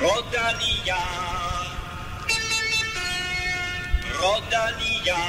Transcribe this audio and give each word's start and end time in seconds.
Rodalia. 0.00 0.96
Rodalia. 4.18 5.20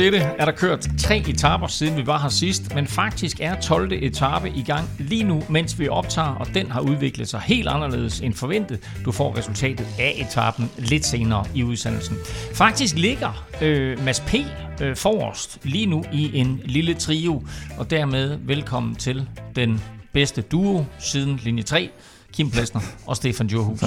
Dette, 0.00 0.18
er 0.18 0.44
der 0.44 0.52
kørt 0.52 0.88
tre 0.98 1.18
etaper 1.28 1.66
siden 1.66 1.96
vi 1.96 2.06
var 2.06 2.18
her 2.18 2.28
sidst, 2.28 2.74
men 2.74 2.86
faktisk 2.86 3.40
er 3.40 3.60
12. 3.60 3.92
etape 3.92 4.50
i 4.50 4.62
gang 4.62 4.88
lige 4.98 5.24
nu, 5.24 5.42
mens 5.48 5.78
vi 5.78 5.88
optager, 5.88 6.28
og 6.28 6.54
den 6.54 6.70
har 6.70 6.80
udviklet 6.80 7.28
sig 7.28 7.40
helt 7.40 7.68
anderledes 7.68 8.20
end 8.20 8.34
forventet. 8.34 8.88
Du 9.04 9.12
får 9.12 9.36
resultatet 9.36 9.86
af 9.98 10.26
etappen 10.28 10.70
lidt 10.78 11.04
senere 11.04 11.44
i 11.54 11.62
udsendelsen. 11.62 12.16
Faktisk 12.54 12.96
ligger 12.96 13.46
øh, 13.62 14.04
Mads 14.04 14.20
P. 14.20 14.34
Øh, 14.82 14.96
forrest 14.96 15.58
lige 15.62 15.86
nu 15.86 16.04
i 16.12 16.38
en 16.38 16.60
lille 16.64 16.94
trio, 16.94 17.42
og 17.78 17.90
dermed 17.90 18.38
velkommen 18.42 18.94
til 18.94 19.28
den 19.56 19.80
bedste 20.12 20.42
duo 20.42 20.84
siden 20.98 21.40
linje 21.44 21.62
3, 21.62 21.90
Kim 22.32 22.50
Plesner 22.50 22.80
og 23.06 23.16
Stefan 23.16 23.46
Djurhus. 23.46 23.80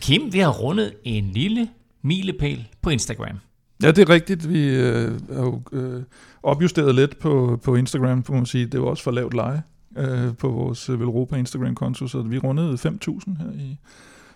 Kim, 0.00 0.32
vi 0.32 0.38
har 0.38 0.52
rundet 0.52 0.92
en 1.04 1.30
lille 1.32 1.68
milepæl 2.02 2.66
på 2.82 2.90
Instagram. 2.90 3.49
Ja, 3.82 3.90
det 3.90 3.98
er 3.98 4.08
rigtigt. 4.08 4.48
Vi 4.48 4.68
øh, 4.68 5.20
har 5.32 5.42
jo 5.42 5.62
øh, 5.72 6.02
opjusteret 6.42 6.94
lidt 6.94 7.18
på, 7.18 7.60
på 7.64 7.74
Instagram, 7.74 8.24
må 8.28 8.34
man 8.34 8.46
sige. 8.46 8.66
Det 8.66 8.80
var 8.80 8.86
også 8.86 9.02
for 9.02 9.10
lavt 9.10 9.34
leje 9.34 9.62
øh, 9.96 10.36
på 10.36 10.48
vores 10.48 10.88
øh, 10.88 11.00
Velropa 11.00 11.36
Instagram-konto, 11.36 12.06
så 12.06 12.22
vi 12.22 12.38
rundede 12.38 12.74
5.000 12.74 13.42
her 13.42 13.52
i, 13.54 13.76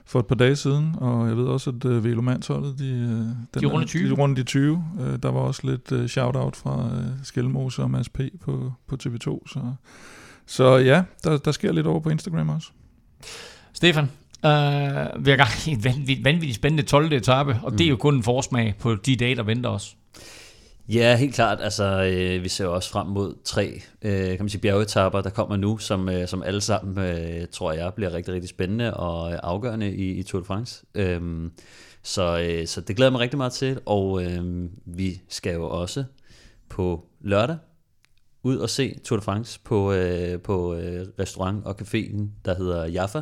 for 0.07 0.19
et 0.19 0.27
par 0.27 0.35
dage 0.35 0.57
siden, 0.57 0.95
og 0.99 1.29
jeg 1.29 1.37
ved 1.37 1.45
også, 1.45 1.71
at 1.71 1.85
øh, 1.85 2.05
Velomandsholdet, 2.05 2.79
de, 2.79 2.89
øh, 2.89 3.09
den 3.09 3.37
De 3.61 3.67
rundede 3.67 3.87
20. 3.87 4.09
De 4.09 4.15
rundede 4.15 4.41
de 4.41 4.47
20. 4.47 4.85
Øh, 5.01 5.19
der 5.23 5.31
var 5.31 5.41
også 5.41 5.61
lidt 5.65 5.93
øh, 5.93 6.09
shout-out 6.09 6.57
fra 6.57 6.91
øh, 6.99 7.05
Skelmose 7.23 7.83
og 7.83 7.91
Mads 7.91 8.09
P. 8.09 8.21
på, 8.41 8.73
på 8.87 8.97
TV2, 9.03 9.49
så, 9.49 9.61
så 10.47 10.77
ja, 10.77 11.03
der, 11.25 11.37
der 11.37 11.53
sker 11.53 11.73
lidt 11.73 11.87
over 11.87 12.01
på 12.01 12.11
Instagram 12.11 12.49
også. 12.49 12.69
Stefan, 13.73 14.11
øh, 14.45 15.25
vi 15.25 15.31
har 15.31 15.37
gang 15.37 15.51
i 15.67 15.71
en 15.71 15.85
vanvittigt, 15.85 16.25
vanvittigt 16.25 16.57
spændende 16.57 16.83
12. 16.83 17.13
etape, 17.13 17.61
og 17.63 17.73
mm. 17.73 17.79
det 17.79 17.85
er 17.85 17.89
jo 17.89 17.97
kun 17.97 18.15
en 18.15 18.23
forsmag 18.23 18.75
på 18.79 18.95
de 18.95 19.17
dage, 19.17 19.37
der 19.37 19.43
venter 19.43 19.71
os. 19.71 19.97
Ja, 20.89 21.17
helt 21.17 21.35
klart. 21.35 21.59
Altså, 21.61 21.85
øh, 21.85 22.43
vi 22.43 22.49
ser 22.49 22.65
jo 22.65 22.75
også 22.75 22.91
frem 22.91 23.07
mod 23.07 23.35
tre 23.45 23.81
øh, 24.03 24.29
kan 24.29 24.39
man 24.41 24.49
sige, 24.49 24.61
bjergetapper, 24.61 25.21
der 25.21 25.31
kommer 25.31 25.57
nu, 25.57 25.79
som, 25.79 26.09
øh, 26.09 26.29
som 26.29 26.43
alle 26.43 26.61
sammen, 26.61 27.05
øh, 27.05 27.47
tror 27.53 27.73
jeg, 27.73 27.95
bliver 27.95 28.13
rigtig, 28.13 28.35
rigtig 28.35 28.51
spændende 28.51 28.95
og 28.95 29.47
afgørende 29.47 29.95
i, 29.95 30.11
i 30.11 30.23
Tour 30.23 30.41
de 30.41 30.47
France. 30.47 30.85
Øhm, 30.95 31.53
så, 32.03 32.39
øh, 32.39 32.67
så 32.67 32.81
det 32.81 32.97
glæder 32.97 33.09
jeg 33.09 33.13
mig 33.13 33.21
rigtig 33.21 33.39
meget 33.39 33.53
til, 33.53 33.81
og 33.87 34.25
øh, 34.25 34.69
vi 34.85 35.21
skal 35.29 35.55
jo 35.55 35.69
også 35.69 36.05
på 36.69 37.07
lørdag 37.21 37.57
ud 38.43 38.57
og 38.57 38.71
se 38.71 38.99
Tour 39.05 39.19
de 39.19 39.25
France 39.25 39.61
på, 39.65 39.93
øh, 39.93 40.41
på 40.41 40.75
øh, 40.75 41.07
restaurant 41.19 41.65
og 41.65 41.77
caféen, 41.83 42.23
der 42.45 42.55
hedder 42.55 42.87
Jaffa, 42.87 43.21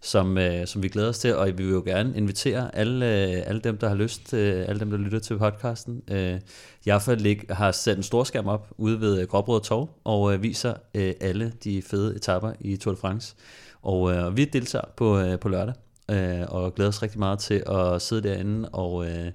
som, 0.00 0.38
øh, 0.38 0.66
som 0.66 0.82
vi 0.82 0.88
glæder 0.88 1.08
os 1.08 1.18
til, 1.18 1.36
og 1.36 1.46
vi 1.46 1.64
vil 1.64 1.72
jo 1.72 1.82
gerne 1.86 2.16
invitere 2.16 2.76
alle, 2.76 3.06
øh, 3.06 3.42
alle 3.46 3.60
dem, 3.60 3.78
der 3.78 3.88
har 3.88 3.94
lyst, 3.94 4.34
øh, 4.34 4.64
alle 4.68 4.80
dem, 4.80 4.90
der 4.90 4.98
lytter 4.98 5.18
til 5.18 5.38
podcasten. 5.38 6.02
Øh, 6.10 6.40
Jaffa 6.86 7.14
lig, 7.14 7.40
har 7.50 7.72
sat 7.72 7.96
en 7.96 8.02
stor 8.02 8.24
skærm 8.24 8.46
op 8.46 8.68
ude 8.78 9.00
ved 9.00 9.20
øh, 9.20 9.28
Gråbrød 9.28 9.60
Torv, 9.60 9.90
og 10.04 10.34
øh, 10.34 10.42
viser 10.42 10.74
øh, 10.94 11.14
alle 11.20 11.52
de 11.64 11.82
fede 11.82 12.16
etapper 12.16 12.52
i 12.60 12.76
Tour 12.76 12.94
de 12.94 13.00
France. 13.00 13.34
Og 13.82 14.12
øh, 14.12 14.36
vi 14.36 14.44
deltager 14.44 14.84
på, 14.96 15.18
øh, 15.18 15.38
på 15.38 15.48
lørdag, 15.48 15.74
øh, 16.10 16.44
og 16.48 16.74
glæder 16.74 16.88
os 16.88 17.02
rigtig 17.02 17.18
meget 17.18 17.38
til 17.38 17.62
at 17.66 18.02
sidde 18.02 18.28
derinde 18.28 18.68
og 18.68 19.06
øh, 19.06 19.32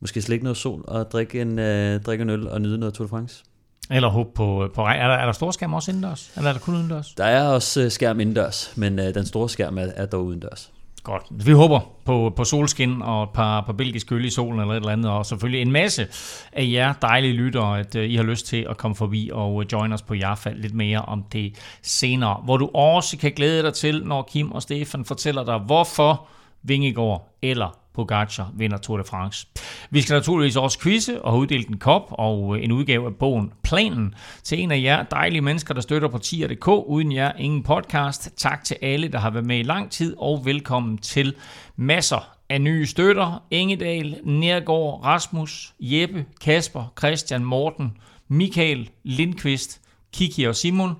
måske 0.00 0.22
slikke 0.22 0.44
noget 0.44 0.56
sol 0.56 0.84
og 0.88 1.10
drikke 1.10 1.40
en, 1.40 1.58
øh, 1.58 2.00
drikke 2.00 2.22
en 2.22 2.30
øl 2.30 2.48
og 2.48 2.60
nyde 2.60 2.78
noget 2.78 2.94
Tour 2.94 3.06
de 3.06 3.10
France. 3.10 3.44
Eller 3.90 4.08
håbe 4.08 4.30
på, 4.34 4.70
på 4.74 4.84
regn. 4.84 5.00
Er 5.00 5.08
der, 5.08 5.14
er 5.14 5.24
der 5.24 5.32
storskærm 5.32 5.74
også 5.74 5.90
indendørs? 5.90 6.32
Eller 6.36 6.48
er 6.48 6.52
der 6.52 6.60
kun 6.60 6.74
udendørs? 6.74 7.14
Der 7.14 7.24
er 7.24 7.48
også 7.48 7.80
øh, 7.80 7.90
skærm 7.90 8.20
indendørs, 8.20 8.72
men 8.76 8.98
øh, 8.98 9.14
den 9.14 9.26
store 9.26 9.48
skærm 9.48 9.78
er, 9.78 9.86
er 9.96 10.06
dog 10.06 10.24
udendørs. 10.24 10.70
Godt. 11.02 11.22
Vi 11.30 11.52
håber 11.52 11.80
på, 12.04 12.32
på 12.36 12.44
solskin 12.44 13.02
og 13.02 13.22
et 13.22 13.30
par, 13.30 13.60
par 13.60 13.72
belgisk 13.72 14.12
øl 14.12 14.24
i 14.24 14.30
solen 14.30 14.60
eller 14.60 14.72
et 14.72 14.76
eller 14.76 14.92
andet, 14.92 15.10
og 15.10 15.26
selvfølgelig 15.26 15.62
en 15.62 15.72
masse 15.72 16.06
af 16.52 16.68
jer 16.72 16.92
dejlige 17.02 17.32
lyttere, 17.32 17.78
at 17.78 17.94
uh, 17.94 18.02
I 18.02 18.16
har 18.16 18.22
lyst 18.22 18.46
til 18.46 18.66
at 18.70 18.76
komme 18.76 18.94
forbi 18.94 19.30
og 19.32 19.64
join 19.72 19.92
os 19.92 20.02
på 20.02 20.14
Jaffa 20.14 20.52
lidt 20.56 20.74
mere 20.74 21.02
om 21.02 21.24
det 21.32 21.54
senere, 21.82 22.40
hvor 22.44 22.56
du 22.56 22.70
også 22.74 23.18
kan 23.18 23.32
glæde 23.32 23.62
dig 23.62 23.74
til, 23.74 24.04
når 24.04 24.22
Kim 24.22 24.52
og 24.52 24.62
Stefan 24.62 25.04
fortæller 25.04 25.44
dig, 25.44 25.58
hvorfor 25.58 26.26
Vingegaard 26.62 27.36
eller 27.42 27.81
Pogacar 27.94 28.52
vinder 28.54 28.76
Tour 28.76 28.98
de 28.98 29.04
France. 29.04 29.46
Vi 29.90 30.02
skal 30.02 30.14
naturligvis 30.14 30.56
også 30.56 30.80
quizze 30.80 31.22
og 31.22 31.38
uddele 31.38 31.68
en 31.68 31.78
kop 31.78 32.06
og 32.10 32.56
øh, 32.56 32.64
en 32.64 32.72
udgave 32.72 33.06
af 33.06 33.14
bogen 33.14 33.52
Planen 33.62 34.14
til 34.42 34.60
en 34.60 34.70
af 34.70 34.82
jer 34.82 35.02
dejlige 35.02 35.40
mennesker, 35.40 35.74
der 35.74 35.80
støtter 35.80 36.08
på 36.08 36.18
tier.dk. 36.18 36.68
Uden 36.68 37.12
jer 37.12 37.32
ingen 37.38 37.62
podcast. 37.62 38.30
Tak 38.36 38.64
til 38.64 38.76
alle, 38.82 39.08
der 39.08 39.18
har 39.18 39.30
været 39.30 39.46
med 39.46 39.58
i 39.58 39.62
lang 39.62 39.90
tid, 39.90 40.14
og 40.18 40.44
velkommen 40.44 40.98
til 40.98 41.34
masser 41.76 42.36
af 42.48 42.60
nye 42.60 42.86
støtter. 42.86 43.42
Engedal, 43.50 44.20
Nergård, 44.24 45.04
Rasmus, 45.04 45.74
Jeppe, 45.80 46.26
Kasper, 46.40 46.92
Christian, 46.98 47.44
Morten, 47.44 47.96
Michael, 48.28 48.90
Lindqvist, 49.02 49.80
Kiki 50.12 50.44
og 50.44 50.56
Simon, 50.56 50.94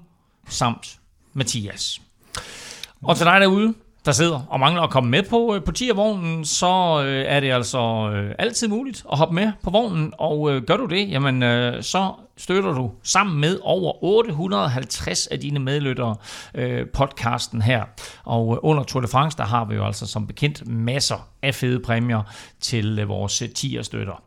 samt 0.48 0.98
Mathias. 1.32 2.00
Og 3.02 3.16
til 3.16 3.26
dig 3.26 3.40
derude, 3.40 3.74
der 4.04 4.12
sidder 4.12 4.46
og 4.48 4.60
mangler 4.60 4.82
at 4.82 4.90
komme 4.90 5.10
med 5.10 5.22
på, 5.22 5.54
øh, 5.54 5.64
på 5.64 5.72
tiervognen, 5.72 6.44
så 6.44 7.02
øh, 7.06 7.24
er 7.28 7.40
det 7.40 7.52
altså 7.52 8.10
øh, 8.14 8.34
altid 8.38 8.68
muligt 8.68 9.04
at 9.12 9.18
hoppe 9.18 9.34
med 9.34 9.52
på 9.62 9.70
vognen, 9.70 10.12
og 10.18 10.50
øh, 10.50 10.62
gør 10.62 10.76
du 10.76 10.86
det, 10.86 11.10
jamen 11.10 11.42
øh, 11.42 11.82
så 11.82 12.12
støtter 12.36 12.72
du 12.72 12.90
sammen 13.02 13.40
med 13.40 13.58
over 13.62 14.04
850 14.04 15.26
af 15.26 15.40
dine 15.40 15.58
medlyttere 15.58 16.16
øh, 16.54 16.86
podcasten 16.94 17.62
her. 17.62 17.84
Og 18.24 18.52
øh, 18.54 18.58
under 18.62 18.82
Tour 18.82 19.00
de 19.00 19.08
France, 19.08 19.38
der 19.38 19.44
har 19.44 19.64
vi 19.64 19.74
jo 19.74 19.86
altså 19.86 20.06
som 20.06 20.26
bekendt 20.26 20.68
masser 20.68 21.28
af 21.42 21.54
fede 21.54 21.80
præmier 21.80 22.22
til 22.60 22.98
øh, 22.98 23.08
vores 23.08 23.42
øh, 23.42 23.48
tierstøtter. 23.48 24.22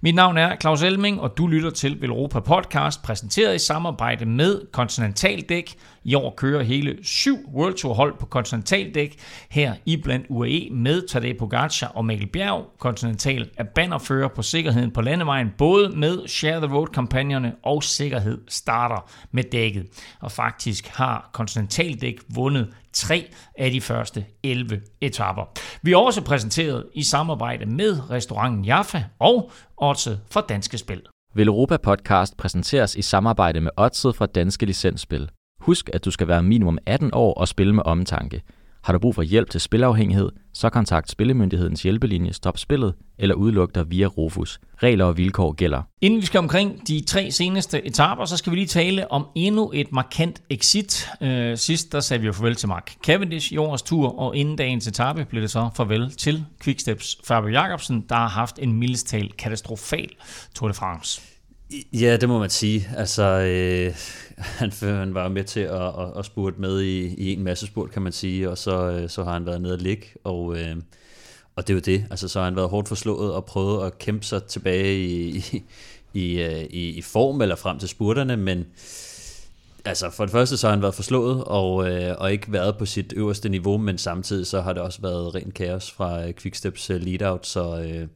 Mit 0.00 0.14
navn 0.14 0.38
er 0.38 0.56
Claus 0.60 0.82
Elming, 0.82 1.20
og 1.20 1.36
du 1.36 1.46
lytter 1.46 1.70
til 1.70 2.00
Velropa 2.00 2.40
Podcast, 2.40 3.02
præsenteret 3.02 3.54
i 3.54 3.58
samarbejde 3.58 4.26
med 4.26 4.60
Continentaldæk. 4.72 5.74
I 6.04 6.14
år 6.14 6.34
kører 6.36 6.62
hele 6.62 6.98
syv 7.02 7.38
World 7.54 7.74
Tour 7.74 7.94
hold 7.94 8.18
på 8.18 8.26
kontinentaldæk, 8.26 9.16
her 9.50 9.74
i 9.86 9.96
blandt 9.96 10.26
UAE 10.28 10.68
med 10.70 11.08
Tadej 11.08 11.32
Pogacar 11.38 11.86
og 11.86 12.04
Mikkel 12.04 12.28
Bjerg. 12.28 12.66
Continental 12.78 13.50
er 13.56 13.64
bannerfører 13.64 14.28
på 14.28 14.42
sikkerheden 14.42 14.90
på 14.90 15.00
landevejen, 15.00 15.48
både 15.58 15.88
med 15.88 16.28
Share 16.28 16.66
the 16.66 16.74
Road-kampagnerne 16.76 17.52
og 17.62 17.82
sikkerhed 17.82 18.38
starter 18.48 19.10
med 19.30 19.44
dækket. 19.52 19.86
Og 20.20 20.32
faktisk 20.32 20.86
har 20.88 21.30
kontinentaldæk 21.32 22.20
vundet 22.34 22.74
tre 22.92 23.24
af 23.58 23.70
de 23.70 23.80
første 23.80 24.24
11 24.42 24.80
etapper. 25.00 25.44
Vi 25.82 25.92
er 25.92 25.96
også 25.96 26.24
præsenteret 26.24 26.86
i 26.94 27.02
samarbejde 27.02 27.66
med 27.66 28.10
restauranten 28.10 28.64
Jaffa 28.64 29.04
og 29.18 29.50
også 29.76 30.16
fra 30.30 30.40
Danske 30.48 30.78
Spil. 30.78 31.02
Velropa 31.34 31.76
Podcast 31.76 32.36
præsenteres 32.36 32.94
i 32.94 33.02
samarbejde 33.02 33.60
med 33.60 33.70
Odset 33.76 34.16
fra 34.16 34.26
Danske 34.26 34.66
Licensspil. 34.66 35.28
Husk, 35.60 35.90
at 35.92 36.04
du 36.04 36.10
skal 36.10 36.28
være 36.28 36.42
minimum 36.42 36.78
18 36.86 37.10
år 37.12 37.34
og 37.34 37.48
spille 37.48 37.74
med 37.74 37.82
omtanke. 37.86 38.42
Har 38.84 38.92
du 38.92 38.98
brug 38.98 39.14
for 39.14 39.22
hjælp 39.22 39.50
til 39.50 39.60
spilafhængighed, 39.60 40.30
så 40.52 40.70
kontakt 40.70 41.10
Spillemyndighedens 41.10 41.82
hjælpelinje 41.82 42.32
Stop 42.32 42.58
Spillet 42.58 42.94
eller 43.18 43.34
udluk 43.34 43.74
dig 43.74 43.90
via 43.90 44.06
Rufus. 44.06 44.60
Regler 44.82 45.04
og 45.04 45.16
vilkår 45.16 45.52
gælder. 45.52 45.82
Inden 46.00 46.20
vi 46.20 46.26
skal 46.26 46.38
omkring 46.38 46.88
de 46.88 47.04
tre 47.06 47.30
seneste 47.30 47.86
etaper, 47.86 48.24
så 48.24 48.36
skal 48.36 48.50
vi 48.50 48.56
lige 48.56 48.66
tale 48.66 49.12
om 49.12 49.26
endnu 49.34 49.70
et 49.74 49.92
markant 49.92 50.42
exit. 50.50 51.08
Øh, 51.20 51.56
sidst 51.56 51.92
der 51.92 52.00
sagde 52.00 52.20
vi 52.20 52.26
jo 52.26 52.32
farvel 52.32 52.54
til 52.54 52.68
Mark 52.68 52.92
Cavendish 53.06 53.52
i 53.52 53.56
årets 53.56 53.82
tur, 53.82 54.18
og 54.18 54.36
inden 54.36 54.56
dagens 54.56 54.86
etape 54.86 55.24
blev 55.24 55.42
det 55.42 55.50
så 55.50 55.68
farvel 55.76 56.10
til 56.10 56.44
Quicksteps 56.62 57.16
Fabio 57.24 57.50
Jacobsen, 57.50 58.04
der 58.08 58.14
har 58.14 58.28
haft 58.28 58.58
en 58.62 58.72
mildestal 58.72 59.32
katastrofal 59.32 60.08
Tour 60.54 60.68
de 60.68 60.74
France. 60.74 61.22
Ja, 61.92 62.16
det 62.16 62.28
må 62.28 62.38
man 62.38 62.50
sige. 62.50 62.88
Altså, 62.96 63.22
øh, 63.22 63.94
han, 64.58 64.72
han 64.80 65.14
var 65.14 65.28
med 65.28 65.44
til 65.44 65.60
at, 65.60 65.82
at, 65.82 66.18
at 66.18 66.24
spurte 66.24 66.60
med 66.60 66.80
i, 66.80 67.14
i 67.14 67.32
en 67.32 67.42
masse 67.42 67.66
spurt, 67.66 67.90
kan 67.90 68.02
man 68.02 68.12
sige, 68.12 68.50
og 68.50 68.58
så, 68.58 68.90
øh, 68.90 69.08
så 69.08 69.24
har 69.24 69.32
han 69.32 69.46
været 69.46 69.62
nede 69.62 69.74
at 69.74 69.82
ligge, 69.82 70.06
og, 70.24 70.58
øh, 70.58 70.76
og 71.56 71.66
det 71.66 71.72
er 71.72 71.74
jo 71.74 71.80
det. 71.80 72.06
Altså, 72.10 72.28
så 72.28 72.38
har 72.38 72.44
han 72.44 72.56
været 72.56 72.68
hårdt 72.68 72.88
forslået 72.88 73.32
og 73.32 73.44
prøvet 73.44 73.86
at 73.86 73.98
kæmpe 73.98 74.24
sig 74.24 74.44
tilbage 74.44 75.04
i, 75.04 75.36
i, 75.36 75.62
i, 76.14 76.40
øh, 76.40 76.62
i, 76.62 76.88
i 76.88 77.02
form 77.02 77.40
eller 77.40 77.56
frem 77.56 77.78
til 77.78 77.88
spurterne, 77.88 78.36
men 78.36 78.66
altså 79.84 80.10
for 80.10 80.24
det 80.24 80.32
første 80.32 80.56
så 80.56 80.66
har 80.66 80.74
han 80.74 80.82
været 80.82 80.94
forslået 80.94 81.44
og, 81.44 81.90
øh, 81.90 82.14
og 82.18 82.32
ikke 82.32 82.52
været 82.52 82.78
på 82.78 82.86
sit 82.86 83.12
øverste 83.16 83.48
niveau, 83.48 83.78
men 83.78 83.98
samtidig 83.98 84.46
så 84.46 84.60
har 84.60 84.72
det 84.72 84.82
også 84.82 85.02
været 85.02 85.34
ren 85.34 85.50
kaos 85.50 85.90
fra 85.90 86.26
øh, 86.26 86.34
Quicksteps 86.34 86.90
øh, 86.90 87.00
lead-out, 87.00 87.46
så 87.46 87.82
øh, 87.82 88.08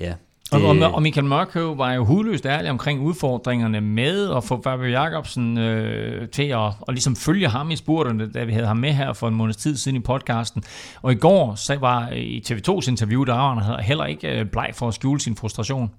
ja, 0.00 0.14
og, 0.52 0.62
og, 0.62 0.94
og 0.94 1.02
Michael 1.02 1.26
Mørkøv 1.26 1.78
var 1.78 1.92
jo 1.92 2.04
hudløst 2.04 2.46
ærlig 2.46 2.70
omkring 2.70 3.00
udfordringerne 3.00 3.80
med 3.80 4.30
at 4.36 4.44
få 4.44 4.62
Fabio 4.62 4.86
Jacobsen 4.86 5.58
øh, 5.58 6.28
til 6.28 6.42
at, 6.42 6.66
at 6.88 6.94
ligesom 6.94 7.16
følge 7.16 7.48
ham 7.48 7.70
i 7.70 7.76
spurterne, 7.76 8.32
da 8.32 8.44
vi 8.44 8.52
havde 8.52 8.66
ham 8.66 8.76
med 8.76 8.92
her 8.92 9.12
for 9.12 9.28
en 9.28 9.34
måneds 9.34 9.56
tid 9.56 9.76
siden 9.76 9.96
i 9.96 10.00
podcasten. 10.00 10.62
Og 11.02 11.12
i 11.12 11.14
går 11.14 11.54
så 11.54 11.76
var 11.76 12.10
i 12.10 12.42
TV2's 12.46 12.88
interview, 12.88 13.24
der 13.24 13.34
var 13.34 13.54
han 13.54 13.84
heller 13.84 14.04
ikke 14.04 14.40
øh, 14.40 14.46
bleg 14.46 14.70
for 14.74 14.88
at 14.88 14.94
skjule 14.94 15.20
sin 15.20 15.36
frustration. 15.36 15.90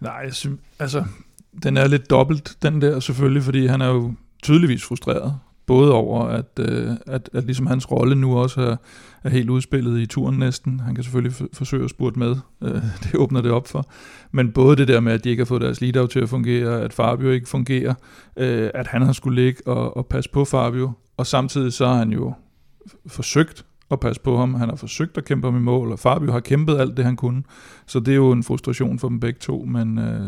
Nej, 0.00 0.30
altså, 0.78 1.04
den 1.62 1.76
er 1.76 1.88
lidt 1.88 2.10
dobbelt, 2.10 2.56
den 2.62 2.82
der 2.82 3.00
selvfølgelig, 3.00 3.42
fordi 3.42 3.66
han 3.66 3.80
er 3.80 3.88
jo 3.88 4.14
tydeligvis 4.42 4.84
frustreret. 4.84 5.38
Både 5.66 5.92
over, 5.92 6.24
at, 6.24 6.58
øh, 6.58 6.90
at, 7.06 7.30
at 7.32 7.44
ligesom 7.44 7.66
hans 7.66 7.90
rolle 7.90 8.14
nu 8.14 8.38
også 8.38 8.60
er, 8.60 8.76
er 9.24 9.30
helt 9.30 9.50
udspillet 9.50 10.00
i 10.00 10.06
turen 10.06 10.38
næsten. 10.38 10.80
Han 10.80 10.94
kan 10.94 11.04
selvfølgelig 11.04 11.32
f- 11.40 11.48
forsøge 11.52 11.84
at 11.84 11.90
spurte 11.90 12.18
med. 12.18 12.36
Øh, 12.62 12.74
det 13.02 13.14
åbner 13.14 13.40
det 13.40 13.50
op 13.50 13.68
for. 13.68 13.90
Men 14.32 14.52
både 14.52 14.76
det 14.76 14.88
der 14.88 15.00
med, 15.00 15.12
at 15.12 15.24
de 15.24 15.30
ikke 15.30 15.40
har 15.40 15.46
fået 15.46 15.62
deres 15.62 15.80
lead 15.80 16.08
til 16.08 16.20
at 16.20 16.28
fungere, 16.28 16.80
at 16.80 16.92
Fabio 16.92 17.30
ikke 17.30 17.48
fungerer, 17.48 17.94
øh, 18.36 18.70
at 18.74 18.86
han 18.86 19.02
har 19.02 19.12
skulle 19.12 19.42
ligge 19.42 19.66
og, 19.66 19.96
og 19.96 20.06
passe 20.06 20.30
på 20.30 20.44
Fabio, 20.44 20.90
og 21.16 21.26
samtidig 21.26 21.72
så 21.72 21.86
har 21.86 21.94
han 21.96 22.12
jo 22.12 22.32
forsøgt 23.06 23.64
at 23.90 24.00
passe 24.00 24.22
på 24.22 24.36
ham. 24.36 24.54
Han 24.54 24.68
har 24.68 24.76
forsøgt 24.76 25.18
at 25.18 25.24
kæmpe 25.24 25.46
ham 25.46 25.56
i 25.56 25.60
mål, 25.60 25.92
og 25.92 25.98
Fabio 25.98 26.32
har 26.32 26.40
kæmpet 26.40 26.78
alt 26.78 26.96
det, 26.96 27.04
han 27.04 27.16
kunne. 27.16 27.42
Så 27.86 28.00
det 28.00 28.12
er 28.12 28.16
jo 28.16 28.32
en 28.32 28.42
frustration 28.42 28.98
for 28.98 29.08
dem 29.08 29.20
begge 29.20 29.38
to, 29.38 29.64
men 29.64 29.98
øh, 29.98 30.20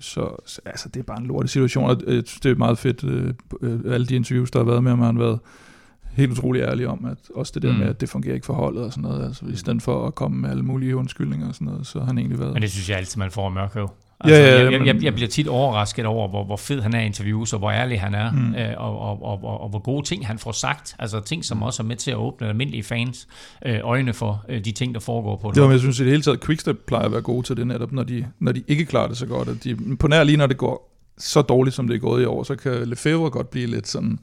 så, 0.00 0.36
altså, 0.64 0.88
det 0.88 1.00
er 1.00 1.04
bare 1.04 1.20
en 1.20 1.26
lortig 1.26 1.50
situation, 1.50 1.90
og 1.90 1.96
øh, 2.06 2.22
det 2.42 2.46
er 2.46 2.54
meget 2.54 2.78
fedt, 2.78 3.04
øh, 3.04 3.34
øh, 3.62 3.80
alle 3.94 4.06
de 4.06 4.14
interviews, 4.14 4.50
der 4.50 4.58
har 4.58 4.66
været 4.66 4.82
med 4.82 4.90
ham, 4.90 4.98
har 4.98 5.06
han 5.06 5.18
været 5.18 5.38
helt 6.12 6.32
utrolig 6.32 6.62
ærlig 6.62 6.88
om, 6.88 7.04
at 7.04 7.18
også 7.34 7.52
det 7.54 7.62
der 7.62 7.72
mm. 7.72 7.78
med, 7.78 7.86
at 7.86 8.00
det 8.00 8.08
fungerer 8.08 8.34
ikke 8.34 8.46
for 8.46 8.54
holdet 8.54 8.84
og 8.84 8.92
sådan 8.92 9.02
noget, 9.02 9.24
altså 9.24 9.46
i 9.46 9.56
stedet 9.56 9.82
for 9.82 10.06
at 10.06 10.14
komme 10.14 10.40
med 10.40 10.50
alle 10.50 10.62
mulige 10.62 10.96
undskyldninger 10.96 11.48
og 11.48 11.54
sådan 11.54 11.66
noget, 11.66 11.86
så 11.86 11.98
har 11.98 12.06
han 12.06 12.18
egentlig 12.18 12.38
været... 12.38 12.52
Men 12.52 12.62
det 12.62 12.70
synes 12.70 12.90
jeg 12.90 12.98
altid, 12.98 13.18
man 13.18 13.30
får 13.30 13.48
mørkøv. 13.48 13.88
Altså, 14.24 14.40
ja, 14.40 14.46
ja, 14.46 14.64
ja, 14.64 14.70
jeg, 14.70 14.86
jeg, 14.86 15.04
jeg 15.04 15.14
bliver 15.14 15.28
tit 15.28 15.48
overrasket 15.48 16.06
over, 16.06 16.28
hvor, 16.28 16.44
hvor 16.44 16.56
fed 16.56 16.80
han 16.80 16.94
er 16.94 17.00
i 17.00 17.06
interviews, 17.06 17.52
og 17.52 17.58
hvor 17.58 17.70
ærlig 17.70 18.00
han 18.00 18.14
er, 18.14 18.30
mm. 18.30 18.54
øh, 18.54 18.74
og, 18.76 18.98
og, 18.98 19.22
og, 19.22 19.44
og, 19.44 19.60
og 19.60 19.68
hvor 19.68 19.78
gode 19.78 20.06
ting 20.06 20.26
han 20.26 20.38
får 20.38 20.52
sagt. 20.52 20.96
Altså 20.98 21.20
ting, 21.20 21.44
som 21.44 21.56
mm. 21.56 21.62
også 21.62 21.82
er 21.82 21.86
med 21.86 21.96
til 21.96 22.10
at 22.10 22.16
åbne 22.16 22.48
almindelige 22.48 22.82
fans 22.82 23.28
øh, 23.66 23.78
øjne 23.82 24.12
for 24.12 24.44
øh, 24.48 24.64
de 24.64 24.72
ting, 24.72 24.94
der 24.94 25.00
foregår 25.00 25.36
på 25.36 25.50
det. 25.50 25.56
Ja, 25.56 25.62
men 25.62 25.72
jeg 25.72 25.80
synes 25.80 26.00
i 26.00 26.02
det 26.02 26.10
hele 26.10 26.22
taget, 26.22 26.44
Quickstep 26.44 26.76
plejer 26.86 27.04
at 27.04 27.12
være 27.12 27.22
gode 27.22 27.46
til 27.46 27.56
det 27.56 27.66
netop, 27.66 27.92
når 27.92 28.02
de, 28.02 28.26
når 28.38 28.52
de 28.52 28.62
ikke 28.68 28.84
klarer 28.84 29.08
det 29.08 29.16
så 29.16 29.26
godt. 29.26 29.48
At 29.48 29.64
de, 29.64 29.96
på 29.96 30.08
nær 30.08 30.24
lige 30.24 30.36
når 30.36 30.46
det 30.46 30.56
går 30.56 30.92
så 31.18 31.42
dårligt, 31.42 31.76
som 31.76 31.88
det 31.88 31.94
er 31.94 31.98
gået 31.98 32.22
i 32.22 32.24
år, 32.24 32.42
så 32.42 32.56
kan 32.56 32.88
Lefebvre 32.88 33.30
godt 33.30 33.50
blive 33.50 33.66
lidt 33.66 33.88
sådan 33.88 34.18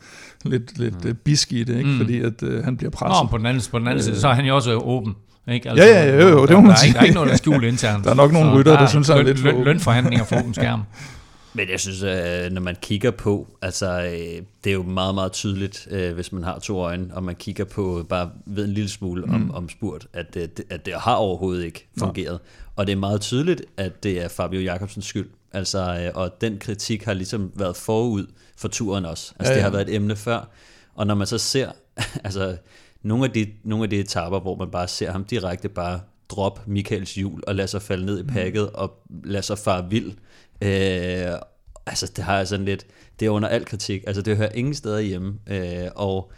lidt, 0.46 0.80
lidt 0.80 1.06
mm. 1.06 1.16
bisk 1.24 1.54
i 1.54 1.63
det, 1.63 1.78
ikke? 1.78 1.90
Mm. 1.90 1.98
fordi 1.98 2.19
at 2.19 2.44
øh, 2.44 2.63
han 2.63 2.78
bliver 2.78 2.92
presset. 2.92 3.24
Nå, 3.24 3.30
på 3.30 3.38
den 3.38 3.46
anden, 3.46 3.63
på 3.72 3.80
den 3.80 3.88
anden 3.88 4.00
øh, 4.00 4.04
side, 4.04 4.19
så 4.19 4.28
er 4.28 4.34
han 4.34 4.46
jo 4.46 4.56
også 4.56 4.74
åben. 4.74 5.16
Ikke? 5.51 5.69
Altså, 5.69 5.86
ja, 5.86 6.04
ja, 6.04 6.22
jo, 6.22 6.28
jo, 6.28 6.46
det 6.46 6.56
må 6.56 6.62
man 6.62 6.78
sige. 6.78 6.94
Der 6.94 7.00
er 7.00 7.04
ikke 7.04 7.16
noget, 7.16 7.30
der 7.30 7.38
skjult 7.38 7.63
internt. 7.63 8.04
der 8.04 8.12
er 8.12 8.16
nok 8.16 8.31
nogle 8.31 8.51
rytter, 8.51 8.72
der, 8.72 8.80
der 8.80 8.88
synes, 8.88 9.07
han 9.07 9.18
er 9.18 9.24
lidt 9.24 9.44
løn, 9.44 9.63
lønforhandlinger 9.63 10.25
for 10.25 10.40
åben 10.40 10.54
skærm. 10.54 10.84
Men 11.54 11.69
jeg 11.69 11.80
synes, 11.80 12.04
øh, 12.04 12.51
når 12.51 12.62
man 12.62 12.75
kigger 12.81 13.12
på, 13.12 13.48
altså 13.62 14.01
øh, 14.01 14.44
det 14.63 14.69
er 14.69 14.74
jo 14.74 14.84
meget, 14.84 15.16
meget 15.16 15.31
tydeligt, 15.31 15.88
øh, 15.92 16.13
hvis 16.13 16.31
man 16.31 16.44
har 16.44 16.60
to 16.60 16.78
øjne, 16.78 17.10
og 17.13 17.24
man 17.24 17.36
kigger 17.36 17.66
på, 17.66 18.06
bare 18.10 18.30
ved 18.46 18.66
en 18.66 18.74
lille 18.74 18.90
smule 18.90 19.25
mm. 19.25 19.34
om, 19.34 19.51
om 19.51 19.69
spurt, 19.69 20.07
at, 20.13 20.34
det, 20.34 20.62
at 20.69 20.86
det 20.86 20.94
har 20.94 21.16
overhovedet 21.16 21.66
ikke 21.66 21.88
fungeret. 22.00 22.34
Ja. 22.34 22.72
Og 22.75 22.88
det 22.88 22.92
er 22.92 22.98
meget 22.98 23.22
tydeligt, 23.22 23.62
at 23.78 24.04
det 24.04 24.24
er 24.24 24.28
Fabio 24.28 24.60
Jakobsens 24.60 25.06
skyld. 25.06 25.30
Altså, 25.54 26.12
og 26.16 26.42
den 26.42 26.57
kritik 26.57 27.04
har 27.04 27.13
ligesom 27.13 27.51
været 27.56 27.75
forud 27.75 28.25
for 28.57 28.68
turen 28.68 29.06
også. 29.06 29.34
Altså, 29.40 29.54
ja, 29.54 29.56
ja. 29.56 29.56
det 29.56 29.63
har 29.63 29.72
været 29.72 29.90
et 29.90 29.96
emne 29.96 30.16
før. 30.16 30.50
Og 30.96 31.07
når 31.07 31.16
man 31.16 31.28
så 31.28 31.38
ser, 31.38 31.72
altså, 32.24 32.57
nogle 33.04 33.25
af, 33.25 33.31
de, 33.31 33.48
nogle 33.63 33.84
af 33.84 33.90
de 33.90 34.00
etaper, 34.00 34.40
hvor 34.40 34.56
man 34.56 34.72
bare 34.72 34.88
ser 34.88 35.12
ham 35.12 35.24
direkte 35.24 35.69
bare 35.69 36.00
drop 36.30 36.68
Michaels 36.68 37.16
hjul 37.16 37.44
og 37.48 37.56
lade 37.56 37.68
sig 37.68 37.81
falde 37.81 38.06
ned 38.06 38.19
i 38.19 38.24
mm. 38.24 38.28
pakket 38.28 38.63
mm. 38.63 38.69
og 38.74 38.94
lade 39.24 39.44
sig 39.44 39.57
fare 39.57 39.90
vild. 39.90 40.12
Øh, 40.62 41.40
altså 41.86 42.12
det 42.16 42.24
har 42.24 42.38
jeg 42.38 42.48
sådan 42.48 42.66
lidt, 42.66 42.86
det 43.19 43.25
er 43.25 43.30
under 43.30 43.50
al 43.50 43.66
kritik, 43.66 44.04
altså 44.07 44.22
det 44.22 44.38
hører 44.38 44.51
ingen 44.56 44.74
steder 44.74 45.00
hjemme, 45.00 45.34
øh, 45.48 45.88
og 45.96 46.31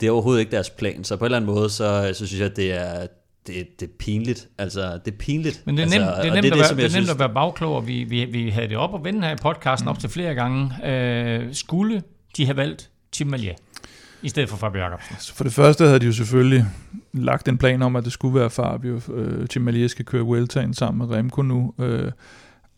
det 0.00 0.06
er 0.06 0.10
overhovedet 0.10 0.40
ikke 0.40 0.52
deres 0.52 0.70
plan, 0.70 1.04
så 1.04 1.16
på 1.16 1.24
en 1.24 1.26
eller 1.26 1.36
anden 1.36 1.54
måde, 1.54 1.70
så, 1.70 2.10
så 2.14 2.26
synes 2.26 2.40
jeg, 2.40 2.56
det 2.56 2.72
er, 2.72 3.06
det, 3.46 3.80
det 3.80 3.88
er 3.88 3.92
pinligt. 3.98 4.48
Altså, 4.58 5.00
det 5.04 5.12
er 5.14 5.18
pinligt. 5.18 5.62
Men 5.66 5.76
det 5.76 5.82
er 5.82 5.88
nemt, 5.88 6.04
altså, 6.04 6.22
det 6.22 6.28
er 6.28 6.34
nemt, 6.34 6.44
det, 6.44 6.52
at, 6.52 6.58
være, 6.58 6.76
det, 6.76 6.94
er 6.94 7.00
nemt 7.00 7.10
at 7.10 7.18
være 7.18 7.34
bagklog, 7.34 7.76
og 7.76 7.86
vi, 7.86 8.04
vi, 8.04 8.24
vi 8.24 8.50
havde 8.50 8.68
det 8.68 8.76
op 8.76 8.94
og 8.94 9.04
vende 9.04 9.20
her 9.20 9.32
i 9.32 9.36
podcasten 9.42 9.84
mm. 9.84 9.90
op 9.90 9.98
til 9.98 10.08
flere 10.08 10.34
gange. 10.34 10.88
Øh, 10.90 11.54
skulle 11.54 12.02
de 12.36 12.44
have 12.44 12.56
valgt 12.56 12.90
Tim 13.12 13.26
Malier? 13.26 13.54
I 14.22 14.28
stedet 14.28 14.48
for 14.48 14.56
Fabio 14.56 14.80
Jacobsen? 14.80 15.16
For 15.34 15.44
det 15.44 15.52
første 15.52 15.84
havde 15.84 15.98
de 15.98 16.06
jo 16.06 16.12
selvfølgelig 16.12 16.66
lagt 17.12 17.48
en 17.48 17.58
plan 17.58 17.82
om, 17.82 17.96
at 17.96 18.04
det 18.04 18.12
skulle 18.12 18.40
være 18.40 18.50
Fabio. 18.50 19.00
Øh, 19.12 19.48
Tim 19.48 19.88
skal 19.88 20.04
køre 20.04 20.22
Vueltaen 20.22 20.74
sammen 20.74 21.08
med 21.08 21.16
Remco 21.16 21.42
nu. 21.42 21.74
Øh, 21.78 22.12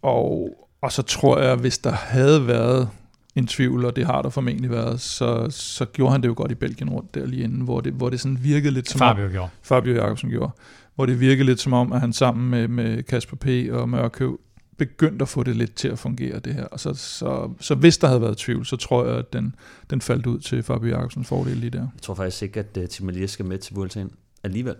og, 0.02 0.48
og 0.82 0.92
så 0.92 1.02
tror 1.02 1.40
jeg, 1.40 1.56
hvis 1.56 1.78
der 1.78 1.92
havde 1.92 2.46
været 2.46 2.88
en 3.36 3.46
tvivl, 3.46 3.84
og 3.84 3.96
det 3.96 4.06
har 4.06 4.22
der 4.22 4.30
formentlig 4.30 4.70
været, 4.70 5.00
så, 5.00 5.46
så 5.50 5.84
gjorde 5.84 6.12
han 6.12 6.22
det 6.22 6.28
jo 6.28 6.34
godt 6.36 6.50
i 6.50 6.54
Belgien 6.54 6.90
rundt 6.90 7.14
der 7.14 7.26
lige 7.26 7.44
inden, 7.44 7.60
hvor 7.60 7.80
det, 7.80 7.92
hvor 7.92 8.10
det 8.10 8.20
sådan 8.20 8.38
virkede 8.42 8.74
lidt 8.74 8.90
som 8.90 8.98
Fabio 8.98 9.24
om, 9.24 9.30
gjorde. 9.30 9.48
Fabio 9.62 9.94
Jacobsen 9.94 10.30
gjorde. 10.30 10.52
Hvor 10.94 11.06
det 11.06 11.20
virkede 11.20 11.46
lidt 11.46 11.60
som 11.60 11.72
om, 11.72 11.92
at 11.92 12.00
han 12.00 12.12
sammen 12.12 12.50
med, 12.50 12.68
med 12.68 13.02
Kasper 13.02 13.36
P. 13.36 13.72
og 13.72 13.88
Mørkøv 13.88 14.40
begyndt 14.78 15.22
at 15.22 15.28
få 15.28 15.42
det 15.42 15.56
lidt 15.56 15.74
til 15.74 15.88
at 15.88 15.98
fungere, 15.98 16.38
det 16.38 16.54
her. 16.54 16.64
Og 16.64 16.80
så, 16.80 16.94
så, 16.94 17.50
så 17.60 17.74
hvis 17.74 17.98
der 17.98 18.06
havde 18.06 18.20
været 18.20 18.36
tvivl, 18.36 18.66
så 18.66 18.76
tror 18.76 19.06
jeg, 19.06 19.18
at 19.18 19.32
den, 19.32 19.54
den 19.90 20.00
faldt 20.00 20.26
ud 20.26 20.38
til 20.38 20.62
Fabio 20.62 20.88
Jacobsens 20.88 21.28
fordel 21.28 21.56
lige 21.56 21.70
der. 21.70 21.78
Jeg 21.78 22.02
tror 22.02 22.14
faktisk 22.14 22.42
ikke, 22.42 22.60
at 22.60 22.76
uh, 22.76 22.86
Tim 22.86 23.08
Alias 23.08 23.30
skal 23.30 23.44
med 23.44 23.58
til 23.58 23.74
Vueltaen 23.74 24.10
alligevel. 24.42 24.74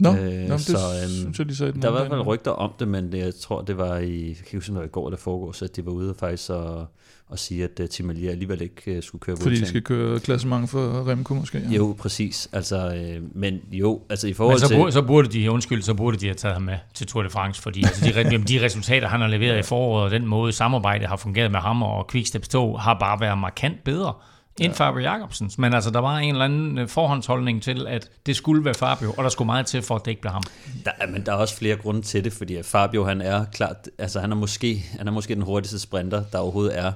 Nå, 0.00 0.14
øh, 0.14 0.18
det 0.18 0.60
så, 0.60 0.76
øhm, 1.02 1.10
synes 1.10 1.38
jeg, 1.38 1.48
de 1.48 1.56
sagde 1.56 1.72
Der 1.72 1.88
var 1.88 1.98
i 1.98 2.00
hvert 2.00 2.10
fald 2.10 2.26
rygter 2.26 2.50
om 2.50 2.72
det, 2.78 2.88
men 2.88 3.12
jeg 3.12 3.34
tror, 3.34 3.62
det 3.62 3.78
var 3.78 3.98
i, 3.98 4.28
jeg 4.28 4.36
kan 4.36 4.44
ikke 4.44 4.56
huske, 4.56 4.74
det 4.74 4.92
går 4.92 5.06
eller 5.08 5.18
foregår, 5.18 5.52
så 5.52 5.66
de 5.66 5.86
var 5.86 5.92
ude 5.92 6.14
faktisk 6.18 6.50
og, 6.50 6.86
og 7.28 7.38
sige, 7.38 7.64
at 7.64 7.80
uh, 7.80 7.86
Tim 7.86 8.10
Alia 8.10 8.30
alligevel 8.30 8.62
ikke 8.62 8.96
uh, 8.96 9.02
skulle 9.02 9.20
køre 9.20 9.36
Fordi 9.36 9.60
de 9.60 9.66
skal 9.66 9.82
køre 9.82 10.20
klassement 10.20 10.70
for 10.70 11.10
Remco 11.10 11.34
måske? 11.34 11.58
Ja. 11.58 11.76
Jo, 11.76 11.96
præcis. 11.98 12.48
Altså, 12.52 12.94
øh, 12.94 13.22
men 13.34 13.60
jo, 13.72 14.02
altså 14.10 14.28
i 14.28 14.32
forhold 14.32 14.54
men 14.54 14.60
så 14.60 14.68
til... 14.68 14.76
Burde, 14.76 14.92
så 14.92 15.02
burde 15.02 15.28
de, 15.28 15.50
undskyld, 15.50 15.82
så 15.82 15.94
burde 15.94 16.16
de 16.16 16.26
have 16.26 16.34
taget 16.34 16.54
ham 16.54 16.62
med 16.62 16.78
til 16.94 17.06
Tour 17.06 17.22
de 17.22 17.30
France, 17.30 17.62
fordi 17.62 17.82
altså, 17.82 18.04
de, 18.04 18.38
de 18.58 18.64
resultater, 18.64 19.08
han 19.08 19.20
har 19.20 19.28
leveret 19.28 19.58
i 19.58 19.62
foråret, 19.62 20.04
og 20.04 20.10
den 20.10 20.26
måde 20.26 20.52
samarbejdet 20.52 21.08
har 21.08 21.16
fungeret 21.16 21.50
med 21.50 21.60
ham 21.60 21.82
og 21.82 22.08
Quicksteps 22.10 22.48
2, 22.48 22.76
har 22.76 22.96
bare 23.00 23.20
været 23.20 23.38
markant 23.38 23.84
bedre 23.84 24.14
end 24.60 24.72
ja. 24.72 24.84
Fabio 24.84 25.02
Jacobsens. 25.02 25.58
Men 25.58 25.74
altså, 25.74 25.90
der 25.90 26.00
var 26.00 26.18
en 26.18 26.34
eller 26.34 26.44
anden 26.44 26.78
øh, 26.78 26.88
forhåndsholdning 26.88 27.62
til, 27.62 27.86
at 27.86 28.10
det 28.26 28.36
skulle 28.36 28.64
være 28.64 28.74
Fabio, 28.74 29.14
og 29.18 29.24
der 29.24 29.30
skulle 29.30 29.46
meget 29.46 29.66
til, 29.66 29.82
for 29.82 29.96
at 29.96 30.04
det 30.04 30.10
ikke 30.10 30.20
blev 30.20 30.32
ham. 30.32 30.42
Der, 30.84 31.06
men 31.10 31.26
der 31.26 31.32
er 31.32 31.36
også 31.36 31.56
flere 31.56 31.76
grunde 31.76 32.02
til 32.02 32.24
det, 32.24 32.32
fordi 32.32 32.62
Fabio, 32.62 33.04
han 33.04 33.20
er 33.20 33.44
klart, 33.44 33.76
altså 33.98 34.20
han 34.20 34.32
er 34.32 34.36
måske, 34.36 34.84
han 34.98 35.08
er 35.08 35.12
måske 35.12 35.34
den 35.34 35.42
hurtigste 35.42 35.78
sprinter, 35.78 36.24
der 36.32 36.38
overhovedet 36.38 36.78
er. 36.78 36.92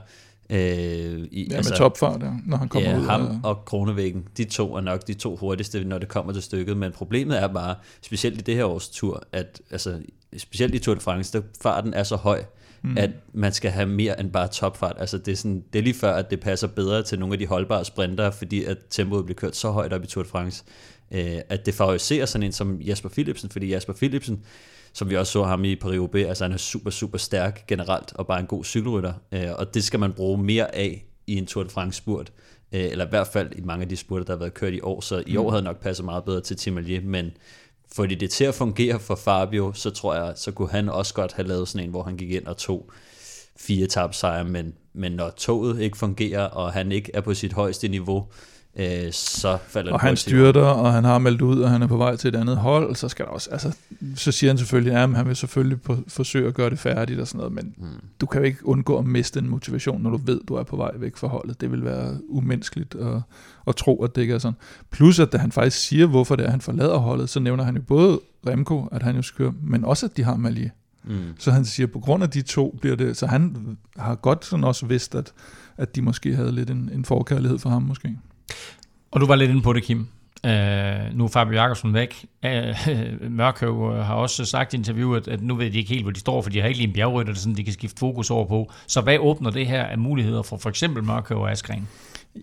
Øh, 0.50 0.58
i, 1.30 1.48
ja, 1.50 1.56
altså, 1.56 1.70
med 1.70 1.78
topfart, 1.78 2.22
ja, 2.22 2.30
når 2.46 2.56
han 2.56 2.68
kommer 2.68 2.90
ja, 2.90 2.98
ud. 2.98 3.06
ham 3.06 3.40
og, 3.42 3.50
og 3.50 3.64
Kronevæggen, 3.64 4.24
de 4.36 4.44
to 4.44 4.74
er 4.76 4.80
nok 4.80 5.06
de 5.06 5.14
to 5.14 5.36
hurtigste, 5.36 5.84
når 5.84 5.98
det 5.98 6.08
kommer 6.08 6.32
til 6.32 6.42
stykket, 6.42 6.76
men 6.76 6.92
problemet 6.92 7.42
er 7.42 7.48
bare, 7.48 7.74
specielt 8.02 8.38
i 8.38 8.40
det 8.40 8.54
her 8.54 8.64
års 8.64 8.88
tur, 8.88 9.22
at 9.32 9.60
altså, 9.70 10.00
specielt 10.38 10.74
i 10.74 10.78
Tour 10.78 10.94
de 10.94 11.00
France, 11.00 11.32
der 11.32 11.42
farten 11.62 11.94
er 11.94 12.02
så 12.02 12.16
høj, 12.16 12.44
mm. 12.82 12.98
at 12.98 13.10
man 13.32 13.52
skal 13.52 13.70
have 13.70 13.86
mere 13.86 14.20
end 14.20 14.30
bare 14.30 14.48
topfart. 14.48 14.96
Altså 14.98 15.18
det 15.18 15.32
er, 15.32 15.36
sådan, 15.36 15.64
det 15.72 15.78
er 15.78 15.82
lige 15.82 15.94
før, 15.94 16.12
at 16.12 16.30
det 16.30 16.40
passer 16.40 16.66
bedre 16.66 17.02
til 17.02 17.18
nogle 17.18 17.32
af 17.32 17.38
de 17.38 17.46
holdbare 17.46 17.84
sprinter, 17.84 18.30
fordi 18.30 18.64
at 18.64 18.78
tempoet 18.90 19.24
bliver 19.24 19.36
kørt 19.36 19.56
så 19.56 19.70
højt 19.70 19.92
op 19.92 20.04
i 20.04 20.06
Tour 20.06 20.22
de 20.22 20.28
France, 20.28 20.64
øh, 21.10 21.38
at 21.48 21.66
det 21.66 21.74
favoriserer 21.74 22.26
sådan 22.26 22.42
en 22.42 22.52
som 22.52 22.80
Jasper 22.80 23.08
Philipsen, 23.08 23.50
fordi 23.50 23.68
Jasper 23.68 23.92
Philipsen, 23.92 24.44
som 24.92 25.10
vi 25.10 25.16
også 25.16 25.32
så 25.32 25.44
ham 25.44 25.64
i 25.64 25.74
Paris-Roubaix, 25.74 26.26
altså 26.26 26.44
han 26.44 26.52
er 26.52 26.56
super, 26.56 26.90
super 26.90 27.18
stærk 27.18 27.66
generelt, 27.66 28.12
og 28.14 28.26
bare 28.26 28.40
en 28.40 28.46
god 28.46 28.64
cykelrytter, 28.64 29.12
øh, 29.32 29.48
og 29.56 29.74
det 29.74 29.84
skal 29.84 30.00
man 30.00 30.12
bruge 30.12 30.42
mere 30.42 30.74
af 30.74 31.06
i 31.26 31.36
en 31.36 31.46
Tour 31.46 31.64
de 31.64 31.70
France 31.70 31.98
spurt, 31.98 32.32
øh, 32.72 32.84
eller 32.84 33.06
i 33.06 33.08
hvert 33.08 33.26
fald 33.26 33.52
i 33.56 33.60
mange 33.60 33.82
af 33.82 33.88
de 33.88 33.96
spurter, 33.96 34.24
der 34.24 34.32
har 34.32 34.38
været 34.38 34.54
kørt 34.54 34.72
i 34.72 34.80
år, 34.80 35.00
så 35.00 35.22
i 35.26 35.32
mm. 35.32 35.38
år 35.38 35.50
havde 35.50 35.62
nok 35.62 35.80
passet 35.80 36.04
meget 36.04 36.24
bedre 36.24 36.40
til 36.40 36.56
Tim 36.56 36.78
Allier, 36.78 37.00
men 37.00 37.30
fordi 37.94 38.14
det 38.14 38.30
til 38.30 38.44
at 38.44 38.54
fungere 38.54 39.00
for 39.00 39.14
Fabio, 39.14 39.72
så 39.72 39.90
tror 39.90 40.14
jeg, 40.14 40.32
så 40.36 40.52
kunne 40.52 40.70
han 40.70 40.88
også 40.88 41.14
godt 41.14 41.32
have 41.32 41.48
lavet 41.48 41.68
sådan 41.68 41.84
en, 41.84 41.90
hvor 41.90 42.02
han 42.02 42.16
gik 42.16 42.30
ind 42.30 42.46
og 42.46 42.56
tog 42.56 42.90
fire 43.56 43.86
tabsejre, 43.86 44.44
men, 44.44 44.74
men 44.92 45.12
når 45.12 45.30
toget 45.30 45.80
ikke 45.80 45.98
fungerer, 45.98 46.44
og 46.44 46.72
han 46.72 46.92
ikke 46.92 47.10
er 47.14 47.20
på 47.20 47.34
sit 47.34 47.52
højeste 47.52 47.88
niveau, 47.88 48.26
øh, 48.76 49.12
så 49.12 49.58
falder 49.68 49.92
Og 49.92 50.00
han 50.00 50.16
styrter, 50.16 50.62
og 50.62 50.92
han 50.92 51.04
har 51.04 51.18
meldt 51.18 51.42
ud, 51.42 51.60
og 51.60 51.70
han 51.70 51.82
er 51.82 51.86
på 51.86 51.96
vej 51.96 52.16
til 52.16 52.28
et 52.28 52.36
andet 52.36 52.56
hold, 52.56 52.94
så 52.96 53.08
skal 53.08 53.24
der 53.24 53.30
også, 53.30 53.50
altså, 53.50 53.76
så 54.14 54.32
siger 54.32 54.50
han 54.50 54.58
selvfølgelig, 54.58 54.94
at 54.94 55.10
han 55.10 55.26
vil 55.26 55.36
selvfølgelig 55.36 55.82
på, 55.82 55.96
forsøge 56.08 56.48
at 56.48 56.54
gøre 56.54 56.70
det 56.70 56.78
færdigt 56.78 57.20
og 57.20 57.26
sådan 57.26 57.38
noget, 57.38 57.52
men 57.52 57.74
mm. 57.78 57.86
du 58.20 58.26
kan 58.26 58.40
jo 58.40 58.46
ikke 58.46 58.66
undgå 58.66 58.98
at 58.98 59.06
miste 59.06 59.40
en 59.40 59.48
motivation, 59.48 60.02
når 60.02 60.10
du 60.10 60.16
ved, 60.16 60.40
du 60.48 60.54
er 60.54 60.62
på 60.62 60.76
vej 60.76 60.90
væk 60.96 61.16
fra 61.16 61.28
holdet. 61.28 61.60
Det 61.60 61.72
vil 61.72 61.84
være 61.84 62.18
umenneskeligt 62.28 62.94
at, 62.94 63.22
at 63.66 63.76
tro, 63.76 64.04
at 64.04 64.14
det 64.14 64.22
ikke 64.22 64.34
er 64.34 64.38
sådan. 64.38 64.56
Plus, 64.90 65.18
at 65.18 65.32
da 65.32 65.38
han 65.38 65.52
faktisk 65.52 65.78
siger, 65.78 66.06
hvorfor 66.06 66.36
det 66.36 66.46
er, 66.46 66.50
han 66.50 66.60
forlader 66.60 66.96
holdet, 66.96 67.28
så 67.28 67.40
nævner 67.40 67.64
han 67.64 67.76
jo 67.76 67.82
både 67.82 68.20
Remco, 68.46 68.88
at 68.92 69.02
han 69.02 69.16
jo 69.16 69.22
skal 69.22 69.52
men 69.62 69.84
også 69.84 70.06
at 70.06 70.16
de 70.16 70.22
har 70.22 70.36
Malie. 70.36 70.70
Mm. 71.04 71.18
Så 71.38 71.50
han 71.50 71.64
siger, 71.64 71.86
at 71.86 71.92
på 71.92 72.00
grund 72.00 72.22
af 72.22 72.30
de 72.30 72.42
to 72.42 72.78
bliver 72.80 72.96
det, 72.96 73.16
så 73.16 73.26
han 73.26 73.76
har 73.96 74.14
godt 74.14 74.44
sådan 74.44 74.64
også 74.64 74.86
vidst, 74.86 75.14
at, 75.14 75.32
at 75.76 75.96
de 75.96 76.02
måske 76.02 76.36
havde 76.36 76.52
lidt 76.52 76.70
en, 76.70 76.90
en 76.94 77.04
forkærlighed 77.04 77.58
for 77.58 77.70
ham 77.70 77.82
måske. 77.82 78.16
Og 79.10 79.20
du 79.20 79.26
var 79.26 79.36
lidt 79.36 79.50
inde 79.50 79.62
på 79.62 79.72
det, 79.72 79.82
Kim. 79.82 80.06
Uh, 80.44 80.50
nu 81.18 81.24
er 81.24 81.28
Fabio 81.32 81.54
Jakobsen 81.54 81.94
væk. 81.94 82.26
Uh, 82.44 83.30
Mørkøv 83.36 83.92
øh, 83.92 84.04
har 84.04 84.14
også 84.14 84.44
sagt 84.44 84.72
i 84.72 84.76
interviewet, 84.76 85.28
at 85.28 85.42
nu 85.42 85.54
ved 85.54 85.70
de 85.70 85.78
ikke 85.78 85.90
helt, 85.90 86.02
hvor 86.02 86.10
de 86.10 86.20
står, 86.20 86.42
for 86.42 86.50
de 86.50 86.60
har 86.60 86.68
ikke 86.68 86.78
lige 86.78 86.88
en 86.88 86.94
bjergrytter, 86.94 87.34
sådan 87.34 87.54
de 87.54 87.64
kan 87.64 87.72
skifte 87.72 87.98
fokus 87.98 88.30
over 88.30 88.46
på. 88.46 88.72
Så 88.86 89.00
hvad 89.00 89.18
åbner 89.18 89.50
det 89.50 89.66
her 89.66 89.84
af 89.84 89.98
muligheder 89.98 90.42
for 90.42 90.56
for 90.56 90.68
eksempel 90.68 91.04
Mørkøv 91.04 91.38
og 91.38 91.50
Askren? 91.50 91.88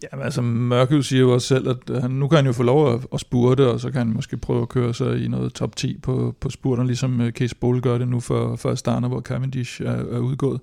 Ja, 0.03 0.23
altså 0.23 0.41
Mørkøv 0.41 1.03
siger 1.03 1.19
jo 1.19 1.33
også 1.33 1.47
selv, 1.47 1.69
at 1.69 2.01
han, 2.01 2.11
nu 2.11 2.27
kan 2.27 2.35
han 2.35 2.45
jo 2.45 2.53
få 2.53 2.63
lov 2.63 2.93
at, 2.93 3.07
at 3.13 3.19
spurte, 3.19 3.71
og 3.71 3.79
så 3.79 3.91
kan 3.91 3.97
han 3.97 4.13
måske 4.13 4.37
prøve 4.37 4.61
at 4.61 4.69
køre 4.69 4.93
sig 4.93 5.25
i 5.25 5.27
noget 5.27 5.53
top 5.53 5.75
10 5.75 5.97
på, 6.03 6.35
på 6.39 6.49
spurterne, 6.49 6.87
ligesom 6.87 7.29
Case 7.29 7.55
Bowl 7.55 7.81
gør 7.81 7.97
det 7.97 8.07
nu 8.07 8.19
for, 8.19 8.55
for 8.55 8.71
Astana, 8.71 9.07
hvor 9.07 9.21
Cavendish 9.21 9.81
er, 9.81 9.91
er 9.91 10.19
udgået. 10.19 10.59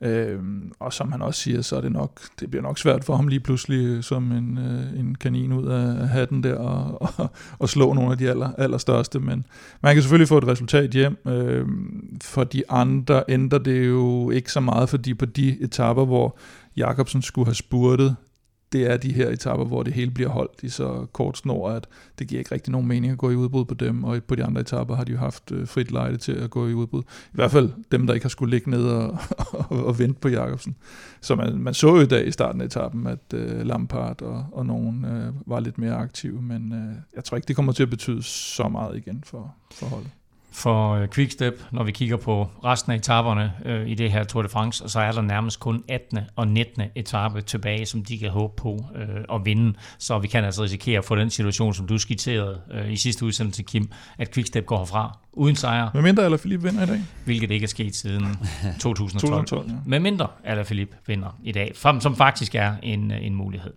Øh, 0.00 0.38
og 0.80 0.92
som 0.92 1.12
han 1.12 1.22
også 1.22 1.40
siger, 1.40 1.62
så 1.62 1.76
er 1.76 1.80
det 1.80 1.92
nok, 1.92 2.20
det 2.40 2.50
bliver 2.50 2.62
nok 2.62 2.78
svært 2.78 3.04
for 3.04 3.16
ham 3.16 3.28
lige 3.28 3.40
pludselig 3.40 4.04
som 4.04 4.32
en, 4.32 4.58
øh, 4.58 5.00
en 5.00 5.14
kanin 5.14 5.52
ud 5.52 5.66
af 5.66 6.08
hatten 6.08 6.42
der 6.42 6.54
og, 6.54 7.02
og, 7.18 7.30
og 7.58 7.68
slå 7.68 7.92
nogle 7.92 8.12
af 8.12 8.18
de 8.18 8.30
aller, 8.30 8.52
allerstørste, 8.58 9.18
men 9.18 9.46
man 9.80 9.94
kan 9.94 10.02
selvfølgelig 10.02 10.28
få 10.28 10.38
et 10.38 10.46
resultat 10.46 10.90
hjem. 10.90 11.18
Øh, 11.26 11.66
for 12.22 12.44
de 12.44 12.70
andre 12.70 13.24
ændrer 13.28 13.58
det 13.58 13.86
jo 13.86 14.30
ikke 14.30 14.52
så 14.52 14.60
meget, 14.60 14.88
fordi 14.88 15.14
på 15.14 15.26
de 15.26 15.56
etapper, 15.60 16.04
hvor 16.04 16.38
Jakobsen 16.76 17.22
skulle 17.22 17.46
have 17.46 17.54
spurtet, 17.54 18.16
det 18.72 18.90
er 18.90 18.96
de 18.96 19.12
her 19.12 19.28
etapper, 19.28 19.64
hvor 19.64 19.82
det 19.82 19.92
hele 19.92 20.10
bliver 20.10 20.30
holdt 20.30 20.62
i 20.62 20.68
så 20.68 21.06
kort 21.12 21.38
snor, 21.38 21.70
at 21.70 21.86
det 22.18 22.28
giver 22.28 22.38
ikke 22.38 22.54
rigtig 22.54 22.72
nogen 22.72 22.88
mening 22.88 23.12
at 23.12 23.18
gå 23.18 23.30
i 23.30 23.34
udbrud 23.34 23.64
på 23.64 23.74
dem, 23.74 24.04
og 24.04 24.22
på 24.22 24.34
de 24.34 24.44
andre 24.44 24.60
etapper 24.60 24.96
har 24.96 25.04
de 25.04 25.12
jo 25.12 25.18
haft 25.18 25.52
øh, 25.52 25.66
frit 25.66 25.90
lejde 25.90 26.16
til 26.16 26.32
at 26.32 26.50
gå 26.50 26.68
i 26.68 26.74
udbrud. 26.74 27.02
I 27.02 27.34
hvert 27.34 27.50
fald 27.50 27.70
dem, 27.92 28.06
der 28.06 28.14
ikke 28.14 28.24
har 28.24 28.28
skulle 28.28 28.50
ligge 28.50 28.70
ned 28.70 28.84
og, 28.84 29.18
og, 29.68 29.84
og 29.86 29.98
vente 29.98 30.20
på 30.20 30.28
Jakobsen. 30.28 30.76
Så 31.20 31.36
man, 31.36 31.58
man 31.58 31.74
så 31.74 31.88
jo 31.88 32.00
i 32.00 32.06
dag 32.06 32.26
i 32.26 32.32
starten 32.32 32.60
af 32.60 32.64
etappen, 32.64 33.06
at 33.06 33.34
uh, 33.34 33.60
Lampard 33.60 34.22
og, 34.22 34.46
og 34.52 34.66
nogen 34.66 35.04
uh, 35.04 35.50
var 35.50 35.60
lidt 35.60 35.78
mere 35.78 35.94
aktive, 35.94 36.42
men 36.42 36.72
uh, 36.72 36.96
jeg 37.16 37.24
tror 37.24 37.36
ikke, 37.36 37.48
det 37.48 37.56
kommer 37.56 37.72
til 37.72 37.82
at 37.82 37.90
betyde 37.90 38.22
så 38.22 38.68
meget 38.68 38.96
igen 38.96 39.22
for, 39.26 39.54
for 39.74 39.86
holdet 39.86 40.10
for 40.52 40.94
øh, 40.94 41.08
Quickstep, 41.08 41.64
når 41.70 41.84
vi 41.84 41.92
kigger 41.92 42.16
på 42.16 42.48
resten 42.64 42.92
af 42.92 42.96
etaperne 42.96 43.52
øh, 43.64 43.88
i 43.88 43.94
det 43.94 44.12
her 44.12 44.24
Tour 44.24 44.42
de 44.42 44.48
France, 44.48 44.84
og 44.84 44.90
så 44.90 45.00
er 45.00 45.12
der 45.12 45.22
nærmest 45.22 45.60
kun 45.60 45.84
18. 45.88 46.18
og 46.36 46.48
19. 46.48 46.82
etape 46.94 47.40
tilbage, 47.40 47.86
som 47.86 48.04
de 48.04 48.18
kan 48.18 48.30
håbe 48.30 48.52
på 48.56 48.84
øh, 48.96 49.24
at 49.36 49.40
vinde. 49.44 49.74
Så 49.98 50.18
vi 50.18 50.28
kan 50.28 50.44
altså 50.44 50.62
risikere 50.62 50.98
at 50.98 51.04
få 51.04 51.16
den 51.16 51.30
situation, 51.30 51.74
som 51.74 51.86
du 51.86 51.98
skitserede 51.98 52.60
øh, 52.72 52.92
i 52.92 52.96
sidste 52.96 53.24
udsendelse, 53.24 53.62
Kim, 53.62 53.90
at 54.18 54.34
Quickstep 54.34 54.66
går 54.66 54.78
herfra 54.78 55.18
uden 55.32 55.56
sejr. 55.56 55.90
Med 55.94 56.02
mindre 56.02 56.38
Philippe 56.38 56.68
vinder 56.68 56.82
i 56.82 56.86
dag. 56.86 57.00
Hvilket 57.24 57.50
ikke 57.50 57.64
er 57.64 57.68
sket 57.68 57.96
siden 57.96 58.22
2012. 58.80 59.20
2012 59.20 59.68
ja. 59.68 59.74
Med 59.86 60.00
mindre 60.00 60.26
Philippe 60.64 60.96
vinder 61.06 61.38
i 61.42 61.52
dag, 61.52 61.72
som 62.00 62.16
faktisk 62.16 62.54
er 62.54 62.74
en, 62.82 63.10
en 63.10 63.34
mulighed. 63.34 63.72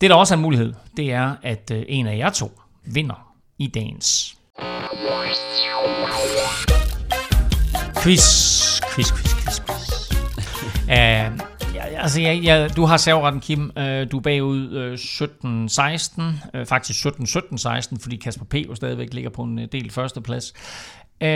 Det, 0.00 0.10
der 0.10 0.16
også 0.16 0.34
er 0.34 0.36
en 0.36 0.42
mulighed, 0.42 0.74
det 0.96 1.12
er, 1.12 1.36
at 1.42 1.70
øh, 1.74 1.84
en 1.88 2.06
af 2.06 2.18
jer 2.18 2.30
to 2.30 2.60
vinder 2.84 3.34
i 3.58 3.66
dagens 3.66 4.36
Quiz, 8.02 8.80
quiz, 8.94 9.12
quiz, 9.12 9.32
quiz, 9.34 9.60
quiz. 9.66 10.10
uh, 10.82 11.38
ja, 11.74 11.84
altså, 11.98 12.20
ja, 12.20 12.32
ja, 12.32 12.68
du 12.68 12.84
har 12.84 12.96
serveretten, 12.96 13.40
Kim. 13.40 13.72
Uh, 13.76 13.82
du 13.82 14.16
er 14.16 14.20
bagud 14.22 14.76
uh, 14.76 14.94
17-16. 14.94 16.58
Uh, 16.58 16.66
faktisk 16.66 17.06
17-17-16, 17.06 17.96
fordi 18.00 18.16
Kasper 18.16 18.44
P. 18.44 18.54
jo 18.54 18.74
stadigvæk 18.74 19.14
ligger 19.14 19.30
på 19.30 19.42
en 19.42 19.58
øh, 19.58 19.62
uh, 19.62 19.68
del 19.72 19.90
førsteplads. 19.90 20.52
Uh, 21.24 21.28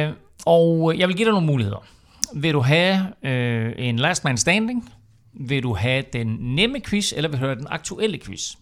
og 0.46 0.98
jeg 0.98 1.08
vil 1.08 1.16
give 1.16 1.24
dig 1.24 1.32
nogle 1.32 1.46
muligheder. 1.46 1.86
Vil 2.34 2.52
du 2.52 2.60
have 2.60 2.96
uh, 3.22 3.84
en 3.86 3.98
last 3.98 4.24
man 4.24 4.36
standing? 4.36 4.92
Vil 5.32 5.62
du 5.62 5.74
have 5.74 6.04
den 6.12 6.26
nemme 6.40 6.80
quiz, 6.80 7.12
eller 7.12 7.30
vil 7.30 7.40
du 7.40 7.44
have 7.44 7.56
den 7.56 7.66
aktuelle 7.70 8.18
quiz? 8.18 8.54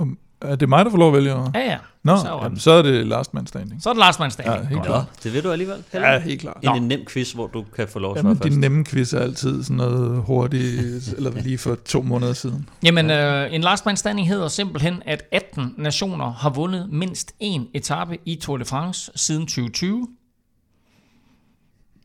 Um, 0.00 0.18
er 0.44 0.56
det 0.56 0.68
mig, 0.68 0.84
der 0.84 0.90
får 0.90 0.98
lov 0.98 1.08
at 1.08 1.14
vælge? 1.14 1.30
Ja, 1.30 1.46
ja. 1.54 1.78
Nå, 2.04 2.16
så, 2.16 2.38
jamen, 2.42 2.58
så 2.58 2.70
er 2.70 2.82
det 2.82 3.06
last 3.06 3.34
man 3.34 3.46
standing. 3.46 3.82
Så 3.82 3.88
er 3.88 3.92
det 3.92 4.00
last 4.00 4.20
man 4.20 4.30
standing. 4.30 4.56
Ja, 4.56 4.68
helt 4.68 4.82
klart. 4.82 5.04
det 5.22 5.32
ved 5.32 5.42
du 5.42 5.50
alligevel. 5.50 5.84
Heller. 5.92 6.08
Ja, 6.08 6.18
helt 6.18 6.40
klart. 6.40 6.58
En, 6.62 6.76
en 6.76 6.88
nem 6.88 7.04
quiz, 7.06 7.32
hvor 7.32 7.46
du 7.46 7.64
kan 7.76 7.88
få 7.88 7.98
lov 7.98 8.16
at 8.16 8.20
svare 8.20 8.36
først. 8.36 8.52
De 8.52 8.60
nemme 8.60 8.84
quiz 8.84 9.12
er 9.12 9.18
altid 9.18 9.62
sådan 9.62 9.76
noget 9.76 10.22
hurtigt, 10.22 11.08
eller 11.16 11.30
lige 11.30 11.58
for 11.58 11.74
to 11.74 12.02
måneder 12.02 12.32
siden. 12.32 12.68
Jamen, 12.84 13.06
ja. 13.10 13.46
øh, 13.46 13.54
en 13.54 13.60
last 13.60 13.86
man 13.86 13.96
standing 13.96 14.28
hedder 14.28 14.48
simpelthen, 14.48 15.02
at 15.06 15.22
18 15.32 15.74
nationer 15.78 16.32
har 16.32 16.50
vundet 16.50 16.88
mindst 16.90 17.32
én 17.42 17.60
etape 17.74 18.18
i 18.24 18.34
Tour 18.34 18.56
de 18.56 18.64
France 18.64 19.12
siden 19.16 19.42
2020. 19.42 20.08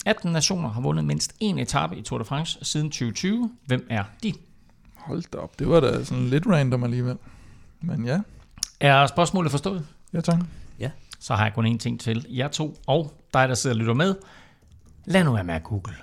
18 0.05 0.31
nationer 0.31 0.69
har 0.69 0.81
vundet 0.81 1.05
mindst 1.05 1.33
én 1.43 1.59
etape 1.59 1.97
i 1.97 2.01
Tour 2.01 2.19
de 2.19 2.25
France 2.25 2.59
siden 2.61 2.87
2020. 2.87 3.49
Hvem 3.65 3.87
er 3.89 4.03
de? 4.23 4.33
Hold 4.95 5.23
da 5.33 5.37
op, 5.37 5.59
det 5.59 5.69
var 5.69 5.79
da 5.79 6.03
sådan 6.03 6.27
lidt 6.27 6.47
random 6.47 6.83
alligevel. 6.83 7.17
Men 7.81 8.05
ja. 8.05 8.19
Er 8.79 9.07
spørgsmålet 9.07 9.51
forstået? 9.51 9.87
Ja, 10.13 10.21
tak. 10.21 10.39
Ja. 10.79 10.91
Så 11.19 11.35
har 11.35 11.43
jeg 11.43 11.53
kun 11.53 11.75
én 11.75 11.77
ting 11.77 11.99
til 11.99 12.25
jer 12.29 12.47
to, 12.47 12.77
og 12.87 13.13
dig, 13.33 13.49
der 13.49 13.55
sidder 13.55 13.75
og 13.75 13.79
lytter 13.79 13.93
med. 13.93 14.15
Lad 15.05 15.23
nu 15.23 15.33
være 15.33 15.43
med 15.43 15.55
at 15.55 15.63
google. 15.63 15.95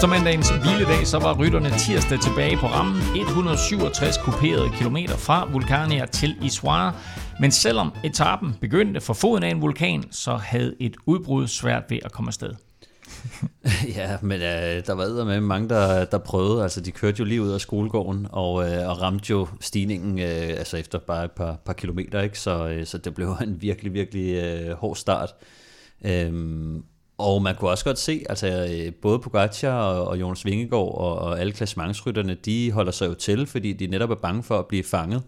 Efter 0.00 0.08
mandagens 0.08 0.50
hviledag, 0.50 1.06
så 1.06 1.18
var 1.18 1.38
rytterne 1.38 1.70
tirsdag 1.78 2.20
tilbage 2.20 2.56
på 2.56 2.66
rammen 2.66 3.02
167 3.16 4.18
kuperede 4.18 4.70
kilometer 4.78 5.16
fra 5.16 5.48
Vulkania 5.52 6.06
til 6.06 6.36
Issoire. 6.42 6.94
Men 7.40 7.50
selvom 7.50 7.92
etappen 8.04 8.56
begyndte 8.60 9.00
for 9.00 9.14
foden 9.14 9.42
af 9.42 9.48
en 9.48 9.62
vulkan, 9.62 10.04
så 10.10 10.36
havde 10.36 10.74
et 10.80 10.96
udbrud 11.06 11.46
svært 11.46 11.82
ved 11.88 11.98
at 12.04 12.12
komme 12.12 12.28
afsted. 12.28 12.54
ja, 13.96 14.16
men 14.22 14.40
øh, 14.40 14.86
der 14.86 14.92
var 14.92 15.24
med 15.24 15.40
mange, 15.40 15.68
der, 15.68 16.04
der 16.04 16.18
prøvede. 16.18 16.62
Altså, 16.62 16.80
de 16.80 16.90
kørte 16.90 17.18
jo 17.18 17.24
lige 17.24 17.42
ud 17.42 17.50
af 17.50 17.60
skolegården 17.60 18.26
og, 18.30 18.70
øh, 18.70 18.88
og 18.88 19.02
ramte 19.02 19.30
jo 19.30 19.48
stigningen 19.60 20.18
øh, 20.18 20.58
altså 20.58 20.76
efter 20.76 20.98
bare 20.98 21.24
et 21.24 21.32
par, 21.32 21.56
par 21.64 21.72
kilometer. 21.72 22.20
Ikke? 22.20 22.38
Så, 22.38 22.68
øh, 22.68 22.86
så 22.86 22.98
det 22.98 23.14
blev 23.14 23.36
en 23.42 23.62
virkelig, 23.62 23.94
virkelig 23.94 24.34
øh, 24.34 24.72
hård 24.72 24.96
start. 24.96 25.34
Øhm, 26.04 26.84
og 27.20 27.42
man 27.42 27.54
kunne 27.54 27.70
også 27.70 27.84
godt 27.84 27.98
se, 27.98 28.24
altså 28.28 28.68
øh, 28.70 28.94
både 28.94 29.18
Pogacar 29.18 29.82
og, 29.82 30.06
og 30.06 30.20
Jonas 30.20 30.44
Vingegaard 30.44 30.94
og, 30.98 31.18
og 31.18 31.40
alle 31.40 31.52
klassementsrytterne, 31.52 32.34
de 32.34 32.72
holder 32.72 32.92
sig 32.92 33.08
jo 33.08 33.14
til, 33.14 33.46
fordi 33.46 33.72
de 33.72 33.86
netop 33.86 34.10
er 34.10 34.14
bange 34.14 34.42
for 34.42 34.58
at 34.58 34.66
blive 34.66 34.84
fanget 34.84 35.22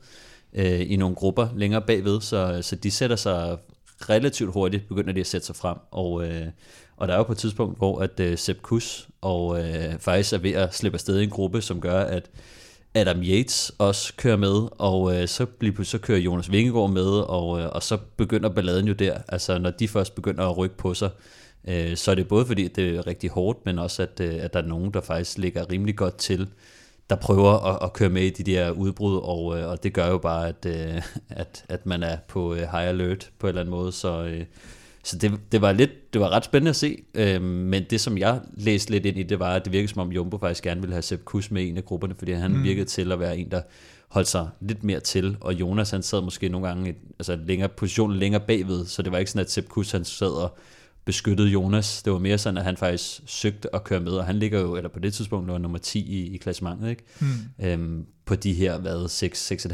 øh, 0.54 0.92
i 0.92 0.96
nogle 0.96 1.14
grupper 1.14 1.49
længere 1.56 1.82
bagved, 1.82 2.20
så, 2.20 2.58
så 2.62 2.76
de 2.76 2.90
sætter 2.90 3.16
sig 3.16 3.58
relativt 4.08 4.52
hurtigt, 4.52 4.88
begynder 4.88 5.12
de 5.12 5.20
at 5.20 5.26
sætte 5.26 5.46
sig 5.46 5.56
frem, 5.56 5.76
og, 5.90 6.25
øh, 6.28 6.46
og 6.96 7.08
der 7.08 7.14
er 7.14 7.18
jo 7.18 7.25
på 7.25 7.32
et 7.32 7.38
tidspunkt, 7.38 7.78
hvor 7.78 7.99
at 7.99 8.20
øh, 8.20 8.38
Sepp 8.38 8.62
Kuss 8.62 9.08
og 9.20 9.61
øh, 9.61 9.99
faktisk 9.99 10.32
er 10.32 10.38
ved 10.38 10.52
at 10.52 10.75
slippe 10.75 10.96
afsted 10.96 11.20
i 11.20 11.25
en 11.25 11.30
gruppe, 11.30 11.61
som 11.61 11.80
gør, 11.80 12.00
at 12.00 12.30
Adam 12.94 13.22
Yates 13.22 13.72
også 13.78 14.12
kører 14.16 14.37
med, 14.37 14.68
og 14.78 15.16
øh, 15.16 15.28
så, 15.28 15.46
bliver, 15.46 15.84
så 15.84 15.99
kører 15.99 16.18
Jonas 16.18 16.50
Vingegaard 16.50 16.90
med, 16.90 17.06
og, 17.06 17.61
øh, 17.61 17.68
og 17.72 17.82
så 17.82 17.99
begynder 18.16 18.49
balladen 18.49 18.87
jo 18.87 18.92
der, 18.92 19.18
altså 19.28 19.58
når 19.58 19.70
de 19.70 19.88
først 19.88 20.14
begynder 20.14 20.46
at 20.46 20.58
rykke 20.58 20.76
på 20.76 20.94
sig, 20.94 21.11
øh, 21.69 21.97
så 21.97 22.11
er 22.11 22.14
det 22.14 22.28
både 22.28 22.47
fordi, 22.47 22.69
det 22.69 22.97
er 22.97 23.07
rigtig 23.07 23.31
hårdt, 23.31 23.59
men 23.64 23.78
også 23.78 24.02
at, 24.02 24.21
øh, 24.21 24.35
at 24.45 24.52
der 24.52 24.62
er 24.62 24.66
nogen, 24.66 24.95
der 24.95 25.00
faktisk 25.00 25.38
ligger 25.38 25.71
rimelig 25.73 25.97
godt 25.97 26.16
til, 26.16 26.49
der 27.11 27.16
prøver 27.16 27.52
at, 27.52 27.78
at 27.83 27.92
køre 27.92 28.09
med 28.09 28.23
i 28.23 28.31
de 28.31 28.52
der 28.52 28.71
udbrud, 28.71 29.21
og, 29.23 29.59
øh, 29.59 29.69
og 29.69 29.83
det 29.83 29.92
gør 29.92 30.09
jo 30.09 30.19
bare, 30.19 30.49
at, 30.49 30.66
øh, 30.66 31.02
at, 31.28 31.64
at 31.69 31.87
man 31.87 32.02
er 32.02 32.16
på 32.28 32.54
high 32.54 32.88
alert 32.88 33.31
på 33.38 33.47
en 33.47 33.49
eller 33.49 33.61
anden 33.61 33.71
måde, 33.71 33.92
så, 33.92 34.40
så 35.04 35.19
det, 35.19 35.33
det 35.52 35.61
var 35.61 35.73
lidt, 35.73 36.12
det 36.12 36.21
var 36.21 36.28
ret 36.28 36.45
spændende 36.45 36.71
at 36.71 36.76
se, 36.76 37.02
men 37.40 37.85
det 37.90 38.00
som 38.00 38.19
jeg 38.19 38.40
læste 38.54 38.90
lidt 38.90 39.07
ind 39.07 39.19
i, 39.19 39.23
det 39.23 39.38
var, 39.38 39.54
at 39.54 39.64
det 39.64 39.73
virkede 39.73 39.88
som 39.88 40.00
om 40.00 40.12
Jumbo 40.12 40.38
faktisk 40.38 40.64
gerne 40.64 40.81
ville 40.81 40.95
have 40.95 41.02
Sepp 41.02 41.25
Kuss 41.25 41.50
med 41.50 41.62
i 41.62 41.69
en 41.69 41.76
af 41.76 41.85
grupperne, 41.85 42.14
fordi 42.19 42.33
han 42.33 42.52
mm. 42.52 42.62
virkede 42.62 42.87
til 42.87 43.12
at 43.12 43.21
være 43.21 43.38
en, 43.38 43.50
der 43.50 43.62
holdt 44.09 44.28
sig 44.28 44.49
lidt 44.61 44.85
mere 44.85 45.00
til, 45.00 45.37
og 45.40 45.54
Jonas 45.54 45.90
han 45.90 46.02
sad 46.02 46.23
måske 46.23 46.49
nogle 46.49 46.69
gange 46.69 46.90
et, 46.90 46.97
altså 47.19 47.38
længere 47.47 47.69
position 47.69 48.14
længere 48.14 48.42
bagved, 48.47 48.87
så 48.87 49.02
det 49.02 49.12
var 49.12 49.19
ikke 49.19 49.31
sådan, 49.31 49.45
at 49.45 49.50
Sepp 49.50 49.69
Kuss 49.69 49.92
han 49.92 50.04
sad 50.04 50.31
og 50.31 50.57
beskyttede 51.04 51.49
Jonas. 51.49 52.02
Det 52.02 52.12
var 52.12 52.18
mere 52.18 52.38
sådan, 52.38 52.59
at 52.59 52.64
han 52.64 52.76
faktisk 52.76 53.21
søgte 53.26 53.75
at 53.75 53.85
køre 53.85 54.00
med, 54.00 54.12
og 54.12 54.25
han 54.25 54.37
ligger 54.37 54.61
jo, 54.61 54.76
eller 54.76 54.88
på 54.88 54.99
det 54.99 55.14
tidspunkt, 55.14 55.49
var 55.49 55.59
nummer 55.59 55.78
10 55.78 55.99
i, 55.99 56.35
i 56.35 56.37
klassementet, 56.37 56.90
ikke? 56.90 57.04
Mm. 57.21 57.64
Øhm, 57.64 58.06
på 58.25 58.35
de 58.35 58.52
her, 58.52 58.78
hvad, 58.78 59.04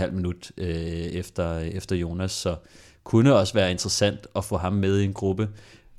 6-6,5 0.00 0.11
minut 0.11 0.52
øh, 0.56 0.68
efter, 0.68 1.58
efter 1.58 1.97
Jonas, 1.97 2.32
så 2.32 2.56
kunne 3.04 3.35
også 3.35 3.54
være 3.54 3.70
interessant 3.70 4.26
at 4.37 4.44
få 4.44 4.56
ham 4.56 4.73
med 4.73 5.00
i 5.00 5.04
en 5.04 5.12
gruppe, 5.12 5.49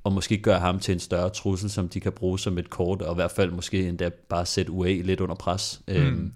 og 0.03 0.13
måske 0.13 0.37
gøre 0.37 0.59
ham 0.59 0.79
til 0.79 0.91
en 0.93 0.99
større 0.99 1.29
trussel, 1.29 1.69
som 1.69 1.89
de 1.89 1.99
kan 1.99 2.11
bruge 2.11 2.39
som 2.39 2.57
et 2.57 2.69
kort, 2.69 3.01
og 3.01 3.13
i 3.13 3.15
hvert 3.15 3.31
fald 3.31 3.51
måske 3.51 3.87
endda 3.87 4.09
bare 4.09 4.45
sætte 4.45 4.71
UA 4.71 4.91
lidt 4.91 5.19
under 5.19 5.35
pres. 5.35 5.81
Mm. 5.87 5.93
Øhm, 5.93 6.33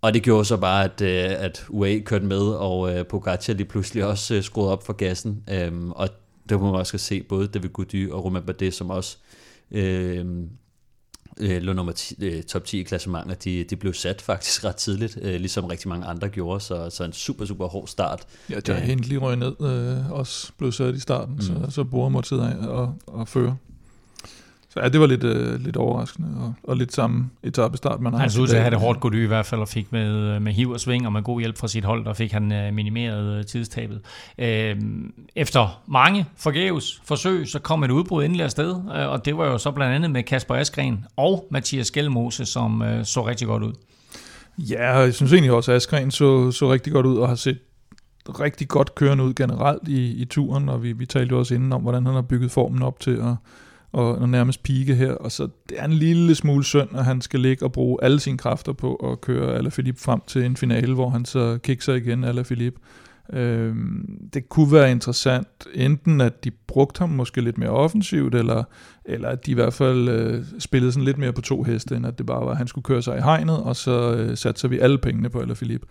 og 0.00 0.14
det 0.14 0.22
gjorde 0.22 0.44
så 0.44 0.56
bare, 0.56 0.84
at, 0.84 1.00
øh, 1.00 1.44
at 1.44 1.66
UA 1.68 1.98
kørte 2.04 2.24
med, 2.24 2.42
og 2.42 2.94
øh, 2.94 3.06
Pogacar 3.06 3.52
lige 3.52 3.66
pludselig 3.66 4.04
også 4.04 4.34
øh, 4.34 4.42
skruede 4.42 4.72
op 4.72 4.86
for 4.86 4.92
gassen. 4.92 5.42
Øhm, 5.50 5.90
og 5.90 6.08
det 6.48 6.60
må 6.60 6.70
man 6.70 6.74
også 6.74 6.98
se 6.98 7.22
både 7.22 7.48
David 7.48 7.68
Gody 7.68 8.10
og 8.10 8.24
Romain 8.24 8.44
Bardet, 8.44 8.74
som 8.74 8.90
også 8.90 9.16
øh, 9.70 10.26
øh, 11.40 11.62
lå 11.62 11.72
nummer 11.72 11.92
10, 11.92 12.24
øh, 12.24 12.42
top 12.42 12.64
10 12.64 12.80
i 12.80 12.82
klassementer, 12.82 13.34
de, 13.34 13.64
de 13.64 13.76
blev 13.76 13.92
sat 13.94 14.22
faktisk 14.22 14.64
ret 14.64 14.76
tidligt, 14.76 15.18
øh, 15.22 15.34
ligesom 15.34 15.64
rigtig 15.64 15.88
mange 15.88 16.06
andre 16.06 16.28
gjorde, 16.28 16.60
så, 16.60 16.90
så 16.90 17.04
en 17.04 17.12
super, 17.12 17.44
super 17.44 17.66
hård 17.66 17.86
start. 17.86 18.26
Ja, 18.50 18.60
Øh, 18.68 18.90
endelig 18.90 19.22
røget 19.22 19.38
ned, 19.38 19.54
øh, 19.60 20.10
også 20.12 20.52
blev 20.58 20.72
sat 20.72 20.94
i 20.94 21.00
starten, 21.00 21.34
mm. 21.34 21.40
så, 21.40 21.66
så 21.70 21.84
Bora 21.84 22.08
måtte 22.08 22.28
sidde 22.28 22.42
af 22.42 22.68
og, 22.68 22.94
og 23.06 23.28
føre. 23.28 23.56
Så 24.74 24.80
ja, 24.80 24.88
det 24.88 25.00
var 25.00 25.06
lidt, 25.06 25.24
øh, 25.24 25.60
lidt 25.60 25.76
overraskende, 25.76 26.28
og, 26.40 26.54
og 26.62 26.76
lidt 26.76 26.92
samme 26.92 27.30
etappestart, 27.42 28.00
man 28.00 28.12
har 28.12 28.20
Han 28.20 28.30
så 28.30 28.42
ud 28.42 28.46
til 28.46 28.56
at 28.56 28.62
have 28.62 28.70
det 28.70 28.80
hårdt 28.80 29.00
godt 29.00 29.14
i 29.14 29.24
hvert 29.24 29.46
fald, 29.46 29.60
og 29.60 29.68
fik 29.68 29.92
med, 29.92 30.40
med 30.40 30.52
hiv 30.52 30.70
og 30.70 30.80
sving, 30.80 31.06
og 31.06 31.12
med 31.12 31.22
god 31.22 31.40
hjælp 31.40 31.58
fra 31.58 31.68
sit 31.68 31.84
hold, 31.84 32.04
der 32.04 32.12
fik 32.12 32.32
han 32.32 32.52
øh, 32.52 32.74
minimeret 32.74 33.38
øh, 33.38 33.44
tidstabet. 33.44 34.00
Øh, 34.38 34.76
efter 35.36 35.82
mange 35.86 36.26
forgæves 36.36 37.02
forsøg, 37.04 37.48
så 37.48 37.58
kom 37.58 37.84
et 37.84 37.90
udbrud 37.90 38.24
endelig 38.24 38.44
afsted, 38.44 38.70
øh, 38.70 39.08
og 39.08 39.24
det 39.24 39.36
var 39.36 39.46
jo 39.46 39.58
så 39.58 39.70
blandt 39.70 39.94
andet 39.94 40.10
med 40.10 40.22
Kasper 40.22 40.54
Askren 40.54 41.04
og 41.16 41.46
Mathias 41.50 41.86
Skelmose, 41.86 42.44
som 42.44 42.82
øh, 42.82 43.04
så 43.04 43.26
rigtig 43.26 43.46
godt 43.46 43.62
ud. 43.62 43.72
Ja, 44.58 44.98
og 44.98 45.04
jeg 45.04 45.14
synes 45.14 45.32
egentlig 45.32 45.52
også, 45.52 45.72
at 45.72 45.76
Askren 45.76 46.10
så, 46.10 46.50
så 46.50 46.72
rigtig 46.72 46.92
godt 46.92 47.06
ud, 47.06 47.16
og 47.16 47.28
har 47.28 47.34
set 47.34 47.58
rigtig 48.28 48.68
godt 48.68 48.94
kørende 48.94 49.24
ud 49.24 49.34
generelt 49.34 49.88
i, 49.88 50.22
i 50.22 50.24
turen, 50.24 50.68
og 50.68 50.82
vi, 50.82 50.92
vi 50.92 51.06
talte 51.06 51.32
jo 51.32 51.38
også 51.38 51.54
inden 51.54 51.72
om, 51.72 51.82
hvordan 51.82 52.06
han 52.06 52.14
har 52.14 52.22
bygget 52.22 52.50
formen 52.50 52.82
op 52.82 53.00
til 53.00 53.10
at, 53.10 53.34
og, 53.94 54.18
og 54.18 54.28
nærmest 54.28 54.62
pike 54.62 54.94
her, 54.94 55.12
og 55.12 55.32
så 55.32 55.48
det 55.68 55.80
er 55.80 55.84
en 55.84 55.92
lille 55.92 56.34
smule 56.34 56.64
synd, 56.64 56.88
at 56.94 57.04
han 57.04 57.20
skal 57.20 57.40
ligge 57.40 57.64
og 57.64 57.72
bruge 57.72 57.98
alle 58.02 58.20
sine 58.20 58.38
kræfter 58.38 58.72
på 58.72 58.94
at 58.94 59.20
køre 59.20 59.54
Alaphilippe 59.54 60.00
frem 60.00 60.20
til 60.26 60.44
en 60.44 60.56
finale, 60.56 60.94
hvor 60.94 61.08
han 61.08 61.24
så 61.24 61.58
kikser 61.62 61.94
igen 61.94 62.24
Alaphilippe. 62.24 62.80
Øhm, 63.32 64.28
det 64.34 64.48
kunne 64.48 64.72
være 64.72 64.90
interessant, 64.90 65.48
enten 65.74 66.20
at 66.20 66.44
de 66.44 66.50
brugte 66.50 66.98
ham 66.98 67.08
måske 67.08 67.40
lidt 67.40 67.58
mere 67.58 67.70
offensivt, 67.70 68.34
eller, 68.34 68.64
eller 69.04 69.28
at 69.28 69.46
de 69.46 69.50
i 69.50 69.54
hvert 69.54 69.74
fald 69.74 70.08
øh, 70.08 70.44
spillede 70.58 70.92
sådan 70.92 71.04
lidt 71.04 71.18
mere 71.18 71.32
på 71.32 71.40
to 71.40 71.62
heste, 71.62 71.96
end 71.96 72.06
at 72.06 72.18
det 72.18 72.26
bare 72.26 72.44
var, 72.44 72.50
at 72.50 72.56
han 72.56 72.66
skulle 72.66 72.84
køre 72.84 73.02
sig 73.02 73.18
i 73.18 73.20
hegnet, 73.20 73.56
og 73.56 73.76
så 73.76 74.14
øh, 74.14 74.36
satser 74.36 74.68
vi 74.68 74.78
alle 74.78 74.98
pengene 74.98 75.30
på 75.30 75.40
Alaphilippe. 75.40 75.86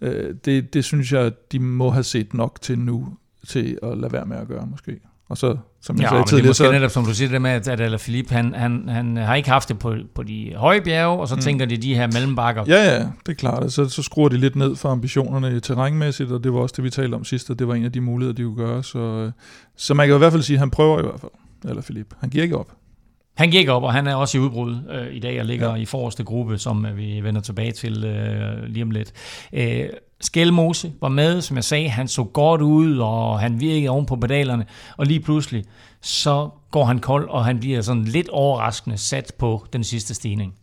Øh, 0.00 0.34
det, 0.44 0.74
det 0.74 0.84
synes 0.84 1.12
jeg, 1.12 1.20
at 1.20 1.52
de 1.52 1.58
må 1.58 1.90
have 1.90 2.04
set 2.04 2.34
nok 2.34 2.58
til 2.60 2.78
nu, 2.78 3.08
til 3.46 3.78
at 3.82 3.98
lade 3.98 4.12
være 4.12 4.26
med 4.26 4.36
at 4.36 4.48
gøre 4.48 4.66
måske. 4.66 5.00
Og 5.28 5.38
så, 5.38 5.56
som 5.82 5.96
jeg 5.96 6.02
Ja, 6.02 6.08
sagde 6.08 6.18
men 6.18 6.44
det 6.44 6.48
er 6.48 6.52
tidligere, 6.52 6.74
netop, 6.74 6.90
som 6.90 7.04
du 7.04 7.14
siger, 7.14 7.28
det 7.28 7.42
med, 7.42 7.50
at, 7.50 7.68
at 7.68 7.80
Alaphilippe, 7.80 8.34
han, 8.34 8.54
han, 8.54 8.88
han 8.88 9.16
har 9.16 9.34
ikke 9.34 9.50
haft 9.50 9.68
det 9.68 9.78
på, 9.78 9.94
på 10.14 10.22
de 10.22 10.52
høje 10.56 10.80
bjerge, 10.80 11.20
og 11.20 11.28
så 11.28 11.34
mm. 11.34 11.40
tænker 11.40 11.66
de 11.66 11.76
de 11.76 11.94
her 11.94 12.06
mellembakker. 12.06 12.64
Ja, 12.66 12.84
ja, 12.84 12.98
det 12.98 13.28
er 13.28 13.34
klart. 13.34 13.72
Så, 13.72 13.88
så 13.88 14.02
skruer 14.02 14.28
de 14.28 14.36
lidt 14.36 14.56
ned 14.56 14.76
for 14.76 14.88
ambitionerne 14.88 15.60
terrænmæssigt, 15.60 16.30
og 16.32 16.44
det 16.44 16.52
var 16.52 16.58
også 16.60 16.74
det, 16.76 16.84
vi 16.84 16.90
talte 16.90 17.14
om 17.14 17.24
sidst, 17.24 17.50
og 17.50 17.58
det 17.58 17.68
var 17.68 17.74
en 17.74 17.84
af 17.84 17.92
de 17.92 18.00
muligheder, 18.00 18.34
de 18.34 18.42
kunne 18.42 18.56
gøre. 18.56 18.82
Så, 18.82 18.98
øh, 18.98 19.32
så 19.76 19.94
man 19.94 20.06
kan 20.06 20.14
i 20.14 20.18
hvert 20.18 20.32
fald 20.32 20.42
sige, 20.42 20.54
at 20.54 20.60
han 20.60 20.70
prøver 20.70 20.98
i 20.98 21.02
hvert 21.02 21.20
fald, 21.20 21.32
eller 21.68 21.82
Philip. 21.82 22.14
Han 22.20 22.30
giver 22.30 22.44
ikke 22.44 22.58
op. 22.58 22.72
Han 23.36 23.50
gik 23.50 23.68
op, 23.68 23.82
og 23.82 23.92
han 23.92 24.06
er 24.06 24.14
også 24.14 24.38
i 24.38 24.40
udbrud 24.40 24.76
øh, 24.90 25.14
i 25.16 25.18
dag 25.18 25.40
og 25.40 25.46
ligger 25.46 25.70
ja. 25.70 25.74
i 25.74 25.84
forreste 25.84 26.24
gruppe, 26.24 26.58
som 26.58 26.86
øh, 26.86 26.96
vi 26.96 27.20
vender 27.22 27.40
tilbage 27.40 27.72
til 27.72 28.04
øh, 28.04 28.62
lige 28.62 28.82
om 28.82 28.90
lidt. 28.90 29.12
Øh, 29.52 29.84
Skelmose 30.20 30.92
var 31.00 31.08
med, 31.08 31.40
som 31.40 31.56
jeg 31.56 31.64
sagde, 31.64 31.88
han 31.88 32.08
så 32.08 32.24
godt 32.24 32.62
ud, 32.62 32.98
og 32.98 33.40
han 33.40 33.60
virkede 33.60 33.88
oven 33.88 34.06
på 34.06 34.16
pedalerne, 34.16 34.66
og 34.96 35.06
lige 35.06 35.20
pludselig, 35.20 35.64
så 36.00 36.48
går 36.70 36.84
han 36.84 36.98
kold, 36.98 37.28
og 37.28 37.44
han 37.44 37.60
bliver 37.60 37.82
sådan 37.82 38.04
lidt 38.04 38.28
overraskende 38.28 38.98
sat 38.98 39.32
på 39.38 39.66
den 39.72 39.84
sidste 39.84 40.14
stigning. 40.14 40.54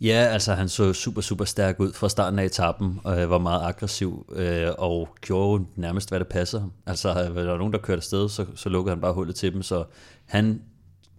Ja, 0.00 0.28
altså 0.32 0.54
han 0.54 0.68
så 0.68 0.92
super, 0.92 1.20
super 1.20 1.44
stærk 1.44 1.80
ud 1.80 1.92
fra 1.92 2.08
starten 2.08 2.38
af 2.38 2.44
etappen, 2.44 3.00
og 3.04 3.20
øh, 3.20 3.30
var 3.30 3.38
meget 3.38 3.62
aggressiv, 3.62 4.26
øh, 4.32 4.68
og 4.78 5.08
gjorde 5.20 5.64
nærmest, 5.76 6.08
hvad 6.08 6.18
det 6.18 6.28
passer 6.28 6.60
ham. 6.60 6.72
Altså, 6.86 7.08
der 7.08 7.30
var 7.30 7.42
der 7.42 7.58
nogen, 7.58 7.72
der 7.72 7.78
kørte 7.78 7.98
afsted, 7.98 8.28
så, 8.28 8.46
så 8.54 8.68
lukkede 8.68 8.94
han 8.94 9.00
bare 9.00 9.12
hullet 9.12 9.34
til 9.34 9.52
dem, 9.52 9.62
så 9.62 9.84
han, 10.26 10.62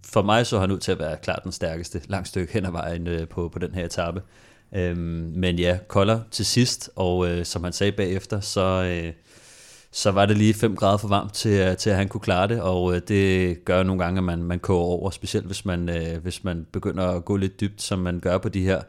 for 0.06 0.22
mig 0.22 0.46
så 0.46 0.58
han 0.60 0.70
ud 0.70 0.78
til 0.78 0.92
at 0.92 0.98
være 0.98 1.16
klart 1.22 1.40
den 1.44 1.52
stærkeste 1.52 2.00
langt 2.08 2.28
stykke 2.28 2.52
hen 2.52 2.66
ad 2.66 2.70
vejen 2.70 3.06
øh, 3.06 3.28
på, 3.28 3.48
på 3.48 3.58
den 3.58 3.74
her 3.74 3.84
etape. 3.84 4.22
Øhm, 4.74 5.32
men 5.34 5.58
ja, 5.58 5.78
kolder 5.88 6.20
til 6.30 6.46
sidst, 6.46 6.90
og 6.96 7.28
øh, 7.28 7.44
som 7.44 7.64
han 7.64 7.72
sagde 7.72 7.92
bagefter, 7.92 8.40
så, 8.40 8.84
øh, 8.84 9.12
så 9.92 10.10
var 10.10 10.26
det 10.26 10.38
lige 10.38 10.54
5 10.54 10.76
grader 10.76 10.96
for 10.96 11.08
varmt 11.08 11.34
til, 11.34 11.50
øh, 11.50 11.76
til 11.76 11.90
at 11.90 11.96
han 11.96 12.08
kunne 12.08 12.20
klare 12.20 12.48
det, 12.48 12.60
og 12.60 12.94
øh, 12.94 13.00
det 13.08 13.64
gør 13.64 13.82
nogle 13.82 14.04
gange, 14.04 14.18
at 14.18 14.24
man, 14.24 14.42
man 14.42 14.58
koger 14.58 14.84
over, 14.84 15.10
specielt 15.10 15.46
hvis 15.46 15.64
man, 15.64 15.88
øh, 15.88 16.22
hvis 16.22 16.44
man 16.44 16.66
begynder 16.72 17.06
at 17.06 17.24
gå 17.24 17.36
lidt 17.36 17.60
dybt, 17.60 17.82
som 17.82 17.98
man 17.98 18.20
gør 18.20 18.38
på 18.38 18.48
de 18.48 18.62
her, 18.62 18.82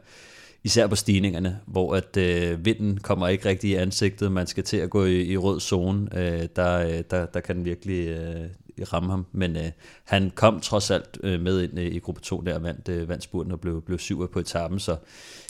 især 0.64 0.86
på 0.86 0.96
stigningerne, 0.96 1.60
hvor 1.66 1.94
at 1.94 2.16
øh, 2.16 2.64
vinden 2.64 2.98
kommer 2.98 3.28
ikke 3.28 3.48
rigtig 3.48 3.70
i 3.70 3.74
ansigtet, 3.74 4.32
man 4.32 4.46
skal 4.46 4.64
til 4.64 4.76
at 4.76 4.90
gå 4.90 5.04
i, 5.04 5.22
i 5.22 5.36
rød 5.36 5.60
zone, 5.60 6.08
øh, 6.18 6.48
der, 6.56 6.78
øh, 6.78 7.02
der, 7.10 7.26
der 7.26 7.40
kan 7.40 7.64
virkelig 7.64 8.08
øh, 8.08 8.46
ramme 8.92 9.10
ham, 9.10 9.26
men 9.32 9.56
øh, 9.56 9.70
han 10.04 10.32
kom 10.34 10.60
trods 10.60 10.90
alt 10.90 11.18
øh, 11.22 11.40
med 11.40 11.62
ind 11.62 11.78
øh, 11.78 11.86
i 11.86 11.98
gruppe 11.98 12.20
2 12.20 12.40
der, 12.40 12.54
og 12.54 12.62
vandt, 12.62 12.88
øh, 12.88 13.08
vandt 13.08 13.22
spurten 13.24 13.52
og 13.52 13.60
blev, 13.60 13.82
blev 13.82 13.98
syver 13.98 14.26
på 14.26 14.38
etappen, 14.38 14.80
så 14.80 14.96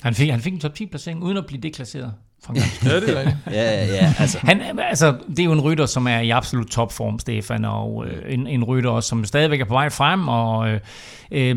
Han 0.03 0.15
fik, 0.15 0.31
han 0.31 0.41
fik 0.41 0.53
en 0.53 0.61
top 0.61 0.75
10 0.75 0.87
placering, 0.87 1.23
uden 1.23 1.37
at 1.37 1.47
blive 1.47 1.61
deklasseret. 1.61 2.15
Ja, 2.85 3.01
det 3.01 3.09
er 3.09 3.19
rigtigt. 3.19 3.37
ja, 3.47 3.87
ja, 3.87 4.15
altså, 4.19 4.39
Han, 4.39 4.79
altså, 4.79 5.17
det 5.29 5.39
er 5.39 5.45
jo 5.45 5.53
en 5.53 5.61
rytter, 5.61 5.87
som 5.87 6.07
er 6.07 6.19
i 6.19 6.31
absolut 6.31 6.67
topform, 6.67 7.19
Stefan, 7.19 7.65
og 7.65 8.07
øh, 8.07 8.35
en, 8.35 8.47
en 8.47 8.65
rytter, 8.65 8.91
også, 8.91 9.09
som 9.09 9.25
stadigvæk 9.25 9.61
er 9.61 9.65
på 9.65 9.75
vej 9.75 9.91
frem, 9.91 10.29
og 10.29 10.69
øh, 10.69 10.81
øh, 11.31 11.57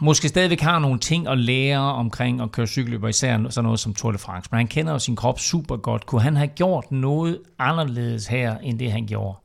måske 0.00 0.28
stadigvæk 0.28 0.60
har 0.60 0.78
nogle 0.78 0.98
ting 0.98 1.28
at 1.28 1.38
lære 1.38 1.80
omkring 1.80 2.40
at 2.40 2.52
køre 2.52 2.66
cykelløber, 2.66 3.08
især 3.08 3.38
sådan 3.50 3.64
noget 3.64 3.80
som 3.80 3.94
Tour 3.94 4.12
de 4.12 4.18
France. 4.18 4.48
Men 4.52 4.56
han 4.56 4.66
kender 4.66 4.92
jo 4.92 4.98
sin 4.98 5.16
krop 5.16 5.40
super 5.40 5.76
godt. 5.76 6.06
Kunne 6.06 6.22
han 6.22 6.36
have 6.36 6.48
gjort 6.48 6.92
noget 6.92 7.38
anderledes 7.58 8.26
her, 8.26 8.58
end 8.58 8.78
det 8.78 8.92
han 8.92 9.06
gjorde? 9.06 9.36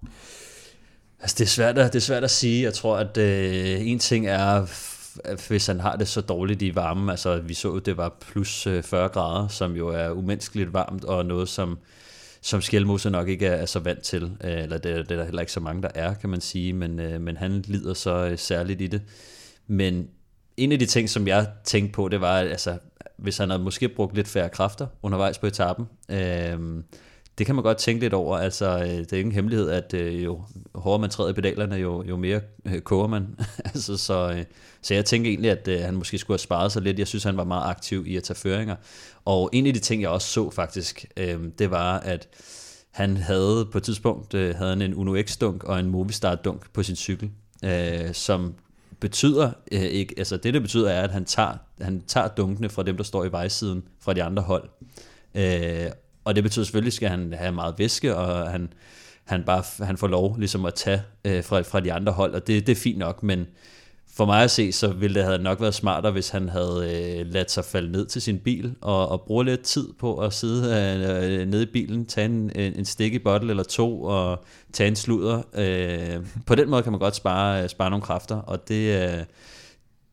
Altså, 1.25 1.35
det 1.39 1.45
er 1.45 1.49
svært 1.49 1.77
at, 1.77 1.93
det 1.93 1.99
er 1.99 2.03
svært 2.03 2.23
at 2.23 2.31
sige. 2.31 2.63
Jeg 2.63 2.73
tror, 2.73 2.97
at 2.97 3.17
øh, 3.17 3.87
en 3.87 3.99
ting 3.99 4.27
er, 4.27 4.65
hvis 5.47 5.67
han 5.67 5.79
har 5.79 5.95
det 5.95 6.07
så 6.07 6.21
dårligt 6.21 6.61
i 6.61 6.75
varmen, 6.75 7.09
altså 7.09 7.39
vi 7.39 7.53
så, 7.53 7.79
det 7.79 7.97
var 7.97 8.17
plus 8.21 8.67
øh, 8.67 8.83
40 8.83 9.09
grader, 9.09 9.47
som 9.47 9.75
jo 9.75 9.87
er 9.87 10.09
umenneskeligt 10.09 10.73
varmt, 10.73 11.03
og 11.03 11.25
noget, 11.25 11.49
som, 11.49 11.77
som 12.41 12.61
Skjelmose 12.61 13.09
nok 13.09 13.27
ikke 13.27 13.45
er, 13.47 13.55
er 13.55 13.65
så 13.65 13.79
vant 13.79 14.01
til. 14.01 14.23
Øh, 14.43 14.63
eller 14.63 14.77
det, 14.77 14.83
det 14.83 15.11
er 15.11 15.15
der 15.15 15.23
heller 15.23 15.41
ikke 15.41 15.51
så 15.51 15.59
mange, 15.59 15.81
der 15.81 15.89
er, 15.95 16.13
kan 16.13 16.29
man 16.29 16.41
sige, 16.41 16.73
men, 16.73 16.99
øh, 16.99 17.21
men 17.21 17.37
han 17.37 17.63
lider 17.67 17.93
så 17.93 18.27
øh, 18.31 18.37
særligt 18.37 18.81
i 18.81 18.87
det. 18.87 19.01
Men 19.67 20.07
en 20.57 20.71
af 20.71 20.79
de 20.79 20.85
ting, 20.85 21.09
som 21.09 21.27
jeg 21.27 21.47
tænkte 21.63 21.93
på, 21.93 22.07
det 22.07 22.21
var, 22.21 22.39
at 22.39 22.47
altså, 22.47 22.77
hvis 23.17 23.37
han 23.37 23.49
havde 23.49 23.63
måske 23.63 23.89
brugt 23.89 24.15
lidt 24.15 24.27
færre 24.27 24.49
kræfter 24.49 24.87
undervejs 25.03 25.37
på 25.37 25.47
etappen, 25.47 25.85
øh, 26.09 26.83
det 27.37 27.45
kan 27.45 27.55
man 27.55 27.63
godt 27.63 27.77
tænke 27.77 28.01
lidt 28.01 28.13
over. 28.13 28.37
Altså, 28.37 28.79
øh, 28.79 28.87
det 28.87 29.13
er 29.13 29.17
ingen 29.17 29.31
hemmelighed, 29.31 29.69
at 29.69 29.93
øh, 29.93 30.23
jo 30.23 30.41
hårdere 30.75 30.99
man 30.99 31.09
træder 31.09 31.29
i 31.29 31.33
pedalerne, 31.33 31.75
jo, 31.75 32.03
jo 32.03 32.17
mere 32.17 32.41
øh, 32.65 32.81
koger 32.81 33.07
man. 33.07 33.27
altså, 33.65 33.97
så, 33.97 34.43
så 34.81 34.93
jeg 34.93 35.05
tænker 35.05 35.29
egentlig, 35.29 35.51
at 35.51 35.81
han 35.81 35.95
måske 35.95 36.17
skulle 36.17 36.35
have 36.35 36.39
sparet 36.39 36.71
sig 36.71 36.81
lidt. 36.81 36.99
Jeg 36.99 37.07
synes, 37.07 37.23
han 37.23 37.37
var 37.37 37.43
meget 37.43 37.69
aktiv 37.69 38.07
i 38.07 38.17
at 38.17 38.23
tage 38.23 38.37
føringer. 38.37 38.75
Og 39.25 39.49
en 39.53 39.67
af 39.67 39.73
de 39.73 39.79
ting, 39.79 40.01
jeg 40.01 40.09
også 40.09 40.27
så 40.27 40.49
faktisk, 40.49 41.05
det 41.59 41.71
var, 41.71 41.99
at 41.99 42.27
han 42.91 43.17
havde 43.17 43.67
på 43.71 43.77
et 43.77 43.83
tidspunkt 43.83 44.33
havde 44.33 44.69
han 44.69 44.81
en 44.81 44.93
Uno 44.93 45.21
X-dunk 45.21 45.63
og 45.63 45.79
en 45.79 45.89
Movistar-dunk 45.89 46.73
på 46.73 46.83
sin 46.83 46.95
cykel, 46.95 47.31
som 48.13 48.53
betyder 48.99 49.51
øh, 49.71 49.81
ikke, 49.81 50.15
altså 50.17 50.37
det 50.37 50.53
det 50.53 50.61
betyder 50.61 50.89
er, 50.89 51.01
at 51.01 51.11
han 51.11 51.25
tager, 51.25 51.57
han 51.81 52.03
tager 52.07 52.27
dunkene 52.27 52.69
fra 52.69 52.83
dem, 52.83 52.97
der 52.97 53.03
står 53.03 53.25
i 53.25 53.31
vejsiden 53.31 53.83
fra 53.99 54.13
de 54.13 54.23
andre 54.23 54.43
hold. 54.43 54.69
Øh, 55.35 55.91
og 56.25 56.35
det 56.35 56.43
betyder 56.43 56.65
selvfølgelig, 56.65 56.93
skal 56.93 57.09
han 57.09 57.33
have 57.33 57.51
meget 57.51 57.75
væske, 57.77 58.15
og 58.15 58.51
han, 58.51 58.73
han, 59.25 59.43
bare, 59.43 59.85
han 59.85 59.97
får 59.97 60.07
lov 60.07 60.39
ligesom 60.39 60.65
at 60.65 60.73
tage 60.73 61.01
øh, 61.25 61.43
fra, 61.43 61.61
fra 61.61 61.79
de 61.79 61.93
andre 61.93 62.11
hold, 62.11 62.33
og 62.33 62.47
det, 62.47 62.67
det 62.67 62.71
er 62.71 62.81
fint 62.81 62.97
nok, 62.97 63.23
men 63.23 63.47
for 64.15 64.25
mig 64.25 64.43
at 64.43 64.51
se, 64.51 64.71
så 64.71 64.87
ville 64.87 65.15
det 65.15 65.23
have 65.23 65.37
nok 65.37 65.61
været 65.61 65.73
smartere, 65.73 66.11
hvis 66.11 66.29
han 66.29 66.49
havde 66.49 67.17
øh, 67.19 67.33
ladt 67.33 67.51
sig 67.51 67.65
falde 67.65 67.91
ned 67.91 68.05
til 68.05 68.21
sin 68.21 68.39
bil, 68.39 68.75
og, 68.81 69.09
og 69.09 69.21
bruge 69.21 69.45
lidt 69.45 69.61
tid 69.61 69.87
på 69.99 70.17
at 70.17 70.33
sidde 70.33 70.63
øh, 70.63 71.47
nede 71.47 71.63
i 71.63 71.65
bilen, 71.73 72.05
tage 72.05 72.25
en, 72.25 72.51
en 72.55 72.85
stik 72.85 73.13
i 73.13 73.19
bottle 73.19 73.49
eller 73.49 73.63
to, 73.63 74.03
og 74.03 74.43
tage 74.73 74.87
en 74.87 74.95
sludder. 74.95 75.41
Øh, 75.53 76.25
på 76.45 76.55
den 76.55 76.69
måde 76.69 76.83
kan 76.83 76.91
man 76.91 76.99
godt 76.99 77.15
spare, 77.15 77.63
øh, 77.63 77.69
spare 77.69 77.89
nogle 77.89 78.03
kræfter, 78.03 78.35
og 78.35 78.67
det, 78.67 79.03
øh, 79.03 79.23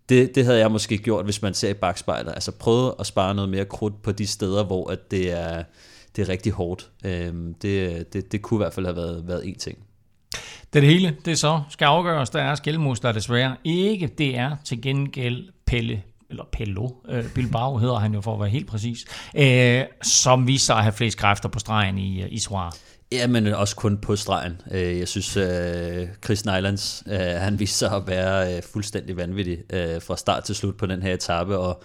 det, 0.09 0.35
det 0.35 0.45
havde 0.45 0.59
jeg 0.59 0.71
måske 0.71 0.99
gjort, 0.99 1.25
hvis 1.25 1.43
man 1.43 1.55
ser 1.55 1.69
i 1.69 1.75
bagspejlet. 1.75 2.33
Altså 2.33 2.53
prøve 2.53 2.95
at 2.99 3.07
spare 3.07 3.35
noget 3.35 3.51
mere 3.51 3.65
krudt 3.65 4.03
på 4.03 4.13
de 4.13 4.27
steder, 4.27 4.65
hvor 4.65 4.91
at 4.91 5.11
det 5.11 5.33
er, 5.33 5.63
det 6.17 6.23
er 6.23 6.29
rigtig 6.29 6.53
hårdt. 6.53 6.91
Øh, 7.05 7.33
det, 7.63 8.13
det, 8.13 8.33
det 8.33 8.43
kunne 8.43 8.59
i 8.59 8.63
hvert 8.63 8.75
fald 8.75 8.87
have 8.87 8.97
været, 8.97 9.29
været 9.29 9.49
en 9.49 9.59
ting. 9.59 9.79
Det 10.73 10.83
hele, 10.83 11.17
det 11.25 11.39
så 11.39 11.63
skal 11.71 11.85
afgøres, 11.87 12.31
der 12.31 12.43
er 12.43 12.55
Skelmos, 12.55 13.01
der 13.01 13.13
desværre 13.13 13.57
ikke. 13.65 14.07
Det 14.07 14.39
er 14.39 14.57
til 14.65 14.83
gengæld 14.83 15.49
Pelle 15.67 16.03
eller 16.31 16.45
Pello, 16.53 16.89
øh, 17.09 17.25
Bilbao 17.35 17.77
hedder 17.83 17.99
han 17.99 18.15
jo 18.15 18.21
for 18.21 18.35
at 18.35 18.41
være 18.41 18.49
helt 18.49 18.67
præcis, 18.67 19.05
øh, 19.37 19.83
som 20.03 20.47
viser 20.47 20.65
sig 20.67 20.77
at 20.77 20.83
have 20.83 20.93
flest 20.93 21.19
kræfter 21.19 21.49
på 21.49 21.59
stregen 21.59 21.99
i, 21.99 22.27
i 22.29 22.39
Soir. 22.39 22.77
Ja, 23.13 23.27
men 23.27 23.47
også 23.47 23.77
kun 23.77 23.99
på 23.99 24.17
stregen. 24.17 24.61
Øh, 24.71 24.99
Jeg 24.99 25.09
synes, 25.09 25.37
øh, 25.37 26.09
Chris 26.25 26.45
Nylands, 26.47 27.03
øh, 27.07 27.19
han 27.19 27.59
viste 27.59 27.79
sig 27.79 27.93
at 27.93 28.03
være 28.07 28.57
øh, 28.57 28.63
fuldstændig 28.73 29.17
vanvittig 29.17 29.59
øh, 29.73 30.03
fra 30.03 30.17
start 30.17 30.45
til 30.45 30.55
slut 30.55 30.77
på 30.77 30.87
den 30.87 31.03
her 31.03 31.15
etape, 31.15 31.59
og 31.59 31.83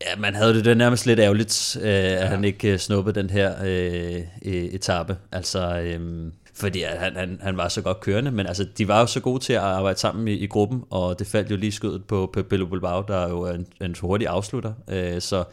ja, 0.00 0.16
man 0.18 0.34
havde 0.34 0.54
det, 0.54 0.64
det 0.64 0.76
nærmest 0.76 1.06
lidt 1.06 1.18
ærgerligt, 1.18 1.76
øh, 1.80 1.88
at 1.92 2.28
han 2.28 2.44
ikke 2.44 2.72
øh, 2.72 2.78
snuppede 2.78 3.20
den 3.20 3.30
her 3.30 3.54
øh, 3.64 4.20
øh, 4.44 4.64
etape. 4.64 5.16
Altså, 5.32 5.80
øh, 5.80 6.32
fordi 6.54 6.82
han, 6.82 7.16
han, 7.16 7.38
han 7.42 7.56
var 7.56 7.68
så 7.68 7.82
godt 7.82 8.00
kørende, 8.00 8.30
men 8.30 8.46
altså, 8.46 8.66
de 8.78 8.88
var 8.88 9.00
jo 9.00 9.06
så 9.06 9.20
gode 9.20 9.42
til 9.42 9.52
at 9.52 9.60
arbejde 9.60 9.98
sammen 9.98 10.28
i, 10.28 10.32
i 10.32 10.46
gruppen, 10.46 10.82
og 10.90 11.18
det 11.18 11.26
faldt 11.26 11.50
jo 11.50 11.56
lige 11.56 11.72
skødet 11.72 12.04
på 12.04 12.30
Pepelo 12.32 12.66
Bilbao, 12.66 13.04
der 13.08 13.16
er 13.16 13.28
jo 13.28 13.46
en, 13.46 13.66
en 13.80 13.94
hurtig 14.00 14.28
afslutter, 14.28 14.72
øh, 14.88 15.20
så 15.20 15.44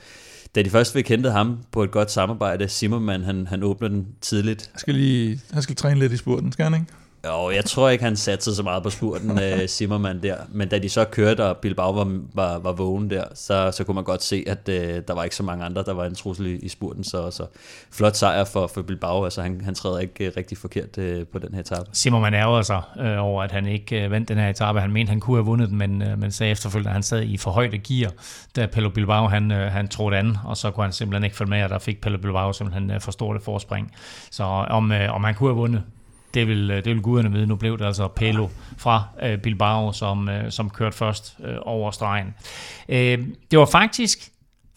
da 0.55 0.61
de 0.61 0.69
først 0.69 0.93
fik 0.93 1.09
hentet 1.09 1.31
ham 1.31 1.57
på 1.71 1.83
et 1.83 1.91
godt 1.91 2.11
samarbejde, 2.11 2.67
Zimmermann, 2.67 3.23
han, 3.23 3.47
han 3.47 3.63
åbner 3.63 3.87
den 3.87 4.07
tidligt. 4.21 4.69
Han 4.71 4.79
skal 4.79 4.95
lige 4.95 5.41
han 5.53 5.61
skal 5.61 5.75
træne 5.75 5.99
lidt 5.99 6.11
i 6.11 6.17
spurten, 6.17 6.51
skal 6.51 6.63
han 6.63 6.73
ikke? 6.73 6.85
Jo, 7.27 7.49
jeg 7.49 7.65
tror 7.65 7.89
ikke, 7.89 8.03
han 8.03 8.15
satte 8.15 8.55
så 8.55 8.63
meget 8.63 8.83
på 8.83 8.89
spurten, 8.89 9.31
uh, 9.31 9.65
Zimmermann 9.75 10.23
der. 10.23 10.35
Men 10.49 10.67
da 10.67 10.79
de 10.79 10.89
så 10.89 11.05
kørte, 11.05 11.45
og 11.45 11.57
Bilbao 11.57 11.91
var, 11.91 12.19
var, 12.33 12.59
var 12.59 12.71
vågen 12.71 13.09
der, 13.09 13.23
så, 13.33 13.71
så 13.71 13.83
kunne 13.83 13.95
man 13.95 14.03
godt 14.03 14.23
se, 14.23 14.43
at 14.47 14.59
uh, 14.67 14.73
der 15.07 15.13
var 15.13 15.23
ikke 15.23 15.35
så 15.35 15.43
mange 15.43 15.65
andre, 15.65 15.83
der 15.83 15.93
var 15.93 16.05
en 16.05 16.15
trussel 16.15 16.45
i, 16.45 16.55
i 16.55 16.69
spurten. 16.69 17.03
Så, 17.03 17.31
så 17.31 17.45
flot 17.91 18.15
sejr 18.15 18.43
for, 18.43 18.67
for 18.67 18.81
Bilbao. 18.81 19.23
Altså, 19.23 19.41
han, 19.41 19.61
han 19.61 19.75
træder 19.75 19.99
ikke 19.99 20.27
uh, 20.27 20.33
rigtig 20.37 20.57
forkert 20.57 20.97
uh, 20.97 21.27
på 21.31 21.39
den 21.39 21.53
her 21.53 21.61
etape. 21.61 21.89
Zimmermann 21.93 22.35
ærger 22.35 22.61
sig 22.61 22.81
uh, 22.99 23.25
over, 23.25 23.43
at 23.43 23.51
han 23.51 23.67
ikke 23.67 24.05
uh, 24.05 24.11
vandt 24.11 24.29
den 24.29 24.37
her 24.37 24.49
etape. 24.49 24.79
Han 24.81 24.91
mente, 24.91 25.09
han 25.09 25.19
kunne 25.19 25.37
have 25.37 25.45
vundet 25.45 25.69
den, 25.69 25.77
men, 25.77 26.01
uh, 26.01 26.19
men 26.19 26.31
sagde 26.31 26.51
efterfølgende, 26.51 26.89
at 26.89 26.93
han 26.93 27.03
sad 27.03 27.23
i 27.23 27.37
for 27.37 27.51
højde 27.51 27.77
gear, 27.77 28.11
da 28.55 28.65
Pello 28.65 28.89
Bilbao 28.89 29.27
han, 29.27 29.51
uh, 29.51 29.57
han 29.57 29.87
trådte 29.87 30.17
an, 30.17 30.37
og 30.45 30.57
så 30.57 30.71
kunne 30.71 30.83
han 30.83 30.93
simpelthen 30.93 31.23
ikke 31.23 31.35
følge 31.35 31.49
med, 31.49 31.63
og 31.63 31.69
der 31.69 31.79
fik 31.79 32.01
Pello 32.01 32.17
Bilbao 32.17 32.53
simpelthen 32.53 32.91
uh, 32.91 33.01
for 33.01 33.11
stort 33.11 33.35
et 33.35 33.43
forspring. 33.43 33.91
Så 34.31 34.43
om, 34.43 34.91
uh, 34.91 35.15
om 35.15 35.23
han 35.23 35.35
kunne 35.35 35.49
have 35.49 35.57
vundet, 35.57 35.83
det 36.33 36.47
vil, 36.47 36.71
øh, 36.71 36.77
det 36.77 36.85
vil 36.85 37.01
guderne 37.01 37.31
vide. 37.31 37.47
Nu 37.47 37.55
blev 37.55 37.77
det 37.77 37.85
altså 37.85 38.07
Pelo 38.07 38.47
fra 38.77 39.03
øh, 39.23 39.37
Bilbao, 39.37 39.91
som, 39.91 40.29
øh, 40.29 40.51
som 40.51 40.69
kørte 40.69 40.97
først 40.97 41.37
øh, 41.43 41.55
over 41.61 41.91
stregen. 41.91 42.33
Øh, 42.89 43.19
det 43.51 43.59
var 43.59 43.65
faktisk 43.65 44.29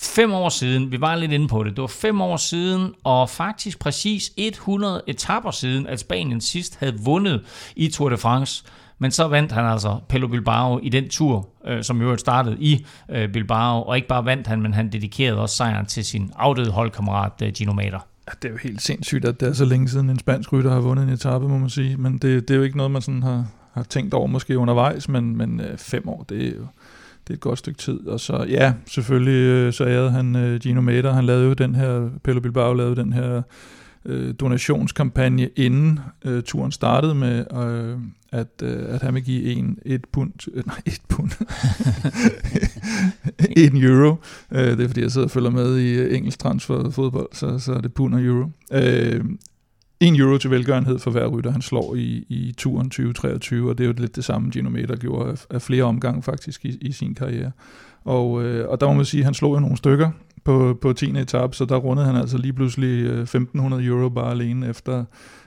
fem 0.02 0.32
år 0.32 0.48
siden, 0.48 0.92
vi 0.92 1.00
var 1.00 1.14
lidt 1.14 1.32
inde 1.32 1.48
på 1.48 1.64
det, 1.64 1.76
det 1.76 1.80
var 1.80 1.86
fem 1.86 2.20
år 2.20 2.36
siden, 2.36 2.94
og 3.04 3.30
faktisk 3.30 3.78
præcis 3.78 4.32
100 4.36 5.02
etapper 5.06 5.50
siden, 5.50 5.86
at 5.86 6.00
Spanien 6.00 6.40
sidst 6.40 6.76
havde 6.80 6.98
vundet 7.04 7.44
i 7.76 7.88
Tour 7.88 8.08
de 8.08 8.16
France. 8.16 8.64
Men 8.98 9.10
så 9.10 9.28
vandt 9.28 9.52
han 9.52 9.64
altså 9.64 9.98
Pelo 10.08 10.28
Bilbao 10.28 10.80
i 10.82 10.88
den 10.88 11.08
tur, 11.08 11.48
øh, 11.66 11.84
som 11.84 12.00
i 12.00 12.04
øvrigt 12.04 12.20
startede 12.20 12.56
i 12.60 12.86
øh, 13.08 13.28
Bilbao, 13.32 13.82
og 13.82 13.96
ikke 13.96 14.08
bare 14.08 14.24
vandt 14.24 14.46
han, 14.46 14.62
men 14.62 14.74
han 14.74 14.92
dedikerede 14.92 15.40
også 15.40 15.56
sejren 15.56 15.86
til 15.86 16.04
sin 16.04 16.32
afdøde 16.36 16.70
holdkammerat 16.70 17.32
øh, 17.42 17.52
Gino 17.52 17.72
Mater. 17.72 18.15
Ja, 18.28 18.32
det 18.42 18.48
er 18.48 18.52
jo 18.52 18.58
helt 18.62 18.82
sindssygt, 18.82 19.24
at 19.24 19.40
det 19.40 19.48
er 19.48 19.52
så 19.52 19.64
længe 19.64 19.88
siden 19.88 20.10
en 20.10 20.18
spansk 20.18 20.52
rytter 20.52 20.70
har 20.70 20.80
vundet 20.80 21.02
en 21.02 21.12
etape, 21.12 21.48
må 21.48 21.58
man 21.58 21.70
sige. 21.70 21.96
Men 21.96 22.12
det, 22.12 22.48
det 22.48 22.50
er 22.50 22.58
jo 22.58 22.62
ikke 22.62 22.76
noget, 22.76 22.92
man 22.92 23.02
sådan 23.02 23.22
har, 23.22 23.46
har 23.72 23.82
tænkt 23.82 24.14
over 24.14 24.26
måske 24.26 24.58
undervejs, 24.58 25.08
men, 25.08 25.36
men 25.36 25.60
øh, 25.60 25.78
fem 25.78 26.08
år, 26.08 26.24
det 26.28 26.46
er 26.46 26.50
jo 26.50 26.66
det 27.26 27.32
er 27.32 27.34
et 27.34 27.40
godt 27.40 27.58
stykke 27.58 27.78
tid. 27.78 28.06
Og 28.06 28.20
så, 28.20 28.46
ja, 28.48 28.72
selvfølgelig 28.86 29.40
øh, 29.40 29.72
så 29.72 29.84
ærede 29.86 30.10
han 30.10 30.36
øh, 30.36 30.60
Gino 30.60 30.80
Mater. 30.80 31.12
Han 31.12 31.24
lavede 31.24 31.46
jo 31.46 31.52
den 31.52 31.74
her, 31.74 32.10
Pelle 32.24 32.40
Bilbao 32.40 32.72
lavede 32.72 32.96
den 32.96 33.12
her 33.12 33.42
øh, 34.06 34.34
donationskampagne, 34.40 35.48
inden 35.56 36.00
øh, 36.24 36.42
turen 36.42 36.72
startede 36.72 37.14
med, 37.14 37.44
øh, 37.52 37.98
at, 38.32 38.62
øh, 38.62 38.94
at 38.94 39.02
han 39.02 39.14
vil 39.14 39.24
give 39.24 39.52
en 39.52 39.78
et 39.84 40.04
pund, 40.12 40.32
øh, 40.54 40.66
nej, 40.66 40.80
et 40.86 41.00
pund, 41.08 41.30
en 43.64 43.82
euro. 43.84 44.16
Øh, 44.52 44.78
det 44.78 44.80
er 44.80 44.86
fordi, 44.86 45.00
jeg 45.00 45.10
sidder 45.10 45.26
og 45.26 45.30
følger 45.30 45.50
med 45.50 45.78
i 45.78 45.94
øh, 45.94 46.16
engelsk 46.16 46.38
transfer 46.38 46.90
fodbold, 46.90 47.28
så, 47.32 47.58
så 47.58 47.72
er 47.72 47.80
det 47.80 47.94
pund 47.94 48.14
og 48.14 48.22
euro. 48.22 48.50
Øh, 48.72 49.24
en 50.00 50.20
euro 50.20 50.38
til 50.38 50.50
velgørenhed 50.50 50.98
for 50.98 51.10
hver 51.10 51.26
rytter, 51.26 51.50
han 51.50 51.62
slår 51.62 51.94
i, 51.94 52.26
i 52.28 52.54
turen 52.58 52.90
2023, 52.90 53.70
og 53.70 53.78
det 53.78 53.84
er 53.84 53.88
jo 53.88 53.94
lidt 53.98 54.16
det 54.16 54.24
samme, 54.24 54.50
Gino 54.50 54.70
Meter 54.70 54.96
gjorde 54.96 55.30
af, 55.30 55.46
af 55.50 55.62
flere 55.62 55.84
omgange 55.84 56.22
faktisk 56.22 56.64
i, 56.64 56.78
i 56.80 56.92
sin 56.92 57.14
karriere. 57.14 57.50
Og, 58.04 58.44
øh, 58.44 58.68
og 58.68 58.80
der 58.80 58.86
må 58.86 58.92
man 58.92 59.04
sige, 59.04 59.20
at 59.20 59.24
han 59.24 59.34
slog 59.34 59.54
jo 59.54 59.60
nogle 59.60 59.76
stykker 59.76 60.10
på, 60.46 60.78
på 60.80 60.92
10. 60.92 61.10
etape, 61.18 61.56
så 61.56 61.64
der 61.64 61.76
rundede 61.76 62.06
han 62.06 62.16
altså 62.16 62.38
lige 62.38 62.52
pludselig 62.52 63.06
øh, 63.06 63.22
1500 63.22 63.84
euro 63.84 64.08
bare 64.08 64.30
alene 64.30 64.68
efter, 64.68 65.04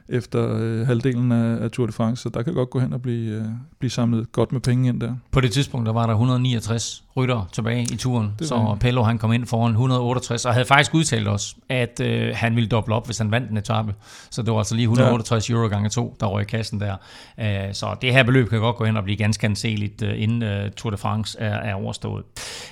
efter 0.09 0.57
øh, 0.59 0.87
halvdelen 0.87 1.31
af, 1.31 1.63
af 1.63 1.71
Tour 1.71 1.85
de 1.85 1.91
France, 1.91 2.23
så 2.23 2.29
der 2.29 2.41
kan 2.43 2.53
godt 2.53 2.69
gå 2.69 2.79
hen 2.79 2.93
og 2.93 3.01
blive, 3.01 3.35
øh, 3.35 3.45
blive 3.79 3.91
samlet 3.91 4.31
godt 4.31 4.51
med 4.51 4.61
penge 4.61 4.89
ind 4.89 5.01
der. 5.01 5.15
På 5.31 5.41
det 5.41 5.51
tidspunkt, 5.51 5.85
der 5.85 5.93
var 5.93 6.05
der 6.05 6.13
169 6.13 7.03
rytter 7.17 7.49
tilbage 7.51 7.81
i 7.81 7.95
turen, 7.95 8.31
så 8.41 8.77
Pello 8.79 9.03
han 9.03 9.17
kom 9.17 9.33
ind 9.33 9.45
foran 9.45 9.71
168, 9.71 10.45
og 10.45 10.53
havde 10.53 10.65
faktisk 10.65 10.93
udtalt 10.93 11.27
os, 11.27 11.55
at 11.69 12.01
øh, 12.03 12.31
han 12.35 12.55
ville 12.55 12.69
doble 12.69 12.95
op, 12.95 13.05
hvis 13.05 13.17
han 13.17 13.31
vandt 13.31 13.51
en 13.51 13.57
etape. 13.57 13.93
Så 14.31 14.41
det 14.41 14.51
var 14.51 14.57
altså 14.57 14.75
lige 14.75 14.83
168 14.83 15.49
ja. 15.49 15.55
euro 15.55 15.67
gange 15.67 15.89
to, 15.89 16.15
der 16.19 16.25
røg 16.25 16.41
i 16.41 16.45
kassen 16.45 16.79
der. 16.79 16.95
Æh, 17.39 17.73
så 17.73 17.95
det 18.01 18.13
her 18.13 18.23
beløb 18.23 18.49
kan 18.49 18.59
godt 18.59 18.75
gå 18.75 18.85
hen 18.85 18.97
og 18.97 19.03
blive 19.03 19.17
ganske 19.17 19.45
anseligt, 19.45 20.01
øh, 20.01 20.21
inden 20.21 20.43
øh, 20.43 20.71
Tour 20.71 20.91
de 20.91 20.97
France 20.97 21.39
er, 21.39 21.55
er 21.55 21.73
overstået. 21.73 22.23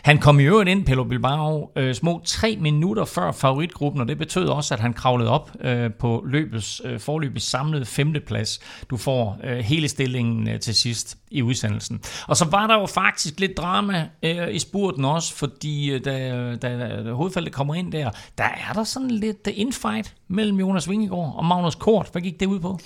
Han 0.03 0.17
kom 0.17 0.39
i 0.39 0.43
øvrigt 0.43 0.69
ind, 0.69 0.85
Pello 0.85 1.03
Bilbao, 1.03 1.71
øh, 1.75 1.95
små 1.95 2.21
tre 2.25 2.57
minutter 2.61 3.05
før 3.05 3.31
favoritgruppen, 3.31 4.01
og 4.01 4.07
det 4.07 4.17
betød 4.17 4.47
også, 4.47 4.73
at 4.73 4.79
han 4.79 4.93
kravlede 4.93 5.29
op 5.29 5.51
øh, 5.61 5.93
på 5.93 6.25
løbets 6.27 6.81
øh, 6.85 6.99
forløbets 7.27 7.45
samlede 7.45 7.85
femteplads. 7.85 8.59
Du 8.89 8.97
får 8.97 9.37
øh, 9.43 9.57
hele 9.57 9.87
stillingen 9.87 10.49
øh, 10.49 10.59
til 10.59 10.75
sidst 10.75 11.17
i 11.31 11.41
udsendelsen. 11.41 12.01
Og 12.27 12.37
så 12.37 12.45
var 12.45 12.67
der 12.67 12.79
jo 12.79 12.85
faktisk 12.85 13.39
lidt 13.39 13.57
drama 13.57 14.09
øh, 14.23 14.55
i 14.55 14.59
spurten 14.59 15.05
også, 15.05 15.33
fordi 15.33 15.91
øh, 15.91 16.05
da, 16.05 16.55
da, 16.55 17.03
da 17.03 17.11
hovedfaldet 17.11 17.53
kommer 17.53 17.75
ind 17.75 17.91
der, 17.91 18.11
der 18.37 18.43
er 18.43 18.73
der 18.73 18.83
sådan 18.83 19.11
lidt 19.11 19.47
øh, 19.47 19.53
infight 19.55 20.13
mellem 20.27 20.59
Jonas 20.59 20.89
Vingegaard 20.89 21.33
og 21.37 21.45
Magnus 21.45 21.75
Kort. 21.75 22.09
Hvad 22.11 22.21
gik 22.21 22.39
det 22.39 22.45
ud 22.45 22.59
på? 22.59 22.79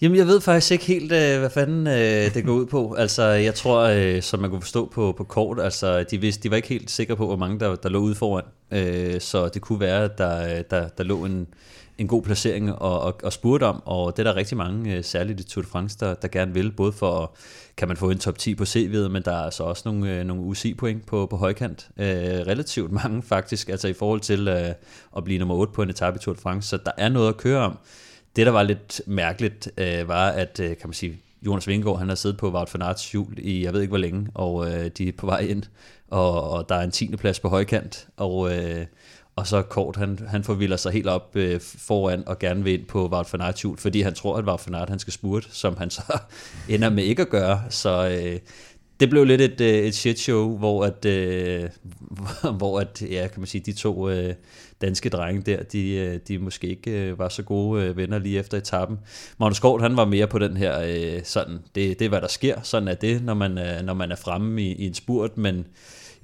Jamen, 0.00 0.18
jeg 0.18 0.26
ved 0.26 0.40
faktisk 0.40 0.72
ikke 0.72 0.84
helt, 0.84 1.12
øh, 1.12 1.38
hvad 1.38 1.50
fanden 1.50 1.86
øh, 1.86 2.34
det 2.34 2.44
går 2.44 2.52
ud 2.52 2.66
på. 2.66 2.94
Altså, 2.98 3.22
jeg 3.22 3.54
tror, 3.54 3.80
øh, 3.80 4.22
som 4.22 4.40
man 4.40 4.50
kunne 4.50 4.62
forstå 4.62 4.90
på, 4.94 5.14
på 5.16 5.24
kort, 5.24 5.60
altså, 5.60 6.04
de, 6.10 6.20
vidste, 6.20 6.42
de 6.42 6.50
var 6.50 6.56
ikke 6.56 6.68
helt 6.68 6.90
sikre 6.90 7.16
på, 7.16 7.26
hvor 7.26 7.36
mange 7.36 7.60
der, 7.60 7.74
der 7.74 7.88
lå 7.88 7.98
ude 7.98 8.14
foran. 8.14 8.44
Øh, 8.70 9.20
så 9.20 9.48
det 9.48 9.62
kunne 9.62 9.80
være, 9.80 10.04
at 10.04 10.18
der, 10.18 10.62
der, 10.62 10.88
der 10.88 11.04
lå 11.04 11.24
en, 11.24 11.46
en 11.98 12.08
god 12.08 12.22
placering 12.22 12.72
og, 12.72 13.00
og, 13.00 13.20
og 13.22 13.32
spurgte 13.32 13.64
om, 13.64 13.82
og 13.84 14.16
det 14.16 14.26
er 14.26 14.32
der 14.32 14.36
rigtig 14.36 14.56
mange, 14.56 14.94
øh, 14.94 15.04
særligt 15.04 15.40
i 15.40 15.44
Tour 15.44 15.62
de 15.62 15.68
France, 15.68 15.96
der, 16.00 16.14
der 16.14 16.28
gerne 16.28 16.54
vil, 16.54 16.72
både 16.72 16.92
for, 16.92 17.34
kan 17.76 17.88
man 17.88 17.96
få 17.96 18.10
en 18.10 18.18
top 18.18 18.38
10 18.38 18.54
på 18.54 18.64
CV'et, 18.64 19.08
men 19.08 19.22
der 19.22 19.32
er 19.32 19.42
altså 19.42 19.62
også 19.62 19.82
nogle, 19.84 20.18
øh, 20.18 20.24
nogle 20.24 20.42
UCI-point 20.42 21.06
på, 21.06 21.26
på 21.26 21.36
højkant. 21.36 21.88
Øh, 21.96 22.06
relativt 22.06 22.92
mange 22.92 23.22
faktisk, 23.22 23.68
altså 23.68 23.88
i 23.88 23.92
forhold 23.92 24.20
til 24.20 24.48
øh, 24.48 24.70
at 25.16 25.24
blive 25.24 25.38
nummer 25.38 25.54
8 25.54 25.72
på 25.72 25.82
en 25.82 25.90
etape 25.90 26.16
i 26.16 26.18
Tour 26.18 26.34
de 26.34 26.40
France, 26.40 26.68
så 26.68 26.76
der 26.76 26.92
er 26.98 27.08
noget 27.08 27.28
at 27.28 27.36
køre 27.36 27.60
om. 27.60 27.78
Det, 28.36 28.46
der 28.46 28.52
var 28.52 28.62
lidt 28.62 29.00
mærkeligt, 29.06 29.70
øh, 29.78 30.08
var, 30.08 30.28
at 30.28 30.60
øh, 30.60 30.68
kan 30.68 30.88
man 30.88 30.94
sige, 30.94 31.20
Jonas 31.42 31.68
Vingegaard, 31.68 31.98
han 31.98 32.08
har 32.08 32.16
siddet 32.16 32.38
på 32.38 32.50
Wout 32.50 32.74
van 32.74 32.82
Aerts 32.82 33.12
hjul 33.12 33.34
i 33.38 33.64
jeg 33.64 33.72
ved 33.72 33.80
ikke 33.80 33.90
hvor 33.90 33.98
længe, 33.98 34.28
og 34.34 34.68
øh, 34.68 34.90
de 34.98 35.08
er 35.08 35.12
på 35.18 35.26
vej 35.26 35.38
ind, 35.38 35.62
og, 36.10 36.50
og 36.50 36.68
der 36.68 36.74
er 36.74 36.82
en 36.82 36.90
tiende 36.90 37.16
plads 37.16 37.40
på 37.40 37.48
højkant, 37.48 38.08
og, 38.16 38.56
øh, 38.56 38.86
og 39.36 39.46
så 39.46 39.62
Kort, 39.62 39.96
han, 39.96 40.18
han 40.28 40.44
forvilder 40.44 40.76
sig 40.76 40.92
helt 40.92 41.06
op 41.06 41.30
øh, 41.34 41.60
foran 41.60 42.28
og 42.28 42.38
gerne 42.38 42.64
vil 42.64 42.72
ind 42.72 42.86
på 42.86 43.08
Wout 43.08 43.32
van 43.32 43.54
hjul, 43.62 43.78
fordi 43.78 44.00
han 44.00 44.14
tror, 44.14 44.36
at 44.36 44.44
Wout 44.44 44.62
van 44.66 44.74
Aert, 44.74 44.90
han 44.90 44.98
skal 44.98 45.12
spurte, 45.12 45.46
som 45.50 45.76
han 45.76 45.90
så 45.90 46.02
ender 46.68 46.90
med 46.90 47.04
ikke 47.04 47.22
at 47.22 47.28
gøre, 47.28 47.62
så 47.70 48.08
øh, 48.08 48.38
det 49.00 49.10
blev 49.10 49.24
lidt 49.24 49.40
et, 49.40 49.60
øh, 49.60 49.74
et 49.74 49.94
shit 49.94 50.18
show, 50.18 50.58
hvor 50.58 50.84
at, 50.84 51.04
øh, 51.04 51.68
hvor 52.58 52.80
at, 52.80 53.02
ja, 53.10 53.28
kan 53.32 53.40
man 53.40 53.46
sige, 53.46 53.62
de 53.66 53.72
to 53.72 54.10
øh, 54.10 54.34
danske 54.80 55.08
drenge 55.08 55.42
der, 55.42 55.62
de, 55.62 55.90
øh, 55.94 56.20
de 56.28 56.38
måske 56.38 56.66
ikke 56.66 56.90
øh, 56.90 57.18
var 57.18 57.28
så 57.28 57.42
gode 57.42 57.84
øh, 57.84 57.96
venner 57.96 58.18
lige 58.18 58.38
efter 58.38 58.58
etappen. 58.58 58.98
Magnus 59.38 59.60
Kort, 59.60 59.82
han 59.82 59.96
var 59.96 60.04
mere 60.04 60.26
på 60.26 60.38
den 60.38 60.56
her, 60.56 60.80
øh, 60.80 61.20
sådan, 61.24 61.58
det, 61.74 61.98
det 61.98 62.04
er 62.04 62.08
hvad 62.08 62.20
der 62.20 62.28
sker, 62.28 62.62
sådan 62.62 62.88
er 62.88 62.94
det, 62.94 63.24
når 63.24 63.34
man, 63.34 63.58
øh, 63.58 63.82
når 63.82 63.94
man 63.94 64.12
er 64.12 64.16
fremme 64.16 64.62
i, 64.62 64.72
i 64.72 64.86
en 64.86 64.94
spurt, 64.94 65.38
men 65.38 65.66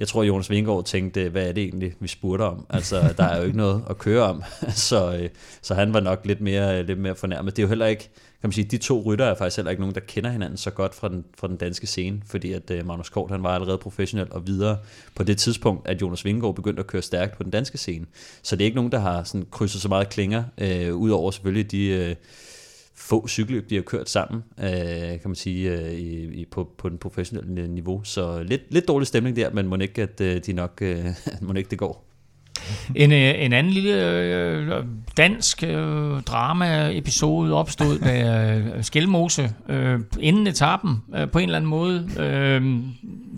jeg 0.03 0.09
tror, 0.09 0.23
Jonas 0.23 0.51
Vingård 0.51 0.85
tænkte, 0.85 1.29
hvad 1.29 1.49
er 1.49 1.53
det 1.53 1.63
egentlig, 1.63 1.95
vi 2.01 2.09
spurgte 2.09 2.43
om? 2.43 2.67
Altså, 2.71 3.15
der 3.17 3.25
er 3.25 3.37
jo 3.39 3.45
ikke 3.45 3.57
noget 3.57 3.85
at 3.91 3.99
køre 3.99 4.23
om, 4.23 4.43
så, 4.89 5.17
øh, 5.17 5.29
så 5.63 5.75
han 5.75 5.95
var 5.95 6.01
nok 6.01 6.27
lidt 6.27 6.41
mere, 6.41 6.79
øh, 6.79 6.87
lidt 6.87 6.99
mere 6.99 7.15
fornærmet. 7.15 7.57
Det 7.57 7.63
er 7.63 7.65
jo 7.65 7.69
heller 7.69 7.87
ikke, 7.87 8.03
kan 8.03 8.49
man 8.49 8.53
sige, 8.53 8.65
de 8.65 8.79
to 8.79 9.03
rytter 9.07 9.25
er 9.25 9.35
faktisk 9.35 9.57
heller 9.57 9.71
ikke 9.71 9.83
nogen, 9.83 9.95
der 9.95 10.01
kender 10.01 10.31
hinanden 10.31 10.57
så 10.57 10.71
godt 10.71 10.95
fra 10.95 11.09
den, 11.09 11.25
fra 11.39 11.49
den 11.49 11.57
danske 11.57 11.87
scene, 11.87 12.23
fordi 12.27 12.53
at 12.53 12.71
øh, 12.71 12.87
Magnus 12.87 13.09
Kort, 13.09 13.31
han 13.31 13.43
var 13.43 13.55
allerede 13.55 13.79
professionel 13.79 14.33
og 14.33 14.47
videre 14.47 14.79
på 15.15 15.23
det 15.23 15.39
tidspunkt, 15.39 15.89
at 15.89 16.01
Jonas 16.03 16.25
Vingegaard 16.25 16.55
begyndte 16.55 16.81
at 16.81 16.87
køre 16.87 17.03
stærkt 17.03 17.37
på 17.37 17.43
den 17.43 17.51
danske 17.51 17.79
scene. 17.79 18.07
Så 18.43 18.57
det 18.57 18.65
er 18.65 18.67
ikke 18.67 18.77
nogen, 18.77 18.93
der 18.93 18.99
har 18.99 19.25
sådan 19.25 19.47
krydset 19.51 19.81
så 19.83 19.89
meget 19.89 20.09
klinger, 20.09 20.45
øh, 20.59 20.95
udover 20.95 21.31
selvfølgelig 21.31 21.71
de 21.71 21.87
Øh, 21.87 22.15
få 23.13 23.29
cykelløb, 23.29 23.71
de 23.71 23.75
har 23.75 23.83
kørt 23.83 24.11
sammen, 24.11 24.43
øh, 24.59 24.71
kan 25.21 25.21
man 25.25 25.35
sige, 25.35 25.71
øh, 25.71 25.93
i, 25.93 26.41
i, 26.41 26.45
på, 26.45 26.69
på 26.79 26.89
den 26.89 26.99
professionelle 26.99 27.69
niveau. 27.69 28.01
Så 28.05 28.43
lidt, 28.43 28.63
lidt 28.71 28.89
dårlig 28.89 29.07
stemning 29.07 29.37
der, 29.37 29.51
men 29.51 29.67
må 29.67 29.77
ikke, 29.77 30.03
at 30.03 30.21
øh, 30.21 30.41
de 30.47 30.53
nok, 30.53 30.79
øh, 30.83 31.05
må 31.43 31.53
ikke 31.53 31.71
det 31.71 31.79
går. 31.79 32.05
En, 32.95 33.13
øh, 33.13 33.45
en 33.45 33.53
anden 33.53 33.73
lille 33.73 34.21
øh, 34.21 34.85
dansk 35.17 35.63
øh, 35.63 36.23
drama-episode 36.23 37.55
opstod, 37.55 37.99
da 37.99 38.55
øh, 38.57 38.85
Skelmose 38.85 39.51
øh, 39.69 40.01
inden 40.21 40.47
etappen 40.47 41.03
øh, 41.17 41.31
på 41.31 41.39
en 41.39 41.45
eller 41.45 41.57
anden 41.57 41.71
måde, 41.71 42.09
øh, 42.19 42.63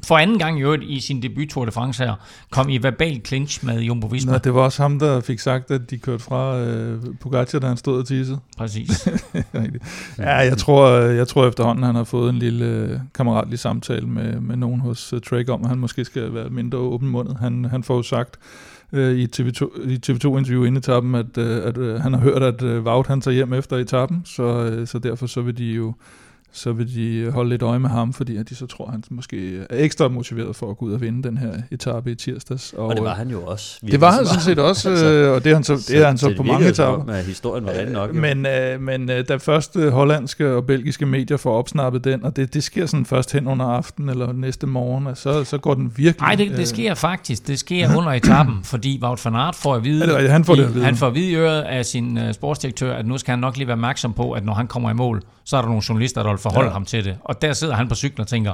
for 0.04 0.18
anden 0.18 0.38
gang 0.38 0.58
i 0.58 0.62
øvrigt 0.62 0.82
i 0.82 1.00
sin 1.00 1.22
debut 1.22 1.48
Tour 1.48 1.64
de 1.64 1.72
France 1.72 2.04
her, 2.04 2.14
kom 2.50 2.68
i 2.68 2.78
verbal 2.78 3.20
clinch 3.26 3.64
med 3.64 3.80
Jumbo 3.80 4.06
Visma. 4.06 4.32
Nå, 4.32 4.38
det 4.38 4.54
var 4.54 4.60
også 4.60 4.82
ham, 4.82 4.98
der 4.98 5.20
fik 5.20 5.38
sagt, 5.38 5.70
at 5.70 5.90
de 5.90 5.98
kørte 5.98 6.24
fra 6.24 6.58
øh, 6.58 7.02
Pogacar, 7.20 7.58
da 7.58 7.66
han 7.66 7.76
stod 7.76 7.98
og 7.98 8.06
tissede. 8.06 8.38
Præcis. 8.58 9.08
ja, 10.18 10.36
jeg 10.36 10.58
tror, 10.58 10.90
jeg 10.90 11.28
tror 11.28 11.48
efterhånden, 11.48 11.84
han 11.84 11.94
har 11.94 12.04
fået 12.04 12.30
en 12.30 12.38
lille 12.38 12.64
øh, 12.64 12.98
kammeratlig 13.14 13.58
samtale 13.58 14.06
med, 14.06 14.40
med 14.40 14.56
nogen 14.56 14.80
hos 14.80 15.12
uh, 15.12 15.20
Trek 15.20 15.48
om, 15.48 15.62
at 15.62 15.68
han 15.68 15.78
måske 15.78 16.04
skal 16.04 16.34
være 16.34 16.48
mindre 16.48 16.78
åben 16.78 17.08
mundet. 17.08 17.36
Han, 17.40 17.64
han 17.64 17.82
får 17.82 17.96
jo 17.96 18.02
sagt, 18.02 18.38
øh, 18.92 19.18
i 19.18 19.28
TV2, 19.36 19.88
i 19.88 20.00
TV2-interview 20.06 20.64
inden 20.64 20.76
etappen, 20.76 21.14
at, 21.14 21.38
øh, 21.38 21.66
at 21.66 21.78
øh, 21.78 22.00
han 22.00 22.12
har 22.12 22.20
hørt, 22.20 22.42
at 22.42 22.62
øh, 22.62 22.84
Wout 22.84 23.06
han 23.06 23.20
tager 23.20 23.34
hjem 23.34 23.52
efter 23.52 23.76
etappen, 23.76 24.22
så, 24.24 24.42
øh, 24.42 24.86
så 24.86 24.98
derfor 24.98 25.26
så 25.26 25.40
vil 25.40 25.58
de 25.58 25.64
jo 25.64 25.94
så 26.54 26.72
vil 26.72 26.94
de 26.94 27.30
holde 27.30 27.50
lidt 27.50 27.62
øje 27.62 27.78
med 27.78 27.90
ham, 27.90 28.12
fordi 28.12 28.36
at 28.36 28.48
de 28.48 28.54
så 28.54 28.66
tror, 28.66 28.86
at 28.86 28.90
han 28.90 29.02
måske 29.10 29.58
er 29.58 29.64
ekstra 29.70 30.08
motiveret 30.08 30.56
for 30.56 30.70
at 30.70 30.78
gå 30.78 30.86
ud 30.86 30.92
og 30.92 31.00
vinde 31.00 31.22
den 31.22 31.38
her 31.38 31.52
etape 31.70 32.12
i 32.12 32.14
tirsdags. 32.14 32.72
Og, 32.72 32.86
og 32.86 32.94
det 32.94 33.04
var 33.04 33.14
han 33.14 33.30
jo 33.30 33.42
også. 33.46 33.78
Det 33.90 34.00
var 34.00 34.12
han 34.12 34.26
sådan 34.26 34.40
set 34.40 34.58
også, 34.58 34.90
altså, 34.90 35.32
og 35.34 35.44
det 35.44 35.50
er 35.50 35.54
han 35.54 35.64
så, 35.64 35.84
det 35.88 36.02
er 36.02 36.06
han 36.06 36.18
så, 36.18 36.28
så 36.30 36.36
på 36.36 36.42
mange 36.42 36.68
etaper. 36.68 37.04
Med 37.04 37.24
historien 37.24 37.66
var 37.66 37.72
rigtig 37.72 37.92
nok. 37.92 38.08
Jo. 38.08 38.20
Men, 38.20 38.46
øh, 38.46 38.80
men 38.80 39.10
øh, 39.10 39.28
da 39.28 39.36
første 39.36 39.90
hollandske 39.90 40.54
og 40.54 40.66
belgiske 40.66 41.06
medier 41.06 41.36
får 41.36 41.58
opsnappet 41.58 42.04
den, 42.04 42.24
og 42.24 42.36
det, 42.36 42.54
det 42.54 42.64
sker 42.64 42.86
sådan 42.86 43.06
først 43.06 43.32
hen 43.32 43.46
under 43.46 43.66
aften 43.66 44.08
eller 44.08 44.32
næste 44.32 44.66
morgen, 44.66 45.16
så, 45.16 45.44
så 45.44 45.58
går 45.58 45.74
den 45.74 45.92
virkelig... 45.96 46.20
Nej, 46.20 46.34
det, 46.34 46.50
det 46.50 46.58
øh, 46.58 46.66
sker 46.66 46.94
faktisk. 46.94 47.46
Det 47.46 47.58
sker 47.58 47.96
under 47.96 48.12
etappen, 48.12 48.60
fordi 48.64 49.00
Wout 49.02 49.24
van 49.24 49.34
Aert 49.34 49.54
får 49.54 49.74
at 49.74 49.84
vide, 49.84 50.06
det, 50.06 50.30
han 50.30 50.44
får 50.44 50.54
det 50.54 50.64
at 50.64 50.74
vide. 50.74 50.84
Han 50.84 50.96
får 50.96 51.06
at 51.06 51.14
vide 51.14 51.30
i 51.30 51.34
øret 51.34 51.62
af 51.62 51.86
sin 51.86 52.18
sportsdirektør, 52.32 52.94
at 52.96 53.06
nu 53.06 53.18
skal 53.18 53.32
han 53.32 53.38
nok 53.38 53.56
lige 53.56 53.66
være 53.66 53.74
opmærksom 53.74 54.12
på, 54.12 54.32
at 54.32 54.44
når 54.44 54.54
han 54.54 54.66
kommer 54.66 54.90
i 54.90 54.94
mål, 54.94 55.22
så 55.44 55.56
er 55.56 55.60
der 55.60 55.68
nogle 55.68 55.82
journalister, 55.88 56.22
der 56.22 56.30
forholde 56.44 56.68
ja. 56.68 56.72
ham 56.72 56.85
til 56.85 57.04
det. 57.04 57.16
Og 57.24 57.42
der 57.42 57.52
sidder 57.52 57.74
han 57.74 57.88
på 57.88 57.94
cyklen 57.94 58.20
og 58.20 58.26
tænker, 58.26 58.52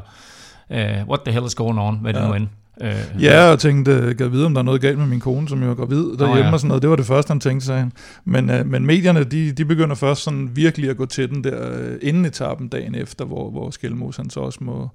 uh, 0.71 0.77
what 1.09 1.21
the 1.25 1.33
hell 1.33 1.47
is 1.47 1.55
going 1.55 1.81
on, 1.81 1.99
hvad 2.03 2.15
ja. 2.15 2.21
det 2.21 2.29
nu 2.29 2.35
end. 2.35 2.49
Uh, 2.81 3.23
ja, 3.23 3.51
og 3.51 3.59
tænkte, 3.59 4.15
kan 4.19 4.33
vide, 4.33 4.47
om 4.47 4.55
der 4.55 4.59
er 4.59 4.65
noget 4.65 4.81
galt 4.81 4.99
med 4.99 5.07
min 5.07 5.21
kone, 5.21 5.49
som 5.49 5.63
jo 5.63 5.71
er 5.71 5.75
gravid 5.75 6.05
derhjemme 6.05 6.33
oh, 6.33 6.39
ja. 6.39 6.53
og 6.53 6.61
sådan 6.61 6.69
noget. 6.69 6.83
Det 6.83 6.91
var 6.91 6.97
det 6.97 7.07
første, 7.07 7.31
han 7.31 7.41
tænkte 7.41 7.67
sig. 7.67 7.91
Men, 8.25 8.51
uh, 8.51 8.67
men 8.67 8.87
medierne, 8.87 9.25
de, 9.25 9.53
de 9.53 9.65
begynder 9.65 9.95
først 9.95 10.23
sådan 10.23 10.51
virkelig 10.55 10.91
at 10.91 10.97
gå 10.97 11.07
til 11.07 11.31
den 11.31 11.45
der 11.45 11.71
uh, 11.71 11.95
inden 12.03 12.25
etappen 12.25 12.69
dagen 12.69 12.95
efter, 12.95 13.25
hvor, 13.25 13.51
hvor 13.51 13.71
Skelmos 13.71 14.17
han 14.17 14.31
så 14.31 14.41
også 14.41 14.59
må, 14.63 14.89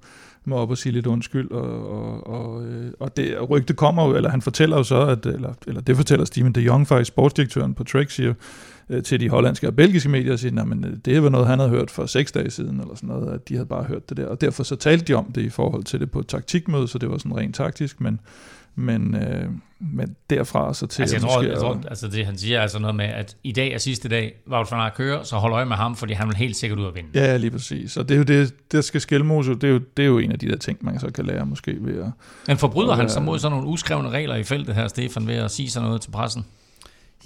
må 0.44 0.56
op 0.56 0.70
og 0.70 0.78
sige 0.78 0.92
lidt 0.92 1.06
undskyld. 1.06 1.50
Og, 1.50 1.90
og, 1.90 2.26
og, 2.26 2.64
og 3.00 3.16
det 3.16 3.50
rygte 3.50 3.74
kommer 3.74 4.08
jo, 4.08 4.16
eller 4.16 4.30
han 4.30 4.42
fortæller 4.42 4.76
jo 4.76 4.82
så, 4.82 5.00
at, 5.00 5.26
eller, 5.26 5.52
eller 5.66 5.80
det 5.80 5.96
fortæller 5.96 6.24
Steven 6.24 6.52
de 6.52 6.60
Jong 6.60 6.86
faktisk, 6.86 7.08
sportsdirektøren 7.08 7.74
på 7.74 7.84
Trek, 7.84 8.10
siger, 8.10 8.34
øh, 8.88 9.02
til 9.02 9.20
de 9.20 9.28
hollandske 9.28 9.66
og 9.66 9.76
belgiske 9.76 10.08
medier 10.08 10.32
og 10.32 10.38
sige, 10.38 10.60
at 10.60 10.66
øh, 10.84 10.96
det 11.04 11.22
var 11.22 11.28
noget, 11.28 11.46
han 11.46 11.58
havde 11.58 11.70
hørt 11.70 11.90
for 11.90 12.06
seks 12.06 12.32
dage 12.32 12.50
siden, 12.50 12.80
eller 12.80 12.94
sådan 12.94 13.08
noget, 13.08 13.34
at 13.34 13.48
de 13.48 13.54
havde 13.54 13.66
bare 13.66 13.84
hørt 13.84 14.08
det 14.08 14.16
der. 14.16 14.26
Og 14.26 14.40
derfor 14.40 14.62
så 14.62 14.76
talte 14.76 15.04
de 15.04 15.14
om 15.14 15.32
det 15.32 15.42
i 15.42 15.48
forhold 15.48 15.84
til 15.84 16.00
det 16.00 16.10
på 16.10 16.20
et 16.20 16.26
taktikmøde, 16.26 16.88
så 16.88 16.98
det 16.98 17.10
var 17.10 17.18
sådan 17.18 17.36
rent 17.36 17.54
taktisk, 17.54 18.00
men, 18.00 18.20
men, 18.74 19.14
øh, 19.14 19.50
men 19.80 20.16
derfra 20.30 20.74
så 20.74 20.86
til... 20.86 21.02
Altså 21.02 21.16
jeg 21.16 21.22
tror, 21.22 21.42
jeg 21.42 21.58
tror 21.58 21.80
altså 21.88 22.08
det 22.08 22.26
han 22.26 22.38
siger 22.38 22.60
altså 22.60 22.78
noget 22.78 22.96
med, 22.96 23.04
at 23.04 23.36
i 23.44 23.52
dag 23.52 23.72
er 23.72 23.78
sidste 23.78 24.08
dag, 24.08 24.34
Wout 24.50 24.66
van 24.70 24.80
Aert 24.80 24.94
kører, 24.94 25.22
så 25.22 25.36
hold 25.36 25.52
øje 25.52 25.66
med 25.66 25.76
ham, 25.76 25.96
fordi 25.96 26.12
han 26.12 26.28
vil 26.28 26.36
helt 26.36 26.56
sikkert 26.56 26.78
ud 26.78 26.86
at 26.86 26.94
vinde. 26.94 27.08
Ja, 27.14 27.36
lige 27.36 27.50
præcis. 27.50 27.96
Og 27.96 28.08
det 28.08 28.14
er 28.14 28.18
jo 28.18 28.24
det, 28.24 28.54
der 28.72 28.80
skal 28.80 29.00
skælmose, 29.00 29.54
det 29.54 29.64
er, 29.64 29.68
jo, 29.68 29.80
det 29.96 30.02
er 30.02 30.06
jo 30.06 30.18
en 30.18 30.32
af 30.32 30.38
de 30.38 30.48
der 30.48 30.56
ting, 30.56 30.78
man 30.80 31.00
så 31.00 31.10
kan 31.10 31.26
lære 31.26 31.46
måske 31.46 31.76
ved 31.80 32.02
at... 32.02 32.10
Men 32.46 32.56
forbryder 32.56 32.94
han 32.94 33.08
sig 33.08 33.22
mod 33.22 33.38
sådan 33.38 33.56
nogle 33.56 33.68
uskrevne 33.68 34.08
regler 34.08 34.34
i 34.34 34.42
feltet 34.42 34.74
her, 34.74 34.88
Stefan, 34.88 35.26
ved 35.26 35.34
at 35.34 35.50
sige 35.50 35.70
sådan 35.70 35.86
noget 35.86 36.00
til 36.00 36.10
pressen? 36.10 36.44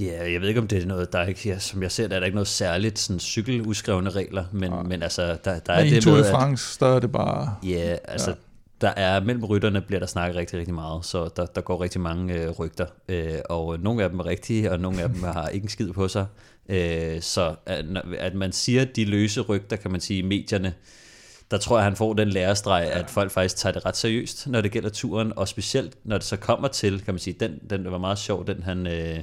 Ja, 0.00 0.32
jeg 0.32 0.40
ved 0.40 0.48
ikke, 0.48 0.60
om 0.60 0.68
det 0.68 0.82
er 0.82 0.86
noget, 0.86 1.12
der 1.12 1.18
er 1.18 1.26
ikke, 1.26 1.48
ja, 1.48 1.58
som 1.58 1.82
jeg 1.82 1.92
ser, 1.92 2.08
der 2.08 2.16
er 2.16 2.20
der 2.20 2.26
ikke 2.26 2.34
noget 2.34 2.48
særligt 2.48 2.98
sådan 2.98 3.20
cykeludskrevne 3.20 4.10
regler, 4.10 4.44
men, 4.52 4.72
ja. 4.72 4.82
men 4.82 5.02
altså, 5.02 5.22
der, 5.44 5.58
der 5.58 5.72
er 5.72 5.84
men 5.84 5.92
det 5.92 6.06
med, 6.06 6.24
at... 6.24 6.30
France, 6.30 6.80
der 6.80 6.86
er 6.86 7.00
det 7.00 7.12
bare... 7.12 7.54
Ja, 7.62 7.96
altså, 8.04 8.30
ja. 8.30 8.36
der 8.80 8.88
er, 8.88 9.20
mellem 9.20 9.44
rytterne 9.44 9.80
bliver 9.80 10.00
der 10.00 10.06
snakket 10.06 10.36
rigtig, 10.36 10.58
rigtig 10.58 10.74
meget, 10.74 11.04
så 11.04 11.28
der, 11.36 11.46
der 11.46 11.60
går 11.60 11.82
rigtig 11.82 12.00
mange 12.00 12.34
øh, 12.34 12.50
rygter, 12.50 12.86
øh, 13.08 13.38
og 13.48 13.80
nogle 13.80 14.02
af 14.02 14.10
dem 14.10 14.20
er 14.20 14.26
rigtige, 14.26 14.72
og 14.72 14.80
nogle 14.80 15.02
af 15.02 15.08
dem 15.08 15.22
har 15.22 15.48
ikke 15.48 15.64
en 15.64 15.70
skid 15.70 15.92
på 15.92 16.08
sig, 16.08 16.26
øh, 16.68 17.20
så 17.20 17.54
at, 17.66 17.84
at 18.18 18.34
man 18.34 18.52
siger 18.52 18.84
de 18.84 19.04
løse 19.04 19.40
rygter, 19.40 19.76
kan 19.76 19.90
man 19.90 20.00
sige, 20.00 20.18
i 20.18 20.22
medierne, 20.22 20.74
der 21.50 21.58
tror 21.58 21.76
jeg, 21.76 21.84
han 21.84 21.96
får 21.96 22.14
den 22.14 22.28
lærestreg, 22.28 22.90
ja. 22.92 22.98
at 22.98 23.10
folk 23.10 23.30
faktisk 23.30 23.56
tager 23.56 23.72
det 23.72 23.86
ret 23.86 23.96
seriøst, 23.96 24.46
når 24.46 24.60
det 24.60 24.70
gælder 24.70 24.88
turen, 24.88 25.32
og 25.36 25.48
specielt 25.48 25.96
når 26.04 26.18
det 26.18 26.26
så 26.26 26.36
kommer 26.36 26.68
til, 26.68 27.02
kan 27.04 27.14
man 27.14 27.18
sige, 27.18 27.36
den, 27.40 27.58
den 27.70 27.90
var 27.90 27.98
meget 27.98 28.18
sjov, 28.18 28.46
den 28.46 28.62
han... 28.62 28.86
Øh, 28.86 29.18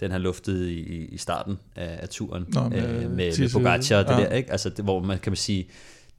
den 0.00 0.10
han 0.10 0.20
luftede 0.20 0.72
i, 0.72 1.04
i 1.04 1.16
starten 1.16 1.58
af, 1.76 1.98
af 2.02 2.08
turen 2.08 2.44
Nå, 2.48 2.68
med, 2.68 2.88
øh, 2.88 3.10
med, 3.10 3.38
med 3.38 3.52
Pogacar 3.52 3.96
og 3.96 4.04
det 4.04 4.10
ja. 4.10 4.20
der, 4.20 4.32
ikke? 4.32 4.52
Altså, 4.52 4.70
det, 4.70 4.84
hvor 4.84 5.00
man 5.00 5.18
kan 5.18 5.30
man 5.30 5.36
sige, 5.36 5.68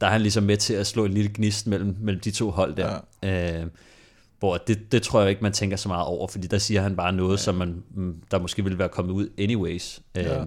der 0.00 0.06
er 0.06 0.10
han 0.10 0.20
ligesom 0.20 0.42
med 0.42 0.56
til 0.56 0.74
at 0.74 0.86
slå 0.86 1.04
en 1.04 1.12
lille 1.12 1.30
gnist 1.34 1.66
mellem, 1.66 1.96
mellem 2.00 2.20
de 2.20 2.30
to 2.30 2.50
hold 2.50 2.74
der. 2.74 2.98
Ja. 3.22 3.60
Øh, 3.60 3.66
hvor 4.38 4.56
det, 4.56 4.92
det 4.92 5.02
tror 5.02 5.20
jeg 5.20 5.30
ikke, 5.30 5.42
man 5.42 5.52
tænker 5.52 5.76
så 5.76 5.88
meget 5.88 6.06
over, 6.06 6.28
fordi 6.28 6.46
der 6.46 6.58
siger 6.58 6.82
han 6.82 6.96
bare 6.96 7.12
noget, 7.12 7.36
ja. 7.36 7.42
som 7.42 7.54
man, 7.54 7.82
mm, 7.94 8.14
der 8.30 8.38
måske 8.38 8.64
ville 8.64 8.78
være 8.78 8.88
kommet 8.88 9.12
ud 9.12 9.28
anyways. 9.38 10.00
Ja. 10.16 10.40
Øh, 10.40 10.46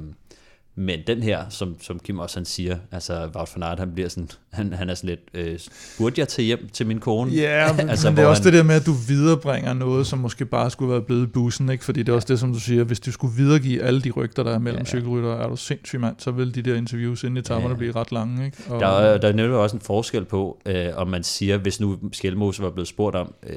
men 0.77 0.99
den 1.07 1.23
her, 1.23 1.49
som, 1.49 1.75
som 1.81 1.99
Kim 1.99 2.19
også 2.19 2.39
han 2.39 2.45
siger, 2.45 2.77
altså 2.91 3.29
Wout 3.35 3.49
van 3.55 3.63
Aert, 3.63 3.79
han 3.79 3.91
bliver 3.93 4.09
sådan, 4.09 4.29
han, 4.49 4.73
han 4.73 4.89
er 4.89 4.95
sådan 4.95 5.09
lidt, 5.09 5.19
øh, 5.33 5.59
burde 5.97 6.19
jeg 6.19 6.27
tage 6.27 6.45
hjem 6.45 6.69
til 6.73 6.87
min 6.87 6.99
kone? 6.99 7.31
Ja, 7.31 7.73
men, 7.77 7.89
altså, 7.89 8.09
men 8.09 8.17
det 8.17 8.23
er 8.23 8.27
også 8.27 8.43
han, 8.43 8.51
det 8.51 8.57
der 8.57 8.63
med, 8.63 8.75
at 8.75 8.85
du 8.85 8.93
viderebringer 9.07 9.73
noget, 9.73 10.07
som 10.07 10.19
måske 10.19 10.45
bare 10.45 10.71
skulle 10.71 10.91
være 10.91 11.01
blevet 11.01 11.31
bussen, 11.31 11.69
ikke? 11.69 11.83
fordi 11.83 11.99
det 11.99 12.09
er 12.09 12.13
ja. 12.13 12.15
også 12.15 12.27
det, 12.27 12.39
som 12.39 12.53
du 12.53 12.59
siger, 12.59 12.83
hvis 12.83 12.99
du 12.99 13.11
skulle 13.11 13.35
videregive 13.35 13.83
alle 13.83 14.01
de 14.01 14.11
rygter, 14.11 14.43
der 14.43 14.51
er 14.51 14.59
mellem 14.59 14.77
ja, 14.77 14.79
ja. 14.79 14.85
cykelrytter, 14.85 15.33
er 15.35 15.47
du 15.47 15.55
sindssyg 15.55 15.99
mand, 15.99 16.15
så 16.17 16.31
vil 16.31 16.55
de 16.55 16.61
der 16.61 16.75
interviews 16.75 17.23
inden 17.23 17.37
i 17.37 17.39
etapperne 17.39 17.73
ja. 17.73 17.77
blive 17.77 17.91
ret 17.91 18.11
lange. 18.11 18.45
Ikke? 18.45 18.57
Og, 18.69 18.79
der, 18.79 18.87
er, 18.87 19.17
der 19.17 19.27
er 19.27 19.33
nemlig 19.33 19.57
også 19.57 19.75
en 19.75 19.81
forskel 19.81 20.25
på, 20.25 20.61
øh, 20.65 20.87
om 20.95 21.07
man 21.07 21.23
siger, 21.23 21.57
hvis 21.57 21.79
nu 21.79 21.99
Skelmose 22.11 22.63
var 22.63 22.69
blevet 22.69 22.87
spurgt 22.87 23.15
om, 23.15 23.33
øh, 23.47 23.55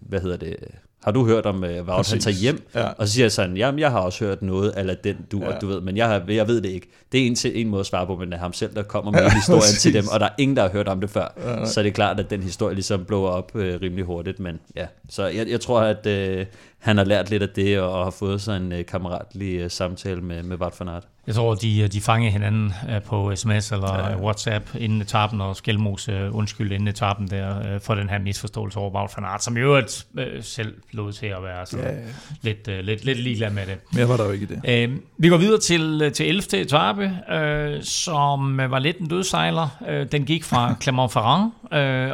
hvad 0.00 0.20
hedder 0.20 0.36
det, 0.36 0.56
har 1.02 1.12
du 1.12 1.26
hørt 1.26 1.46
om, 1.46 1.62
Wout 1.62 2.10
han 2.10 2.20
tager 2.20 2.36
hjem? 2.36 2.68
Ja. 2.74 2.88
Og 2.88 3.08
så 3.08 3.14
siger 3.14 3.24
jeg 3.24 3.32
sådan, 3.32 3.56
jamen 3.56 3.78
jeg 3.78 3.90
har 3.90 4.00
også 4.00 4.24
hørt 4.24 4.42
noget, 4.42 4.74
eller 4.76 4.94
den 4.94 5.16
du, 5.32 5.38
ja. 5.38 5.58
du 5.58 5.66
ved, 5.66 5.80
men 5.80 5.96
jeg, 5.96 6.08
har, 6.08 6.22
jeg 6.28 6.48
ved 6.48 6.60
det 6.60 6.68
ikke. 6.68 6.90
Det 7.12 7.22
er 7.22 7.26
en, 7.26 7.36
en 7.54 7.68
måde 7.68 7.80
at 7.80 7.86
svare 7.86 8.06
på, 8.06 8.16
men 8.16 8.28
det 8.28 8.34
er 8.34 8.40
ham 8.40 8.52
selv, 8.52 8.74
der 8.74 8.82
kommer 8.82 9.12
med 9.20 9.20
ja, 9.20 9.34
historien 9.34 9.60
præcis. 9.60 9.82
til 9.82 9.94
dem, 9.94 10.08
og 10.12 10.20
der 10.20 10.26
er 10.26 10.34
ingen, 10.38 10.56
der 10.56 10.62
har 10.62 10.70
hørt 10.70 10.88
om 10.88 11.00
det 11.00 11.10
før. 11.10 11.34
Ja, 11.44 11.66
så 11.66 11.80
er 11.80 11.82
det 11.82 11.94
klart, 11.94 12.20
at 12.20 12.30
den 12.30 12.42
historie 12.42 12.74
ligesom 12.74 13.04
blower 13.04 13.30
op 13.30 13.52
uh, 13.54 13.60
rimelig 13.60 14.04
hurtigt, 14.04 14.40
men 14.40 14.60
ja. 14.76 14.86
Så 15.08 15.26
jeg, 15.26 15.48
jeg 15.48 15.60
tror, 15.60 15.80
at 15.80 16.06
uh, 16.06 16.46
han 16.80 16.96
har 16.96 17.04
lært 17.04 17.30
lidt 17.30 17.42
af 17.42 17.48
det, 17.48 17.80
og, 17.80 18.04
har 18.04 18.10
fået 18.10 18.40
sig 18.40 18.56
en 18.56 18.72
uh, 18.72 18.78
kammeratlig 18.88 19.64
uh, 19.64 19.70
samtale 19.70 20.20
med, 20.20 20.42
med 20.42 20.60
Wout 20.60 20.80
van 20.80 20.88
Aert. 20.88 21.02
Jeg 21.26 21.34
tror, 21.34 21.54
de, 21.54 21.88
de 21.88 22.00
fanger 22.00 22.30
hinanden 22.30 22.72
på 23.06 23.36
sms 23.36 23.72
eller 23.72 23.94
ja, 23.94 24.08
ja. 24.08 24.16
WhatsApp 24.16 24.68
inden 24.78 25.00
etappen, 25.00 25.40
og 25.40 25.56
Skelmos 25.56 26.08
uh, 26.08 26.14
undskyld 26.36 26.72
inden 26.72 26.88
etappen 26.88 27.30
der, 27.30 27.78
for 27.78 27.94
den 27.94 28.08
her 28.08 28.18
misforståelse 28.18 28.78
over 28.78 28.90
Wout 28.90 29.10
van 29.16 29.24
Aert, 29.24 29.44
som 29.44 29.56
jo 29.56 29.64
øvrigt 29.64 30.06
selv 30.40 30.74
lod 30.92 31.12
til 31.12 31.26
at 31.26 31.42
være 31.42 31.66
så 31.66 31.78
ja, 31.78 31.92
ja. 31.92 31.98
Lidt, 32.42 32.84
lidt, 32.84 33.04
lidt 33.04 33.18
ligeglad 33.18 33.50
med 33.50 33.66
det. 33.66 33.78
Mere 33.92 34.08
var 34.08 34.16
der 34.16 34.24
jo 34.24 34.30
ikke 34.30 34.46
det. 34.46 34.88
Uh, 34.88 34.96
vi 35.18 35.28
går 35.28 35.36
videre 35.36 35.60
til, 35.60 36.12
til 36.12 36.28
11. 36.28 36.60
etape, 36.60 37.04
uh, 37.04 37.82
som 37.82 38.58
var 38.58 38.78
lidt 38.78 38.98
en 38.98 39.08
dødsejler. 39.08 39.68
Den 40.12 40.24
gik 40.24 40.44
fra 40.44 40.74
Clermont-Ferrand, 40.82 41.50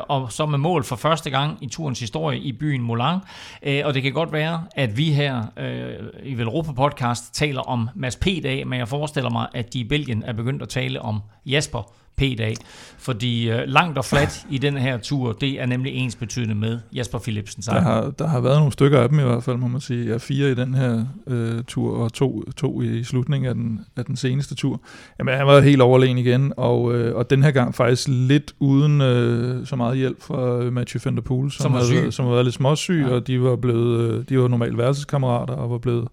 og 0.09 0.33
så 0.33 0.47
med 0.47 0.59
mål 0.59 0.85
for 0.85 0.97
første 0.97 1.31
gang 1.31 1.59
i 1.61 1.69
turens 1.69 2.01
historie 2.01 2.39
i 2.39 2.53
byen 2.53 2.83
Moulin. 2.83 3.19
Uh, 3.67 3.73
og 3.85 3.95
det 3.95 4.03
kan 4.03 4.13
godt 4.13 4.33
være, 4.33 4.56
at 4.77 4.97
vi 4.97 5.13
her 5.13 5.47
øh, 5.57 5.93
i 6.23 6.35
Velropa 6.35 6.73
Podcast 6.73 7.35
taler 7.35 7.61
om 7.61 7.89
Mads 7.95 8.17
P-dag, 8.17 8.67
men 8.67 8.79
jeg 8.79 8.89
forestiller 8.89 9.31
mig, 9.31 9.49
at 9.55 9.73
de 9.73 9.81
i 9.81 9.85
Belgien 9.85 10.23
er 10.23 10.33
begyndt 10.33 10.63
at 10.63 10.69
tale 10.69 11.03
om 11.03 11.21
Jasper 11.47 11.93
P-dag. 12.17 12.55
Fordi 12.99 13.51
øh, 13.51 13.63
langt 13.67 13.99
og 13.99 14.05
flat 14.05 14.47
i 14.51 14.59
den 14.59 14.77
her 14.77 14.99
tur, 14.99 15.33
det 15.33 15.61
er 15.61 15.67
nemlig 15.67 15.93
ens 15.93 16.17
betydende 16.17 16.55
med 16.55 16.79
Jasper 16.95 17.19
Philipsen. 17.19 17.63
Der 17.63 17.81
har, 17.81 18.11
der 18.19 18.27
har 18.27 18.41
været 18.41 18.57
nogle 18.57 18.73
stykker 18.73 19.01
af 19.01 19.09
dem 19.09 19.19
i 19.19 19.23
hvert 19.23 19.45
fald, 19.45 19.57
må 19.57 19.69
man 19.69 19.81
sige. 19.81 20.07
Ja, 20.07 20.17
fire 20.17 20.51
i 20.51 20.55
den 20.55 20.75
her 20.75 21.05
øh, 21.27 21.63
tur, 21.65 21.97
og 21.97 22.13
to, 22.13 22.43
to 22.57 22.83
i 22.83 23.05
slutningen 23.05 23.49
af 23.49 23.55
den, 23.55 23.81
af 23.97 24.05
den 24.05 24.17
seneste 24.17 24.55
tur. 24.55 24.81
Jamen, 25.19 25.35
han 25.35 25.47
var 25.47 25.61
helt 25.61 25.83
overlegen 25.83 26.19
igen, 26.19 26.53
og, 26.57 26.95
øh, 26.95 27.17
og 27.17 27.31
den 27.31 27.43
her 27.43 27.51
gang 27.51 27.75
faktisk 27.75 28.09
lidt 28.09 28.53
uden 28.59 29.01
øh, 29.01 29.67
så 29.67 29.77
meget 29.77 29.97
hjælp 29.97 30.23
fra 30.23 30.71
Mathieu 30.71 31.01
van 31.05 31.17
der 31.17 31.23
Poel, 31.23 31.51
som, 31.51 31.63
som, 31.63 31.73
var, 31.73 31.95
havde, 31.95 32.13
som 32.13 32.27
var 32.27 32.43
lidt 32.43 32.55
småsyg, 32.55 33.05
ja. 33.09 33.15
og 33.15 33.27
de 33.27 33.43
var 33.43 33.57
blevet, 33.57 34.11
øh, 34.11 34.25
de 34.29 34.41
var 34.41 34.49
normalt 34.49 34.79
værelseskammerater, 34.79 35.55
og 35.55 35.71
var 35.71 35.79
blevet 35.79 36.09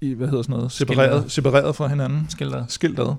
i, 0.00 0.12
hvad 0.12 0.28
hedder 0.28 0.42
sådan 0.42 0.56
noget, 0.56 0.72
separeret, 0.72 1.32
separeret 1.32 1.76
fra 1.76 1.88
hinanden. 1.88 2.26
Skildret. 2.28 2.64
Skildret. 2.68 3.16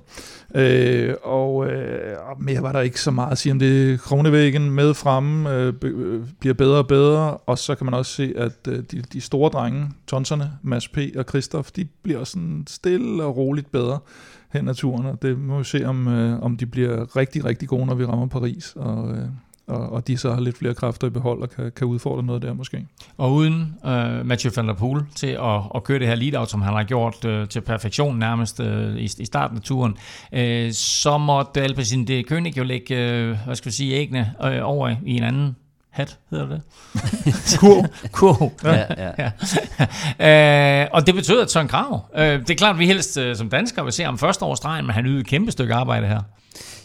Øh, 0.55 1.13
og 1.23 1.67
øh, 1.67 2.17
mere 2.39 2.61
var 2.61 2.71
der 2.71 2.79
ikke 2.79 3.01
så 3.01 3.11
meget 3.11 3.31
at 3.31 3.37
sige 3.37 3.53
om 3.53 3.59
det. 3.59 4.01
Kronevæggen 4.01 4.71
med 4.71 4.93
fremme 4.93 5.55
øh, 5.55 5.73
øh, 5.83 6.21
bliver 6.39 6.53
bedre 6.53 6.77
og 6.77 6.87
bedre, 6.87 7.37
og 7.37 7.57
så 7.57 7.75
kan 7.75 7.85
man 7.85 7.93
også 7.93 8.11
se, 8.11 8.33
at 8.37 8.67
øh, 8.67 8.83
de, 8.91 9.01
de 9.13 9.21
store 9.21 9.49
drenge, 9.49 9.89
tonserne, 10.07 10.51
Mads 10.63 10.87
P. 10.87 10.97
og 11.15 11.25
Christoph, 11.29 11.69
de 11.75 11.85
bliver 12.03 12.23
sådan 12.23 12.63
stille 12.67 13.23
og 13.23 13.37
roligt 13.37 13.71
bedre 13.71 13.99
hen 14.53 14.67
ad 14.67 14.75
turen, 14.75 15.05
og 15.05 15.21
det 15.21 15.39
må 15.39 15.57
vi 15.57 15.63
se, 15.63 15.85
om, 15.85 16.07
øh, 16.07 16.43
om 16.43 16.57
de 16.57 16.65
bliver 16.65 17.15
rigtig, 17.17 17.45
rigtig 17.45 17.69
gode, 17.69 17.85
når 17.85 17.95
vi 17.95 18.05
rammer 18.05 18.27
Paris, 18.27 18.73
og, 18.75 19.11
øh, 19.11 19.25
og, 19.71 19.91
og 19.91 20.07
de 20.07 20.17
så 20.17 20.33
har 20.33 20.41
lidt 20.41 20.57
flere 20.57 20.73
kræfter 20.73 21.07
i 21.07 21.09
behold 21.09 21.41
og 21.41 21.49
kan, 21.49 21.71
kan 21.75 21.87
udfordre 21.87 22.23
noget 22.23 22.41
der 22.41 22.53
måske. 22.53 22.85
Og 23.17 23.33
uden 23.33 23.75
uh, 23.83 24.25
Mathieu 24.25 24.51
van 24.55 24.67
der 24.67 24.73
Poel 24.73 25.01
til 25.15 25.27
at, 25.27 25.61
at 25.75 25.83
køre 25.83 25.99
det 25.99 26.07
her 26.07 26.15
lead-out, 26.15 26.49
som 26.49 26.61
han 26.61 26.73
har 26.73 26.83
gjort 26.83 27.25
uh, 27.25 27.47
til 27.47 27.61
perfektion 27.61 28.19
nærmest 28.19 28.59
uh, 28.59 28.95
i, 28.95 29.09
i 29.19 29.25
starten 29.25 29.57
af 29.57 29.63
turen, 29.63 29.97
uh, 30.31 30.71
så 30.71 31.17
måtte 31.17 31.61
Alpecin 31.61 32.07
de 32.07 32.23
König 32.31 32.57
jo 32.57 32.63
lægge, 32.63 32.95
uh, 32.95 33.37
hvad 33.45 33.55
skal 33.55 33.71
vi 33.71 33.75
sige, 33.75 33.93
æggene 33.93 34.33
uh, 34.43 34.49
over 34.61 34.95
i 35.05 35.17
en 35.17 35.23
anden 35.23 35.55
hat, 35.89 36.17
hedder 36.29 36.47
det? 36.47 36.61
Kurv. 37.59 37.85
Kurv. 38.11 38.51
Ja, 38.63 38.85
ja. 38.97 39.11
ja. 40.19 40.83
uh, 40.83 40.89
og 40.93 41.07
det 41.07 41.15
betyder, 41.15 41.41
at 41.41 41.51
Søren 41.51 41.67
Krav, 41.67 42.05
uh, 42.13 42.21
det 42.21 42.49
er 42.49 42.55
klart, 42.55 42.75
at 42.75 42.79
vi 42.79 42.85
helst 42.85 43.17
uh, 43.17 43.35
som 43.35 43.49
danskere 43.49 43.85
vil 43.85 43.93
se 43.93 44.03
ham 44.03 44.17
første 44.17 44.45
års 44.45 44.57
stregen, 44.57 44.85
men 44.85 44.93
han 44.93 45.05
ydede 45.05 45.19
et 45.19 45.27
kæmpe 45.27 45.51
stykke 45.51 45.73
arbejde 45.73 46.07
her. 46.07 46.21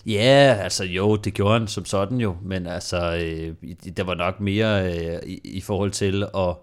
Ja, 0.07 0.59
altså 0.63 0.85
jo, 0.85 1.17
det 1.17 1.35
gjorde 1.35 1.59
han 1.59 1.69
som 1.69 1.85
sådan 1.85 2.21
jo, 2.21 2.37
men 2.43 2.67
altså, 2.67 3.17
øh, 3.17 3.71
der 3.97 4.05
var 4.05 4.15
nok 4.15 4.41
mere 4.41 4.97
øh, 4.97 5.19
i, 5.27 5.41
i 5.45 5.61
forhold 5.61 5.91
til 5.91 6.23
at, 6.23 6.57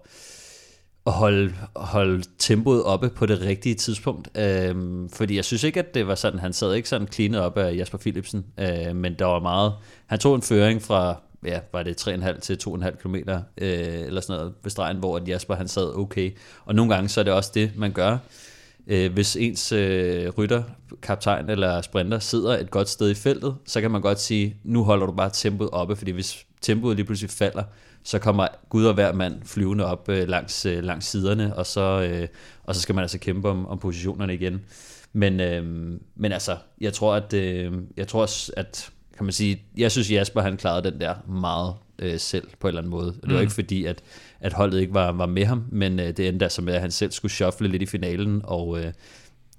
at 1.06 1.12
holde, 1.12 1.54
holde 1.76 2.22
tempoet 2.38 2.84
oppe 2.84 3.10
på 3.10 3.26
det 3.26 3.40
rigtige 3.40 3.74
tidspunkt. 3.74 4.38
Øh, 4.38 4.74
fordi 5.12 5.36
jeg 5.36 5.44
synes 5.44 5.64
ikke, 5.64 5.80
at 5.80 5.94
det 5.94 6.06
var 6.06 6.14
sådan, 6.14 6.38
han 6.38 6.52
sad 6.52 6.74
ikke 6.74 6.88
sådan 6.88 7.08
cleanet 7.08 7.40
op 7.40 7.58
af 7.58 7.76
Jasper 7.76 7.98
Philipsen, 7.98 8.44
øh, 8.58 8.96
men 8.96 9.14
der 9.18 9.26
var 9.26 9.40
meget, 9.40 9.72
han 10.06 10.18
tog 10.18 10.34
en 10.34 10.42
føring 10.42 10.82
fra, 10.82 11.20
ja, 11.44 11.60
var 11.72 11.82
det 11.82 12.08
3,5 12.08 12.40
til 12.40 12.58
2,5 12.68 12.90
km, 12.90 13.14
øh, 13.14 13.26
eller 13.58 14.20
sådan 14.20 14.40
noget 14.40 14.54
ved 14.62 14.70
stregen, 14.70 14.96
hvor 14.96 15.20
Jasper 15.26 15.54
han 15.54 15.68
sad 15.68 15.98
okay. 15.98 16.30
Og 16.64 16.74
nogle 16.74 16.94
gange 16.94 17.08
så 17.08 17.20
er 17.20 17.24
det 17.24 17.32
også 17.32 17.50
det, 17.54 17.72
man 17.76 17.92
gør. 17.92 18.18
Øh, 18.86 19.12
hvis 19.12 19.36
ens 19.36 19.72
øh, 19.72 20.28
rytter, 20.38 20.62
kaptajn 21.02 21.50
eller 21.50 21.82
sprinter 21.82 22.18
sidder 22.18 22.58
et 22.58 22.70
godt 22.70 22.88
sted 22.88 23.10
i 23.10 23.14
feltet, 23.14 23.54
så 23.66 23.80
kan 23.80 23.90
man 23.90 24.00
godt 24.00 24.20
sige, 24.20 24.56
nu 24.64 24.84
holder 24.84 25.06
du 25.06 25.12
bare 25.12 25.30
tempoet 25.32 25.70
oppe, 25.70 25.96
fordi 25.96 26.10
hvis 26.10 26.46
tempoet 26.60 26.96
lige 26.96 27.06
pludselig 27.06 27.30
falder, 27.30 27.62
så 28.04 28.18
kommer 28.18 28.46
Gud 28.68 28.84
og 28.84 28.94
hver 28.94 29.12
mand 29.12 29.42
flyvende 29.44 29.86
op 29.86 30.08
øh, 30.08 30.28
langs, 30.28 30.66
øh, 30.66 30.84
langs 30.84 31.06
siderne, 31.06 31.56
og 31.56 31.66
så, 31.66 32.08
øh, 32.10 32.28
og 32.64 32.74
så 32.74 32.80
skal 32.80 32.94
man 32.94 33.02
altså 33.02 33.18
kæmpe 33.18 33.48
om, 33.48 33.66
om 33.66 33.78
positionerne 33.78 34.34
igen. 34.34 34.60
Men, 35.12 35.40
øh, 35.40 35.64
men 36.16 36.32
altså, 36.32 36.56
jeg 36.80 36.92
tror, 36.92 37.14
at, 37.14 37.32
øh, 37.32 37.72
jeg 37.96 38.08
tror, 38.08 38.22
at 38.56 38.90
kan 39.16 39.24
man 39.24 39.32
sige, 39.32 39.62
jeg 39.76 39.90
synes 39.90 40.10
Jasper 40.10 40.40
han 40.40 40.56
klarede 40.56 40.90
den 40.90 41.00
der 41.00 41.14
meget 41.28 41.74
øh, 41.98 42.18
selv 42.18 42.48
på 42.60 42.66
en 42.66 42.68
eller 42.68 42.80
anden 42.80 42.90
måde. 42.90 43.08
Og 43.08 43.22
det 43.22 43.30
var 43.30 43.36
mm. 43.36 43.40
ikke 43.40 43.52
fordi, 43.52 43.84
at, 43.84 44.02
at 44.44 44.52
holdet 44.52 44.80
ikke 44.80 44.94
var, 44.94 45.12
var 45.12 45.26
med 45.26 45.44
ham, 45.44 45.64
men 45.72 46.00
øh, 46.00 46.06
det 46.06 46.28
endte 46.28 46.44
altså 46.44 46.62
med, 46.62 46.74
at 46.74 46.80
han 46.80 46.90
selv 46.90 47.12
skulle 47.12 47.32
shuffle 47.32 47.68
lidt 47.68 47.82
i 47.82 47.86
finalen, 47.86 48.40
og 48.44 48.78
øh, 48.80 48.92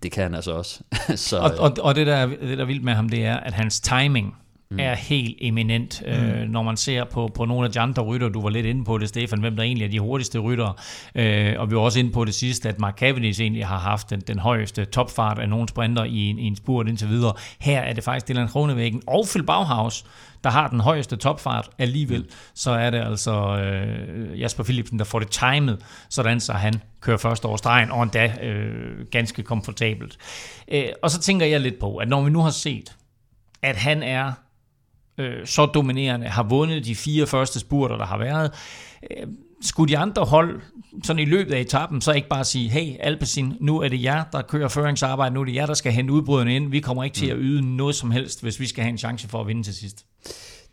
det 0.04 0.12
kan 0.12 0.24
han 0.24 0.36
altså 0.36 0.52
også. 0.52 0.80
så, 1.16 1.38
og, 1.38 1.52
og, 1.60 1.72
og 1.82 1.96
det, 1.96 2.08
der, 2.08 2.26
det, 2.26 2.58
der 2.58 2.64
er 2.64 2.66
vildt 2.66 2.84
med 2.84 2.94
ham, 2.94 3.10
det 3.10 3.26
er, 3.26 3.38
at 3.38 3.54
hans 3.54 3.80
timing 3.80 4.36
mm. 4.72 4.80
er 4.80 4.96
helt 4.96 5.38
eminent. 5.42 6.04
Mm. 6.06 6.12
Øh, 6.12 6.50
når 6.50 6.64
man 6.64 6.78
ser 6.78 7.04
på, 7.04 7.32
på 7.36 7.46
nogle 7.46 7.66
af 7.66 7.72
de 7.72 7.80
andre 7.80 8.04
rytter, 8.04 8.30
du 8.30 8.42
var 8.42 8.50
lidt 8.50 8.66
inde 8.66 8.86
på 8.86 8.98
det, 8.98 9.10
Stefan, 9.10 9.40
hvem 9.40 9.56
der 9.56 9.64
egentlig 9.64 9.86
er 9.86 9.90
de 9.90 10.00
hurtigste 10.00 10.40
ryttere. 10.40 10.74
Øh, 11.16 11.54
og 11.58 11.70
vi 11.70 11.76
var 11.76 11.82
også 11.82 12.00
inde 12.00 12.12
på 12.12 12.26
det 12.26 12.34
sidste, 12.34 12.70
at 12.70 12.80
Mark 12.80 12.98
Cavendish 12.98 13.42
egentlig 13.42 13.68
har 13.68 13.80
haft 13.80 14.10
den, 14.10 14.20
den 14.20 14.40
højeste 14.40 14.86
topfart 14.86 15.40
af 15.40 15.50
nogle 15.50 15.68
sprinter 15.68 16.04
i 16.04 16.18
en, 16.18 16.40
i 16.40 16.44
en 16.44 16.56
spurt 16.56 16.88
indtil 16.88 17.10
videre. 17.10 17.34
Her 17.60 17.80
er 17.80 17.94
det 17.94 18.04
faktisk 18.04 18.28
Dylan 18.28 18.48
Kronevæggen 18.48 19.02
og 19.08 19.26
Phil 19.32 19.44
Bauhaus, 19.44 20.06
der 20.44 20.52
har 20.52 20.68
den 20.68 20.80
højeste 20.80 21.16
topfart 21.16 21.70
alligevel, 21.78 22.22
mm. 22.22 22.30
så 22.56 22.72
er 22.72 22.90
det 22.90 22.98
altså 22.98 23.58
øh, 23.58 24.40
Jasper 24.40 24.64
Philipsen, 24.64 25.00
der 25.00 25.06
får 25.06 25.20
det 25.20 25.30
timet, 25.30 25.82
sådan 26.10 26.40
så 26.40 26.54
han 26.54 26.74
kører 27.02 27.18
først 27.18 27.46
over 27.46 27.58
stregen, 27.58 27.92
og 27.92 28.04
endda 28.04 28.34
øh, 28.42 29.06
ganske 29.12 29.44
komfortabelt. 29.44 30.18
Øh, 30.68 30.86
og 31.04 31.12
så 31.12 31.20
tænker 31.22 31.46
jeg 31.46 31.62
lidt 31.62 31.80
på, 31.80 31.98
at 31.98 32.08
når 32.08 32.24
vi 32.24 32.30
nu 32.30 32.42
har 32.42 32.50
set, 32.50 32.96
at 33.62 33.76
han 33.76 34.04
er 34.04 34.32
øh, 35.18 35.46
så 35.46 35.66
dominerende, 35.66 36.28
har 36.28 36.44
vundet 36.44 36.86
de 36.86 36.96
fire 36.96 37.28
første 37.28 37.60
spurter, 37.60 37.98
der 37.98 38.06
har 38.06 38.18
været. 38.18 38.52
Øh, 39.12 39.28
skulle 39.62 39.94
de 39.94 39.98
andre 39.98 40.26
hold 40.26 40.62
sådan 41.04 41.20
i 41.20 41.26
løbet 41.26 41.54
af 41.54 41.60
etappen, 41.60 42.02
så 42.02 42.12
ikke 42.12 42.28
bare 42.28 42.44
sige, 42.44 42.70
hey 42.70 42.96
Alpecin, 43.00 43.54
nu 43.60 43.82
er 43.82 43.88
det 43.88 44.04
jer, 44.04 44.24
der 44.32 44.42
kører 44.42 44.68
føringsarbejde, 44.68 45.34
nu 45.34 45.42
er 45.42 45.46
det 45.46 45.56
jer, 45.56 45.66
der 45.66 45.74
skal 45.74 45.92
hente 45.92 46.14
udbryderne 46.14 46.56
ind. 46.56 46.72
Vi 46.72 46.80
kommer 46.80 47.04
ikke 47.04 47.16
til 47.16 47.28
at 47.28 47.38
mm. 47.38 47.44
yde 47.44 47.76
noget 47.76 47.96
som 47.96 48.12
helst, 48.12 48.42
hvis 48.42 48.60
vi 48.60 48.68
skal 48.68 48.84
have 48.84 48.92
en 48.92 48.98
chance 48.98 49.28
for 49.28 49.42
at 49.42 49.48
vinde 49.48 49.64
til 49.64 49.76
sidst. 49.76 50.06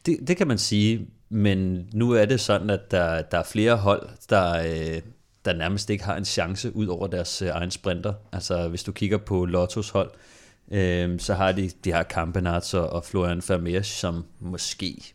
Det, 0.07 0.19
det 0.27 0.37
kan 0.37 0.49
man 0.49 0.59
sige, 0.59 1.07
men 1.29 1.87
nu 1.95 2.11
er 2.11 2.25
det 2.25 2.41
sådan, 2.41 2.71
at 2.71 2.91
der, 2.91 3.23
der 3.23 3.39
er 3.39 3.45
flere 3.53 3.77
hold, 3.77 4.09
der, 4.31 4.59
øh, 4.59 5.03
der 5.45 5.53
nærmest 5.53 5.91
ikke 5.91 6.05
har 6.05 6.17
en 6.17 6.25
chance 6.25 6.77
ud 6.77 6.87
over 6.87 7.07
deres 7.07 7.43
øh, 7.43 7.49
egen 7.49 7.71
sprinter. 7.71 8.13
Altså 8.33 8.69
hvis 8.69 8.83
du 8.83 8.93
kigger 8.93 9.19
på 9.19 9.45
Lottos 9.45 9.91
hold, 9.91 10.11
øh, 10.15 10.32
Øhm, 10.73 11.19
så 11.19 11.35
har 11.35 11.53
de, 11.53 11.71
de 11.85 11.93
har 11.93 12.03
Campenarts 12.03 12.75
og, 12.75 12.91
og 12.91 13.05
Florian 13.05 13.43
Vermeers, 13.49 13.87
som 13.87 14.25
måske 14.41 15.15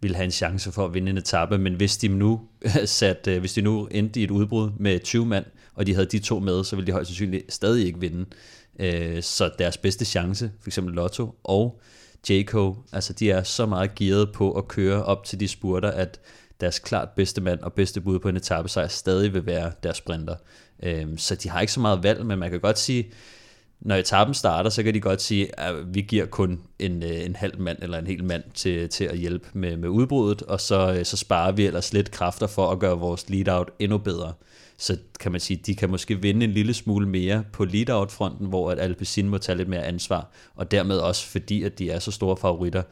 vil 0.00 0.16
have 0.16 0.24
en 0.24 0.30
chance 0.30 0.72
for 0.72 0.84
at 0.84 0.94
vinde 0.94 1.10
en 1.10 1.18
etape, 1.18 1.58
men 1.58 1.74
hvis 1.74 1.96
de 1.96 2.08
nu 2.08 2.40
sat, 2.84 3.28
øh, 3.28 3.40
hvis 3.40 3.52
de 3.52 3.62
nu 3.62 3.86
endte 3.90 4.20
i 4.20 4.24
et 4.24 4.30
udbrud 4.30 4.70
med 4.78 5.00
20 5.00 5.26
mand, 5.26 5.44
og 5.74 5.86
de 5.86 5.94
havde 5.94 6.06
de 6.06 6.18
to 6.18 6.38
med, 6.38 6.64
så 6.64 6.76
ville 6.76 6.86
de 6.86 6.92
højst 6.92 7.08
sandsynligt 7.08 7.52
stadig 7.52 7.86
ikke 7.86 8.00
vinde. 8.00 8.24
Øh, 8.78 9.22
så 9.22 9.50
deres 9.58 9.76
bedste 9.76 10.04
chance, 10.04 10.50
for 10.60 10.68
eksempel 10.68 10.94
Lotto 10.94 11.34
og 11.44 11.80
Jayco, 12.28 12.76
altså 12.92 13.12
de 13.12 13.30
er 13.30 13.42
så 13.42 13.66
meget 13.66 13.94
gearet 13.94 14.32
på 14.32 14.52
at 14.52 14.68
køre 14.68 15.04
op 15.04 15.24
til 15.24 15.40
de 15.40 15.48
spurter, 15.48 15.90
at 15.90 16.20
deres 16.60 16.78
klart 16.78 17.08
bedste 17.16 17.40
mand 17.40 17.60
og 17.60 17.72
bedste 17.72 18.00
bud 18.00 18.18
på 18.18 18.28
en 18.28 18.36
etape 18.36 18.68
sejr 18.68 18.88
stadig 18.88 19.34
vil 19.34 19.46
være 19.46 19.72
deres 19.82 19.96
sprinter. 19.96 20.36
Øh, 20.82 21.06
så 21.16 21.34
de 21.34 21.48
har 21.48 21.60
ikke 21.60 21.72
så 21.72 21.80
meget 21.80 22.02
valg, 22.02 22.26
men 22.26 22.38
man 22.38 22.50
kan 22.50 22.60
godt 22.60 22.78
sige, 22.78 23.12
når 23.86 23.96
etappen 23.96 24.34
starter, 24.34 24.70
så 24.70 24.82
kan 24.82 24.94
de 24.94 25.00
godt 25.00 25.22
sige, 25.22 25.60
at 25.60 25.94
vi 25.94 26.00
giver 26.00 26.26
kun 26.26 26.60
en, 26.78 27.02
øh, 27.02 27.24
en 27.24 27.36
halv 27.36 27.60
mand 27.60 27.78
eller 27.82 27.98
en 27.98 28.06
hel 28.06 28.24
mand 28.24 28.44
til, 28.54 28.88
til 28.88 29.04
at 29.04 29.18
hjælpe 29.18 29.48
med, 29.52 29.76
med 29.76 29.88
udbruddet, 29.88 30.42
og 30.42 30.60
så, 30.60 30.94
øh, 30.98 31.04
så 31.04 31.16
sparer 31.16 31.52
vi 31.52 31.66
ellers 31.66 31.92
lidt 31.92 32.10
kræfter 32.10 32.46
for 32.46 32.70
at 32.70 32.78
gøre 32.78 32.98
vores 32.98 33.30
lead-out 33.30 33.70
endnu 33.78 33.98
bedre. 33.98 34.32
Så 34.78 34.96
kan 35.20 35.32
man 35.32 35.40
sige, 35.40 35.60
de 35.66 35.74
kan 35.74 35.90
måske 35.90 36.22
vinde 36.22 36.44
en 36.44 36.52
lille 36.52 36.74
smule 36.74 37.08
mere 37.08 37.44
på 37.52 37.64
lead-out-fronten, 37.64 38.46
hvor 38.46 38.70
at 38.70 38.78
Alpecin 38.78 39.28
må 39.28 39.38
tage 39.38 39.56
lidt 39.56 39.68
mere 39.68 39.84
ansvar, 39.84 40.30
og 40.54 40.70
dermed 40.70 40.98
også 40.98 41.26
fordi, 41.26 41.62
at 41.62 41.78
de 41.78 41.90
er 41.90 41.98
så 41.98 42.10
store 42.10 42.36
favoritter, 42.36 42.82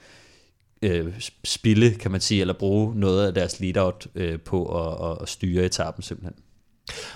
øh, 0.83 1.21
spille, 1.45 1.95
kan 1.95 2.11
man 2.11 2.21
sige, 2.21 2.41
eller 2.41 2.55
bruge 2.55 2.95
noget 3.01 3.27
af 3.27 3.35
deres 3.35 3.61
lead-out 3.61 4.07
øh, 4.15 4.41
på 4.41 4.87
at, 4.87 5.11
at, 5.11 5.19
at 5.23 5.29
styre 5.29 5.65
etappen 5.65 6.03
simpelthen. 6.03 6.35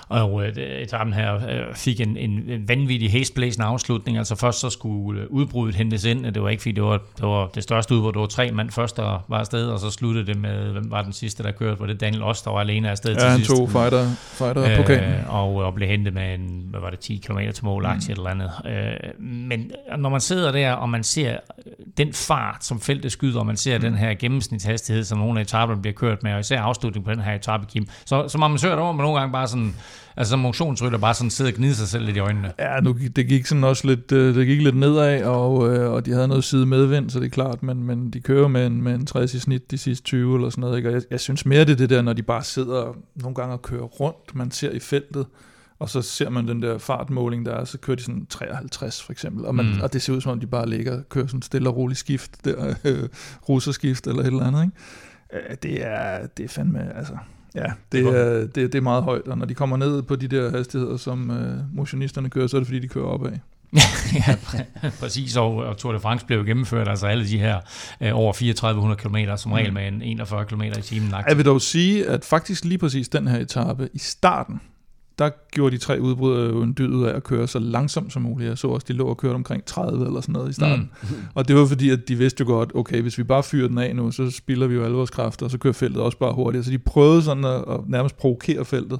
Og 0.08 0.46
øh, 0.46 0.56
etappen 0.56 1.14
her 1.14 1.34
øh, 1.34 1.74
fik 1.74 2.00
en, 2.00 2.16
en 2.16 2.64
vanvittig 2.68 3.12
hastblæsende 3.12 3.66
afslutning. 3.66 4.18
Altså 4.18 4.36
først 4.36 4.60
så 4.60 4.70
skulle 4.70 5.20
øh, 5.20 5.26
udbruddet 5.30 5.74
hentes 5.74 6.04
ind. 6.04 6.24
Det 6.24 6.42
var 6.42 6.48
ikke 6.48 6.62
fordi, 6.62 6.72
det 6.72 6.82
var 6.82 6.98
det, 7.16 7.26
var 7.26 7.46
det 7.46 7.62
største 7.62 7.94
udbrud. 7.94 8.12
Det 8.12 8.20
var 8.20 8.26
tre 8.26 8.50
mand 8.50 8.70
først, 8.70 8.96
der 8.96 9.24
var 9.28 9.38
afsted, 9.38 9.68
og 9.68 9.80
så 9.80 9.90
sluttede 9.90 10.26
det 10.26 10.36
med, 10.36 10.72
hvem 10.72 10.90
var 10.90 11.02
den 11.02 11.12
sidste, 11.12 11.42
der 11.42 11.50
kørte? 11.50 11.80
Var 11.80 11.86
det 11.86 12.00
Daniel 12.00 12.22
Ost, 12.22 12.44
der 12.44 12.50
var 12.50 12.60
alene 12.60 12.90
afsted 12.90 13.12
ja, 13.12 13.20
til 13.20 13.36
sidst? 13.36 13.50
Ja, 13.50 13.54
han 13.54 13.66
tog 13.66 13.70
fighter, 13.70 14.10
fighter 14.14 14.70
øh, 14.70 14.76
pokalen. 14.76 15.14
Og, 15.28 15.54
og 15.54 15.74
blev 15.74 15.88
hentet 15.88 16.14
med 16.14 16.34
en, 16.34 16.66
hvad 16.70 16.80
var 16.80 16.90
det, 16.90 16.98
10 16.98 17.16
km 17.26 17.38
til 17.54 17.64
mål, 17.64 17.82
mm. 17.82 18.10
eller 18.10 18.30
andet. 18.30 18.50
Øh, 18.66 19.24
men 19.24 19.70
når 19.98 20.08
man 20.08 20.20
sidder 20.20 20.52
der, 20.52 20.72
og 20.72 20.88
man 20.88 21.04
ser 21.04 21.36
den 21.96 22.12
fart, 22.12 22.64
som 22.64 22.80
feltet 22.80 23.12
skyder, 23.12 23.40
og 23.40 23.46
man 23.46 23.56
ser 23.56 23.78
mm. 23.78 23.82
den 23.82 23.94
her 23.94 24.14
gennemsnitshastighed, 24.14 25.04
som 25.04 25.18
nogle 25.18 25.40
af 25.40 25.44
etaperne 25.44 25.82
bliver 25.82 25.94
kørt 25.94 26.22
med, 26.22 26.32
og 26.32 26.40
især 26.40 26.60
afslutningen 26.60 27.04
på 27.04 27.10
den 27.10 27.20
her 27.20 27.34
etape, 27.34 27.66
Kim, 27.66 27.88
så, 28.04 28.28
så 28.28 28.38
man 28.38 28.58
søger 28.58 28.76
over 28.76 28.92
med 28.92 29.04
nogle 29.04 29.18
gange 29.18 29.32
bare 29.32 29.48
sådan, 29.48 29.74
altså 30.16 30.30
som 30.30 30.38
motionsrytter 30.38 30.98
bare 30.98 31.14
sådan 31.14 31.30
sidder 31.30 31.50
og 31.50 31.56
gnider 31.56 31.74
sig 31.74 31.88
selv 31.88 32.04
lidt 32.04 32.16
i 32.16 32.20
øjnene. 32.20 32.52
Ja, 32.58 32.80
nu, 32.80 32.96
det 33.16 33.28
gik 33.28 33.46
sådan 33.46 33.64
også 33.64 33.86
lidt, 33.86 34.12
øh, 34.12 34.34
det 34.34 34.46
gik 34.46 34.62
lidt 34.62 34.76
nedad, 34.76 35.22
og, 35.24 35.76
øh, 35.76 35.92
og 35.92 36.06
de 36.06 36.12
havde 36.12 36.28
noget 36.28 36.44
side 36.44 36.66
medvind, 36.66 37.10
så 37.10 37.18
det 37.18 37.26
er 37.26 37.30
klart, 37.30 37.62
men, 37.62 37.84
men 37.84 38.10
de 38.10 38.20
kører 38.20 38.48
med 38.48 38.66
en, 38.66 38.82
med 38.82 38.94
en 38.94 39.06
60 39.06 39.34
i 39.34 39.40
snit 39.40 39.70
de 39.70 39.78
sidste 39.78 40.04
20 40.04 40.34
eller 40.34 40.50
sådan 40.50 40.60
noget, 40.60 40.76
ikke? 40.76 40.88
og 40.88 40.94
jeg, 40.94 41.02
jeg 41.10 41.20
synes 41.20 41.46
mere 41.46 41.64
det 41.64 41.72
er 41.72 41.76
det 41.76 41.90
der, 41.90 42.02
når 42.02 42.12
de 42.12 42.22
bare 42.22 42.44
sidder 42.44 42.96
nogle 43.14 43.34
gange 43.34 43.52
og 43.52 43.62
kører 43.62 43.84
rundt, 43.84 44.34
man 44.34 44.50
ser 44.50 44.70
i 44.70 44.80
feltet, 44.80 45.26
og 45.78 45.88
så 45.88 46.02
ser 46.02 46.30
man 46.30 46.48
den 46.48 46.62
der 46.62 46.78
fartmåling, 46.78 47.46
der 47.46 47.54
er, 47.54 47.64
så 47.64 47.78
kører 47.78 47.96
de 47.96 48.02
sådan 48.02 48.26
53 48.26 49.02
for 49.02 49.12
eksempel, 49.12 49.44
og, 49.44 49.54
man, 49.54 49.66
mm. 49.66 49.80
og 49.82 49.92
det 49.92 50.02
ser 50.02 50.12
ud 50.12 50.20
som 50.20 50.32
om, 50.32 50.40
de 50.40 50.46
bare 50.46 50.68
ligger 50.68 50.98
og 50.98 51.08
kører 51.08 51.26
sådan 51.26 51.42
stille 51.42 51.68
og 51.68 51.76
roligt 51.76 51.98
skift, 51.98 52.44
der, 52.44 52.74
øh, 52.84 53.08
russerskift 53.48 54.06
eller 54.06 54.22
et 54.22 54.26
eller 54.26 54.46
andet, 54.46 54.62
ikke? 54.62 54.76
Det 55.62 55.86
er, 55.86 56.26
det 56.26 56.44
er 56.44 56.48
fandme, 56.48 56.96
altså, 56.96 57.16
ja, 57.58 57.72
det 57.92 58.06
er, 58.06 58.40
det, 58.40 58.54
det 58.54 58.74
er 58.74 58.80
meget 58.80 59.02
højt, 59.02 59.22
og 59.28 59.38
når 59.38 59.46
de 59.46 59.54
kommer 59.54 59.76
ned 59.76 60.02
på 60.02 60.16
de 60.16 60.28
der 60.28 60.50
hastigheder, 60.50 60.96
som 60.96 61.30
øh, 61.30 61.76
motionisterne 61.76 62.30
kører, 62.30 62.46
så 62.46 62.56
er 62.56 62.60
det 62.60 62.66
fordi, 62.66 62.78
de 62.78 62.88
kører 62.88 63.06
opad. 63.06 63.32
ja, 64.28 64.36
præcis, 65.00 65.36
og, 65.36 65.56
og 65.56 65.76
Tour 65.76 65.92
de 65.92 66.00
France 66.00 66.26
blev 66.26 66.44
gennemført, 66.44 66.88
altså 66.88 67.06
alle 67.06 67.28
de 67.28 67.38
her 67.38 67.60
øh, 68.00 68.10
over 68.14 68.32
3400 68.32 69.00
km, 69.00 69.36
som 69.36 69.52
regel 69.52 69.70
mm. 69.70 69.74
med 69.74 69.88
en 69.88 70.02
41 70.02 70.44
km 70.44 70.62
i 70.62 70.70
timen. 70.82 71.14
Jeg 71.28 71.36
vil 71.36 71.44
dog 71.44 71.60
sige, 71.60 72.06
at 72.06 72.24
faktisk 72.24 72.64
lige 72.64 72.78
præcis 72.78 73.08
den 73.08 73.28
her 73.28 73.38
etape 73.38 73.88
i 73.92 73.98
starten, 73.98 74.60
der 75.18 75.30
gjorde 75.52 75.76
de 75.76 75.80
tre 75.80 76.00
udbrydere 76.00 76.46
jo 76.46 76.62
en 76.62 76.74
dyd 76.78 76.88
ud 76.88 77.04
af 77.04 77.16
at 77.16 77.24
køre 77.24 77.46
så 77.46 77.58
langsomt 77.58 78.12
som 78.12 78.22
muligt. 78.22 78.48
Jeg 78.48 78.58
så 78.58 78.68
også, 78.68 78.84
de 78.88 78.92
lå 78.92 79.06
og 79.06 79.16
kørte 79.16 79.34
omkring 79.34 79.64
30 79.64 80.06
eller 80.06 80.20
sådan 80.20 80.32
noget 80.32 80.50
i 80.50 80.52
starten. 80.52 80.90
Mm. 81.02 81.08
og 81.34 81.48
det 81.48 81.56
var 81.56 81.66
fordi, 81.66 81.90
at 81.90 82.08
de 82.08 82.14
vidste 82.14 82.40
jo 82.40 82.46
godt, 82.46 82.72
okay, 82.74 83.02
hvis 83.02 83.18
vi 83.18 83.22
bare 83.22 83.42
fyrer 83.42 83.68
den 83.68 83.78
af 83.78 83.96
nu, 83.96 84.10
så 84.10 84.30
spilder 84.30 84.66
vi 84.66 84.74
jo 84.74 84.84
alle 84.84 84.96
vores 84.96 85.10
kræfter, 85.10 85.46
og 85.46 85.50
så 85.50 85.58
kører 85.58 85.72
feltet 85.72 86.02
også 86.02 86.18
bare 86.18 86.32
hurtigt. 86.32 86.64
Så 86.64 86.70
de 86.70 86.78
prøvede 86.78 87.22
sådan 87.22 87.44
at, 87.44 87.64
at 87.70 87.80
nærmest 87.88 88.16
provokere 88.16 88.64
feltet 88.64 88.98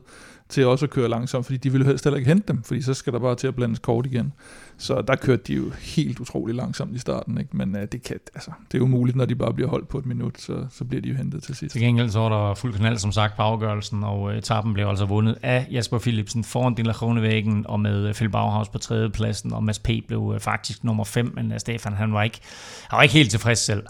til 0.49 0.67
også 0.67 0.87
at 0.87 0.91
køre 0.91 1.09
langsomt, 1.09 1.47
fordi 1.47 1.57
de 1.59 1.73
ville 1.73 1.87
helst 1.87 2.05
heller 2.05 2.19
ikke 2.19 2.29
hente 2.29 2.45
dem, 2.49 2.63
fordi 2.63 2.83
så 2.83 2.95
skal 2.95 3.13
der 3.13 3.19
bare 3.19 3.35
til 3.35 3.47
at 3.47 3.55
blandes 3.55 3.79
kort 3.79 4.07
igen. 4.07 4.33
Så 4.77 5.03
der 5.03 5.17
kørte 5.17 5.43
de 5.47 5.55
jo 5.55 5.71
helt 5.71 6.21
utrolig 6.21 6.55
langsomt 6.55 6.97
i 6.97 6.99
starten, 6.99 7.39
ikke? 7.39 7.57
men 7.57 7.77
uh, 7.77 7.83
det, 7.93 8.03
kan, 8.03 8.17
altså, 8.35 8.51
det 8.73 8.79
er 8.79 8.83
umuligt, 8.83 9.17
når 9.17 9.25
de 9.25 9.35
bare 9.35 9.55
bliver 9.55 9.71
holdt 9.71 9.89
på 9.89 9.99
et 9.99 10.07
minut, 10.07 10.41
så, 10.41 10.67
så 10.71 10.85
bliver 10.85 11.03
de 11.03 11.09
jo 11.09 11.15
hentet 11.15 11.43
til 11.43 11.55
sidst. 11.55 11.73
Til 11.73 11.83
gengæld 11.83 12.11
så 12.11 12.19
var 12.19 12.49
der 12.49 12.55
fuld 12.55 12.75
kanal, 12.75 12.99
som 12.99 13.13
sagt, 13.13 13.37
på 13.37 13.43
afgørelsen, 13.43 14.05
og 14.05 14.33
øh, 14.33 14.39
etappen 14.39 14.75
blev 14.75 14.87
altså 14.87 15.07
vundet 15.07 15.39
af 15.43 15.67
Jasper 15.71 15.99
Philipsen 15.99 16.45
foran 16.45 16.75
Dilla 16.75 16.93
Kronevæggen, 16.93 17.67
og 17.69 17.81
med 17.81 18.09
øh, 18.09 18.15
Phil 18.15 18.29
Bauhaus 18.29 18.69
på 18.69 18.79
tredje 18.79 19.11
pladsen, 19.11 19.53
og 19.53 19.65
Mads 19.65 19.79
P. 19.79 19.89
blev 20.07 20.37
faktisk 20.41 20.85
nummer 20.85 21.05
5, 21.05 21.33
men 21.35 21.61
Stefan 21.61 21.93
han 21.93 22.13
var 22.13 22.23
ikke, 22.23 22.41
han 22.89 22.97
var 22.97 23.03
ikke 23.03 23.15
helt 23.15 23.31
tilfreds 23.31 23.59
selv. 23.59 23.83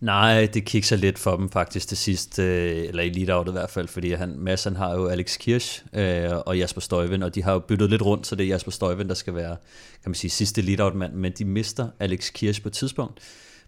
Nej, 0.00 0.48
det 0.54 0.64
kikser 0.64 0.96
lidt 0.96 1.18
for 1.18 1.36
dem 1.36 1.50
faktisk 1.50 1.88
til 1.88 1.96
sidst, 1.96 2.38
øh, 2.38 2.84
eller 2.88 3.02
i 3.02 3.10
lead 3.10 3.48
i 3.48 3.52
hvert 3.52 3.70
fald, 3.70 3.88
fordi 3.88 4.12
han, 4.12 4.34
Mads 4.38 4.64
han 4.64 4.76
har 4.76 4.94
jo 4.94 5.06
Alex 5.06 5.38
Kirsch 5.38 5.84
øh, 5.92 6.30
og 6.46 6.58
Jasper 6.58 6.80
Støjven, 6.80 7.22
og 7.22 7.34
de 7.34 7.42
har 7.42 7.52
jo 7.52 7.58
byttet 7.58 7.90
lidt 7.90 8.02
rundt, 8.02 8.26
så 8.26 8.36
det 8.36 8.44
er 8.44 8.48
Jasper 8.48 8.70
Støjven, 8.70 9.08
der 9.08 9.14
skal 9.14 9.34
være, 9.34 9.56
kan 10.02 10.10
man 10.10 10.14
sige, 10.14 10.30
sidste 10.30 10.62
lead 10.62 10.94
mand 10.94 11.14
men 11.14 11.32
de 11.32 11.44
mister 11.44 11.88
Alex 11.98 12.32
Kirsch 12.32 12.62
på 12.62 12.68
et 12.68 12.72
tidspunkt, 12.72 13.20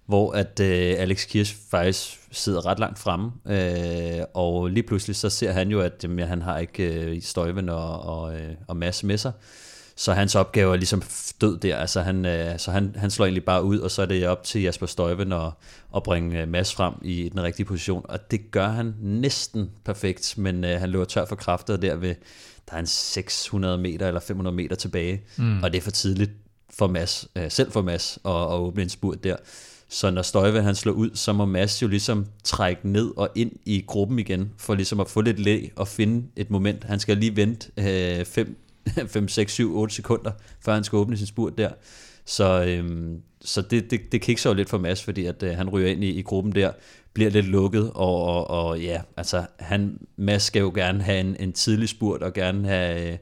hvor 0.07 0.33
at 0.33 0.61
øh, 0.61 0.95
Alex 0.99 1.27
Kirsch 1.27 1.57
faktisk 1.71 2.21
sidder 2.31 2.67
ret 2.67 2.79
langt 2.79 2.99
fremme, 2.99 3.31
øh, 3.47 4.25
og 4.35 4.69
lige 4.69 4.83
pludselig 4.83 5.17
så 5.17 5.31
ser 5.31 5.53
han 5.53 5.71
jo, 5.71 5.81
at 5.81 5.93
jamen, 6.03 6.29
han 6.29 6.43
har 6.43 6.59
ikke 6.59 6.95
øh, 6.95 7.23
Støjven 7.23 7.69
og, 7.69 8.01
og, 8.01 8.35
øh, 8.35 8.55
og 8.69 8.77
Mads 8.77 9.05
med 9.05 9.19
sig, 9.19 9.33
så 9.97 10.13
hans 10.13 10.35
opgave 10.35 10.73
er 10.73 10.77
ligesom 10.77 11.03
død 11.41 11.59
der, 11.59 11.77
altså 11.77 12.01
han, 12.01 12.27
øh, 12.27 12.59
så 12.59 12.71
han, 12.71 12.95
han 12.99 13.11
slår 13.11 13.27
egentlig 13.27 13.45
bare 13.45 13.65
ud, 13.65 13.79
og 13.79 13.91
så 13.91 14.03
er 14.03 14.07
det 14.07 14.29
op 14.29 14.45
til 14.45 14.63
Jasper 14.63 14.87
Støjven 14.87 15.33
at, 15.33 15.51
at 15.97 16.03
bringe 16.03 16.43
øh, 16.43 16.49
Mads 16.49 16.75
frem 16.75 16.95
i 17.03 17.29
den 17.29 17.43
rigtige 17.43 17.67
position, 17.67 18.07
og 18.09 18.31
det 18.31 18.51
gør 18.51 18.69
han 18.69 18.95
næsten 19.01 19.71
perfekt, 19.85 20.35
men 20.39 20.65
øh, 20.65 20.81
han 20.81 20.91
løber 20.91 21.05
tør 21.05 21.25
for 21.25 21.37
kræfter 21.37 21.77
der 21.77 21.97
ved, 21.97 22.15
der 22.71 22.75
er 22.75 22.81
en 22.81 22.87
600 22.87 23.79
meter 23.79 24.07
eller 24.07 24.21
500 24.21 24.57
meter 24.57 24.77
tilbage, 24.77 25.23
mm. 25.37 25.63
og 25.63 25.73
det 25.73 25.79
er 25.79 25.83
for 25.83 25.91
tidligt 25.91 26.31
for 26.71 26.87
Mads, 26.87 27.29
øh, 27.37 27.51
selv 27.51 27.73
for 27.73 27.83
Mads 27.83 28.19
at, 28.25 28.31
at 28.31 28.59
åbne 28.59 28.83
en 28.83 28.89
spurt 28.89 29.25
der. 29.25 29.37
Så 29.89 30.11
når 30.11 30.23
Støjve 30.23 30.63
han 30.63 30.75
slår 30.75 30.93
ud, 30.93 31.11
så 31.15 31.33
må 31.33 31.45
Mads 31.45 31.83
jo 31.83 31.89
ligesom 31.89 32.27
trække 32.45 32.89
ned 32.89 33.13
og 33.17 33.29
ind 33.35 33.53
i 33.65 33.85
gruppen 33.87 34.19
igen, 34.19 34.53
for 34.59 34.75
ligesom 34.75 35.01
at 35.01 35.11
få 35.11 35.21
lidt 35.21 35.39
læ 35.39 35.69
og 35.77 35.89
finde 35.89 36.27
et 36.37 36.51
moment. 36.51 36.85
Han 36.85 37.01
skal 37.01 37.17
lige 37.17 37.37
vente 37.37 38.25
5, 38.25 38.57
5, 39.07 39.29
6, 39.29 39.53
7, 39.53 39.77
8 39.77 39.95
sekunder, 39.95 40.31
før 40.61 40.75
han 40.75 40.85
skal 40.85 40.97
åbne 40.97 41.17
sin 41.17 41.27
spurt 41.27 41.59
der. 41.59 41.71
Så, 42.25 42.65
øhm, 42.65 43.23
så 43.41 43.63
det, 43.63 43.91
det, 43.91 44.13
det 44.13 44.21
kikser 44.21 44.51
jo 44.51 44.55
lidt 44.55 44.69
for 44.69 44.79
Mads, 44.79 45.05
fordi 45.05 45.27
at 45.27 45.43
øh, 45.43 45.57
han 45.57 45.69
ryger 45.69 45.89
ind 45.89 46.05
i, 46.05 46.11
i 46.11 46.23
gruppen 46.23 46.55
der, 46.55 46.73
bliver 47.15 47.31
lidt 47.31 47.47
lukket, 47.47 47.91
og, 47.95 48.25
og, 48.25 48.51
og 48.51 48.81
ja, 48.81 49.03
altså 49.17 49.47
han, 49.59 49.99
Mads 50.17 50.43
skal 50.43 50.61
jo 50.61 50.73
gerne 50.75 51.03
have 51.03 51.21
en, 51.21 51.37
en 51.41 51.53
tidlig 51.53 51.89
spurt, 51.89 52.23
og 52.23 52.33
gerne 52.33 52.69
have, 52.69 53.13
øh, 53.13 53.19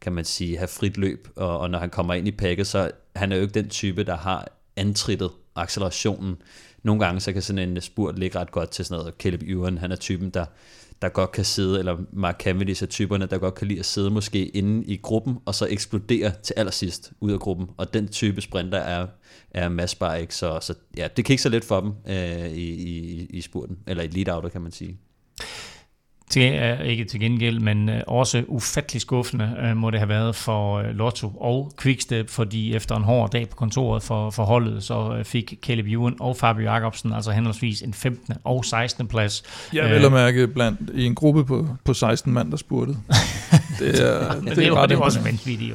kan 0.00 0.12
man 0.12 0.24
sige, 0.24 0.56
have 0.56 0.68
frit 0.68 0.96
løb, 0.96 1.28
og, 1.36 1.58
og 1.58 1.70
når 1.70 1.78
han 1.78 1.90
kommer 1.90 2.14
ind 2.14 2.28
i 2.28 2.30
pakket, 2.30 2.66
så 2.66 2.90
han 3.16 3.32
er 3.32 3.36
jo 3.36 3.42
ikke 3.42 3.54
den 3.54 3.68
type, 3.68 4.04
der 4.04 4.16
har 4.16 4.48
antrittet 4.76 5.30
accelerationen. 5.56 6.36
Nogle 6.82 7.04
gange 7.04 7.20
så 7.20 7.32
kan 7.32 7.42
sådan 7.42 7.68
en 7.68 7.80
spurt 7.80 8.18
ligge 8.18 8.38
ret 8.38 8.50
godt 8.50 8.70
til 8.70 8.84
sådan 8.84 9.00
noget. 9.00 9.14
Caleb 9.18 9.42
Ewan, 9.42 9.78
han 9.78 9.92
er 9.92 9.96
typen, 9.96 10.30
der, 10.30 10.44
der 11.02 11.08
godt 11.08 11.32
kan 11.32 11.44
sidde, 11.44 11.78
eller 11.78 11.96
Mark 12.12 12.40
Cavendish 12.40 12.82
er 12.82 12.86
typerne, 12.86 13.26
der 13.26 13.38
godt 13.38 13.54
kan 13.54 13.66
lide 13.66 13.78
at 13.78 13.86
sidde 13.86 14.10
måske 14.10 14.46
inde 14.46 14.84
i 14.84 14.96
gruppen, 14.96 15.38
og 15.44 15.54
så 15.54 15.66
eksplodere 15.70 16.32
til 16.42 16.54
allersidst 16.56 17.12
ud 17.20 17.32
af 17.32 17.40
gruppen. 17.40 17.66
Og 17.76 17.94
den 17.94 18.08
type 18.08 18.40
sprinter 18.40 18.78
er, 18.78 19.06
er 19.50 19.68
Mads 19.68 19.94
bare 19.94 20.20
ikke, 20.20 20.34
så, 20.34 20.58
så 20.60 20.74
ja, 20.96 21.08
det 21.16 21.24
kan 21.24 21.32
ikke 21.32 21.42
så 21.42 21.48
lidt 21.48 21.64
for 21.64 21.80
dem 21.80 21.92
øh, 22.08 22.50
i, 22.50 22.70
i, 22.70 23.26
i 23.30 23.40
spurten, 23.40 23.78
eller 23.86 24.02
i 24.02 24.06
lead 24.06 24.50
kan 24.50 24.60
man 24.60 24.72
sige. 24.72 24.98
Til, 26.30 26.74
uh, 26.80 26.86
ikke 26.86 27.04
til 27.04 27.20
gengæld, 27.20 27.60
men 27.60 27.88
uh, 27.88 27.94
også 28.06 28.44
ufattelig 28.48 29.02
skuffende 29.02 29.56
uh, 29.62 29.76
må 29.76 29.90
det 29.90 30.00
have 30.00 30.08
været 30.08 30.36
for 30.36 30.78
uh, 30.78 30.84
Lotto 30.84 31.32
og 31.40 31.72
Quickstep, 31.82 32.28
fordi 32.28 32.74
efter 32.74 32.96
en 32.96 33.04
hård 33.04 33.30
dag 33.30 33.48
på 33.48 33.56
kontoret 33.56 34.02
for, 34.02 34.30
for 34.30 34.44
holdet, 34.44 34.82
så 34.82 35.16
uh, 35.18 35.24
fik 35.24 35.54
Caleb 35.62 35.86
Ewan 35.86 36.16
og 36.20 36.36
Fabio 36.36 36.64
Jacobsen 36.64 37.12
altså 37.12 37.30
henholdsvis 37.30 37.82
en 37.82 37.94
15. 37.94 38.34
og 38.44 38.64
16. 38.64 39.06
plads. 39.08 39.42
Jeg 39.72 39.90
vil 39.90 40.06
uh, 40.06 40.12
mærke 40.12 40.46
blandt 40.46 40.80
i 40.94 41.04
en 41.04 41.14
gruppe 41.14 41.44
på, 41.44 41.68
på 41.84 41.94
16 41.94 42.32
mand, 42.32 42.50
der 42.50 42.56
spurgte. 42.56 42.96
Det 43.80 43.88
er, 43.88 44.40
det, 44.40 44.56
det, 44.56 44.66
er, 44.66 44.74
ret 44.74 44.90
det 44.90 44.96
er 44.96 45.00
også 45.00 45.20
vanvittigt 45.20 45.70
jo. 45.70 45.74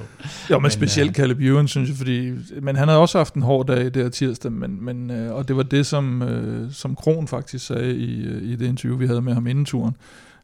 Jo, 0.50 0.58
men, 0.58 0.62
men 0.62 0.72
specielt 0.72 1.10
uh, 1.10 1.16
Caleb 1.16 1.40
Ewan, 1.40 1.68
synes 1.68 1.90
jeg, 1.90 1.98
fordi, 1.98 2.32
men 2.62 2.76
han 2.76 2.88
havde 2.88 3.00
også 3.00 3.18
haft 3.18 3.34
en 3.34 3.42
hård 3.42 3.68
dag 3.68 3.94
der 3.94 4.10
tirsdag, 4.10 4.52
men, 4.52 4.86
men, 4.86 5.12
uh, 5.12 5.36
og 5.36 5.48
det 5.48 5.58
var 5.58 5.64
det, 5.64 5.86
som, 5.86 6.22
uh, 6.22 6.74
som 6.74 6.96
Kron 6.96 7.28
faktisk 7.28 7.66
sagde 7.66 7.96
i, 7.96 8.28
uh, 8.28 8.44
i 8.44 8.56
det 8.56 8.68
interview, 8.68 8.98
vi 8.98 9.08
havde 9.08 9.22
med 9.22 9.34
ham 9.34 9.48
inden 9.48 9.66
turen, 9.66 9.96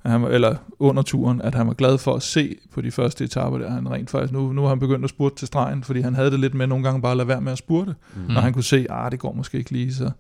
at 0.04 0.12
han 0.12 0.22
var, 0.22 0.30
eller 0.30 0.56
under 0.80 1.04
turen, 1.04 1.42
at 1.42 1.56
han 1.56 1.68
var 1.68 1.74
glad 1.74 1.98
for 1.98 2.14
at 2.14 2.24
se 2.24 2.56
på 2.74 2.82
de 2.82 2.92
første 2.92 3.24
etaper, 3.24 3.58
der 3.58 3.70
han 3.70 3.92
rent 3.92 4.10
faktisk, 4.10 4.34
nu, 4.34 4.54
nu 4.54 4.62
har 4.62 4.70
han 4.70 4.80
begyndt 4.80 5.04
at 5.04 5.10
spurte 5.10 5.36
til 5.36 5.48
stregen, 5.48 5.84
fordi 5.84 6.02
han 6.02 6.16
havde 6.16 6.32
det 6.32 6.40
lidt 6.40 6.54
med 6.54 6.68
nogle 6.68 6.84
gange 6.84 7.02
bare 7.02 7.12
at 7.12 7.18
lade 7.18 7.28
være 7.28 7.42
med 7.42 7.52
at 7.52 7.58
spurte, 7.58 7.96
mm. 8.16 8.22
når 8.34 8.42
han 8.42 8.54
kunne 8.54 8.64
se, 8.64 8.86
ah, 8.90 9.12
det 9.12 9.20
går 9.20 9.34
måske 9.34 9.58
ikke 9.58 9.72
lige 9.72 9.94
så. 9.94 10.12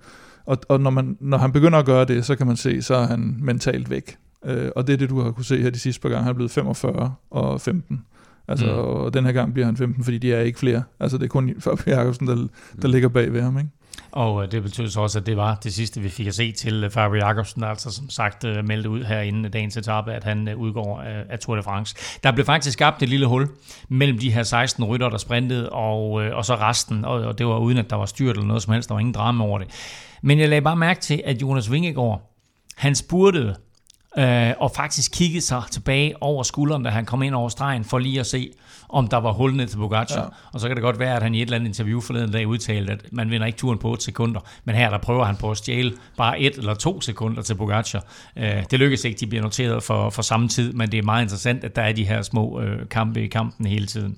Og, 0.45 0.57
og 0.69 0.79
når, 0.79 0.89
man, 0.89 1.17
når 1.19 1.37
han 1.37 1.51
begynder 1.51 1.79
at 1.79 1.85
gøre 1.85 2.05
det, 2.05 2.25
så 2.25 2.35
kan 2.35 2.47
man 2.47 2.55
se, 2.55 2.81
så 2.81 2.95
er 2.95 3.05
han 3.05 3.37
mentalt 3.39 3.89
væk. 3.89 4.17
Øh, 4.45 4.69
og 4.75 4.87
det 4.87 4.93
er 4.93 4.97
det, 4.97 5.09
du 5.09 5.21
har 5.21 5.31
kunne 5.31 5.45
se 5.45 5.61
her 5.61 5.69
de 5.69 5.79
sidste 5.79 6.01
par 6.01 6.09
gange. 6.09 6.23
Han 6.23 6.29
er 6.29 6.35
blevet 6.35 6.51
45 6.51 7.13
og 7.31 7.61
15. 7.61 8.05
Altså, 8.47 8.65
mm. 8.65 8.71
og 8.71 9.13
den 9.13 9.25
her 9.25 9.31
gang 9.31 9.53
bliver 9.53 9.65
han 9.65 9.77
15, 9.77 10.03
fordi 10.03 10.17
de 10.17 10.33
er 10.33 10.41
ikke 10.41 10.59
flere. 10.59 10.83
Altså, 10.99 11.17
det 11.17 11.23
er 11.23 11.27
kun 11.27 11.53
Fabio 11.59 11.93
Jacobsen, 11.93 12.27
der, 12.27 12.35
der 12.35 12.47
mm. 12.83 12.91
ligger 12.91 13.09
bag 13.09 13.33
ved 13.33 13.41
ham, 13.41 13.57
ikke? 13.57 13.69
Og 14.11 14.43
øh, 14.43 14.51
det 14.51 14.63
betød 14.63 14.89
så 14.89 15.01
også, 15.01 15.19
at 15.19 15.25
det 15.25 15.37
var 15.37 15.55
det 15.55 15.73
sidste, 15.73 16.01
vi 16.01 16.09
fik 16.09 16.27
at 16.27 16.35
se 16.35 16.51
til 16.51 16.83
øh, 16.83 16.91
Fabio 16.91 17.17
Jacobsen, 17.17 17.61
der 17.61 17.67
altså 17.67 17.91
som 17.91 18.09
sagt 18.09 18.43
øh, 18.43 18.67
meldte 18.67 18.89
ud 18.89 19.03
her 19.03 19.21
inden 19.21 19.51
dagens 19.51 19.77
etape, 19.77 20.13
at 20.13 20.23
han 20.23 20.55
udgår 20.55 21.01
af 21.29 21.39
Tour 21.39 21.55
de 21.55 21.63
France. 21.63 21.95
Der 22.23 22.31
blev 22.31 22.45
faktisk 22.45 22.73
skabt 22.73 23.03
et 23.03 23.09
lille 23.09 23.25
hul 23.25 23.49
mellem 23.89 24.19
de 24.19 24.31
her 24.31 24.43
16 24.43 24.83
rytter, 24.83 25.09
der 25.09 25.17
sprintede, 25.17 25.69
og, 25.69 26.11
og 26.11 26.45
så 26.45 26.55
resten, 26.55 27.05
og 27.05 27.37
det 27.37 27.47
var 27.47 27.57
uden, 27.57 27.77
at 27.77 27.89
der 27.89 27.95
var 27.95 28.05
styrt 28.05 28.35
eller 28.35 28.47
noget 28.47 28.63
som 28.63 28.73
helst, 28.73 28.89
der 28.89 28.95
var 28.95 28.99
ingen 28.99 29.13
drama 29.13 29.43
over 29.43 29.59
det. 29.59 29.67
Men 30.21 30.39
jeg 30.39 30.49
lagde 30.49 30.61
bare 30.61 30.75
mærke 30.75 31.01
til, 31.01 31.21
at 31.25 31.41
Jonas 31.41 31.71
Vingegaard, 31.71 32.31
han 32.75 32.95
spurgte 32.95 33.55
øh, 34.17 34.53
og 34.57 34.71
faktisk 34.75 35.11
kiggede 35.11 35.41
sig 35.41 35.63
tilbage 35.71 36.23
over 36.23 36.43
skulderen, 36.43 36.83
da 36.83 36.89
han 36.89 37.05
kom 37.05 37.23
ind 37.23 37.35
over 37.35 37.49
stregen, 37.49 37.83
for 37.83 37.99
lige 37.99 38.19
at 38.19 38.27
se, 38.27 38.51
om 38.91 39.07
der 39.07 39.17
var 39.17 39.31
hul 39.31 39.55
ned 39.55 39.67
til 39.67 39.77
Pogacar. 39.77 40.21
Ja. 40.21 40.27
Og 40.53 40.59
så 40.59 40.67
kan 40.67 40.75
det 40.75 40.83
godt 40.83 40.99
være, 40.99 41.15
at 41.15 41.23
han 41.23 41.35
i 41.35 41.37
et 41.37 41.45
eller 41.45 41.55
andet 41.55 41.67
interview 41.67 42.01
forleden 42.01 42.31
dag 42.31 42.47
udtalte, 42.47 42.91
at 42.91 43.05
man 43.11 43.29
vinder 43.29 43.47
ikke 43.47 43.57
turen 43.57 43.77
på 43.77 43.89
8 43.89 44.03
sekunder, 44.03 44.39
men 44.65 44.75
her 44.75 44.89
der 44.89 44.97
prøver 44.97 45.25
han 45.25 45.35
på 45.35 45.51
at 45.51 45.57
stjæle 45.57 45.93
bare 46.17 46.39
et 46.39 46.55
eller 46.55 46.73
to 46.73 47.01
sekunder 47.01 47.41
til 47.41 47.55
Pogacar. 47.55 48.05
Øh, 48.37 48.63
det 48.71 48.79
lykkes 48.79 49.05
ikke, 49.05 49.19
de 49.19 49.27
bliver 49.27 49.43
noteret 49.43 49.83
for, 49.83 50.09
for 50.09 50.21
samme 50.21 50.47
tid, 50.47 50.73
men 50.73 50.91
det 50.91 50.97
er 50.97 51.03
meget 51.03 51.23
interessant, 51.23 51.63
at 51.63 51.75
der 51.75 51.81
er 51.81 51.93
de 51.93 52.05
her 52.05 52.21
små 52.21 52.61
øh, 52.61 52.89
kampe 52.89 53.23
i 53.23 53.27
kampen 53.27 53.65
hele 53.65 53.85
tiden. 53.85 54.17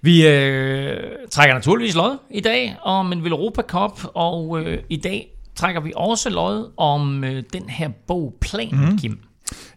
Vi 0.00 0.26
øh, 0.26 1.00
trækker 1.30 1.54
naturligvis 1.54 1.94
lod 1.94 2.18
i 2.30 2.40
dag 2.40 2.76
om 2.82 3.12
en 3.12 3.26
Europa 3.26 3.62
Cup, 3.62 4.00
og 4.14 4.60
øh, 4.60 4.82
i 4.88 4.96
dag 4.96 5.28
trækker 5.54 5.80
vi 5.80 5.92
også 5.96 6.30
lod 6.30 6.72
om 6.76 7.24
øh, 7.24 7.42
den 7.52 7.68
her 7.68 7.88
bog 8.06 8.34
Plan, 8.40 8.68
mm. 8.72 8.98
Kim. 8.98 9.27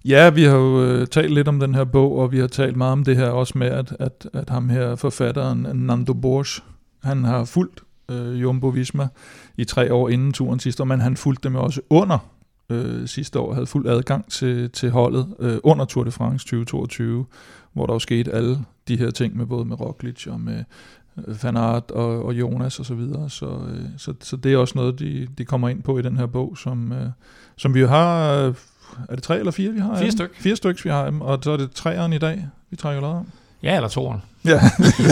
Ja, 0.05 0.29
vi 0.29 0.43
har 0.43 0.55
jo 0.55 0.83
øh, 0.83 1.07
talt 1.07 1.33
lidt 1.33 1.47
om 1.47 1.59
den 1.59 1.75
her 1.75 1.83
bog, 1.83 2.17
og 2.17 2.31
vi 2.31 2.39
har 2.39 2.47
talt 2.47 2.75
meget 2.75 2.91
om 2.91 3.03
det 3.03 3.17
her 3.17 3.29
også 3.29 3.57
med, 3.57 3.67
at, 3.67 3.95
at, 3.99 4.27
at 4.33 4.49
ham 4.49 4.69
her 4.69 4.95
forfatteren, 4.95 5.67
Nando 5.73 6.13
Borges, 6.13 6.63
han 7.03 7.23
har 7.23 7.45
fulgt 7.45 7.83
øh, 8.11 8.41
Jumbo 8.41 8.67
Visma 8.67 9.07
i 9.57 9.63
tre 9.63 9.93
år 9.93 10.09
inden 10.09 10.31
turen 10.31 10.59
sidste 10.59 10.83
år, 10.83 10.85
men 10.85 11.01
han 11.01 11.17
fulgte 11.17 11.43
dem 11.43 11.55
også 11.55 11.81
under 11.89 12.17
øh, 12.69 13.07
sidste 13.07 13.39
år, 13.39 13.53
havde 13.53 13.67
fuld 13.67 13.87
adgang 13.87 14.31
til, 14.31 14.69
til 14.69 14.89
holdet 14.89 15.35
øh, 15.39 15.57
under 15.63 15.85
Tour 15.85 16.03
de 16.03 16.11
France 16.11 16.45
2022, 16.45 17.25
hvor 17.73 17.85
der 17.85 17.93
jo 17.93 17.99
skete 17.99 18.31
alle 18.31 18.59
de 18.87 18.97
her 18.97 19.11
ting 19.11 19.37
med 19.37 19.45
både 19.45 19.65
med 19.65 19.81
Roglic 19.81 20.27
og 20.27 20.39
med 20.39 20.63
Fanart 21.15 21.43
Van 21.43 21.57
Aert 21.57 21.91
og, 21.91 22.25
og 22.25 22.33
Jonas 22.33 22.79
og 22.79 22.85
så 22.85 22.95
videre. 22.95 23.29
Så, 23.29 23.45
øh, 23.45 23.85
så, 23.97 24.13
så 24.21 24.37
det 24.37 24.53
er 24.53 24.57
også 24.57 24.73
noget, 24.75 24.99
de, 24.99 25.27
de 25.37 25.45
kommer 25.45 25.69
ind 25.69 25.83
på 25.83 25.97
i 25.97 26.01
den 26.01 26.17
her 26.17 26.25
bog, 26.25 26.57
som, 26.57 26.91
øh, 26.91 27.09
som 27.57 27.73
vi 27.73 27.79
jo 27.79 27.87
har 27.87 28.35
øh, 28.35 28.53
er 29.09 29.15
det 29.15 29.23
tre 29.23 29.39
eller 29.39 29.51
fire, 29.51 29.71
vi 29.71 29.79
har? 29.79 29.97
Fire 29.99 30.11
stykker. 30.11 30.35
Fire 30.39 30.55
stykker, 30.55 30.81
vi 30.83 30.89
har 30.89 31.13
og 31.19 31.39
så 31.43 31.51
er 31.51 31.57
det 31.57 31.71
træeren 31.71 32.13
i 32.13 32.17
dag, 32.17 32.45
vi 32.69 32.75
trækker 32.75 33.01
lod 33.01 33.09
om. 33.09 33.27
Ja, 33.63 33.75
eller 33.75 33.89
toeren. 33.89 34.21
Ja, 34.45 34.51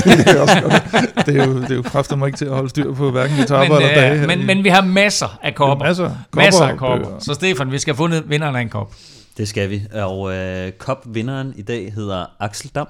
det 0.06 0.28
er, 0.28 0.42
også 0.42 0.62
godt. 0.62 1.26
det 1.26 1.38
er 1.38 1.46
jo, 1.46 1.62
det 1.62 1.72
er 1.72 1.76
jo 1.76 1.82
kræfter 1.82 2.16
mig 2.16 2.28
ikke 2.28 2.38
til 2.38 2.46
at 2.46 2.52
holde 2.52 2.70
styr 2.70 2.94
på 2.94 3.12
hverken 3.12 3.40
etaper 3.40 3.76
eller 3.76 3.94
dage. 3.96 4.28
Men, 4.28 4.46
men 4.46 4.64
vi 4.64 4.70
har 4.70 4.82
masser 4.82 5.40
af 5.44 5.56
kopper. 5.56 5.86
Masser, 5.86 6.04
kopper, 6.04 6.44
masser 6.44 6.66
af 6.66 6.78
kopper. 6.78 7.20
Så 7.20 7.34
Stefan, 7.34 7.72
vi 7.72 7.80
skal 7.80 7.94
have 7.94 7.98
fundet 7.98 8.30
vinderen 8.30 8.56
af 8.56 8.62
en 8.62 8.70
kop. 8.70 8.94
Det 9.38 9.48
skal 9.48 9.70
vi. 9.70 9.82
Og 9.94 10.36
øh, 10.36 10.72
kopvinderen 10.72 11.54
i 11.56 11.62
dag 11.62 11.94
hedder 11.94 12.26
Axel 12.40 12.72
Dam. 12.76 12.88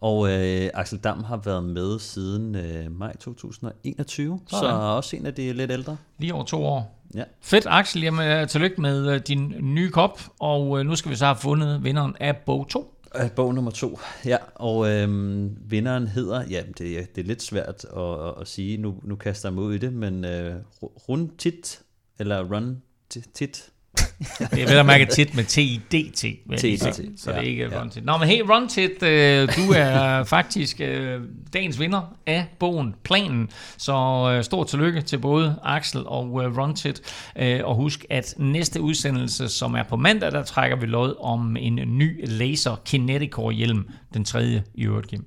Og 0.00 0.30
øh, 0.30 0.70
Axel 0.74 0.98
Dam 0.98 1.24
har 1.24 1.36
været 1.44 1.64
med 1.64 1.98
siden 1.98 2.54
øh, 2.54 2.98
maj 2.98 3.16
2021, 3.16 4.40
så, 4.46 4.58
så 4.58 4.66
også 4.66 5.16
en 5.16 5.26
af 5.26 5.34
de 5.34 5.52
lidt 5.52 5.70
ældre. 5.70 5.96
Lige 6.18 6.34
over 6.34 6.44
to 6.44 6.64
år. 6.64 6.98
Ja. 7.14 7.24
Fedt, 7.40 7.66
Axel. 7.70 8.02
Jamen, 8.02 8.28
øh, 8.28 8.48
tillykke 8.48 8.80
med 8.80 9.14
øh, 9.14 9.20
din 9.20 9.54
nye 9.60 9.90
kop, 9.90 10.20
og 10.38 10.78
øh, 10.78 10.86
nu 10.86 10.96
skal 10.96 11.10
vi 11.10 11.16
så 11.16 11.24
have 11.24 11.36
fundet 11.36 11.84
vinderen 11.84 12.16
af 12.20 12.36
bog 12.36 12.68
2. 12.68 12.94
Af 13.14 13.32
bog 13.32 13.54
nummer 13.54 13.70
2, 13.70 13.98
ja. 14.24 14.36
Og 14.54 14.90
øhm, 14.90 15.56
vinderen 15.60 16.08
hedder, 16.08 16.44
ja, 16.50 16.62
det, 16.78 17.16
det 17.16 17.18
er 17.18 17.26
lidt 17.26 17.42
svært 17.42 17.84
at, 17.84 18.02
at, 18.02 18.40
at 18.40 18.48
sige, 18.48 18.76
nu, 18.76 18.94
nu 19.02 19.16
kaster 19.16 19.48
jeg 19.48 19.54
mig 19.54 19.64
ud 19.64 19.74
i 19.74 19.78
det, 19.78 19.92
men 19.92 20.24
øh, 20.24 20.54
Runtit, 20.82 21.82
eller 22.18 22.54
Run 22.54 22.82
Tit, 23.34 23.71
det 24.38 24.62
er 24.62 24.66
vel 24.66 24.76
at 24.76 24.86
mærke 24.86 25.06
tit 25.06 25.34
med 25.34 25.44
T-I-D-T. 25.44 26.20
T-I-D-T. 26.58 27.20
Så 27.20 27.30
det 27.30 27.36
er 27.36 27.40
ikke 27.40 27.68
ja. 27.72 27.80
Runtit. 27.80 28.04
Nå, 28.04 28.16
men 28.16 28.28
hey, 28.28 28.40
Runtit, 28.40 29.02
øh, 29.02 29.48
du 29.56 29.72
er 29.72 30.24
faktisk 30.36 30.80
øh, 30.80 31.20
dagens 31.52 31.80
vinder 31.80 32.00
af 32.26 32.46
bogen 32.58 32.94
Planen. 33.04 33.48
Så 33.76 33.94
øh, 34.36 34.44
stort 34.44 34.66
tillykke 34.66 35.02
til 35.02 35.18
både 35.18 35.56
Axel 35.64 36.02
og 36.06 36.44
øh, 36.44 36.58
Runtit. 36.58 37.02
Øh, 37.38 37.60
og 37.64 37.74
husk, 37.74 38.04
at 38.10 38.34
næste 38.38 38.80
udsendelse, 38.80 39.48
som 39.48 39.74
er 39.74 39.82
på 39.82 39.96
mandag, 39.96 40.32
der 40.32 40.42
trækker 40.42 40.76
vi 40.76 40.86
lod 40.86 41.14
om 41.20 41.56
en 41.56 41.74
ny 41.74 42.24
laser 42.28 42.76
Kineticore 42.84 43.52
hjelm. 43.52 43.88
Den 44.14 44.24
tredje 44.24 44.62
i 44.74 44.84
øvrigt, 44.84 45.08
Kim. 45.08 45.24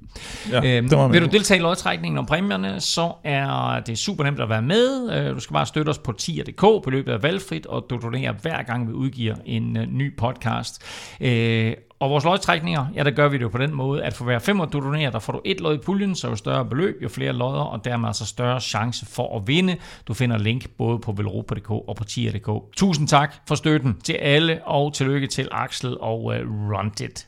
Ja, 0.51 0.81
øh, 0.81 1.11
vil 1.13 1.21
du 1.21 1.27
deltage 1.27 1.57
i 1.57 1.61
lodtrækningen 1.61 2.17
om 2.17 2.25
præmierne, 2.25 2.81
så 2.81 3.11
er 3.23 3.79
det 3.79 3.97
super 3.97 4.23
nemt 4.23 4.39
at 4.39 4.49
være 4.49 4.61
med. 4.61 5.11
Øh, 5.13 5.35
du 5.35 5.39
skal 5.39 5.53
bare 5.53 5.65
støtte 5.65 5.89
os 5.89 5.97
på 5.97 6.11
tier.dk. 6.11 6.91
løbet 6.91 7.11
af 7.11 7.23
valgfrit, 7.23 7.65
og 7.65 7.85
du 7.89 7.99
donerer 8.03 8.33
hver 8.41 8.63
gang 8.63 8.84
vi 8.87 8.93
udgiver 8.93 9.35
en 9.45 9.77
øh, 9.77 9.85
ny 9.87 10.17
podcast. 10.17 10.81
Øh, 11.21 11.73
Og 11.99 12.09
vores 12.09 12.23
lodtrækninger, 12.23 12.85
ja, 12.95 13.03
der 13.03 13.11
gør 13.11 13.27
vi 13.27 13.37
det 13.37 13.43
jo 13.43 13.49
på 13.49 13.57
den 13.57 13.73
måde, 13.73 14.03
at 14.03 14.13
for 14.13 14.25
hver 14.25 14.39
femmer 14.39 14.65
du 14.65 14.79
donerer, 14.79 15.11
der 15.11 15.19
får 15.19 15.33
du 15.33 15.41
et 15.45 15.61
lod 15.61 15.75
i 15.75 15.77
puljen, 15.85 16.15
så 16.15 16.27
jo 16.29 16.35
større 16.35 16.65
beløb, 16.65 16.95
jo 17.03 17.09
flere 17.09 17.33
lodder, 17.33 17.61
og 17.61 17.85
dermed 17.85 18.07
altså 18.09 18.25
større 18.25 18.61
chance 18.61 19.05
for 19.05 19.37
at 19.37 19.47
vinde. 19.47 19.75
Du 20.07 20.13
finder 20.13 20.37
link 20.37 20.69
både 20.77 20.99
på 20.99 21.11
velropa.dk 21.11 21.71
og 21.71 21.95
på 21.95 22.03
tier.dk. 22.03 22.49
Tusind 22.77 23.07
tak 23.07 23.33
for 23.47 23.55
støtten 23.55 23.97
til 24.03 24.13
alle, 24.13 24.61
og 24.65 24.93
tillykke 24.93 25.27
til 25.27 25.47
Axel 25.51 25.97
og 25.99 26.35
øh, 26.35 26.51
uh, 26.51 26.71
Runtit. 26.71 27.27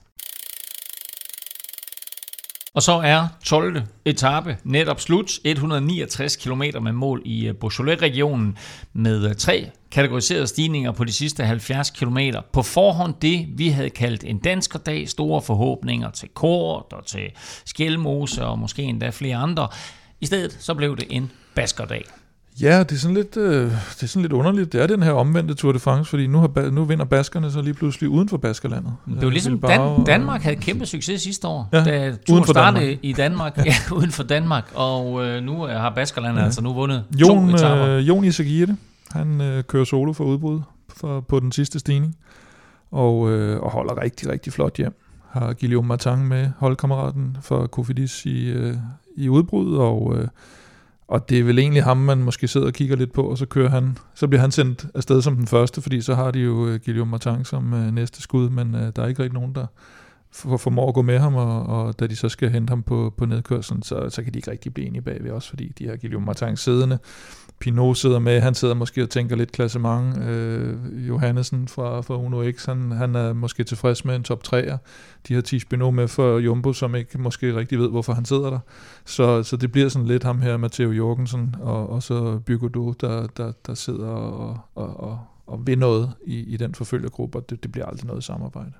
Og 2.78 2.84
så 2.84 2.92
er 2.92 3.28
12. 3.44 3.82
etape 4.06 4.58
netop 4.64 5.02
slut. 5.02 5.32
169 5.44 6.36
km 6.36 6.64
med 6.82 6.92
mål 6.92 7.22
i 7.26 7.48
øh, 7.48 7.54
Beaujolais-regionen 7.54 8.58
med 8.94 9.30
øh, 9.30 9.36
tre 9.36 9.70
kategoriserede 9.92 10.48
stigninger 10.48 10.92
på 10.92 11.04
de 11.04 11.14
sidste 11.14 11.44
70 11.44 11.90
km. 11.90 12.18
På 12.54 12.62
forhånd 12.62 13.14
det, 13.22 13.48
vi 13.56 13.70
havde 13.70 13.90
kaldt 13.90 14.24
en 14.24 14.40
danskerdag. 14.40 15.10
Store 15.10 15.42
forhåbninger 15.42 16.12
til 16.12 16.30
Kort 16.30 16.94
og 16.94 17.06
til 17.06 17.32
Skjelmose 17.66 18.46
og 18.46 18.60
måske 18.60 18.82
endda 18.82 19.10
flere 19.10 19.38
andre. 19.38 19.68
I 20.22 20.26
stedet 20.26 20.58
så 20.60 20.74
blev 20.74 20.98
det 20.98 21.06
en 21.10 21.32
baskerdag. 21.56 22.04
Ja, 22.62 22.80
det 22.80 22.92
er, 22.92 22.96
sådan 22.96 23.16
lidt, 23.16 23.38
øh, 23.38 23.72
det 23.72 24.04
er 24.04 24.08
sådan 24.08 24.22
lidt 24.22 24.34
underligt. 24.34 24.74
Det 24.74 24.82
er 24.82 24.88
den 24.88 25.04
her 25.04 25.12
omvendte 25.12 25.54
Tour 25.54 25.72
de 25.72 25.80
France, 25.80 26.10
fordi 26.10 26.28
nu, 26.28 26.40
har, 26.40 26.70
nu 26.70 26.84
vinder 26.84 27.06
baskerne 27.06 27.52
så 27.52 27.62
lige 27.62 27.74
pludselig 27.74 28.10
uden 28.10 28.30
for 28.30 28.38
baskerlandet. 28.38 28.94
Det 29.06 29.26
var 29.26 29.30
ligesom 29.30 29.60
Dan, 29.60 30.04
Danmark 30.06 30.42
havde 30.42 30.56
kæmpe 30.56 30.86
succes 30.86 31.22
sidste 31.22 31.48
år, 31.48 31.70
ja, 31.74 31.84
da 31.84 32.16
Tour 32.28 32.44
startede 32.44 32.86
Danmark. 32.86 33.00
i 33.02 33.14
Danmark, 33.14 33.58
ja, 33.66 33.76
uden 33.92 34.12
for 34.12 34.24
Danmark, 34.24 34.72
og 34.74 35.26
øh, 35.26 35.44
nu 35.44 35.62
har 35.62 35.90
baskerlandet 35.96 36.40
ja. 36.40 36.46
altså 36.46 36.62
nu 36.62 36.74
vundet 36.74 37.04
Jon, 37.20 37.50
to 37.50 37.56
etaper. 37.56 37.88
Øh, 37.88 38.08
Jon 38.08 38.24
Isagirre, 38.24 38.78
han 39.12 39.42
øh, 39.42 39.64
kører 39.64 39.86
solo 39.86 40.14
for 40.14 40.24
udbrud 40.24 40.62
for, 40.98 41.20
på 41.20 41.40
den 41.40 41.52
sidste 41.52 41.80
stigning, 41.80 42.16
og, 42.92 43.32
øh, 43.32 43.62
og 43.62 43.72
holder 43.72 44.02
rigtig, 44.02 44.30
rigtig 44.30 44.54
flot 44.54 44.78
hjem. 44.78 44.94
Har 45.30 45.54
Guillaume 45.54 45.88
Martin 45.88 46.28
med, 46.28 46.50
holdkammeraten 46.58 47.38
for 47.42 47.68
Cofidis 47.68 48.26
i, 48.26 48.50
øh, 48.50 48.76
i 49.18 49.30
udbrud, 49.30 49.78
og... 49.78 50.16
Øh, 50.18 50.28
og 51.08 51.30
det 51.30 51.40
er 51.40 51.44
vel 51.44 51.60
egentlig 51.60 51.84
ham, 51.84 51.98
man 51.98 52.18
måske 52.18 52.48
sidder 52.48 52.68
og 52.68 52.74
kigger 52.74 52.96
lidt 52.96 53.14
på, 53.14 53.24
og 53.24 53.38
så 53.38 53.46
kører 53.46 53.70
han, 53.70 53.98
så 54.16 54.28
bliver 54.28 54.42
han 54.42 54.52
sendt 54.52 54.86
afsted 54.96 55.22
som 55.22 55.36
den 55.36 55.48
første, 55.48 55.82
fordi 55.82 56.02
så 56.02 56.16
har 56.16 56.32
de 56.32 56.40
jo 56.40 56.54
uh, 56.54 56.76
Guillaume 56.86 57.12
Martin 57.12 57.46
som 57.46 57.74
øh, 57.74 57.94
næste 57.94 58.22
skud, 58.22 58.50
men 58.50 58.76
øh, 58.76 58.92
der 58.96 59.04
er 59.04 59.08
ikke 59.08 59.24
rigtig 59.24 59.40
nogen, 59.40 59.56
der 59.56 59.66
for, 60.32 60.58
formår 60.58 60.88
at 60.88 60.94
gå 60.94 61.02
med 61.02 61.20
ham, 61.20 61.36
og, 61.36 61.66
og 61.66 62.00
da 62.00 62.08
de 62.08 62.16
så 62.16 62.30
skal 62.30 62.50
hente 62.50 62.72
ham 62.72 62.84
på, 62.84 63.14
på 63.18 63.26
nedkørselen, 63.26 63.84
så, 63.84 64.10
så 64.10 64.24
kan 64.24 64.34
de 64.34 64.40
ikke 64.40 64.52
rigtig 64.52 64.74
blive 64.74 64.88
enige 64.88 65.02
bagved 65.02 65.32
også, 65.32 65.50
fordi 65.50 65.74
de 65.80 65.88
har 65.88 65.96
Guillaume 65.96 66.26
Martin 66.26 66.58
siddende, 66.58 67.00
Pinot 67.60 67.98
sidder 67.98 68.20
med, 68.20 68.42
han 68.42 68.56
sidder 68.56 68.74
måske 68.74 69.04
og 69.04 69.10
tænker 69.10 69.36
lidt 69.36 69.52
klassement. 69.52 70.18
Øh, 70.18 71.08
Johannesen 71.08 71.68
fra, 71.68 72.02
fra 72.02 72.18
Uno 72.18 72.52
X, 72.52 72.66
han, 72.66 72.92
han 72.92 73.16
er 73.16 73.34
måske 73.34 73.64
tilfreds 73.64 74.06
med 74.06 74.16
en 74.16 74.24
top 74.24 74.44
3'er. 74.48 74.78
De 75.28 75.34
har 75.34 75.42
Tis 75.42 75.66
Pinot 75.66 75.94
med 75.94 76.08
for 76.08 76.40
Jumbo, 76.40 76.74
som 76.74 76.96
ikke 76.96 77.18
måske 77.18 77.56
rigtig 77.56 77.80
ved, 77.80 77.90
hvorfor 77.90 78.14
han 78.14 78.26
sidder 78.26 78.50
der. 78.50 78.60
Så, 79.06 79.44
så 79.44 79.58
det 79.58 79.72
bliver 79.72 79.90
sådan 79.90 80.08
lidt 80.08 80.24
ham 80.24 80.42
her, 80.42 80.58
Matteo 80.58 80.92
Jorgensen, 80.92 81.56
og, 81.60 81.90
og 81.90 82.04
så 82.04 82.40
Bygodo, 82.46 82.92
der, 82.92 83.28
der, 83.28 83.52
der 83.68 83.74
sidder 83.74 84.08
og, 84.08 84.60
og, 84.76 85.00
og, 85.00 85.20
og 85.48 85.68
vil 85.68 85.80
noget 85.80 86.14
i, 86.26 86.40
i 86.40 86.58
den 86.58 86.76
forfølgergruppe, 86.76 87.38
og 87.38 87.50
det, 87.50 87.64
det 87.64 87.72
bliver 87.72 87.86
aldrig 87.86 88.08
noget 88.08 88.24
samarbejde. 88.24 88.72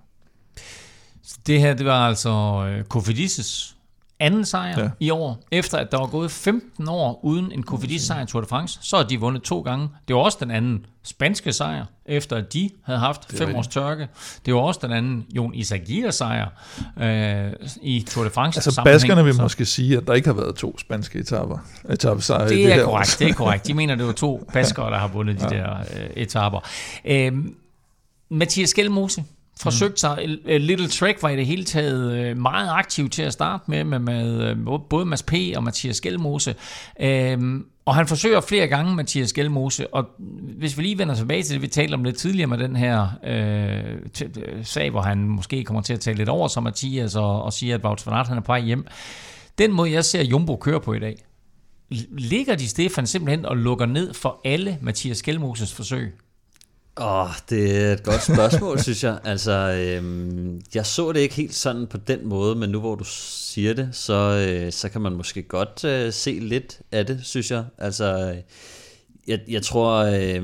Det 1.48 1.60
her, 1.60 1.74
det 1.74 1.86
var 1.86 2.08
altså 2.08 2.30
øh, 2.30 2.80
uh, 2.80 2.98
Kofidis' 2.98 3.77
anden 4.20 4.46
sejr 4.46 4.80
ja. 4.80 4.90
i 5.00 5.10
år, 5.10 5.44
efter 5.52 5.78
at 5.78 5.92
der 5.92 5.98
var 5.98 6.08
gået 6.08 6.32
15 6.32 6.88
år 6.90 7.20
uden 7.24 7.52
en 7.52 7.64
Cofidis-sejr 7.64 8.24
i 8.24 8.26
Tour 8.26 8.42
de 8.42 8.48
France, 8.48 8.80
så 8.82 8.98
har 8.98 9.04
de 9.04 9.20
vundet 9.20 9.44
to 9.44 9.62
gange. 9.62 9.90
Det 10.08 10.16
var 10.16 10.22
også 10.22 10.38
den 10.42 10.52
anden 10.52 10.86
spanske 11.04 11.54
sejr, 11.54 11.86
efter 12.06 12.36
at 12.36 12.54
de 12.54 12.70
havde 12.84 13.00
haft 13.00 13.38
fem 13.38 13.56
års 13.56 13.68
tørke. 13.68 14.08
Det 14.46 14.54
var 14.54 14.60
også 14.60 14.80
den 14.84 14.92
anden 14.92 15.26
Jon 15.36 15.54
Isagir 15.54 16.12
sejr 16.12 16.48
øh, 17.02 17.54
i 17.82 18.06
Tour 18.10 18.24
de 18.24 18.30
France. 18.30 18.58
Altså 18.58 18.82
baskerne 18.86 19.24
vil 19.24 19.34
så. 19.34 19.42
måske 19.42 19.66
sige, 19.66 19.98
at 19.98 20.08
der 20.08 20.14
ikke 20.14 20.28
har 20.28 20.36
været 20.36 20.56
to 20.56 20.78
spanske 20.78 21.20
etapper. 21.20 21.58
Etappesejre 21.90 22.50
det, 22.50 22.72
er 22.72 22.76
det 22.76 22.86
korrekt, 22.86 23.16
det 23.20 23.30
er 23.30 23.34
korrekt. 23.44 23.68
De 23.68 23.74
mener, 23.74 23.96
det 23.96 24.06
var 24.06 24.12
to 24.12 24.50
baskere, 24.54 24.92
der 24.92 24.98
har 24.98 25.08
vundet 25.08 25.40
de 25.40 25.56
ja. 25.56 25.62
der 25.62 25.78
øh, 25.80 26.10
etapper. 26.16 26.60
Øh, 27.06 27.34
Mathias 28.30 28.74
Gjelmose, 28.74 29.24
forsøgt 29.60 30.00
sig. 30.00 30.40
Little 30.46 30.88
Trek 30.88 31.24
var 31.24 31.30
i 31.30 31.36
det 31.36 31.46
hele 31.46 31.64
taget 31.66 32.14
øh, 32.14 32.38
meget 32.38 32.70
aktiv 32.72 33.10
til 33.10 33.22
at 33.22 33.34
starte 33.34 33.64
med, 33.68 33.84
med, 33.84 34.00
med 34.00 34.42
øh, 34.42 34.58
både 34.90 35.06
Mads 35.06 35.24
P. 35.24 35.34
og 35.56 35.64
Mathias 35.64 36.02
Gjelmose. 36.02 36.56
Øhm, 37.00 37.66
og 37.86 37.96
han 37.96 38.08
forsøger 38.08 38.42
flere 38.42 38.68
gange, 38.68 38.96
Mathias 38.96 39.34
Gjelmose, 39.34 39.94
og 39.94 40.06
hvis 40.58 40.78
vi 40.78 40.84
lige 40.84 40.98
vender 40.98 41.16
tilbage 41.16 41.44
til 41.44 41.54
det, 41.54 41.62
vi 41.62 41.68
talte 41.68 41.94
om 41.94 42.04
lidt 42.04 42.18
tidligere 42.18 42.48
med 42.48 42.58
den 42.58 42.76
her 42.76 43.08
øh, 43.24 44.64
sag, 44.64 44.90
hvor 44.90 45.02
han 45.02 45.18
måske 45.18 45.64
kommer 45.64 45.82
til 45.82 45.94
at 45.94 46.00
tale 46.00 46.18
lidt 46.18 46.30
over 46.30 46.48
som 46.48 46.64
Mathias 46.64 47.16
og, 47.16 47.44
og 47.44 47.54
siger, 47.54 47.76
at 47.76 47.84
Wout 47.84 48.06
van 48.06 48.16
Aert, 48.16 48.28
han 48.28 48.38
er 48.38 48.42
på 48.42 48.52
vej 48.52 48.62
hjem. 48.62 48.88
Den 49.58 49.74
måde, 49.74 49.92
jeg 49.92 50.06
ser 50.06 50.24
Jumbo 50.24 50.56
køre 50.56 50.82
på 50.82 50.94
i 50.94 51.00
dag, 51.00 51.16
ligger 52.18 52.56
de 52.56 52.68
Stefan 52.68 53.08
simpelthen 53.08 53.46
og 53.46 53.58
lukker 53.58 53.86
ned 53.86 54.14
for 54.14 54.42
alle 54.46 54.78
Mathias 54.82 55.24
Gjelmoses 55.24 55.74
forsøg? 55.74 56.16
Åh, 57.00 57.22
oh, 57.22 57.30
det 57.50 57.84
er 57.86 57.94
et 57.94 58.04
godt 58.04 58.24
spørgsmål, 58.24 58.80
synes 58.84 59.04
jeg. 59.04 59.20
Altså, 59.24 59.52
øhm, 59.52 60.62
jeg 60.76 60.86
så 60.86 61.12
det 61.12 61.20
ikke 61.20 61.36
helt 61.36 61.56
sådan 61.56 61.88
på 61.88 61.98
den 61.98 62.28
måde, 62.28 62.56
men 62.56 62.70
nu 62.70 62.80
hvor 62.80 62.96
du 62.96 63.04
siger 63.08 63.74
det, 63.74 63.90
så, 63.92 64.48
øh, 64.50 64.72
så 64.72 64.90
kan 64.90 65.02
man 65.02 65.14
måske 65.14 65.42
godt 65.42 65.84
øh, 65.84 66.14
se 66.14 66.40
lidt 66.40 66.80
af 66.92 67.06
det, 67.06 67.20
synes 67.24 67.52
jeg. 67.52 67.66
Altså, 67.78 68.36
jeg, 69.28 69.40
jeg 69.48 69.62
tror, 69.62 69.94
øh, 69.94 70.44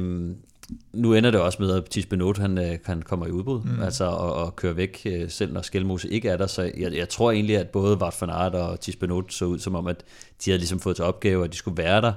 nu 0.94 1.14
ender 1.14 1.32
det 1.32 1.40
også 1.40 1.62
med, 1.62 1.72
at 1.72 1.86
Tis 1.86 2.06
Benot, 2.06 2.38
han, 2.38 2.58
øh, 2.58 2.78
han 2.86 3.02
kommer 3.02 3.28
i 3.28 3.32
udbrud, 3.32 3.62
mm. 3.64 3.84
altså, 3.84 4.06
og, 4.06 4.34
og 4.34 4.56
kører 4.56 4.74
væk, 4.74 5.02
øh, 5.06 5.30
selv 5.30 5.54
når 5.54 5.62
Skelmose 5.62 6.10
ikke 6.10 6.30
er 6.30 6.38
der. 6.38 6.48
Så 6.48 6.72
jeg, 6.78 6.94
jeg 6.94 7.10
tror 7.10 7.32
egentlig, 7.32 7.58
at 7.58 7.70
både 7.70 8.00
Vart 8.00 8.18
van 8.22 8.30
Aert 8.30 8.56
og 8.56 8.80
Tis 8.80 8.96
Benot 8.96 9.34
så 9.34 9.46
ud 9.46 9.60
som 9.60 9.76
om, 9.76 9.88
at 9.88 10.04
de 10.46 10.52
havde 10.52 10.60
ligesom 10.60 10.80
fået 10.80 10.96
til 10.96 11.06
opgave, 11.06 11.44
at 11.44 11.52
de 11.52 11.58
skulle 11.58 11.84
være 11.84 12.02
der. 12.02 12.14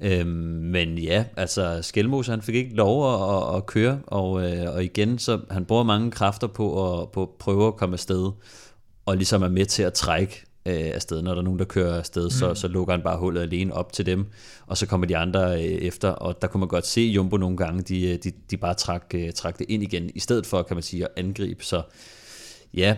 Øhm, 0.00 0.28
men 0.72 0.98
ja, 0.98 1.24
altså 1.36 1.78
Skelmos 1.82 2.26
han 2.26 2.42
fik 2.42 2.54
ikke 2.54 2.74
lov 2.74 3.14
at, 3.14 3.56
at 3.56 3.66
køre, 3.66 4.00
og, 4.06 4.50
øh, 4.50 4.74
og 4.74 4.84
igen, 4.84 5.18
så 5.18 5.40
han 5.50 5.64
bruger 5.64 5.82
mange 5.82 6.10
kræfter 6.10 6.46
på 6.46 7.00
at, 7.00 7.10
på 7.10 7.22
at 7.22 7.28
prøve 7.38 7.66
at 7.66 7.76
komme 7.76 7.92
afsted, 7.92 8.30
og 9.06 9.16
ligesom 9.16 9.42
er 9.42 9.48
med 9.48 9.66
til 9.66 9.82
at 9.82 9.92
trække 9.92 10.44
øh, 10.66 10.90
afsted. 10.94 11.22
Når 11.22 11.30
der 11.30 11.38
er 11.38 11.44
nogen, 11.44 11.58
der 11.58 11.64
kører 11.64 11.98
afsted, 11.98 12.24
mm. 12.24 12.30
så, 12.30 12.54
så 12.54 12.68
lukker 12.68 12.92
han 12.94 13.02
bare 13.02 13.18
hullet 13.18 13.40
alene 13.40 13.74
op 13.74 13.92
til 13.92 14.06
dem, 14.06 14.26
og 14.66 14.76
så 14.76 14.86
kommer 14.86 15.06
de 15.06 15.16
andre 15.16 15.54
øh, 15.54 15.60
efter, 15.64 16.08
og 16.08 16.42
der 16.42 16.48
kunne 16.48 16.60
man 16.60 16.68
godt 16.68 16.86
se 16.86 17.00
Jumbo 17.00 17.36
nogle 17.36 17.56
gange, 17.56 17.82
de, 17.82 18.12
øh, 18.12 18.18
de, 18.24 18.32
de 18.50 18.56
bare 18.56 18.74
trak, 18.74 19.04
øh, 19.14 19.32
trak 19.32 19.58
det 19.58 19.66
ind 19.68 19.82
igen, 19.82 20.10
i 20.14 20.20
stedet 20.20 20.46
for, 20.46 20.62
kan 20.62 20.76
man 20.76 20.82
sige, 20.82 21.04
at 21.04 21.10
angribe. 21.16 21.64
Så 21.64 21.82
ja, 22.74 22.96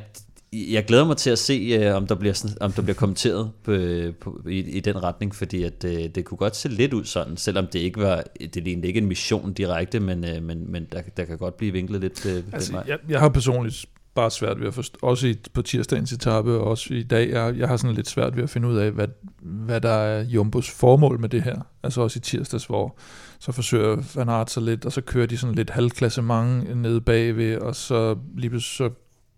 jeg 0.53 0.85
glæder 0.85 1.05
mig 1.05 1.17
til 1.17 1.31
at 1.31 1.39
se, 1.39 1.79
øh, 1.81 1.97
om 1.97 2.07
der 2.07 2.15
bliver, 2.15 2.55
om 2.61 2.73
der 2.73 2.83
bliver 2.83 2.95
kommenteret 2.95 3.51
på, 3.63 3.73
på, 4.21 4.41
i, 4.49 4.59
i 4.59 4.81
den 4.81 5.03
retning, 5.03 5.35
fordi 5.35 5.63
at, 5.63 5.85
øh, 5.85 6.09
det 6.15 6.25
kunne 6.25 6.39
godt 6.39 6.57
se 6.57 6.69
lidt 6.69 6.93
ud 6.93 7.05
sådan, 7.05 7.37
selvom 7.37 7.67
det 7.67 7.79
ikke 7.79 8.01
var, 8.01 8.25
det 8.41 8.57
er 8.57 8.85
ikke 8.85 9.01
en 9.01 9.07
mission 9.07 9.53
direkte, 9.53 10.01
men, 10.01 10.25
øh, 10.25 10.43
men, 10.43 10.73
men 10.73 10.87
der, 10.93 11.03
der 11.17 11.25
kan 11.25 11.39
godt 11.39 11.57
blive 11.57 11.73
vinklet 11.73 12.01
lidt 12.01 12.27
altså, 12.53 12.73
den 12.73 12.77
vej. 12.77 12.85
Jeg, 12.89 12.99
jeg 13.09 13.21
har 13.21 13.29
personligt 13.29 13.87
bare 14.15 14.31
svært 14.31 14.61
ved 14.61 14.67
at 14.67 14.75
forstå, 14.75 14.99
også 15.03 15.27
i, 15.27 15.37
på 15.53 15.63
tirsdagens 15.63 16.13
etape, 16.13 16.53
og 16.53 16.65
også 16.65 16.95
i 16.95 17.03
dag, 17.03 17.31
jeg, 17.31 17.59
jeg 17.59 17.69
har 17.69 17.77
sådan 17.77 17.97
lidt 17.97 18.09
svært 18.09 18.37
ved 18.37 18.43
at 18.43 18.51
finde 18.51 18.69
ud 18.69 18.77
af, 18.77 18.91
hvad, 18.91 19.09
hvad 19.43 19.81
der 19.81 19.89
er 19.89 20.25
Jumbos 20.25 20.71
formål 20.71 21.21
med 21.21 21.29
det 21.29 21.43
her. 21.43 21.61
Altså 21.83 22.01
også 22.01 22.19
i 22.19 22.21
tirsdags, 22.21 22.65
hvor 22.65 22.99
så 23.39 23.53
forsøger 23.53 23.97
Van 24.15 24.29
Aert 24.29 24.51
sig 24.51 24.63
lidt, 24.63 24.85
og 24.85 24.93
så 24.93 25.01
kører 25.01 25.27
de 25.27 25.37
sådan 25.37 25.55
lidt 25.55 25.71
halvklassement 25.71 26.77
nede 26.77 27.01
bagved, 27.01 27.59
og 27.59 27.77
så 27.77 28.17
lige 28.37 28.61
så 28.61 28.91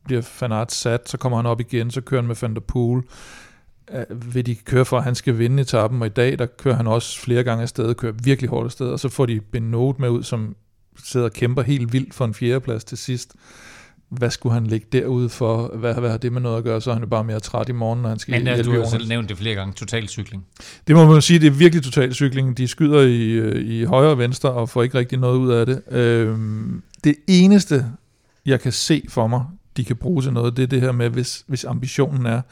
bliver 0.04 0.22
Fanart 0.22 0.72
sat, 0.72 1.08
så 1.08 1.18
kommer 1.18 1.38
han 1.38 1.46
op 1.46 1.60
igen, 1.60 1.90
så 1.90 2.00
kører 2.00 2.20
han 2.20 2.28
med 2.28 2.36
Van 2.40 2.54
der 2.54 2.60
Poel. 2.60 3.02
Uh, 3.94 4.34
vil 4.34 4.46
de 4.46 4.54
køre 4.54 4.84
for, 4.84 4.98
at 4.98 5.04
han 5.04 5.14
skal 5.14 5.38
vinde 5.38 5.62
etappen, 5.62 6.02
og 6.02 6.06
i 6.06 6.10
dag, 6.10 6.38
der 6.38 6.46
kører 6.46 6.74
han 6.74 6.86
også 6.86 7.20
flere 7.20 7.42
gange 7.42 7.62
afsted, 7.62 7.94
kører 7.94 8.12
virkelig 8.24 8.50
hårdt 8.50 8.64
afsted, 8.64 8.86
og 8.86 9.00
så 9.00 9.08
får 9.08 9.26
de 9.26 9.40
Benot 9.40 9.98
med 9.98 10.08
ud, 10.08 10.22
som 10.22 10.56
sidder 11.04 11.26
og 11.26 11.32
kæmper 11.32 11.62
helt 11.62 11.92
vildt 11.92 12.14
for 12.14 12.24
en 12.24 12.34
fjerdeplads 12.34 12.84
til 12.84 12.98
sidst. 12.98 13.34
Hvad 14.08 14.30
skulle 14.30 14.52
han 14.52 14.66
ligge 14.66 14.86
derude 14.92 15.28
for? 15.28 15.76
Hvad, 15.76 15.94
hvad 15.94 16.10
har 16.10 16.16
det 16.16 16.32
med 16.32 16.40
noget 16.40 16.58
at 16.58 16.64
gøre? 16.64 16.80
Så 16.80 16.90
er 16.90 16.94
han 16.94 17.02
jo 17.02 17.08
bare 17.08 17.24
mere 17.24 17.40
træt 17.40 17.68
i 17.68 17.72
morgen, 17.72 18.02
når 18.02 18.08
han 18.08 18.18
skal 18.18 18.32
Men 18.32 18.46
ja, 18.46 18.62
du 18.62 18.72
har 18.72 18.84
selv 18.84 19.08
nævnt 19.08 19.28
det 19.28 19.38
flere 19.38 19.54
gange, 19.54 19.74
total 19.74 20.08
cykling. 20.08 20.46
Det 20.86 20.96
må 20.96 21.12
man 21.12 21.22
sige, 21.22 21.38
det 21.38 21.46
er 21.46 21.50
virkelig 21.50 21.84
total 21.84 22.14
cykling. 22.14 22.58
De 22.58 22.68
skyder 22.68 23.00
i, 23.00 23.30
øh, 23.30 23.66
i 23.66 23.84
højre 23.84 24.10
og 24.10 24.18
venstre, 24.18 24.52
og 24.52 24.68
får 24.68 24.82
ikke 24.82 24.98
rigtig 24.98 25.18
noget 25.18 25.38
ud 25.38 25.50
af 25.52 25.66
det. 25.66 25.82
Øhm, 25.90 26.82
det 27.04 27.14
eneste, 27.28 27.86
jeg 28.46 28.60
kan 28.60 28.72
se 28.72 29.02
for 29.08 29.26
mig, 29.26 29.44
de 29.76 29.84
kan 29.84 29.96
bruge 29.96 30.22
til 30.22 30.32
noget, 30.32 30.56
det 30.56 30.62
er 30.62 30.66
det 30.66 30.80
her 30.80 30.92
med, 30.92 31.10
hvis, 31.10 31.44
hvis 31.46 31.64
ambitionen 31.64 32.26
er, 32.26 32.42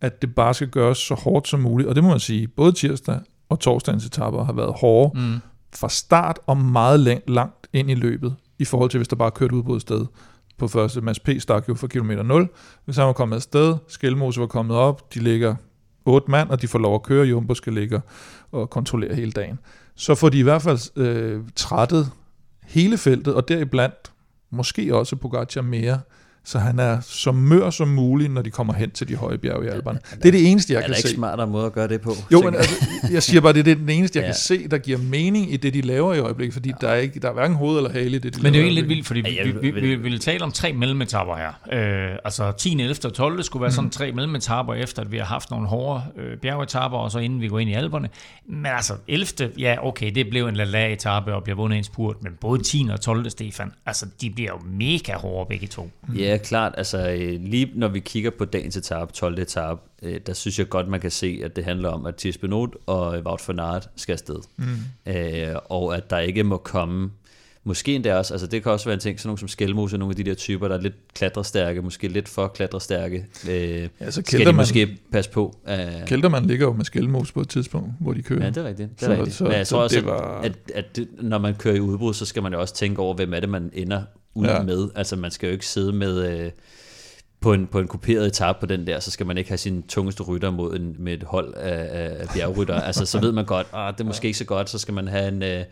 at 0.00 0.22
det 0.22 0.34
bare 0.34 0.54
skal 0.54 0.68
gøres 0.68 0.98
så 0.98 1.14
hårdt 1.14 1.48
som 1.48 1.60
muligt. 1.60 1.88
Og 1.88 1.94
det 1.94 2.04
må 2.04 2.10
man 2.10 2.20
sige, 2.20 2.48
både 2.48 2.72
tirsdag 2.72 3.20
og 3.48 3.60
torsdagens 3.60 4.06
etapper 4.06 4.44
har 4.44 4.52
været 4.52 4.74
hårde 4.80 5.20
mm. 5.20 5.40
fra 5.74 5.88
start 5.88 6.38
og 6.46 6.56
meget 6.56 7.20
langt 7.28 7.66
ind 7.72 7.90
i 7.90 7.94
løbet, 7.94 8.36
i 8.58 8.64
forhold 8.64 8.90
til 8.90 8.98
hvis 8.98 9.08
der 9.08 9.16
bare 9.16 9.30
kørt 9.30 9.52
ud 9.52 9.62
på 9.62 9.74
et 9.74 9.80
sted 9.80 10.06
på 10.58 10.68
første. 10.68 11.00
Mads 11.00 11.20
P. 11.20 11.28
stak 11.38 11.68
jo 11.68 11.74
for 11.74 11.86
kilometer 11.86 12.22
0. 12.22 12.48
Hvis 12.84 12.96
han 12.96 13.06
var 13.06 13.12
kommet 13.12 13.36
afsted, 13.36 13.76
Skelmose 13.88 14.40
var 14.40 14.46
kommet 14.46 14.76
op, 14.76 15.14
de 15.14 15.20
ligger 15.20 15.54
otte 16.04 16.30
mand, 16.30 16.50
og 16.50 16.62
de 16.62 16.68
får 16.68 16.78
lov 16.78 16.94
at 16.94 17.02
køre, 17.02 17.26
Jumbo 17.26 17.54
skal 17.54 17.72
ligge 17.72 18.00
og 18.52 18.70
kontrollere 18.70 19.14
hele 19.14 19.32
dagen. 19.32 19.58
Så 19.94 20.14
får 20.14 20.28
de 20.28 20.38
i 20.38 20.42
hvert 20.42 20.62
fald 20.62 20.98
øh, 20.98 21.42
trættet 21.56 22.10
hele 22.62 22.98
feltet, 22.98 23.34
og 23.34 23.48
deriblandt 23.48 24.12
måske 24.50 24.96
også 24.96 25.16
Pogacar 25.16 25.62
mere, 25.62 26.00
så 26.46 26.58
han 26.58 26.78
er 26.78 27.00
så 27.00 27.32
mør 27.32 27.70
som 27.70 27.88
muligt, 27.88 28.32
når 28.32 28.42
de 28.42 28.50
kommer 28.50 28.72
hen 28.74 28.90
til 28.90 29.08
de 29.08 29.16
høje 29.16 29.38
bjerge 29.38 29.64
i 29.66 29.68
Alperne. 29.68 29.98
Det 30.16 30.26
er 30.26 30.30
det 30.32 30.50
eneste, 30.50 30.72
jeg 30.72 30.78
er 30.78 30.82
kan 30.82 30.90
der 30.90 30.96
ikke 30.96 31.08
se. 31.08 31.14
smartere 31.14 31.46
måde 31.46 31.66
at 31.66 31.72
gøre 31.72 31.88
det 31.88 32.00
på? 32.00 32.12
Jo, 32.32 32.40
men 32.40 32.52
jeg? 32.54 32.60
altså, 32.60 32.74
jeg 33.12 33.22
siger 33.22 33.40
bare, 33.40 33.52
det 33.52 33.58
er 33.60 33.64
det- 33.64 33.78
den 33.78 33.88
eneste, 33.88 34.18
jeg 34.18 34.22
Ja. 34.26 34.28
kan 34.28 34.34
se, 34.34 34.68
der 34.68 34.78
giver 34.78 34.98
mening 34.98 35.52
i 35.52 35.56
det, 35.56 35.74
de 35.74 35.80
laver 35.80 36.14
i 36.14 36.18
øjeblikket, 36.18 36.52
fordi 36.54 36.72
der 36.80 36.88
er, 36.88 36.94
ikke, 36.94 37.20
der 37.20 37.28
er 37.28 37.32
hverken 37.32 37.56
hoved 37.56 37.76
eller 37.76 37.90
hale 37.92 38.16
i 38.16 38.18
det, 38.18 38.36
de 38.36 38.42
Men 38.42 38.52
det 38.52 38.58
er 38.58 38.62
jo 38.62 38.66
egentlig 38.68 38.82
lidt 38.82 38.88
vildt, 38.88 39.06
fordi 39.06 39.20
Ja, 39.34 39.44
vi, 39.44 39.50
vi, 39.60 39.70
vil- 39.70 39.82
vi, 39.82 39.88
vi 39.94 40.02
vil 40.02 40.18
tale 40.20 40.44
om 40.44 40.52
tre 40.52 40.72
mellemetapper 40.72 41.36
her. 41.36 42.08
Øh, 42.10 42.16
altså 42.24 42.52
10, 42.52 42.72
11 42.80 42.96
og 43.04 43.12
12 43.14 43.42
skulle 43.42 43.62
være 43.62 43.72
sådan 43.72 43.90
tre 43.90 44.12
mellemetapper, 44.12 44.74
efter 44.74 45.02
at 45.02 45.12
vi 45.12 45.18
har 45.18 45.24
haft 45.24 45.50
nogle 45.50 45.66
hårde 45.68 46.02
øh, 46.16 46.36
bjergetapper, 46.38 46.98
og 46.98 47.10
så 47.10 47.18
inden 47.18 47.40
vi 47.40 47.48
går 47.48 47.58
ind 47.58 47.70
i 47.70 47.74
alberne. 47.74 48.08
Men 48.48 48.66
altså 48.66 48.94
11. 49.08 49.26
Ja, 49.58 49.86
okay, 49.86 50.10
det 50.14 50.30
blev 50.30 50.46
en 50.46 50.56
la 50.56 50.92
etape 50.92 51.34
og 51.34 51.42
bliver 51.44 51.56
vundet 51.56 51.78
en 51.78 51.84
spurt, 51.84 52.16
men 52.22 52.32
både 52.40 52.62
10. 52.62 52.86
og 52.92 53.00
12. 53.00 53.30
Stefan, 53.30 53.72
altså 53.86 54.06
de 54.20 54.30
bliver 54.30 54.50
jo 54.50 54.58
mega 54.78 55.14
hårde 55.14 55.48
begge 55.48 55.66
to. 55.66 55.90
Ja, 56.16 56.33
klart. 56.38 56.74
Altså, 56.76 57.10
øh, 57.10 57.40
lige 57.40 57.70
når 57.74 57.88
vi 57.88 58.00
kigger 58.00 58.30
på 58.38 58.44
dagens 58.44 58.76
etape, 58.76 59.12
12. 59.12 59.38
etape, 59.38 59.80
øh, 60.02 60.20
der 60.26 60.32
synes 60.32 60.58
jeg 60.58 60.68
godt, 60.68 60.88
man 60.88 61.00
kan 61.00 61.10
se, 61.10 61.40
at 61.44 61.56
det 61.56 61.64
handler 61.64 61.88
om, 61.88 62.06
at 62.06 62.14
Thies 62.16 62.38
Benot 62.38 62.70
og 62.86 63.18
Wout 63.26 63.48
van 63.48 63.58
Aert 63.58 63.88
skal 63.96 64.12
afsted. 64.12 64.36
Mm. 64.56 65.12
Øh, 65.12 65.56
og 65.64 65.96
at 65.96 66.10
der 66.10 66.18
ikke 66.18 66.44
må 66.44 66.56
komme 66.56 67.10
Måske 67.66 67.94
endda 67.94 68.16
også, 68.16 68.34
altså 68.34 68.46
det 68.46 68.62
kan 68.62 68.72
også 68.72 68.86
være 68.86 68.94
en 68.94 69.00
ting, 69.00 69.20
sådan 69.20 69.28
nogle 69.28 69.38
som 69.38 69.48
Skelmose, 69.48 69.98
nogle 69.98 70.12
af 70.12 70.16
de 70.16 70.24
der 70.24 70.34
typer, 70.34 70.68
der 70.68 70.76
er 70.76 70.80
lidt 70.80 70.94
klatrestærke, 71.14 71.82
måske 71.82 72.08
lidt 72.08 72.28
for 72.28 72.48
klatrestærke, 72.48 73.26
øh, 73.50 73.88
Ja, 74.00 74.10
så 74.10 74.22
skal 74.26 74.46
de 74.46 74.52
måske 74.52 74.98
passe 75.12 75.30
på. 75.30 75.56
Øh, 75.68 75.76
Kelterman 76.06 76.44
ligger 76.46 76.66
jo 76.66 76.72
med 76.72 76.84
skælmos 76.84 77.32
på 77.32 77.40
et 77.40 77.48
tidspunkt, 77.48 77.90
hvor 78.00 78.12
de 78.12 78.22
kører. 78.22 78.42
Ja, 78.44 78.48
det 78.50 78.56
er 78.56 78.64
rigtigt. 78.64 79.00
Det 79.00 79.02
er 79.02 79.06
Så- 79.06 79.12
rigtigt. 79.12 79.36
så- 79.36 79.44
Men 79.44 79.52
jeg 79.52 79.66
så 79.66 79.74
tror 79.76 79.82
også, 79.82 79.96
det 79.96 80.02
at, 80.02 80.06
var- 80.08 80.40
at, 80.40 80.52
at 80.74 80.96
det, 80.96 81.08
når 81.20 81.38
man 81.38 81.54
kører 81.54 81.74
i 81.74 81.80
udbrud, 81.80 82.14
så 82.14 82.26
skal 82.26 82.42
man 82.42 82.52
jo 82.52 82.60
også 82.60 82.74
tænke 82.74 83.00
over, 83.02 83.14
hvem 83.14 83.34
er 83.34 83.40
det, 83.40 83.48
man 83.48 83.70
ender 83.72 84.02
ud 84.34 84.46
Ja. 84.46 84.62
med. 84.62 84.88
Altså, 84.94 85.16
man 85.16 85.30
skal 85.30 85.46
jo 85.46 85.52
ikke 85.52 85.66
sidde 85.66 85.92
med... 85.92 86.44
Øh, 86.44 86.50
på 87.40 87.52
en, 87.52 87.66
på 87.66 87.78
en 87.80 87.88
kuperet 87.88 88.26
etape 88.26 88.60
på 88.60 88.66
den 88.66 88.86
der, 88.86 89.00
så 89.00 89.10
skal 89.10 89.26
man 89.26 89.38
ikke 89.38 89.50
have 89.50 89.58
sin 89.58 89.82
tungeste 89.82 90.22
rytter 90.22 90.50
mod 90.50 90.76
en, 90.76 90.96
med 90.98 91.12
et 91.12 91.22
hold 91.22 91.54
af, 91.54 91.88
af, 92.20 92.28
bjergrytter. 92.34 92.74
altså, 92.88 93.06
så 93.06 93.20
ved 93.20 93.32
man 93.32 93.44
godt, 93.44 93.66
ah, 93.72 93.92
det 93.92 94.00
er 94.00 94.04
måske 94.04 94.26
ikke 94.26 94.38
så 94.38 94.44
godt, 94.44 94.70
så 94.70 94.78
skal 94.78 94.94
man 94.94 95.08
have 95.08 95.28
en, 95.28 95.42
øh, 95.42 95.64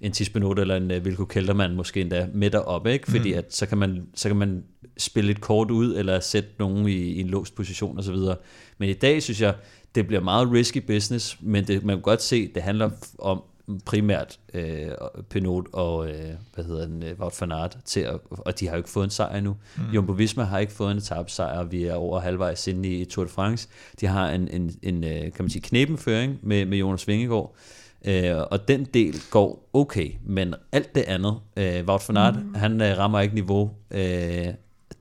en 0.00 0.12
Tisbenot 0.12 0.58
eller 0.58 0.76
en 0.76 0.90
uh, 0.90 1.04
Vilko 1.04 1.24
Kelterman 1.24 1.76
måske 1.76 2.00
endda 2.00 2.26
med 2.34 2.50
deroppe, 2.50 2.92
ikke? 2.92 3.10
Fordi 3.10 3.32
at, 3.32 3.54
så, 3.54 3.66
kan 3.66 3.78
man, 3.78 4.06
så 4.14 4.28
kan 4.28 4.36
man 4.36 4.64
spille 4.98 5.30
et 5.30 5.40
kort 5.40 5.70
ud, 5.70 5.96
eller 5.96 6.20
sætte 6.20 6.48
nogen 6.58 6.88
i, 6.88 6.92
i 6.92 7.20
en 7.20 7.28
låst 7.28 7.54
position 7.54 7.98
osv. 7.98 8.16
Men 8.78 8.88
i 8.88 8.92
dag 8.94 9.22
synes 9.22 9.40
jeg, 9.40 9.54
det 9.94 10.06
bliver 10.06 10.22
meget 10.22 10.52
risky 10.52 10.78
business, 10.78 11.36
men 11.40 11.66
det, 11.66 11.84
man 11.84 11.96
kan 11.96 12.02
godt 12.02 12.22
se, 12.22 12.50
det 12.54 12.62
handler 12.62 12.90
om 13.18 13.42
primært 13.84 14.38
øh, 14.54 14.88
Pinot 15.30 15.66
og 15.72 16.08
øh, 16.08 16.30
hvad 16.54 16.64
hedder 16.64 16.86
den, 16.86 17.02
øh, 17.02 17.20
Wout 17.20 17.40
van 17.40 17.52
Aert 17.52 17.78
til 17.84 18.00
at, 18.00 18.18
og 18.30 18.60
de 18.60 18.66
har 18.66 18.74
jo 18.74 18.76
ikke 18.76 18.90
fået 18.90 19.04
en 19.04 19.10
sejr 19.10 19.36
endnu. 19.36 19.56
Mm. 19.76 19.82
Jumbo 19.94 20.12
Visma 20.12 20.42
har 20.42 20.58
ikke 20.58 20.72
fået 20.72 20.90
en 20.90 20.98
etappesejr, 20.98 21.58
og 21.58 21.72
vi 21.72 21.84
er 21.84 21.94
over 21.94 22.20
halvvejs 22.20 22.66
inde 22.66 22.88
i 22.88 23.04
Tour 23.04 23.24
de 23.24 23.30
France. 23.30 23.68
De 24.00 24.06
har 24.06 24.30
en, 24.30 24.48
en, 24.48 24.74
en 24.82 25.04
øh, 25.04 25.20
kan 25.20 25.32
man 25.38 25.50
sige, 25.50 25.62
knebenføring 25.62 26.38
med, 26.42 26.66
med 26.66 26.78
Jonas 26.78 27.08
Vingegaard, 27.08 27.54
øh, 28.04 28.36
og 28.50 28.68
den 28.68 28.84
del 28.84 29.22
går 29.30 29.70
okay, 29.72 30.10
men 30.26 30.54
alt 30.72 30.94
det 30.94 31.02
andet, 31.02 31.36
øh, 31.56 31.84
Wout 31.86 32.08
van 32.08 32.16
Aert, 32.16 32.36
mm. 32.44 32.54
han 32.54 32.80
øh, 32.80 32.98
rammer 32.98 33.20
ikke 33.20 33.34
niveau. 33.34 33.70
Øh, 33.90 34.46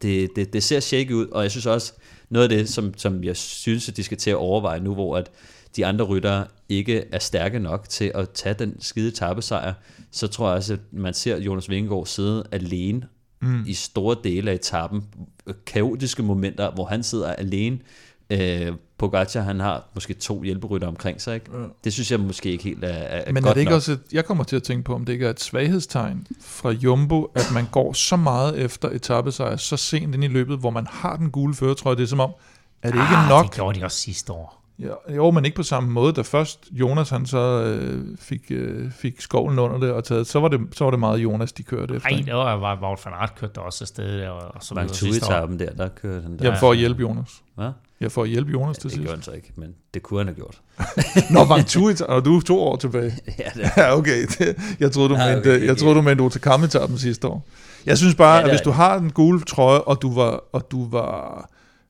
det, 0.02 0.30
det, 0.36 0.54
det 0.54 0.64
ser 0.64 0.80
shaky 0.80 1.12
ud, 1.12 1.28
og 1.28 1.44
jeg 1.44 1.52
synes 1.52 1.66
også, 1.66 1.94
noget 2.30 2.52
af 2.52 2.58
det, 2.58 2.70
som, 2.70 2.94
som 2.98 3.24
jeg 3.24 3.38
synes, 3.38 3.90
at 3.90 3.98
de 3.98 4.04
skal 4.04 4.18
til 4.18 4.30
at 4.30 4.36
overveje 4.36 4.80
nu, 4.80 4.94
hvor 4.94 5.18
at 5.18 5.32
de 5.76 5.86
andre 5.86 6.06
ryttere 6.06 6.46
ikke 6.70 7.04
er 7.12 7.20
stærke 7.20 7.60
nok 7.60 7.90
til 7.90 8.12
at 8.16 8.30
tage 8.30 8.56
den 8.60 8.82
skide 8.82 9.12
tappesejr, 9.12 9.74
så 10.12 10.28
tror 10.28 10.48
jeg 10.48 10.58
også, 10.58 10.74
at 10.74 10.80
man 10.92 11.14
ser 11.14 11.38
Jonas 11.38 11.70
Vingegaard 11.70 12.06
sidde 12.06 12.44
alene 12.52 13.08
mm. 13.42 13.64
i 13.68 13.74
store 13.74 14.16
dele 14.24 14.52
af 14.52 14.56
etappen. 14.56 15.04
Kaotiske 15.66 16.24
momenter, 16.24 16.72
hvor 16.72 16.86
han 16.86 17.04
sidder 17.04 17.34
alene. 17.34 17.80
Øh, 18.30 18.74
Pogacar, 18.98 19.42
han 19.42 19.60
har 19.60 19.84
måske 19.94 20.14
to 20.14 20.44
hjælperytter 20.44 20.88
omkring 20.88 21.22
sig. 21.22 21.36
Ikke? 21.36 21.46
Ja. 21.54 21.66
Det 21.84 21.94
synes 21.94 22.12
jeg 22.12 22.20
måske 22.20 22.52
ikke 22.52 22.64
helt 22.64 22.84
er, 22.84 22.88
er 22.88 23.32
Men 23.32 23.44
godt 23.44 23.50
er 23.50 23.54
det 23.54 23.60
ikke 23.60 23.70
nok. 23.70 23.76
også 23.76 23.92
et, 23.92 24.00
jeg 24.12 24.26
kommer 24.26 24.44
til 24.44 24.56
at 24.56 24.64
tænke 24.64 24.84
på, 24.84 24.96
om 24.96 25.06
det 25.06 25.14
ikke 25.14 25.26
er 25.26 25.30
et 25.30 25.40
svaghedstegn 25.40 26.28
fra 26.42 26.70
Jumbo, 26.72 27.24
at 27.36 27.52
man 27.54 27.66
går 27.72 27.94
så 27.94 28.16
meget 28.16 28.60
efter 28.60 28.90
etappesejr 28.90 29.56
så 29.56 29.78
sent 29.78 30.16
ind 30.16 30.24
i 30.24 30.28
løbet, 30.28 30.58
hvor 30.58 30.70
man 30.70 30.88
har 30.90 31.16
den 31.16 31.32
gule 31.32 31.54
føretrøje. 31.54 31.96
Det 31.96 32.04
er 32.04 32.08
som 32.08 32.20
om, 32.20 32.32
er 32.84 32.92
det 32.92 32.96
ikke 32.96 33.16
ah, 33.16 33.30
nok? 33.30 33.46
Det 33.46 33.54
gjorde 33.54 33.80
de 33.80 33.86
også 33.86 33.98
sidste 33.98 34.34
år. 34.34 34.59
Ja, 34.80 35.16
jo, 35.16 35.32
men 35.32 35.46
ikke 35.46 35.56
på 35.56 35.64
samme 35.64 35.90
måde. 35.90 36.14
Da 36.14 36.22
først 36.22 36.68
Jonas 36.72 37.10
han 37.10 37.26
så 37.26 37.38
øh, 37.64 38.18
fik, 38.20 38.42
øh, 38.50 38.92
fik 38.92 39.22
skovlen 39.22 39.60
under 39.60 39.78
det 39.78 39.92
og 39.92 40.04
taget, 40.04 40.28
så 40.28 40.40
var 40.40 40.48
det, 40.48 40.60
så 40.74 40.84
var 40.84 40.92
det 40.92 41.00
meget 41.00 41.18
Jonas, 41.20 41.52
de 41.52 41.64
kørte 41.64 41.96
efter. 41.96 42.10
Nej, 42.10 42.22
det 42.26 42.34
var 42.34 42.56
var 42.56 42.80
Wout 42.82 43.00
van 43.06 43.14
Aert 43.14 43.36
kørte 43.36 43.54
der 43.56 43.62
også 43.62 43.84
afsted 43.84 44.20
der, 44.20 44.30
og 44.30 44.64
så 44.64 44.74
videre 44.74 44.86
Mange 44.86 44.96
sidste 44.98 45.26
år. 45.36 45.46
der, 45.46 45.70
der 45.74 45.88
kørte 45.88 46.22
han 46.22 46.38
der. 46.40 46.46
Jamen 46.46 46.60
for 46.60 46.72
at 46.72 46.78
hjælpe 46.78 47.02
Jonas. 47.02 47.30
Hvad? 47.56 47.70
Ja, 48.02 48.08
for 48.08 48.24
at 48.24 48.30
hjælpe 48.30 48.52
Jonas 48.52 48.78
til 48.78 48.84
Det 48.84 48.92
sidst. 48.92 49.02
gjorde 49.02 49.16
han 49.18 49.24
så 49.24 49.32
ikke, 49.32 49.52
men 49.56 49.76
det 49.94 50.04
kunne 50.04 50.20
han 50.20 50.28
have 50.28 50.36
gjort. 50.36 50.62
Nå, 51.34 51.44
var 51.46 51.64
tur, 51.68 51.92
og 52.08 52.26
du 52.26 52.38
er 52.38 52.42
to 52.42 52.60
år 52.62 52.76
tilbage. 52.76 53.14
ja, 53.40 53.44
det 53.56 53.70
Ja, 53.78 53.98
okay. 53.98 54.26
Det, 54.40 54.56
jeg 54.80 54.92
troede, 54.92 55.10
du 55.10 55.14
Nej, 55.14 55.36
mente, 55.36 55.48
okay, 55.48 55.66
jeg 55.66 55.78
troede, 55.78 55.96
du 55.96 56.02
mente 56.02 56.22
Otakam-etappen 56.22 56.98
sidste 56.98 57.28
år. 57.28 57.46
Jeg 57.86 57.98
synes 57.98 58.16
bare, 58.16 58.30
Ja, 58.30 58.36
ja, 58.36 58.44
det 58.44 58.50
at 58.50 58.56
hvis 58.56 58.62
du 58.62 58.72
har 58.72 59.00
den 59.00 59.12
gule 59.12 59.42
trøje, 59.42 59.80
og 59.82 60.02
du 60.02 60.14
var, 60.14 60.44
og 60.54 60.72
du 60.72 60.90
var 60.90 61.50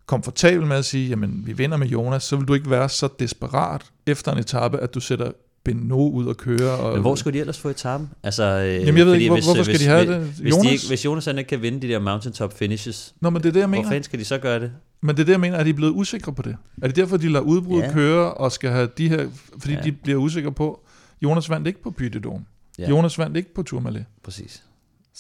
komfortabel 0.10 0.66
med 0.66 0.76
at 0.78 0.86
sige, 0.86 1.10
jamen, 1.10 1.42
vi 1.46 1.54
vinder 1.54 1.78
med 1.78 1.88
Jonas, 1.88 2.24
så 2.24 2.36
vil 2.36 2.48
du 2.48 2.54
ikke 2.54 2.70
være 2.70 2.90
så 2.90 3.10
desperat 3.20 3.82
efter 4.08 4.32
en 4.32 4.38
etape, 4.38 4.78
at 4.80 4.94
du 4.94 5.00
sætter 5.00 5.32
Beno 5.64 6.10
ud 6.10 6.26
og 6.28 6.38
køre. 6.38 6.72
Og, 6.72 6.94
Men 6.94 7.02
hvor 7.02 7.16
skulle 7.16 7.34
de 7.34 7.40
ellers 7.40 7.60
få 7.60 7.70
etappen? 7.70 8.10
Altså, 8.24 8.44
øh, 8.44 8.74
Jamen, 8.76 8.98
jeg 8.98 9.06
ved 9.06 9.14
ikke, 9.14 9.30
hvor- 9.30 9.42
hvorfor 9.44 9.64
skal 9.64 9.80
de 9.80 9.86
have 9.86 10.14
det? 10.14 10.22
Hvis, 10.22 10.52
Jonas? 10.54 10.68
De 10.68 10.72
ikke, 10.74 10.88
hvis 10.88 11.06
Jonas 11.06 11.26
han 11.26 11.38
ikke 11.38 11.48
kan 11.48 11.62
vinde 11.62 11.82
de 11.82 11.88
der 11.94 12.00
mountaintop 12.00 12.58
finishes, 12.58 13.14
Nå, 13.22 13.30
men 13.30 13.42
det 13.44 13.48
er 13.50 13.54
det, 13.54 13.60
jeg 13.60 13.68
hvor 13.68 13.76
mener. 13.78 13.90
fanden 13.90 14.04
skal 14.04 14.20
de 14.20 14.26
så 14.26 14.38
gøre 14.38 14.60
det? 14.60 14.72
Men 15.02 15.16
det 15.16 15.22
er 15.22 15.26
det, 15.26 15.32
jeg 15.32 15.40
mener, 15.40 15.58
at 15.58 15.66
de 15.66 15.70
er 15.70 15.74
blevet 15.74 15.92
usikre 15.92 16.34
på 16.34 16.42
det. 16.42 16.56
Er 16.82 16.88
det 16.88 16.96
derfor, 16.96 17.18
de 17.18 17.32
lader 17.32 17.46
udbrud 17.46 17.82
Ja. 17.82 17.92
køre, 17.92 18.34
og 18.34 18.52
skal 18.52 18.70
have 18.70 18.90
de 18.98 19.10
her, 19.10 19.28
fordi 19.60 19.74
Ja. 19.74 19.82
de 19.82 19.92
bliver 19.92 20.18
usikre 20.20 20.52
på, 20.52 20.80
Jonas 21.24 21.50
vandt 21.50 21.68
ikke 21.68 21.84
på. 21.84 21.94
Ja. 22.02 22.40
Ja. 22.80 22.90
Jonas 22.90 23.18
vandt 23.20 23.38
ikke 23.38 23.54
på 23.54 23.64
Tourmalet. 23.64 24.06
Præcis. 24.24 24.64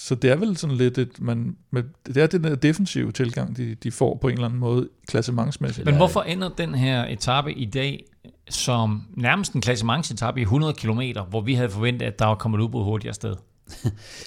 Så 0.01 0.15
det 0.15 0.29
er 0.31 0.35
vel 0.35 0.57
sådan 0.57 0.75
lidt 0.75 0.97
et, 0.97 1.21
man, 1.21 1.55
med, 1.71 1.83
det 2.05 2.17
er 2.17 2.27
den 2.27 2.43
der 2.43 2.55
defensive 2.55 3.11
tilgang, 3.11 3.57
de, 3.57 3.75
de 3.75 3.91
får 3.91 4.17
på 4.21 4.27
en 4.27 4.33
eller 4.33 4.45
anden 4.45 4.59
måde, 4.59 4.89
klassementsmæssigt. 5.07 5.85
Men 5.85 5.95
hvorfor 5.95 6.21
ender 6.21 6.49
den 6.49 6.75
her 6.75 7.05
etape 7.05 7.53
i 7.53 7.65
dag 7.65 8.03
som 8.49 9.03
nærmest 9.17 9.53
en 9.53 9.61
klassementsetappe 9.61 10.39
i 10.39 10.43
100 10.43 10.73
km, 10.73 11.01
hvor 11.29 11.41
vi 11.41 11.53
havde 11.53 11.69
forventet, 11.69 12.05
at 12.05 12.19
der 12.19 12.25
var 12.25 12.35
kommet 12.35 12.59
udbrud 12.59 12.83
hurtigere 12.83 13.13
sted? 13.13 13.35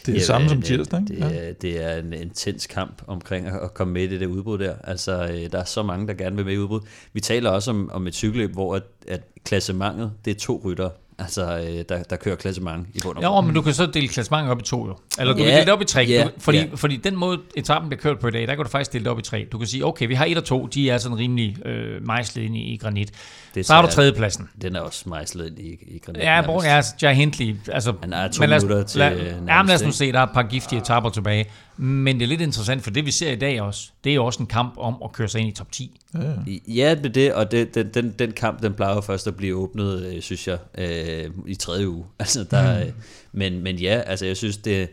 Det 0.07 0.09
er 0.09 0.13
det 0.13 0.23
samme 0.23 0.49
som 0.49 0.63
tirsdag, 0.63 1.01
ikke? 1.01 1.15
Det, 1.15 1.19
Ja. 1.21 1.49
er, 1.49 1.53
det 1.53 1.85
er 1.85 1.97
en 1.97 2.13
intens 2.13 2.67
kamp 2.67 3.03
omkring 3.07 3.47
at 3.47 3.61
at 3.61 3.75
komme 3.75 3.93
med 3.95 4.03
i 4.03 4.07
det 4.07 4.21
der 4.21 4.27
udbrud 4.27 4.59
der. 4.59 4.75
Altså, 4.85 5.23
øh, 5.33 5.53
der 5.53 5.59
er 5.59 5.65
så 5.65 5.83
mange, 5.83 6.07
der 6.07 6.15
gerne 6.15 6.37
vil 6.37 6.45
med 6.45 6.53
i 6.55 6.59
udbrud. 6.59 6.81
Vi 7.13 7.21
taler 7.21 7.51
også 7.51 7.71
om, 7.71 7.91
om 7.93 8.07
et 8.07 8.15
cykelløb, 8.15 8.53
hvor 8.53 8.75
at, 8.75 8.83
at 9.09 9.21
klassementet, 9.45 10.13
det 10.25 10.31
er 10.31 10.35
to 10.39 10.63
rytter, 10.65 10.91
altså, 11.23 11.59
øh, 11.59 11.85
der, 11.89 12.03
der 12.03 12.17
kører 12.17 12.37
klassement 12.37 12.87
i 12.95 12.99
bund 13.03 13.17
og 13.17 13.23
Ja, 13.23 13.41
men 13.41 13.55
du 13.55 13.63
kan 13.63 13.73
så 13.75 13.87
dele 13.87 14.09
klassementet 14.09 14.51
op 14.51 14.61
i 14.61 14.63
to 14.63 14.87
jo. 14.87 14.97
Eller 15.19 15.33
du 15.33 15.39
Ja, 15.39 15.45
kan 15.45 15.53
dele 15.55 15.65
det 15.65 15.73
op 15.73 15.83
i 15.83 15.85
tre. 15.85 16.07
ja, 16.09 16.25
du, 16.25 16.31
fordi, 16.39 16.59
ja. 16.59 16.67
fordi 16.75 16.97
den 16.97 17.17
måde, 17.17 17.39
etappen 17.57 17.89
bliver 17.89 18.01
kørt 18.01 18.19
på 18.19 18.29
i 18.29 18.31
dag, 18.31 18.41
der 18.49 18.55
kan 18.55 18.65
du 18.65 18.71
faktisk 18.71 18.93
dele 18.93 19.05
det 19.05 19.11
op 19.13 19.19
i 19.19 19.23
tre. 19.23 19.47
Du 19.53 19.59
kan 19.59 19.67
sige, 19.67 19.87
okay, 19.87 20.07
vi 20.07 20.15
har 20.15 20.25
et 20.25 20.37
og 20.37 20.45
to, 20.45 20.67
de 20.67 20.91
er 20.91 20.99
sådan 20.99 21.19
rimelig 21.19 21.67
øh, 21.67 22.07
mejslet 22.07 22.43
ind 22.43 22.57
i, 22.57 22.61
i 22.61 22.77
granit. 22.77 23.11
Det 23.55 23.67
Så 23.67 23.75
har 23.75 23.83
du 23.83 23.89
tredjepladsen. 23.89 24.49
Den 24.63 24.77
er 24.77 24.81
også 24.81 25.09
mejslet 25.09 25.47
ind 25.47 25.59
i, 25.59 25.71
i 25.87 25.99
granit. 26.07 26.23
Ja, 26.23 26.43
bror, 26.47 26.63
nærmest. 26.63 27.03
ja, 27.03 27.07
Jai 27.07 27.15
Hindley. 27.17 27.57
Altså, 27.73 27.93
Han 28.01 28.13
er 28.13 28.29
to 28.29 28.41
men 28.41 28.51
lad 28.51 28.61
minutter 28.61 28.83
til, 28.85 28.99
Lad, 28.99 29.13
øh, 29.17 29.27
ja, 29.27 29.33
nærmest, 29.41 29.69
lad 29.71 29.75
os 29.75 29.83
nu 29.83 29.93
se, 29.93 30.13
der 30.13 30.19
er 30.19 30.23
et 30.23 30.31
par 30.35 30.43
giftige 30.43 30.81
etapper 30.81 31.11
tilbage. 31.11 31.47
Men 31.77 32.17
det 32.17 32.23
er 32.25 32.29
lidt 32.29 32.41
interessant, 32.41 32.83
for 32.83 32.91
det 32.91 33.07
vi 33.07 33.11
ser 33.11 33.33
i 33.33 33.37
dag 33.37 33.61
også, 33.61 33.91
det 34.05 34.11
er 34.11 34.15
jo 34.15 34.27
også 34.27 34.41
en 34.41 34.47
kamp 34.47 34.75
om 34.77 34.97
at 35.05 35.13
køre 35.13 35.29
sig 35.29 35.41
ind 35.41 35.49
i 35.49 35.53
top 35.53 35.73
10. 35.73 36.01
Ja, 36.15 36.21
ja. 36.69 36.95
Det 36.95 37.07
er 37.07 37.13
det, 37.13 37.35
og 37.35 37.51
det, 37.51 37.75
den, 37.75 37.89
den, 37.95 38.15
den 38.19 38.33
kamp, 38.33 38.63
den 38.63 38.75
plejer 38.75 38.95
jo 38.95 39.01
først 39.01 39.27
at 39.27 39.37
blive 39.37 39.57
åbnet, 39.57 40.03
øh, 40.07 40.23
synes 40.23 40.49
jeg, 40.49 40.59
øh, 40.79 41.31
i 41.47 41.55
tredje 41.55 41.89
uge. 41.89 42.05
Altså, 42.19 42.45
der, 42.51 42.85
mm. 42.85 42.93
men, 43.33 43.63
men 43.63 43.77
ja, 43.77 44.03
altså 44.07 44.27
jeg 44.27 44.37
synes, 44.37 44.57
det 44.57 44.89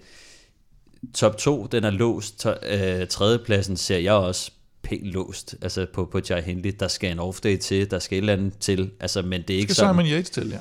top 1.14 1.38
2, 1.38 1.68
den 1.72 1.84
er 1.84 1.90
låst. 1.90 2.40
To, 2.40 2.50
øh, 2.50 3.08
tredjepladsen 3.08 3.78
ser 3.78 3.98
jeg 3.98 4.14
også 4.14 4.52
pænt 4.84 5.06
låst, 5.06 5.56
altså 5.62 5.86
på, 5.94 6.06
på 6.12 6.22
Jai 6.30 6.42
Hindley. 6.42 6.76
Der 6.80 6.88
skal 6.88 7.12
en 7.12 7.20
off-day 7.20 7.58
til, 7.58 7.92
der 7.92 8.00
skal 8.00 8.18
et 8.18 8.22
eller 8.22 8.34
andet 8.34 8.58
til, 8.58 8.92
altså, 9.00 9.22
men 9.22 9.42
det 9.42 9.56
er 9.56 9.60
ikke 9.60 9.74
Skal 9.74 9.82
sådan... 9.82 9.96
Simon 9.96 10.12
Yates 10.12 10.30
til, 10.30 10.50
ja. 10.50 10.60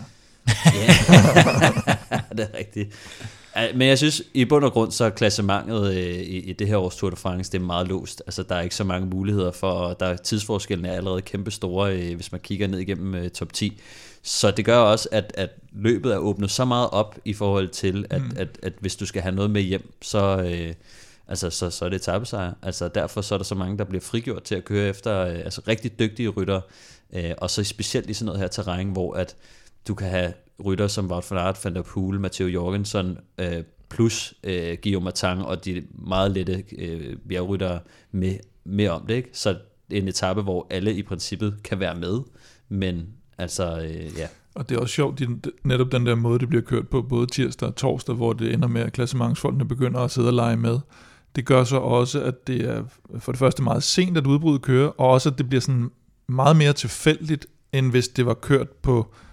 Ja, 0.75 0.87
det 2.37 2.49
er 2.53 2.59
rigtigt. 2.59 2.95
Men 3.75 3.89
jeg 3.89 3.99
synes, 3.99 4.23
i 4.35 4.45
bund 4.45 4.65
og 4.65 4.73
grund, 4.73 4.93
så 4.93 5.05
er 5.05 5.11
klassementet 5.11 5.95
øh, 5.95 6.15
i, 6.15 6.39
i 6.39 6.53
det 6.53 6.69
her 6.69 6.77
års 6.77 6.97
Tour 6.97 7.11
de 7.11 7.17
France, 7.17 7.53
det 7.53 7.59
er 7.59 7.63
meget 7.63 7.89
låst. 7.89 8.23
Altså, 8.27 8.43
der 8.43 8.55
er 8.55 8.61
ikke 8.61 8.75
så 8.75 8.85
mange 8.85 9.07
muligheder 9.07 9.51
for, 9.51 9.93
der 9.93 10.07
er 10.07 10.17
tidsforskellen 10.17 10.87
er 10.87 10.93
allerede 10.93 11.23
kæmpe 11.23 11.51
store, 11.51 11.97
øh, 11.97 12.15
hvis 12.17 12.33
man 12.33 12.41
kigger 12.41 12.67
ned 12.67 12.79
igennem 12.79 13.15
øh, 13.15 13.31
top 13.31 13.53
10. 13.53 13.81
Så 14.23 14.51
det 14.51 14.65
gør 14.65 14.79
også, 14.79 15.09
at, 15.13 15.33
at 15.35 15.51
løbet 15.73 16.13
er 16.13 16.19
åbnet 16.19 16.51
så 16.51 16.65
meget 16.65 16.91
op 16.91 17.19
i 17.25 17.35
forhold 17.35 17.69
til, 17.69 18.07
at, 18.11 18.23
mm. 18.23 18.37
at, 18.37 18.59
at 18.63 18.73
hvis 18.81 18.97
du 18.97 19.07
skal 19.07 19.23
have 19.23 19.35
noget 19.35 19.51
med 19.51 19.63
hjem, 19.63 19.93
så, 20.03 20.19
øh, 20.19 20.75
altså, 21.29 21.51
så, 21.51 21.71
så 21.71 21.85
er 21.85 21.89
det 21.89 22.03
tabesejr. 22.03 22.53
Altså, 22.63 22.89
derfor 22.89 23.21
så 23.21 23.35
er 23.35 23.39
der 23.39 23.45
så 23.45 23.55
mange, 23.55 23.79
der 23.79 23.85
bliver 23.85 24.03
frigjort 24.03 24.43
til 24.43 24.55
at 24.55 24.65
køre 24.65 24.89
efter 24.89 25.21
øh, 25.21 25.39
altså, 25.39 25.63
rigtig 25.69 25.99
dygtige 25.99 26.29
rytter, 26.29 26.61
øh, 27.13 27.31
og 27.39 27.51
så 27.51 27.65
specielt 27.65 28.11
i 28.11 28.15
sådan 28.15 28.27
noget 28.27 28.41
her 28.41 28.49
terræn, 28.49 28.89
hvor 28.89 29.15
at 29.15 29.37
du 29.89 29.95
kan 29.95 30.09
have 30.09 30.33
rytter 30.65 30.87
som 30.87 31.11
Wout 31.11 31.31
van 31.31 31.39
Aert, 31.39 31.65
Van 31.65 31.75
der 31.75 31.83
Poel, 31.83 32.21
Matteo 32.21 32.47
Jorgensen, 32.47 33.19
øh, 33.39 33.63
plus 33.91 34.35
øh, 34.45 34.77
Guillaume 34.83 35.05
Martin 35.05 35.39
og 35.39 35.65
de 35.65 35.83
meget 36.09 36.31
lette 36.31 36.65
øh, 36.79 37.17
bjergryttere 37.29 37.81
med, 38.13 38.37
med 38.65 38.89
om 38.89 39.07
det. 39.07 39.15
Ikke? 39.15 39.29
Så 39.33 39.57
en 39.91 40.09
etape, 40.09 40.43
hvor 40.43 40.67
alle 40.71 40.95
i 40.95 41.03
princippet 41.03 41.55
kan 41.65 41.81
være 41.81 41.95
med, 41.95 42.21
men 42.69 43.07
altså, 43.39 43.81
øh, 43.81 44.19
ja. 44.19 44.27
Og 44.55 44.69
det 44.69 44.77
er 44.77 44.81
også 44.81 44.95
sjovt, 44.95 45.19
de, 45.19 45.41
netop 45.65 45.93
den 45.93 46.07
der 46.07 46.15
måde, 46.15 46.39
det 46.39 46.49
bliver 46.49 46.63
kørt 46.63 46.89
på, 46.89 47.03
både 47.03 47.27
tirsdag 47.27 47.69
og 47.69 47.77
torsdag, 47.77 48.15
hvor 48.15 48.33
det 48.33 48.55
ender 48.55 48.69
med, 48.69 48.81
at 48.81 48.93
klassementsfolkene 48.93 49.69
begynder 49.69 50.01
at 50.01 50.11
sidde 50.11 50.29
og 50.29 50.35
lege 50.35 50.57
med. 50.57 50.79
Det 51.37 51.47
gør 51.47 51.65
så 51.65 51.77
også, 51.77 52.23
at 52.23 52.47
det 52.47 52.65
er 52.65 52.85
for 53.19 53.33
det 53.33 53.39
første 53.39 53.63
meget 53.63 53.83
sent, 53.83 54.17
at 54.17 54.27
udbruddet 54.27 54.63
kører, 54.63 54.89
og 54.89 55.11
også, 55.11 55.29
at 55.29 55.39
det 55.39 55.49
bliver 55.49 55.61
sådan 55.61 55.91
meget 56.29 56.57
mere 56.57 56.73
tilfældigt, 56.73 57.47
end 57.73 57.91
hvis 57.91 58.09
det 58.09 58.27
var 58.27 58.35
kørt 58.35 58.69
på 58.71 58.99
øh, 58.99 59.28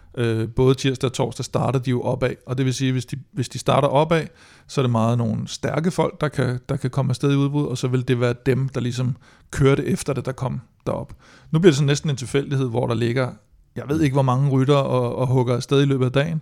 både 0.55 0.75
tirsdag 0.75 1.07
og 1.07 1.13
torsdag, 1.13 1.45
starter 1.45 1.79
de 1.79 1.89
jo 1.89 2.01
opad. 2.01 2.35
Og 2.45 2.57
det 2.57 2.65
vil 2.65 2.73
sige, 2.73 2.91
hvis 2.91 3.05
de, 3.05 3.17
hvis 3.31 3.49
de 3.49 3.59
starter 3.59 3.87
opad, 3.87 4.27
så 4.67 4.81
er 4.81 4.83
det 4.83 4.91
meget 4.91 5.17
nogle 5.17 5.47
stærke 5.47 5.91
folk, 5.91 6.21
der 6.21 6.27
kan, 6.27 6.59
der 6.69 6.77
kan 6.77 6.89
komme 6.89 7.09
afsted 7.09 7.33
i 7.33 7.35
udbrud, 7.35 7.65
og 7.65 7.77
så 7.77 7.87
vil 7.87 8.07
det 8.07 8.19
være 8.19 8.33
dem, 8.45 8.69
der 8.69 8.81
ligesom 8.81 9.15
kører 9.51 9.75
det 9.75 9.87
efter 9.87 10.13
det, 10.13 10.25
der 10.25 10.31
kom 10.31 10.61
derop. 10.85 11.13
Nu 11.51 11.59
bliver 11.59 11.71
det 11.71 11.75
sådan 11.75 11.87
næsten 11.87 12.09
en 12.09 12.15
tilfældighed, 12.15 12.69
hvor 12.69 12.87
der 12.87 12.95
ligger, 12.95 13.31
jeg 13.75 13.83
ved 13.87 14.01
ikke 14.01 14.13
hvor 14.13 14.21
mange 14.21 14.49
rytter 14.49 14.75
og, 14.75 15.15
og 15.15 15.27
hugger 15.27 15.55
afsted 15.55 15.81
i 15.81 15.85
løbet 15.85 16.05
af 16.05 16.11
dagen, 16.11 16.41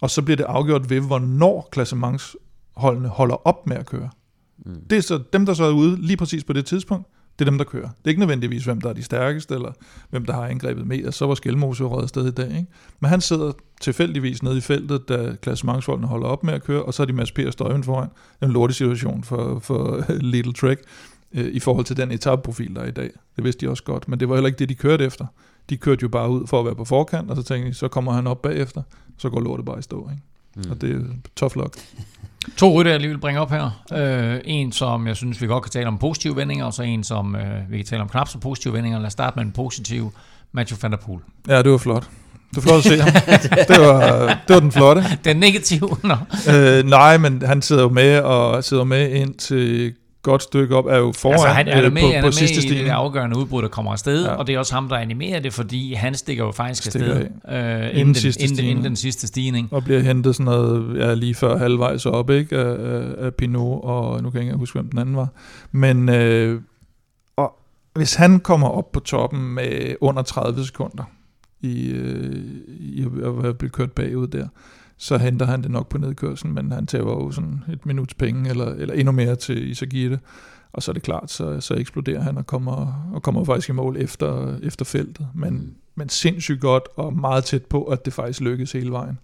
og 0.00 0.10
så 0.10 0.22
bliver 0.22 0.36
det 0.36 0.44
afgjort 0.44 0.90
ved, 0.90 1.00
hvornår 1.00 1.68
klassementsholdene 1.72 3.08
holder 3.08 3.46
op 3.46 3.66
med 3.66 3.76
at 3.76 3.86
køre. 3.86 4.10
Mm. 4.66 4.80
Det 4.90 4.98
er 4.98 5.02
så 5.02 5.22
dem, 5.32 5.46
der 5.46 5.54
så 5.54 5.64
er 5.64 5.72
ude 5.72 6.06
lige 6.06 6.16
præcis 6.16 6.44
på 6.44 6.52
det 6.52 6.66
tidspunkt, 6.66 7.06
det 7.38 7.44
er 7.44 7.50
dem, 7.50 7.58
der 7.58 7.64
kører. 7.64 7.88
Det 7.88 8.04
er 8.04 8.08
ikke 8.08 8.20
nødvendigvis, 8.20 8.64
hvem 8.64 8.80
der 8.80 8.88
er 8.88 8.92
de 8.92 9.02
stærkeste, 9.02 9.54
eller 9.54 9.72
hvem 10.10 10.24
der 10.24 10.32
har 10.32 10.46
angrebet 10.46 10.86
mere. 10.86 11.12
Så 11.12 11.26
var 11.26 11.34
Skelmose 11.34 11.82
jo 11.82 11.88
røget 11.88 12.08
sted 12.08 12.26
i 12.26 12.30
dag. 12.30 12.48
Ikke? 12.48 12.66
Men 13.00 13.10
han 13.10 13.20
sidder 13.20 13.52
tilfældigvis 13.80 14.42
nede 14.42 14.58
i 14.58 14.60
feltet, 14.60 15.08
da 15.08 15.36
klassementsfolkene 15.42 16.08
holder 16.08 16.26
op 16.26 16.44
med 16.44 16.54
at 16.54 16.64
køre, 16.64 16.82
og 16.82 16.94
så 16.94 17.02
er 17.02 17.06
de 17.06 17.12
Mads 17.12 17.32
P. 17.32 17.38
Støjen 17.50 17.84
foran. 17.84 18.08
En 18.42 18.50
lortig 18.50 18.74
situation 18.74 19.24
for, 19.24 19.58
for 19.58 20.04
Little 20.32 20.52
Trek 20.52 20.78
øh, 21.32 21.54
i 21.54 21.60
forhold 21.60 21.84
til 21.84 21.96
den 21.96 22.10
etapeprofil, 22.10 22.74
der 22.74 22.82
er 22.82 22.88
i 22.88 22.90
dag. 22.90 23.10
Det 23.36 23.44
vidste 23.44 23.66
de 23.66 23.70
også 23.70 23.82
godt, 23.82 24.08
men 24.08 24.20
det 24.20 24.28
var 24.28 24.34
heller 24.34 24.48
ikke 24.48 24.58
det, 24.58 24.68
de 24.68 24.74
kørte 24.74 25.04
efter. 25.04 25.26
De 25.70 25.76
kørte 25.76 26.02
jo 26.02 26.08
bare 26.08 26.30
ud 26.30 26.46
for 26.46 26.58
at 26.58 26.64
være 26.64 26.74
på 26.74 26.84
forkant, 26.84 27.30
og 27.30 27.36
så 27.36 27.42
tænkte 27.42 27.68
de, 27.68 27.74
så 27.74 27.88
kommer 27.88 28.12
han 28.12 28.26
op 28.26 28.42
bagefter, 28.42 28.82
så 29.18 29.30
går 29.30 29.40
lortet 29.40 29.66
bare 29.66 29.78
i 29.78 29.82
stå. 29.82 30.10
Ikke? 30.10 30.22
Mm. 30.56 30.70
Og 30.70 30.80
det 30.80 30.90
er 30.90 31.00
tough 31.36 31.56
luck. 31.56 31.78
To 32.56 32.80
rytter, 32.80 32.92
jeg 32.92 33.00
lige 33.00 33.10
vil 33.10 33.18
bringe 33.18 33.40
op 33.40 33.50
her. 33.50 33.82
Øh, 33.92 34.40
en, 34.44 34.72
som 34.72 35.06
jeg 35.06 35.16
synes, 35.16 35.42
vi 35.42 35.46
godt 35.46 35.62
kan 35.62 35.70
tale 35.70 35.86
om 35.86 35.98
positive 35.98 36.36
vendinger, 36.36 36.64
og 36.64 36.74
så 36.74 36.82
en, 36.82 37.04
som 37.04 37.36
øh, 37.36 37.70
vi 37.70 37.76
kan 37.76 37.86
tale 37.86 38.02
om 38.02 38.08
knap 38.08 38.28
så 38.28 38.38
positive 38.38 38.72
vendinger. 38.72 38.98
Lad 38.98 39.06
os 39.06 39.12
starte 39.12 39.36
med 39.36 39.44
en 39.44 39.52
positiv. 39.52 40.12
Matthew 40.52 40.78
van 40.82 40.90
der 40.90 40.96
Poel. 40.96 41.20
Ja, 41.48 41.62
det 41.62 41.70
var 41.70 41.78
flot. 41.78 42.08
Det 42.54 42.56
var 42.56 42.62
flot 42.62 42.78
at 42.78 42.84
se 42.84 43.00
ham. 43.00 43.12
det, 43.68 43.80
var, 43.80 44.26
det 44.48 44.54
var 44.54 44.60
den 44.60 44.72
flotte. 44.72 45.04
Den 45.24 45.36
negative? 45.36 45.96
No. 46.02 46.14
Øh, 46.54 46.84
nej, 46.84 47.18
men 47.18 47.42
han 47.42 47.62
sidder 47.62 47.82
jo 47.82 47.88
med 47.88 48.18
og 48.18 48.64
sidder 48.64 48.84
med 48.84 49.10
ind 49.10 49.34
til 49.34 49.94
godt 50.24 50.42
stykke 50.42 50.76
op, 50.76 50.86
er 50.86 50.96
jo 50.96 51.12
foran 51.12 51.32
altså, 51.34 51.48
han 51.48 51.68
er 51.68 51.84
øh, 51.84 51.92
med, 51.92 52.02
på, 52.02 52.08
han 52.08 52.20
på 52.22 52.26
er 52.26 52.30
sidste 52.30 52.54
med 52.56 52.58
i 52.58 52.66
stigning. 52.66 52.86
det 52.86 52.92
afgørende 52.92 53.38
udbrud, 53.38 53.62
der 53.62 53.68
kommer 53.68 53.92
afsted, 53.92 54.24
Ja. 54.24 54.30
og 54.34 54.46
det 54.46 54.54
er 54.54 54.58
også 54.58 54.74
ham, 54.74 54.88
der 54.88 54.96
animerer 54.96 55.40
det, 55.40 55.52
fordi 55.52 55.94
han 55.94 56.14
stikker 56.14 56.44
jo 56.44 56.50
faktisk 56.52 56.90
Stikker 56.90 57.14
afsted 57.14 57.28
øh, 57.48 57.58
Inden 57.58 57.90
inden, 57.90 58.06
den, 58.06 58.14
sidste 58.14 58.44
inden, 58.44 58.64
inden 58.64 58.84
den 58.84 58.96
sidste 58.96 59.26
stigning. 59.26 59.68
Og 59.72 59.84
bliver 59.84 60.00
hentet 60.00 60.34
sådan 60.34 60.44
noget, 60.44 60.98
ja, 60.98 61.14
lige 61.14 61.34
før 61.34 61.58
halvvejs 61.58 62.06
op, 62.06 62.30
ikke, 62.30 62.56
af, 62.58 62.94
af, 62.96 63.26
af 63.26 63.34
Pinot, 63.34 63.80
og 63.84 64.22
nu 64.22 64.30
kan 64.30 64.38
jeg 64.40 64.46
ikke 64.46 64.58
huske, 64.58 64.78
hvem 64.78 64.90
den 64.90 64.98
anden 64.98 65.16
var. 65.16 65.28
Men 65.72 66.08
øh, 66.08 66.60
og 67.36 67.58
hvis 67.94 68.14
han 68.14 68.40
kommer 68.40 68.68
op 68.68 68.92
på 68.92 69.00
toppen 69.00 69.54
med 69.54 69.96
under 70.00 70.22
30 70.22 70.64
sekunder, 70.64 71.04
i, 71.60 71.90
øh, 71.90 72.34
i 72.68 73.06
at 73.24 73.58
blevet 73.58 73.72
kørt 73.72 73.92
bagud 73.92 74.26
der, 74.26 74.48
så 74.96 75.18
henter 75.18 75.46
han 75.46 75.62
det 75.62 75.70
nok 75.70 75.88
på 75.88 75.98
nedkørslen, 75.98 76.54
men 76.54 76.72
han 76.72 76.86
tager 76.86 77.04
jo 77.04 77.30
sådan 77.30 77.62
et 77.72 77.86
minuts 77.86 78.14
penge, 78.14 78.50
eller, 78.50 78.66
eller 78.66 78.94
endnu 78.94 79.12
mere 79.12 79.36
til 79.36 79.70
Isagirre, 79.70 80.18
og 80.72 80.82
så 80.82 80.90
er 80.90 80.92
det 80.92 81.02
klart, 81.02 81.30
så, 81.30 81.60
så 81.60 81.74
eksploderer 81.74 82.20
han 82.20 82.38
og 82.38 82.46
kommer, 82.46 83.10
og 83.14 83.22
kommer 83.22 83.44
faktisk 83.44 83.68
i 83.68 83.72
mål 83.72 83.96
efter, 83.96 84.58
efter 84.62 84.84
feltet. 84.84 85.28
Men, 85.34 85.74
men 85.94 86.08
sindssygt 86.08 86.60
godt 86.60 86.88
og 86.96 87.16
meget 87.16 87.44
tæt 87.44 87.64
på, 87.64 87.82
at 87.82 88.04
det 88.04 88.12
faktisk 88.12 88.40
lykkes 88.40 88.72
hele 88.72 88.90
vejen. 88.90 89.18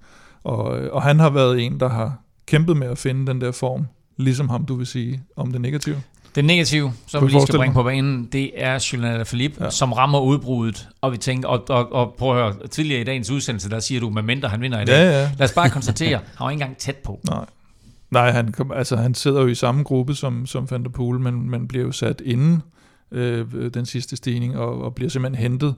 Og, 0.44 0.80
øh, 0.80 0.92
og 0.92 1.02
han 1.02 1.18
har 1.18 1.30
været 1.30 1.60
en, 1.60 1.80
der 1.80 1.88
har 1.88 2.22
kæmpet 2.46 2.76
med 2.76 2.86
at 2.86 2.98
finde 2.98 3.26
den 3.26 3.40
der 3.40 3.52
form, 3.52 3.86
ligesom 4.16 4.48
ham, 4.48 4.66
du 4.66 4.74
vil 4.74 4.86
sige, 4.86 5.22
om 5.36 5.52
det 5.52 5.60
negative. 5.60 6.02
Det 6.34 6.44
negative, 6.44 6.92
som 7.06 7.26
vi 7.26 7.30
lige 7.30 7.42
skal 7.42 7.56
bringe 7.56 7.74
på 7.74 7.82
banen, 7.82 8.28
det 8.32 8.50
er 8.54 8.88
Julian 8.92 9.12
Alaphilippe, 9.14 9.64
Ja. 9.64 9.70
som 9.70 9.92
rammer 9.92 10.20
udbruddet. 10.20 10.88
Og 11.00 11.12
vi 11.12 11.16
tænker, 11.16 11.48
og, 11.48 11.64
og, 11.68 11.92
og 11.92 12.14
prøv 12.18 12.36
at 12.38 12.54
høre, 12.54 12.66
tidligere 12.68 13.00
i 13.00 13.04
dagens 13.04 13.30
udsendelse, 13.30 13.70
der 13.70 13.80
siger 13.80 14.00
du, 14.00 14.10
med 14.10 14.22
mindre 14.22 14.48
han 14.48 14.60
vinder 14.60 14.80
i 14.80 14.84
dag. 14.84 14.94
Ja, 14.94 15.20
ja. 15.20 15.30
Lad 15.38 15.48
os 15.48 15.52
bare 15.54 15.70
konstatere, 15.70 16.18
han 16.36 16.44
var 16.44 16.50
ikke 16.50 16.62
engang 16.62 16.76
tæt 16.76 16.96
på. 16.96 17.20
Nej. 17.30 17.44
Nej, 18.10 18.30
han, 18.30 18.54
altså, 18.74 18.96
han 18.96 19.14
sidder 19.14 19.40
jo 19.40 19.46
i 19.46 19.54
samme 19.54 19.82
gruppe 19.82 20.14
som, 20.14 20.46
som 20.46 20.70
Van 20.70 20.82
der 20.82 20.88
Poel, 20.88 21.20
men, 21.20 21.50
men 21.50 21.68
bliver 21.68 21.84
jo 21.86 21.92
sat 21.92 22.22
inden 22.24 22.62
øh, 23.12 23.46
den 23.74 23.86
sidste 23.86 24.16
stigning, 24.16 24.56
og, 24.58 24.82
og 24.82 24.94
bliver 24.94 25.10
simpelthen 25.10 25.42
hentet. 25.50 25.74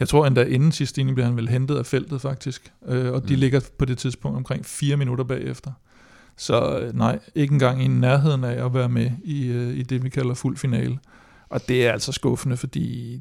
Jeg 0.00 0.08
tror 0.08 0.26
endda 0.26 0.42
inden 0.42 0.72
sidste 0.72 0.90
stigning 0.90 1.14
bliver 1.14 1.26
han 1.26 1.36
vel 1.36 1.48
hentet 1.48 1.76
af 1.76 1.86
feltet 1.86 2.20
faktisk, 2.20 2.72
øh, 2.88 3.12
og 3.12 3.28
de 3.28 3.34
Mm. 3.34 3.40
ligger 3.40 3.60
på 3.78 3.84
det 3.84 3.98
tidspunkt 3.98 4.36
omkring 4.36 4.66
fire 4.66 4.96
minutter 4.96 5.24
bagefter. 5.24 5.70
Så 6.36 6.78
øh, 6.78 6.96
nej, 6.96 7.18
ikke 7.34 7.52
engang 7.52 7.84
i 7.84 7.88
nærheden 7.88 8.44
af 8.44 8.64
at 8.64 8.74
være 8.74 8.88
med 8.88 9.10
i, 9.24 9.46
øh, 9.46 9.76
i 9.76 9.82
det, 9.82 10.04
vi 10.04 10.08
kalder 10.08 10.34
fuld 10.34 10.56
finale. 10.56 10.98
Og 11.48 11.68
det 11.68 11.86
er 11.86 11.92
altså 11.92 12.12
skuffende, 12.12 12.56
fordi 12.56 13.14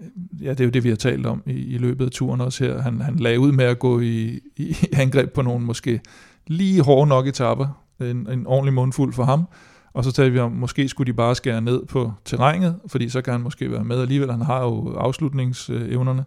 øh, 0.00 0.06
ja, 0.44 0.50
det 0.50 0.60
er 0.60 0.64
jo 0.64 0.70
det, 0.70 0.84
vi 0.84 0.88
har 0.88 0.96
talt 0.96 1.26
om 1.26 1.42
i, 1.46 1.52
i 1.52 1.78
løbet 1.78 2.04
af 2.04 2.10
turen 2.10 2.40
også 2.40 2.64
her. 2.64 2.82
Han, 2.82 3.00
han 3.00 3.16
lagde 3.16 3.40
ud 3.40 3.52
med 3.52 3.64
at 3.64 3.78
gå 3.78 4.00
i, 4.00 4.40
i 4.56 4.76
angreb 4.92 5.32
på 5.32 5.42
nogle 5.42 5.64
måske 5.64 6.00
lige 6.46 6.82
hårde 6.82 7.08
nok 7.08 7.26
etapper. 7.26 7.84
En, 8.00 8.28
en 8.30 8.46
ordentlig 8.46 8.74
mundfuld 8.74 9.12
for 9.12 9.24
ham. 9.24 9.44
Og 9.92 10.04
så 10.04 10.12
talte 10.12 10.32
vi 10.32 10.38
om, 10.38 10.52
måske 10.52 10.88
skulle 10.88 11.12
de 11.12 11.16
bare 11.16 11.34
skære 11.34 11.60
ned 11.60 11.86
på 11.86 12.12
terrænet, 12.24 12.80
fordi 12.86 13.08
så 13.08 13.22
kan 13.22 13.32
han 13.32 13.40
måske 13.40 13.70
være 13.70 13.84
med 13.84 14.00
alligevel. 14.00 14.30
Han 14.30 14.42
har 14.42 14.62
jo 14.62 14.94
afslutningsevnerne, 14.94 16.24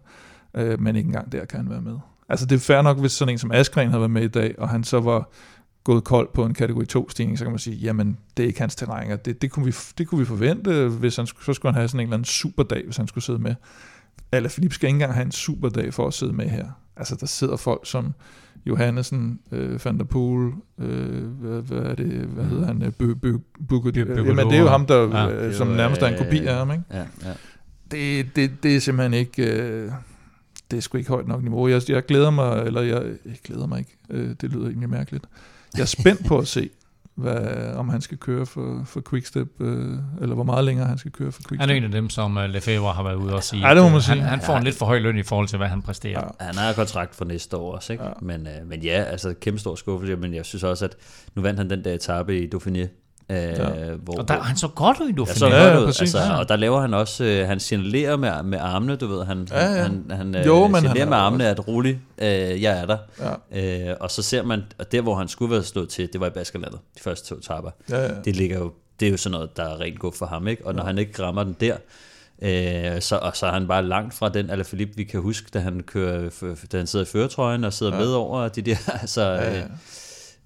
øh, 0.54 0.80
men 0.80 0.96
ikke 0.96 1.06
engang 1.06 1.32
der 1.32 1.44
kan 1.44 1.58
han 1.60 1.70
være 1.70 1.80
med. 1.80 1.96
Altså 2.28 2.46
det 2.46 2.56
er 2.56 2.60
fair 2.60 2.82
nok, 2.82 2.98
hvis 2.98 3.12
sådan 3.12 3.34
en 3.34 3.38
som 3.38 3.52
Askren 3.52 3.88
havde 3.88 4.00
været 4.00 4.10
med 4.10 4.22
i 4.22 4.28
dag, 4.28 4.54
og 4.58 4.68
han 4.68 4.84
så 4.84 5.00
var 5.00 5.30
gået 5.92 6.04
kold 6.04 6.28
på 6.34 6.44
en 6.44 6.54
kategori 6.54 6.86
2 6.86 7.08
stigning, 7.10 7.38
så 7.38 7.44
kan 7.44 7.52
man 7.52 7.58
sige, 7.58 7.76
jamen 7.76 8.18
det 8.36 8.42
er 8.42 8.46
ikke 8.46 8.60
hans 8.60 8.76
terræn, 8.76 9.10
og 9.12 9.24
det, 9.24 9.42
det, 9.42 9.50
kunne 9.50 9.64
vi, 9.64 9.74
det 9.98 10.08
kunne 10.08 10.18
vi 10.18 10.24
forvente, 10.24 10.88
hvis 10.88 11.16
han, 11.16 11.26
skulle- 11.26 11.44
så 11.44 11.52
skulle 11.52 11.72
han 11.72 11.80
have 11.80 11.88
sådan 11.88 12.00
en 12.00 12.06
eller 12.06 12.14
anden 12.16 12.24
superdag, 12.24 12.82
hvis 12.84 12.96
han 12.96 13.06
skulle 13.08 13.24
sidde 13.24 13.38
med. 13.38 13.54
Eller 14.32 14.48
Philip 14.48 14.72
skal 14.72 14.86
ikke 14.86 14.94
engang 14.94 15.14
have 15.14 15.24
en 15.24 15.32
superdag 15.32 15.94
for 15.94 16.06
at 16.06 16.14
sidde 16.14 16.32
med 16.32 16.48
her. 16.48 16.66
Altså 16.96 17.16
der 17.20 17.26
sidder 17.26 17.56
folk 17.56 17.80
som 17.84 18.14
Johannesen, 18.66 19.40
øh, 19.52 19.80
Van 19.84 19.98
der 19.98 20.04
Poel, 20.04 20.52
øh, 20.78 21.22
hvad, 21.24 21.62
hvad 21.62 21.78
er 21.78 21.94
det, 21.94 22.06
hvad 22.06 22.44
hedder 22.44 22.66
han, 22.66 22.82
øh, 22.82 22.92
Bø, 22.92 23.14
Bø, 23.14 23.32
Bø- 23.32 23.36
Bø- 23.90 24.26
Jamen 24.26 24.46
det 24.46 24.54
er 24.56 24.60
jo 24.60 24.68
ham, 24.68 24.86
der, 24.86 25.08
Ja. 25.08 25.24
ja, 25.24 25.46
øh, 25.46 25.54
som 25.54 25.66
nærmest 25.68 26.02
er 26.02 26.06
en 26.06 26.18
kopi 26.24 26.38
af 26.38 26.54
ham, 26.54 26.70
ikke? 26.70 26.84
Ja, 26.90 26.98
ja. 27.24 27.32
det, 27.90 28.26
det, 28.36 28.62
det 28.62 28.76
er 28.76 28.80
simpelthen 28.80 29.14
ikke, 29.14 29.60
øh, 29.62 29.90
det 30.70 30.76
er 30.76 30.80
sgu 30.80 30.98
ikke 30.98 31.10
højt 31.10 31.28
nok 31.28 31.42
niveau. 31.42 31.68
Jeg, 31.68 31.82
jeg 31.88 32.06
glæder 32.06 32.30
mig, 32.30 32.62
eller 32.66 32.80
jeg, 32.80 33.02
jeg 33.24 33.36
glæder 33.44 33.66
mig 33.66 33.78
ikke, 33.78 33.96
øh, 34.10 34.34
det 34.40 34.52
lyder 34.52 34.66
egentlig 34.66 34.90
mærkeligt. 34.90 35.24
Jeg 35.78 35.82
er 35.82 35.86
spændt 35.86 36.26
på 36.26 36.38
at 36.38 36.48
se, 36.48 36.70
hvad, 37.14 37.72
om 37.74 37.88
han 37.88 38.00
skal 38.00 38.18
køre 38.18 38.46
for, 38.46 38.82
for 38.86 39.02
Quickstep, 39.10 39.60
øh, 39.60 39.98
eller 40.20 40.34
hvor 40.34 40.44
meget 40.44 40.64
længere 40.64 40.86
han 40.86 40.98
skal 40.98 41.10
køre 41.12 41.32
for 41.32 41.42
Quickstep. 41.42 41.60
Han 41.60 41.70
er 41.70 41.74
en 41.74 41.84
af 41.84 41.90
dem, 41.90 42.10
som 42.10 42.36
uh, 42.36 42.44
Lefebvre 42.44 42.92
har 42.92 43.02
været 43.02 43.14
ude 43.14 43.34
og 43.34 43.42
sige. 43.44 43.68
Ja, 43.68 43.74
det 43.74 43.82
må 43.82 43.86
at, 43.86 43.92
man 43.92 43.96
øh, 43.96 44.02
sige. 44.02 44.20
Han, 44.20 44.28
han 44.28 44.40
får 44.40 44.52
en 44.52 44.58
Ja. 44.62 44.64
lidt 44.64 44.76
for 44.76 44.86
høj 44.86 44.98
løn 44.98 45.18
i 45.18 45.22
forhold 45.22 45.48
til, 45.48 45.58
hvad 45.58 45.68
han 45.68 45.82
præsterer. 45.82 46.20
Ja. 46.40 46.44
Han 46.46 46.54
har 46.54 46.72
kontrakt 46.72 47.14
for 47.14 47.24
næste 47.24 47.56
år 47.56 47.74
også, 47.74 47.92
ikke? 47.92 48.04
Ja. 48.04 48.10
Men, 48.22 48.46
øh, 48.46 48.66
men 48.66 48.82
ja, 48.82 49.02
altså 49.02 49.34
kæmpe 49.40 49.58
stor 49.60 49.74
skuffelse, 49.74 50.16
men 50.16 50.34
jeg 50.34 50.44
synes 50.44 50.62
også, 50.62 50.84
at 50.84 50.96
nu 51.34 51.42
vandt 51.42 51.58
han 51.60 51.70
den 51.70 51.84
der 51.84 51.94
etape 51.94 52.42
i 52.42 52.50
Dauphiné, 52.54 52.86
øh, 53.30 53.36
Ja. 53.36 53.94
hvor, 54.04 54.18
Og 54.18 54.28
der, 54.28 54.40
han 54.40 54.56
så 54.56 54.68
godt 54.68 55.00
ud 55.00 55.08
i 55.08 55.14
Ja, 55.28 55.34
så 55.34 55.46
Ja, 55.46 55.56
ja, 55.56 55.68
ja, 55.68 55.78
ud, 55.80 55.86
præcis. 55.86 56.00
altså, 56.00 56.18
Ja. 56.18 56.38
og 56.38 56.48
der 56.48 56.56
laver 56.56 56.80
han 56.80 56.94
også, 56.94 57.24
øh, 57.24 57.46
han 57.46 57.60
signalerer 57.60 58.16
med, 58.16 58.42
med 58.42 58.58
armene, 58.58 58.96
du 58.96 59.06
ved, 59.06 59.24
han, 59.24 59.48
Ja, 59.50 59.66
ja. 59.74 59.82
han, 59.82 60.04
han 60.10 60.34
øh, 60.34 60.46
Jo, 60.46 60.66
men 60.66 60.74
han 60.74 60.82
signalerer 60.82 61.06
er 61.06 61.10
med 61.10 61.16
armene, 61.16 61.46
at 61.48 61.68
rolig, 61.68 62.00
øh, 62.18 62.62
jeg 62.62 62.80
er 62.80 62.86
der. 62.86 62.98
Ja, 63.52 63.88
Øh, 63.90 63.96
og 64.00 64.10
så 64.10 64.22
ser 64.22 64.42
man, 64.42 64.62
og 64.78 64.92
der 64.92 65.00
hvor 65.00 65.14
han 65.14 65.28
skulle 65.28 65.50
være 65.54 65.62
slået 65.64 65.88
til, 65.88 66.08
det 66.12 66.20
var 66.20 66.26
i 66.26 66.30
Baskerlandet, 66.30 66.80
de 66.98 67.02
første 67.02 67.28
to 67.28 67.34
etapper. 67.38 67.70
ja, 67.90 68.02
ja. 68.02 68.08
Det 68.24 68.36
ligger 68.36 68.58
jo, 68.58 68.72
det 69.00 69.06
er 69.08 69.10
jo 69.12 69.16
sådan 69.16 69.32
noget, 69.32 69.56
der 69.56 69.62
er 69.64 69.80
rent 69.80 69.98
godt 69.98 70.16
for 70.16 70.26
ham, 70.26 70.48
ikke? 70.48 70.66
Og 70.66 70.74
når 70.74 70.84
han 70.84 70.98
ikke 70.98 71.22
rammer 71.22 71.42
den 71.44 71.56
der, 71.60 71.76
øh, 72.42 73.00
så, 73.02 73.16
og 73.22 73.36
så 73.36 73.46
er 73.46 73.52
han 73.52 73.68
bare 73.68 73.82
langt 73.84 74.14
fra 74.14 74.28
den 74.28 74.50
Alaphilippe, 74.50 74.96
vi 74.96 75.04
kan 75.04 75.20
huske, 75.20 75.48
da 75.54 75.58
han, 75.58 75.80
kører, 75.82 76.30
da 76.72 76.76
han 76.76 76.86
sidder 76.86 77.04
i 77.04 77.08
føretrøjen 77.08 77.64
og 77.64 77.72
sidder 77.72 77.92
Ja. 77.92 77.98
ja. 77.98 78.04
med 78.04 78.12
over 78.14 78.48
de 78.48 78.62
der, 78.62 78.76
altså, 79.02 79.22
ja, 79.22 79.52
ja. 79.54 79.58
øh, 79.58 79.64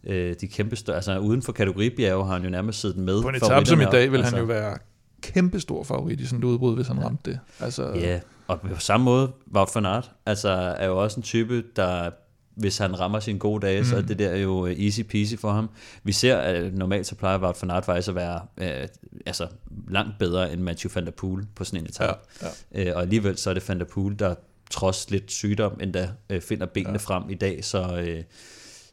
øh, 0.04 0.34
de 0.40 0.48
kæmpe 0.48 0.76
større, 0.76 0.96
altså 0.96 1.18
uden 1.18 1.42
for 1.42 1.52
kategoribjerge 1.52 2.26
har 2.26 2.32
han 2.32 2.44
jo 2.44 2.50
nærmest 2.50 2.80
siddet 2.80 2.98
med. 2.98 3.22
På 3.22 3.28
en 3.28 3.34
etape 3.34 3.66
som 3.66 3.80
i 3.80 3.84
dag 3.84 4.12
vil 4.12 4.20
op, 4.20 4.26
han 4.26 4.38
jo 4.38 4.44
være 4.44 4.78
kæmpe 5.22 5.60
stor 5.60 5.84
favorit 5.84 6.20
i 6.20 6.26
sådan 6.26 6.38
et 6.38 6.44
udbrud, 6.44 6.74
hvis 6.74 6.86
han 6.86 6.96
Ja. 6.96 7.04
ramte 7.04 7.30
det. 7.30 7.40
Altså, 7.60 7.92
Ja, 7.94 8.20
og 8.46 8.60
på 8.60 8.80
samme 8.80 9.04
måde, 9.04 9.32
Wout 9.54 9.68
van 9.74 9.86
Aert, 9.86 10.10
altså 10.26 10.48
er 10.78 10.86
jo 10.86 11.02
også 11.02 11.16
en 11.16 11.22
type, 11.22 11.64
der 11.76 12.10
hvis 12.54 12.78
han 12.78 13.00
rammer 13.00 13.20
sine 13.20 13.38
gode 13.38 13.66
dage, 13.66 13.80
mm. 13.80 13.86
så 13.86 13.96
er 13.96 14.00
det 14.00 14.18
der 14.18 14.36
jo 14.36 14.66
øh, 14.66 14.84
easy 14.84 15.00
peasy 15.00 15.34
for 15.34 15.50
ham. 15.50 15.70
Vi 16.04 16.12
ser, 16.12 16.36
at 16.36 16.74
normalt 16.74 17.06
så 17.06 17.14
plejer 17.14 17.38
Wout 17.38 17.62
van 17.62 17.70
Aert 17.70 17.84
faktisk 17.84 18.08
at 18.08 18.14
være 18.14 18.40
øh, 18.58 18.88
altså, 19.26 19.46
langt 19.88 20.18
bedre 20.18 20.52
end 20.52 20.60
Mathieu 20.60 20.90
van 20.94 21.04
der 21.04 21.10
Poel 21.10 21.46
på 21.54 21.64
sådan 21.64 21.80
en 21.80 21.86
etape. 21.86 22.18
Ja, 22.42 22.46
ja. 22.74 22.90
Øh, 22.90 22.96
og 22.96 23.02
alligevel 23.02 23.36
så 23.38 23.50
er 23.50 23.54
det 23.54 23.68
van 23.68 23.78
der 23.78 23.84
Poel, 23.84 24.18
der 24.18 24.34
trods 24.70 25.10
lidt 25.10 25.32
sygdom 25.32 25.78
endda 25.80 26.10
øh, 26.30 26.40
finder 26.40 26.66
benene 26.66 26.92
ja. 26.92 26.98
frem 26.98 27.30
i 27.30 27.34
dag, 27.34 27.64
så, 27.64 27.96
øh, 28.06 28.22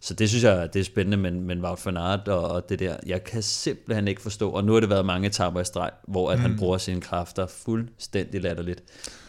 så 0.02 0.14
det 0.14 0.30
synes 0.30 0.44
jeg, 0.44 0.74
det 0.74 0.80
er 0.80 0.84
spændende, 0.84 1.18
men, 1.18 1.44
men 1.44 1.66
Wout 1.66 1.86
van 1.86 1.98
Aert 1.98 2.28
og, 2.28 2.44
og 2.52 2.70
det 2.70 2.80
der, 2.80 2.98
jeg 3.06 3.24
kan 3.24 3.42
simpelthen 3.44 4.08
ikke 4.08 4.22
forstå, 4.22 4.50
og 4.50 4.64
nu 4.64 4.74
har 4.74 4.80
det 4.80 4.90
været 4.90 5.06
mange 5.06 5.28
etaper 5.28 5.60
i 5.60 5.66
streg, 5.66 5.92
hvor 6.08 6.32
at 6.32 6.38
mm. 6.38 6.42
han 6.42 6.58
bruger 6.58 6.78
sine 6.78 7.02
kræfter 7.02 7.48
fuldstændig 7.48 8.42
latterligt. 8.42 8.84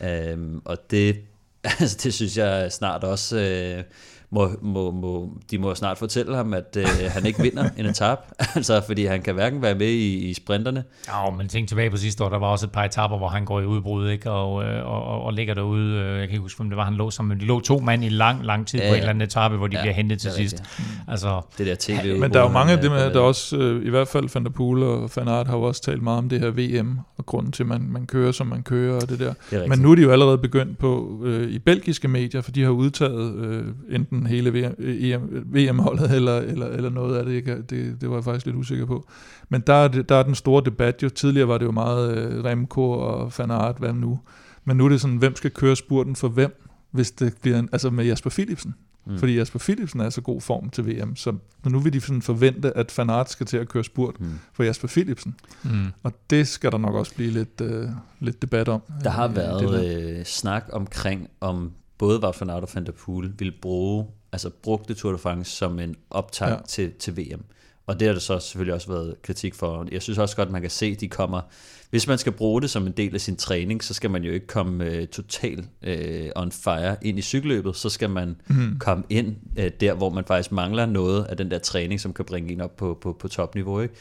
Øhm, 0.05 0.62
og 0.64 0.91
det, 0.91 1.16
altså, 1.81 1.99
det 2.03 2.14
synes 2.14 2.39
jeg 2.39 2.73
snart 2.73 3.05
også... 3.05 3.39
Øh, 3.39 3.85
må, 4.33 4.51
må, 4.62 4.91
må, 4.91 5.39
de 5.51 5.59
må 5.59 5.74
snart 5.74 5.99
fortælle 5.99 6.37
ham, 6.37 6.55
at 6.55 6.76
øh, 6.78 6.87
han 7.09 7.26
ikke 7.26 7.43
vinder 7.43 7.68
en 7.78 7.87
etap, 7.87 8.18
altså 8.57 8.83
fordi 8.87 9.05
han 9.05 9.22
kan 9.22 9.35
hverken 9.35 9.62
være 9.62 9.74
med 9.74 9.87
i, 9.87 10.28
i 10.28 10.35
sprinterne. 10.35 10.85
Ja, 11.09 11.31
men 11.31 11.49
tænk 11.49 11.68
tilbage 11.68 11.91
på 11.91 11.97
sidste 11.97 12.24
år, 12.24 12.28
der 12.28 12.39
var 12.39 12.47
også 12.47 12.66
et 12.66 12.72
par 12.72 12.85
etapper, 12.85 13.18
hvor 13.18 13.28
han 13.28 13.45
går 13.45 13.61
i 13.61 13.64
udbrud, 13.64 14.11
ikke? 14.11 14.31
Og, 14.31 14.64
øh, 14.64 14.87
og, 14.87 15.05
og, 15.05 15.22
og 15.22 15.33
ligger 15.33 15.55
derude, 15.55 15.95
øh, 15.95 16.18
jeg 16.18 16.28
kan 16.28 16.31
ikke 16.31 16.39
huske, 16.39 16.61
om 16.61 16.68
det 16.68 16.76
var, 16.76 16.85
han 16.85 16.95
lå 16.95 17.11
sammen, 17.11 17.28
men 17.28 17.41
de 17.41 17.45
lå 17.45 17.61
to 17.61 17.78
mand 17.78 18.05
i 18.05 18.09
lang, 18.09 18.45
lang 18.45 18.66
tid 18.66 18.78
ja, 18.78 18.89
på 18.89 18.95
en 18.95 18.99
eller 18.99 19.11
anden 19.11 19.22
etape, 19.22 19.57
hvor 19.57 19.66
de 19.66 19.76
ja, 19.76 19.83
bliver 19.83 19.95
hentet 19.95 20.20
til 20.20 20.31
sidst. 20.31 20.62
Altså, 21.09 21.41
det 21.59 21.66
der 21.66 21.74
tv 21.78 22.20
Men 22.20 22.33
der 22.33 22.39
er 22.39 22.43
jo 22.43 22.49
mange 22.53 22.72
af 22.72 22.78
dem, 22.78 22.93
der 22.93 23.20
også, 23.20 23.57
øh, 23.57 23.87
i 23.87 23.91
hvert 23.91 24.09
fald 24.09 24.28
Van 24.35 24.45
der 24.45 24.51
Poel 24.51 24.83
og 24.83 25.11
Van 25.16 25.28
Aert 25.28 25.47
har 25.47 25.57
jo 25.57 25.62
også 25.62 25.83
talt 25.83 26.03
meget 26.03 26.18
om 26.18 26.28
det 26.28 26.41
her 26.41 26.51
VM, 26.51 26.99
og 27.16 27.26
grunden 27.26 27.53
til, 27.53 27.62
at 27.62 27.66
man, 27.66 27.89
man 27.91 28.07
kører, 28.07 28.33
som 28.33 28.47
man 28.47 28.62
kører, 28.62 28.95
og 28.95 29.09
det 29.09 29.18
der. 29.18 29.35
Det 29.51 29.68
men 29.68 29.78
nu 29.78 29.91
er 29.91 29.95
de 29.95 30.03
jo 30.03 30.11
allerede 30.11 30.39
begyndt 30.39 30.78
på, 30.78 31.20
øh, 31.24 31.51
i 31.51 31.59
belgiske 31.59 32.09
medier, 32.09 32.41
for 32.41 32.51
de 32.51 32.62
har 32.62 32.70
udtaget 32.70 33.35
øh, 33.35 33.64
enten 33.91 34.20
hele 34.27 34.51
VM, 34.51 35.45
VM-holdet 35.55 36.11
eller, 36.11 36.37
eller, 36.37 36.66
eller 36.66 36.91
noget 36.91 37.16
af 37.16 37.25
det, 37.25 37.71
det. 37.71 38.01
Det 38.01 38.11
var 38.11 38.16
jeg 38.16 38.25
faktisk 38.25 38.47
lidt 38.47 38.57
usikker 38.57 38.87
på. 38.87 39.09
Men 39.49 39.61
der 39.66 39.75
er, 39.75 39.89
der 39.89 40.14
er 40.14 40.23
den 40.23 40.35
store 40.35 40.62
debat 40.64 41.03
jo. 41.03 41.09
Tidligere 41.09 41.49
var 41.49 41.59
det 41.59 41.64
jo 41.64 41.71
meget 41.71 42.39
uh, 42.39 42.45
Remco 42.45 42.91
og 42.91 43.33
Van 43.39 43.51
Aert, 43.51 43.77
hvad 43.79 43.93
nu? 43.93 44.21
Men 44.64 44.77
nu 44.77 44.85
er 44.85 44.89
det 44.89 45.01
sådan, 45.01 45.16
hvem 45.16 45.37
skal 45.37 45.51
køre 45.51 45.77
spurten 45.77 46.16
for 46.16 46.29
hvem, 46.29 46.62
hvis 46.91 47.11
det 47.11 47.35
bliver 47.43 47.59
en, 47.59 47.68
altså 47.73 47.91
med 47.91 48.05
Jasper 48.05 48.31
Philipsen. 48.31 48.75
Mm. 49.07 49.18
Fordi 49.18 49.37
Jasper 49.37 49.59
Philipsen 49.59 50.01
er 50.01 50.11
så 50.11 50.21
god 50.21 50.41
form 50.41 50.71
til 50.71 50.87
VM, 50.87 51.16
så 51.16 51.37
nu 51.64 51.79
vil 51.79 51.93
de 51.93 52.01
sådan 52.01 52.23
forvente, 52.23 52.77
at 52.77 52.99
Van 52.99 53.11
Aert 53.11 53.31
skal 53.31 53.47
til 53.47 53.57
at 53.57 53.68
køre 53.68 53.85
spurt 53.85 54.21
mm. 54.21 54.39
for 54.53 54.62
Jasper 54.62 54.89
Philipsen. 54.89 55.35
Mm. 55.62 55.87
Og 56.03 56.12
det 56.31 56.49
skal 56.49 56.73
der 56.73 56.79
nok 56.79 56.95
også 56.95 57.14
blive 57.14 57.31
lidt, 57.31 57.61
uh, 57.61 57.91
lidt 58.21 58.43
debat 58.43 58.68
om. 58.68 58.83
Der 59.05 59.11
har 59.11 59.29
været 59.29 60.01
øh, 60.01 60.25
snak 60.25 60.64
omkring, 60.73 61.29
om 61.41 61.73
både 62.01 62.20
Wout 62.20 62.40
van 62.40 62.51
Aert 62.51 62.62
og 62.62 62.68
Van 62.74 62.86
der 62.86 62.92
Poel 62.92 63.32
vil 63.38 63.53
bruge 63.62 64.07
altså 64.32 64.51
brugte 64.62 64.94
Tour 64.94 65.12
de 65.12 65.18
France 65.18 65.57
som 65.57 65.78
en 65.78 65.96
optag 66.11 66.48
ja. 66.48 66.57
til, 66.68 66.92
til 66.98 67.16
VM. 67.16 67.44
Og 67.86 68.01
det 68.01 68.09
har 68.09 68.12
der 68.12 68.20
så 68.20 68.38
selvfølgelig 68.38 68.74
også 68.74 68.88
været 68.88 69.22
kritik 69.22 69.55
for. 69.55 69.86
Jeg 69.92 70.03
synes 70.03 70.18
også 70.18 70.36
godt, 70.36 70.51
man 70.51 70.61
kan 70.61 70.70
se, 70.70 70.86
at 70.86 71.01
de 71.01 71.09
kommer... 71.09 71.40
Hvis 71.90 72.07
man 72.07 72.18
skal 72.18 72.32
bruge 72.32 72.62
det 72.62 72.70
som 72.70 72.86
en 72.86 72.92
del 72.92 73.14
af 73.14 73.20
sin 73.20 73.36
træning, 73.36 73.84
så 73.84 73.94
skal 73.94 74.11
man 74.11 74.24
jo 74.24 74.32
ikke 74.32 74.46
komme 74.46 74.98
uh, 74.98 75.05
totalt 75.05 75.68
uh, 75.86 76.42
on 76.42 76.53
fire 76.53 76.96
ind 77.03 77.18
i 77.18 77.22
cykelløbet. 77.22 77.76
Så 77.76 77.88
skal 77.88 78.11
man 78.11 78.36
mm. 78.46 78.78
komme 78.78 79.05
ind 79.09 79.36
uh, 79.59 79.64
der, 79.80 79.94
hvor 79.94 80.11
man 80.11 80.24
faktisk 80.24 80.53
mangler 80.53 80.86
noget 80.86 81.24
af 81.24 81.36
den 81.36 81.51
der 81.51 81.59
træning, 81.59 82.01
som 82.01 82.12
kan 82.12 82.24
bringe 82.24 82.53
en 82.53 82.61
op 82.61 82.76
på, 82.76 82.98
på, 83.01 83.12
på 83.12 83.28
topniveau. 83.28 83.80
Ikke? 83.80 83.94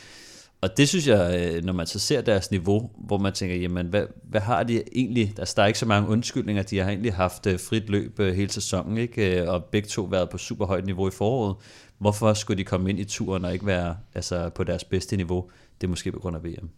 Og 0.61 0.77
det 0.77 0.89
synes 0.89 1.07
jeg, 1.07 1.53
øh, 1.55 1.63
når 1.63 1.73
man 1.73 1.87
så 1.87 1.99
ser 1.99 2.21
deres 2.21 2.51
niveau, 2.51 2.91
hvor 2.97 3.17
man 3.17 3.33
tænker, 3.33 3.55
jamen, 3.55 3.87
hvad, 3.87 4.05
hvad 4.23 4.41
har 4.41 4.63
de 4.63 4.83
egentlig? 4.95 5.33
Altså, 5.37 5.53
der 5.57 5.63
er 5.63 5.67
ikke 5.67 5.79
så 5.79 5.85
mange 5.85 6.09
undskyldninger. 6.09 6.63
De 6.63 6.77
har 6.77 6.89
egentlig 6.89 7.13
haft 7.13 7.47
øh, 7.47 7.59
frit 7.59 7.89
løb 7.89 8.19
øh, 8.19 8.33
hele 8.33 8.51
sæsonen, 8.51 8.97
ikke? 8.97 9.51
og 9.51 9.63
begge 9.63 9.87
to 9.87 10.01
været 10.01 10.29
på 10.29 10.37
super 10.37 10.65
højt 10.65 10.85
niveau 10.85 11.07
i 11.07 11.11
foråret. 11.11 11.55
Hvorfor 11.97 12.33
skulle 12.33 12.57
de 12.57 12.63
komme 12.63 12.89
ind 12.89 12.99
i 12.99 13.03
turen 13.03 13.45
og 13.45 13.53
ikke 13.53 13.65
være 13.65 13.97
altså, 14.15 14.49
på 14.49 14.63
deres 14.63 14.83
bedste 14.83 15.17
niveau? 15.17 15.49
Det 15.81 15.87
er 15.87 15.89
måske 15.89 16.11
på 16.11 16.19
grund 16.19 16.35
af 16.35 16.43
VM. 16.43 16.69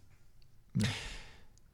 Ja. 0.82 0.88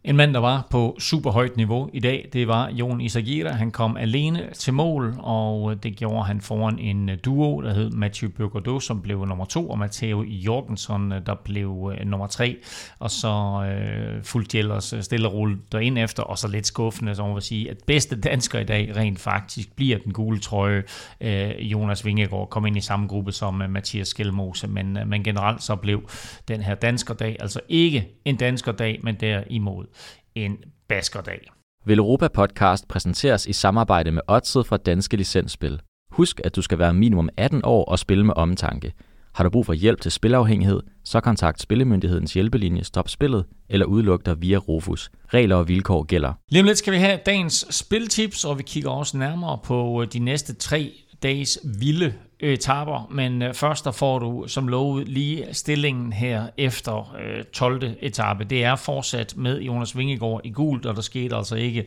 En 0.08 0.16
mand, 0.16 0.34
der 0.34 0.40
var 0.40 0.68
på 0.70 0.96
super 1.00 1.32
højt 1.32 1.58
niveau 1.58 1.90
i 1.94 2.00
dag, 2.00 2.30
det 2.34 2.48
var 2.48 2.70
Jon 2.70 3.02
Isagira. 3.02 3.52
Han 3.52 3.72
kom 3.72 3.98
alene 3.98 4.50
til 4.54 4.74
mål, 4.74 5.16
og 5.20 5.84
det 5.84 5.96
gjorde 5.96 6.24
han 6.24 6.42
foran 6.42 6.80
en 6.80 7.10
øh, 7.10 7.18
duo, 7.26 7.62
der 7.62 7.74
hed 7.74 7.90
Mathieu 7.90 8.32
Burgodeau, 8.38 8.80
som 8.80 9.02
blev 9.02 9.26
nummer 9.26 9.46
to, 9.46 9.70
og 9.70 9.80
Matteo 9.80 10.24
Jorgensen, 10.24 11.12
øh, 11.12 11.26
der 11.26 11.36
blev 11.36 11.94
øh, 11.94 12.06
nummer 12.06 12.28
tre. 12.28 12.58
Og 13.00 13.12
så 13.12 13.64
øh, 13.72 14.24
fulgte 14.24 14.60
ellers 14.60 14.94
stille 15.02 15.28
og 15.28 15.34
roligt 15.34 15.72
derind 15.72 15.98
efter, 15.98 16.24
og 16.24 16.38
så 16.38 16.48
lidt 16.48 16.68
skuffende, 16.68 17.16
så 17.16 17.26
man 17.26 17.34
vil 17.34 17.42
sige, 17.42 17.70
at 17.70 17.78
bedste 17.88 18.20
dansker 18.20 18.60
i 18.60 18.64
dag 18.64 18.96
rent 18.96 19.20
faktisk 19.20 19.76
bliver 19.76 19.98
den 19.98 20.14
gule 20.14 20.40
trøje. 20.40 20.84
Øh, 21.22 21.52
Jonas 21.60 22.06
Vingegaard 22.06 22.50
kom 22.50 22.66
ind 22.66 22.78
i 22.78 22.82
samme 22.82 23.08
gruppe 23.08 23.32
som 23.32 23.62
øh, 23.62 23.70
Mathias 23.70 24.08
Skelmose, 24.08 24.68
men, 24.68 24.98
øh, 24.98 25.08
men 25.08 25.24
generelt 25.24 25.64
så 25.64 25.76
blev 25.76 26.10
den 26.48 26.62
her 26.62 26.76
danskerdag 26.76 27.38
altså 27.40 27.60
ikke 27.70 28.08
en 28.26 28.36
danskerdag, 28.36 29.00
men 29.04 29.16
der 29.16 29.44
i 29.50 29.60
mål 29.60 29.88
en 30.36 30.58
baskerdag. 30.88 31.40
Vil 31.86 31.98
Europa 31.98 32.28
Podcast 32.28 32.88
præsenteres 32.88 33.46
i 33.46 33.54
samarbejde 33.54 34.12
med 34.12 34.22
Odset 34.28 34.68
fra 34.68 34.78
Danske 34.78 35.18
Licensspil. 35.18 35.82
Husk, 36.12 36.42
at 36.44 36.56
du 36.56 36.62
skal 36.62 36.80
være 36.80 36.94
minimum 36.94 37.30
18 37.38 37.62
år 37.64 37.86
og 37.86 38.00
spille 38.00 38.26
med 38.26 38.34
omtanke. 38.38 38.94
Har 39.36 39.44
du 39.44 39.50
brug 39.50 39.66
for 39.66 39.74
hjælp 39.74 40.02
til 40.02 40.12
spilafhængighed, 40.12 40.80
så 41.04 41.20
kontakt 41.20 41.62
Spillemyndighedens 41.62 42.34
hjælpelinje 42.34 42.84
Stop 42.84 43.10
Spillet 43.10 43.46
eller 43.70 43.86
udluk 43.86 44.26
dig 44.26 44.42
via 44.42 44.58
Rufus. 44.58 45.12
Regler 45.34 45.56
og 45.56 45.68
vilkår 45.68 46.04
gælder. 46.04 46.34
Lige 46.50 46.62
om 46.62 46.66
lidt 46.66 46.78
skal 46.78 46.94
vi 46.94 46.98
have 46.98 47.20
dagens 47.26 47.66
spiltips, 47.70 48.46
og 48.46 48.58
vi 48.58 48.64
kigger 48.64 48.90
også 48.90 49.18
nærmere 49.18 49.60
på 49.64 50.06
de 50.14 50.20
næste 50.20 50.54
tre 50.54 50.94
dages 51.24 51.60
vilde 51.80 52.14
Øh, 52.40 52.54
etaper, 52.54 53.08
men 53.12 53.42
øh, 53.42 53.54
først 53.54 53.86
der 53.86 53.92
får 53.92 54.20
du 54.20 54.46
som 54.48 54.68
lovet 54.68 55.08
lige 55.08 55.48
stillingen 55.52 56.14
her 56.14 56.48
efter 56.58 57.16
øh, 57.20 57.44
12. 57.44 57.96
etape. 58.02 58.44
Det 58.44 58.64
er 58.64 58.76
fortsat 58.76 59.34
med 59.38 59.62
Jonas 59.62 59.98
Vingegaard 59.98 60.42
i 60.44 60.50
gult, 60.50 60.86
og 60.86 60.96
der 60.96 61.02
skete 61.02 61.36
altså 61.36 61.56
ikke 61.56 61.86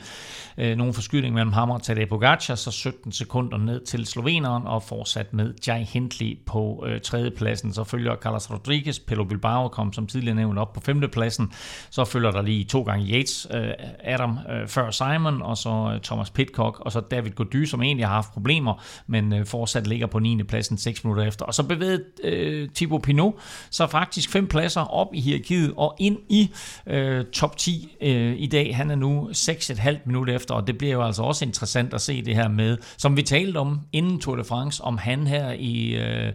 øh, 0.58 0.76
nogen 0.76 0.94
forskydning 0.94 1.34
mellem 1.34 1.52
ham 1.52 1.70
og 1.70 1.82
Tadej 1.82 2.04
Pogacar, 2.04 2.54
så 2.54 2.70
17 2.70 3.12
sekunder 3.12 3.58
ned 3.58 3.84
til 3.84 4.06
sloveneren, 4.06 4.66
og 4.66 4.82
fortsat 4.82 5.34
med 5.34 5.54
Jai 5.66 5.82
Hindley 5.82 6.38
på 6.46 6.84
øh, 6.88 7.00
tredjepladsen. 7.00 7.72
Så 7.72 7.84
følger 7.84 8.16
Carlos 8.16 8.50
Rodriguez, 8.50 8.98
Pelo 8.98 9.24
Bilbao 9.24 9.68
kom 9.68 9.92
som 9.92 10.06
tidligere 10.06 10.36
nævnt 10.36 10.58
op 10.58 10.72
på 10.72 10.80
femtepladsen. 10.80 11.52
Så 11.90 12.04
følger 12.04 12.30
der 12.30 12.42
lige 12.42 12.64
to 12.64 12.82
gange 12.82 13.06
Yates, 13.06 13.46
øh, 13.54 13.70
Adam 14.04 14.38
øh, 14.50 14.68
før 14.68 14.90
Simon, 14.90 15.42
og 15.42 15.56
så 15.56 15.92
øh, 15.94 16.00
Thomas 16.00 16.30
Pitcock, 16.30 16.80
og 16.80 16.92
så 16.92 17.00
David 17.00 17.30
Gody, 17.30 17.64
som 17.64 17.82
egentlig 17.82 18.06
har 18.06 18.14
haft 18.14 18.32
problemer, 18.32 18.82
men 19.06 19.32
øh, 19.32 19.46
fortsat 19.46 19.86
ligger 19.86 20.06
på 20.06 20.18
9 20.18 20.39
pladsen 20.44 20.78
6 20.78 21.04
minutter 21.04 21.24
efter. 21.24 21.44
Og 21.44 21.54
så 21.54 21.62
bevægede 21.62 22.04
øh, 22.24 22.68
Thibaut 22.74 23.02
Pinot 23.02 23.34
så 23.70 23.86
faktisk 23.86 24.30
fem 24.30 24.46
pladser 24.46 24.80
op 24.80 25.08
i 25.14 25.20
hierarkiet 25.20 25.74
og 25.76 25.96
ind 25.98 26.18
i 26.28 26.50
øh, 26.86 27.24
top 27.32 27.56
10 27.56 27.96
øh, 28.00 28.34
i 28.38 28.46
dag. 28.46 28.76
Han 28.76 28.90
er 28.90 28.94
nu 28.94 29.30
6,5 29.32 29.98
minutter 30.06 30.34
efter, 30.34 30.54
og 30.54 30.66
det 30.66 30.78
bliver 30.78 30.92
jo 30.92 31.02
altså 31.02 31.22
også 31.22 31.44
interessant 31.44 31.94
at 31.94 32.00
se 32.00 32.24
det 32.24 32.34
her 32.34 32.48
med, 32.48 32.78
som 32.96 33.16
vi 33.16 33.22
talte 33.22 33.56
om 33.58 33.80
inden 33.92 34.20
Tour 34.20 34.36
de 34.36 34.44
France, 34.44 34.84
om 34.84 34.98
han 34.98 35.26
her 35.26 35.52
i 35.52 35.94
øh, 35.94 36.32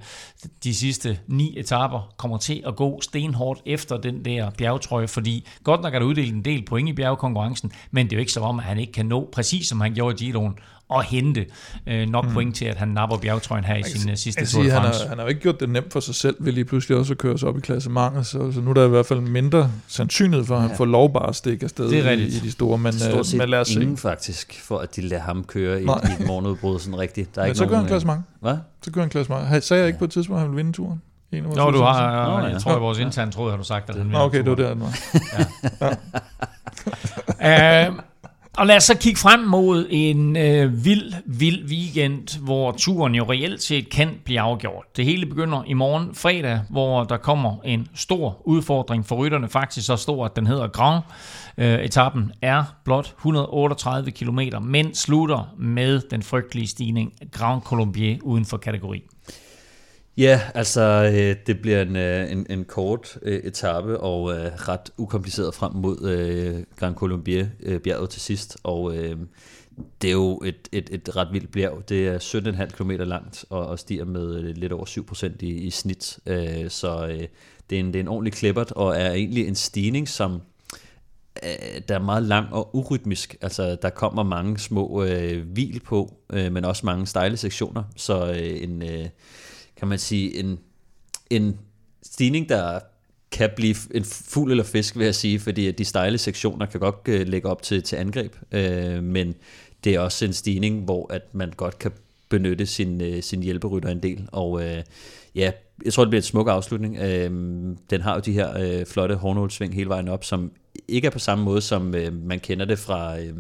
de 0.64 0.76
sidste 0.76 1.20
ni 1.28 1.60
etaper 1.60 2.14
kommer 2.18 2.38
til 2.38 2.64
at 2.68 2.76
gå 2.76 3.02
stenhårdt 3.02 3.62
efter 3.66 3.98
den 3.98 4.26
der 4.26 4.50
bjergtrøje, 4.50 5.08
fordi 5.08 5.48
godt 5.64 5.82
nok 5.82 5.94
er 5.94 6.00
der 6.00 6.06
uddelt 6.06 6.34
en 6.34 6.46
del 6.46 6.66
point 6.66 6.90
i 6.90 6.94
bjergkonkurrencen, 6.94 7.72
men 7.92 8.06
det 8.06 8.14
er 8.14 8.18
jo 8.18 8.20
ikke 8.20 8.32
så 8.32 8.40
om, 8.40 8.60
at 8.60 8.66
han 8.66 8.80
ikke 8.80 8.94
kan 8.94 9.06
nå, 9.06 9.30
præcis 9.34 9.68
som 9.68 9.82
han 9.82 9.94
gjorde 9.94 10.26
i 10.26 10.26
Giroen, 10.26 10.58
og 10.90 11.04
hente 11.04 11.46
øh, 11.88 12.10
nok 12.10 12.26
mm. 12.26 12.34
point 12.34 12.56
til, 12.56 12.66
at 12.66 12.78
han 12.78 12.88
napper 12.88 13.18
bjergtrøjen 13.18 13.64
her 13.64 13.76
i 13.76 13.84
sin 13.84 14.10
uh, 14.10 14.16
sidste 14.16 14.46
Tour 14.46 14.64
de 14.64 14.72
France. 14.72 15.00
Han 15.00 15.02
har, 15.02 15.10
han 15.10 15.18
har 15.18 15.26
jo 15.26 15.30
ikke 15.30 15.42
gjort 15.42 15.60
det 15.60 15.70
nemt 15.70 15.94
for 15.94 16.00
sig 16.00 16.16
selv 16.16 16.36
ved 16.40 16.52
lige 16.52 16.66
pludselig 16.66 16.98
også 16.98 17.14
at 17.14 17.18
køre 17.18 17.38
sig 17.38 17.50
op 17.50 17.58
i 17.58 17.62
klassementet, 17.62 18.26
så, 18.26 18.52
så 18.52 18.62
nu 18.62 18.70
er 18.70 18.74
der 18.74 18.86
i 18.86 18.90
hvert 18.90 19.06
fald 19.06 19.20
mindre 19.20 19.72
sandsynlighed 19.88 20.46
for, 20.46 20.56
at 20.56 20.62
han 20.62 20.70
ja. 20.70 20.76
får 20.76 20.86
lov 20.86 21.14
bare 21.14 21.30
at 21.30 21.36
stikke 21.36 21.64
afsted 21.64 21.90
det 21.90 22.08
er 22.08 22.12
i, 22.12 22.24
i 22.24 22.30
de 22.30 22.52
store. 22.52 22.78
Men, 22.78 22.94
Stort 22.94 23.20
øh, 23.20 23.26
set 23.26 23.38
men 23.38 23.50
lad 23.50 23.60
os 23.60 23.72
ingen 23.72 23.98
se. 23.98 24.02
faktisk, 24.02 24.62
for 24.64 24.78
at 24.78 24.96
de 24.96 25.02
lader 25.02 25.24
ham 25.24 25.44
køre 25.44 25.82
i, 25.82 25.86
i 25.86 25.88
et 26.22 26.28
morgenudbrud 26.28 26.80
sådan 26.80 27.00
rigtigt. 27.00 27.36
Der 27.36 27.42
er 27.42 27.46
men 27.46 27.50
ikke 27.50 27.58
så 27.58 27.66
kører 27.66 27.78
han 27.78 27.88
klassement. 27.88 28.22
Hvad? 28.40 28.58
Så 28.82 28.92
kører 28.92 29.04
han 29.04 29.10
klassement. 29.10 29.64
Sagde 29.64 29.82
jeg 29.82 29.88
ikke 29.88 30.00
på 30.00 30.06
et 30.06 30.12
tidspunkt, 30.12 30.38
at 30.38 30.42
han 30.42 30.52
ville 30.52 30.64
vinde 30.64 30.72
turen? 30.78 31.02
Nå, 31.32 31.72
du 31.72 31.82
har, 31.82 32.12
ja, 32.12 32.38
jeg, 32.38 32.52
jeg 32.52 32.62
tror, 32.62 32.72
at 32.72 32.82
vores 32.82 33.00
interne 33.00 33.32
troede, 33.32 33.52
har 33.52 33.58
du 33.58 33.64
sagt, 33.64 33.90
at 33.90 33.96
han 33.96 34.06
ville 34.06 34.20
Okay, 34.20 34.38
det 34.38 34.50
var 34.50 34.56
det, 34.56 34.68
han 34.68 34.80
var. 34.80 34.98
ja. 37.42 37.90
uh, 37.90 37.96
Og 38.58 38.68
lad 38.68 38.76
os 38.76 38.84
så 38.84 38.98
kigge 38.98 39.20
frem 39.20 39.40
mod 39.40 39.88
en 39.90 40.38
øh, 40.38 40.86
vild, 40.86 41.14
vild 41.26 41.66
weekend, 41.66 42.40
hvor 42.40 42.72
turen 42.72 43.16
jo 43.16 43.24
reelt 43.24 43.64
set 43.64 43.90
kan 43.90 44.20
blive 44.26 44.40
afgjort. 44.40 44.98
Det 44.98 45.06
hele 45.06 45.26
begynder 45.26 45.64
i 45.68 45.74
morgen 45.74 46.16
fredag, 46.16 46.62
hvor 46.70 47.04
der 47.04 47.18
kommer 47.18 47.56
en 47.64 47.88
stor 47.96 48.42
udfordring 48.46 49.06
for 49.06 49.16
rytterne. 49.16 49.50
Faktisk 49.50 49.88
så 49.88 49.96
stor, 49.96 50.26
at 50.26 50.36
den 50.36 50.48
hedder 50.48 50.68
Grand. 50.68 51.04
Øh, 51.58 51.80
etappen 51.80 52.32
er 52.42 52.64
blot 52.86 53.14
138 53.18 54.12
km, 54.12 54.40
men 54.62 54.96
slutter 54.96 55.56
med 55.60 56.02
den 56.12 56.24
frygtelige 56.24 56.68
stigning 56.68 57.14
Grand 57.32 57.62
Colombier 57.62 58.18
uden 58.22 58.46
for 58.46 58.58
kategori. 58.58 59.04
Ja, 60.18 60.42
altså 60.54 61.12
øh, 61.14 61.36
det 61.48 61.62
bliver 61.62 61.82
en, 61.82 61.96
øh, 61.96 62.32
en, 62.32 62.46
en 62.50 62.66
kort 62.66 63.18
øh, 63.22 63.40
etape 63.40 64.00
og 64.00 64.34
øh, 64.34 64.52
ret 64.54 64.92
ukompliceret 64.98 65.54
frem 65.54 65.74
mod 65.74 66.02
øh, 66.10 66.64
Grand 66.76 66.96
Colombier 66.96 67.48
øh, 67.60 67.80
bjerget 67.80 68.10
til 68.10 68.22
sidst, 68.22 68.58
og 68.64 68.98
øh, 68.98 69.18
det 70.02 70.08
er 70.08 70.12
jo 70.12 70.42
et, 70.46 70.70
et, 70.72 70.90
et 70.92 71.16
ret 71.16 71.28
vildt 71.32 71.52
bjerg. 71.52 71.90
Det 71.90 72.08
er 72.08 72.20
17,5 72.20 72.66
km 72.66 72.92
langt 72.92 73.46
og, 73.50 73.68
og 73.68 73.80
stiger 73.80 74.06
med 74.06 74.36
øh, 74.36 74.56
lidt 74.56 74.72
over 74.72 74.86
7% 74.86 75.36
i, 75.40 75.50
i 75.50 75.70
snit, 75.70 76.20
øh, 76.26 76.70
så 76.70 77.08
øh, 77.08 77.28
det, 77.70 77.76
er 77.76 77.80
en, 77.80 77.88
det 77.88 77.96
er 77.96 78.00
en 78.00 78.08
ordentlig 78.08 78.34
klippert 78.34 78.72
og 78.72 78.98
er 78.98 79.12
egentlig 79.12 79.48
en 79.48 79.56
stigning, 79.56 80.10
som 80.10 80.42
øh, 81.44 81.82
der 81.88 81.96
er 81.96 82.04
meget 82.04 82.24
lang 82.24 82.54
og 82.54 82.76
urytmisk. 82.76 83.36
Altså, 83.42 83.78
der 83.82 83.90
kommer 83.90 84.24
mange 84.24 84.60
små 84.60 85.04
øh, 85.04 85.48
hvil 85.48 85.80
på, 85.80 86.14
øh, 86.34 86.52
men 86.52 86.66
også 86.66 86.86
mange 86.86 87.08
stejle 87.08 87.38
sektioner. 87.38 87.84
Så 87.96 88.32
øh, 88.32 88.64
en, 88.64 88.84
øh, 88.84 89.06
kan 89.78 89.88
man 89.88 90.00
sige, 90.00 90.40
en, 90.40 90.60
en 91.30 91.60
stigning, 92.04 92.50
der 92.50 92.80
kan 93.32 93.50
blive 93.56 93.76
en 93.94 94.04
fugl 94.04 94.52
eller 94.52 94.64
fisk, 94.64 94.98
vil 94.98 95.06
jeg 95.06 95.16
sige, 95.16 95.40
fordi 95.40 95.72
de 95.72 95.86
stejle 95.86 96.18
sektioner 96.18 96.66
kan 96.66 96.80
godt 96.80 96.96
øh, 97.08 97.28
lægge 97.28 97.50
op 97.50 97.62
til, 97.62 97.84
til 97.84 97.96
angreb, 97.96 98.36
øh, 98.52 99.04
men 99.04 99.36
det 99.84 99.96
er 99.96 100.00
også 100.00 100.26
en 100.26 100.34
stigning, 100.34 100.84
hvor 100.84 101.14
at 101.14 101.22
man 101.34 101.54
godt 101.58 101.80
kan 101.80 101.92
benytte 102.30 102.66
sin, 102.66 103.02
øh, 103.02 103.24
sin 103.24 103.44
hjælperytter 103.44 103.90
en 103.90 104.04
del, 104.04 104.30
og 104.32 104.64
øh, 104.64 104.84
ja, 105.36 105.52
jeg 105.86 105.94
tror, 105.94 106.04
det 106.04 106.10
bliver 106.10 106.22
en 106.22 106.26
smuk 106.26 106.48
afslutning. 106.48 106.98
Øh, 106.98 107.30
den 107.90 108.02
har 108.02 108.14
jo 108.14 108.20
de 108.20 108.32
her 108.32 108.58
øh, 108.60 108.86
flotte 108.86 109.16
hornhulsving 109.16 109.76
hele 109.76 109.90
vejen 109.90 110.08
op, 110.08 110.24
som 110.24 110.52
ikke 110.88 111.06
er 111.06 111.12
på 111.12 111.20
samme 111.20 111.44
måde, 111.44 111.62
som 111.62 111.96
øh, 111.96 112.14
man 112.14 112.40
kender 112.40 112.66
det 112.66 112.80
fra... 112.80 113.20
Øh, 113.20 113.34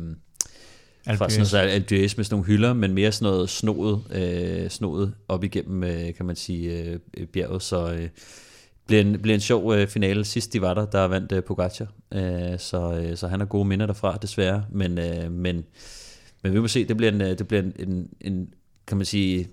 fra 1.13 1.29
sådan 1.29 1.61
noget 1.61 1.73
Alpe 1.73 1.95
med 1.95 2.09
sådan 2.09 2.25
nogle 2.31 2.45
hylder, 2.45 2.73
men 2.73 2.93
mere 2.93 3.11
sådan 3.11 3.31
noget 3.33 3.49
snoet, 3.49 4.03
øh, 4.11 4.69
snoet 4.69 5.13
op 5.27 5.43
igennem, 5.43 5.83
øh, 5.83 6.13
kan 6.13 6.25
man 6.25 6.35
sige, 6.35 6.83
øh, 7.17 7.27
bjerget. 7.27 7.63
Så 7.63 7.93
øh, 7.93 8.09
bliver 8.87 9.01
en, 9.01 9.21
bliver 9.21 9.35
en 9.35 9.41
sjov 9.41 9.73
øh, 9.73 9.87
finale. 9.87 10.25
Sidst 10.25 10.53
de 10.53 10.61
var 10.61 10.73
der, 10.73 10.85
der 10.85 11.03
vandt 11.05 11.31
øh, 11.31 11.43
Pogacar. 11.43 11.87
Øh, 12.13 12.59
så, 12.59 13.01
øh, 13.01 13.17
så 13.17 13.27
han 13.27 13.39
har 13.39 13.47
gode 13.47 13.65
minder 13.65 13.85
derfra, 13.85 14.17
desværre. 14.21 14.65
Men, 14.71 14.97
øh, 14.97 15.31
men, 15.31 15.65
men 16.43 16.53
vi 16.53 16.59
må 16.59 16.67
se, 16.67 16.85
det 16.85 16.97
bliver 16.97 17.11
en, 17.11 17.21
øh, 17.21 17.37
det 17.37 17.47
bliver 17.47 17.61
en, 17.63 17.73
en, 17.79 18.09
en 18.21 18.53
kan 18.87 18.97
man 18.97 19.05
sige, 19.05 19.47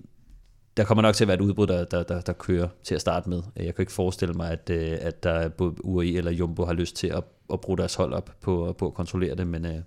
der 0.77 0.85
kommer 0.85 1.03
nok 1.03 1.15
til 1.15 1.25
at 1.25 1.29
være 1.29 1.35
et 1.35 1.41
udbrud, 1.41 1.67
der, 1.67 1.85
der, 1.85 2.03
der, 2.03 2.21
der 2.21 2.33
kører 2.33 2.69
til 2.85 2.95
at 2.95 3.01
starte 3.01 3.29
med. 3.29 3.43
Jeg 3.57 3.75
kan 3.75 3.83
ikke 3.83 3.93
forestille 3.93 4.35
mig, 4.35 4.51
at, 4.51 4.71
øh, 4.71 4.99
at 5.01 5.23
der 5.23 5.49
både 5.49 5.85
UAE 5.85 6.15
eller 6.15 6.31
Jumbo 6.31 6.65
har 6.65 6.73
lyst 6.73 6.97
til 6.97 7.07
at, 7.07 7.25
at 7.53 7.61
bruge 7.61 7.79
deres 7.79 7.95
hold 7.95 8.13
op 8.13 8.31
på, 8.41 8.75
på 8.79 8.87
at 8.87 8.95
kontrollere 8.95 9.35
det, 9.35 9.47
men 9.47 9.67
øh, 9.67 9.79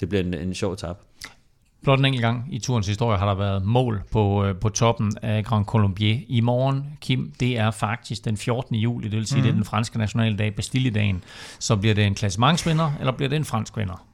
det 0.00 0.08
bliver 0.08 0.24
en, 0.24 0.34
en 0.34 0.54
sjov 0.54 0.76
tab. 0.76 0.96
Blot 1.82 1.98
en 1.98 2.04
enkelt 2.04 2.22
gang 2.22 2.46
i 2.50 2.58
turens 2.58 2.86
historie 2.86 3.18
har 3.18 3.26
der 3.26 3.34
været 3.34 3.64
mål 3.64 4.02
på, 4.12 4.44
øh, 4.44 4.54
på 4.56 4.68
toppen 4.68 5.12
af 5.22 5.44
Grand 5.44 5.64
Colombier. 5.64 6.18
I 6.28 6.40
morgen, 6.40 6.84
Kim, 7.00 7.32
det 7.40 7.58
er 7.58 7.70
faktisk 7.70 8.24
den 8.24 8.36
14. 8.36 8.76
juli, 8.76 9.08
det 9.08 9.18
vil 9.18 9.26
sige, 9.26 9.36
mm. 9.36 9.42
det 9.42 9.48
er 9.48 9.52
mhm. 9.52 9.58
den 9.58 9.64
franske 9.64 9.98
nationaldag, 9.98 10.54
Bastilledagen. 10.54 11.24
Så 11.58 11.76
bliver 11.76 11.94
det 11.94 12.06
en 12.06 12.14
klassementsvinder, 12.14 12.92
eller 12.98 13.12
bliver 13.12 13.28
det 13.28 13.36
en 13.36 13.44
fransk 13.44 13.76
vinder? 13.76 14.06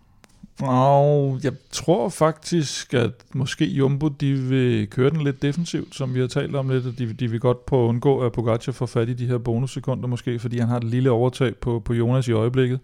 Og 0.62 1.40
jeg 1.44 1.52
tror 1.70 2.08
faktisk, 2.08 2.94
at 2.94 3.10
måske 3.34 3.64
Jumbo 3.64 4.08
de 4.08 4.34
vil 4.34 4.90
køre 4.90 5.10
den 5.10 5.24
lidt 5.24 5.42
defensivt, 5.42 5.94
som 5.94 6.14
vi 6.14 6.20
har 6.20 6.26
talt 6.26 6.56
om 6.56 6.68
lidt, 6.68 6.98
de, 6.98 7.12
de 7.12 7.30
vil 7.30 7.40
godt 7.40 7.66
prøve 7.66 7.84
at 7.84 7.88
undgå, 7.88 8.20
at 8.20 8.32
Pogacar 8.32 8.72
får 8.72 8.86
fat 8.86 9.08
i 9.08 9.14
de 9.14 9.26
her 9.26 9.38
bonussekunder 9.38 10.08
måske, 10.08 10.38
fordi 10.38 10.58
han 10.58 10.68
har 10.68 10.76
et 10.76 10.84
lille 10.84 11.10
overtag 11.10 11.56
på, 11.56 11.80
på 11.80 11.94
Jonas 11.94 12.28
i 12.28 12.32
øjeblikket 12.32 12.80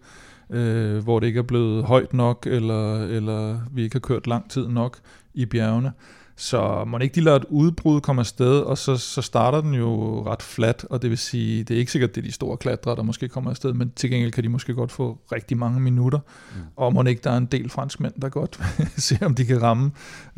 øh, 0.53 1.05
hvor 1.05 1.21
det 1.21 1.27
ikke 1.27 1.39
er 1.39 1.43
blevet 1.43 1.85
højt 1.85 2.15
nok, 2.15 2.47
eller, 2.51 3.05
eller 3.05 3.61
vi 3.73 3.83
ikke 3.83 3.95
har 3.95 4.01
kørt 4.01 4.27
lang 4.27 4.51
tid 4.51 4.69
nok 4.69 4.99
i 5.35 5.47
bjergene. 5.47 5.93
Så 6.37 6.85
må 6.87 6.99
ikke 6.99 7.15
de 7.15 7.21
lader 7.21 7.37
et 7.37 7.45
udbrud 7.49 8.01
komme 8.01 8.21
afsted, 8.21 8.61
og 8.61 8.79
så, 8.79 8.97
så 8.97 9.23
starter 9.23 9.61
den 9.61 9.75
jo 9.75 10.23
ret 10.27 10.43
flat, 10.43 10.87
og 10.91 11.03
det 11.03 11.11
vil 11.11 11.19
sige, 11.19 11.65
det 11.65 11.75
er 11.75 11.79
ikke 11.79 11.93
sikkert, 11.93 12.15
det 12.15 12.21
er 12.21 12.25
de 12.25 12.33
store 12.33 12.57
klatre, 12.57 12.97
der 12.97 13.03
måske 13.03 13.29
kommer 13.29 13.51
afsted, 13.51 13.73
men 13.73 13.93
til 13.97 14.11
gengæld 14.11 14.33
kan 14.33 14.45
de 14.45 14.49
måske 14.49 14.75
godt 14.75 14.93
få 14.93 15.19
rigtig 15.33 15.57
mange 15.57 15.81
minutter, 15.81 16.19
mm. 16.19 16.61
og 16.77 16.93
må 16.93 17.03
ikke 17.03 17.21
der 17.25 17.31
er 17.31 17.37
en 17.37 17.47
del 17.47 17.69
franskmænd, 17.69 18.13
der 18.23 18.29
godt 18.29 18.61
se, 18.97 19.19
om 19.23 19.35
de 19.35 19.45
kan 19.45 19.63
ramme, 19.63 19.91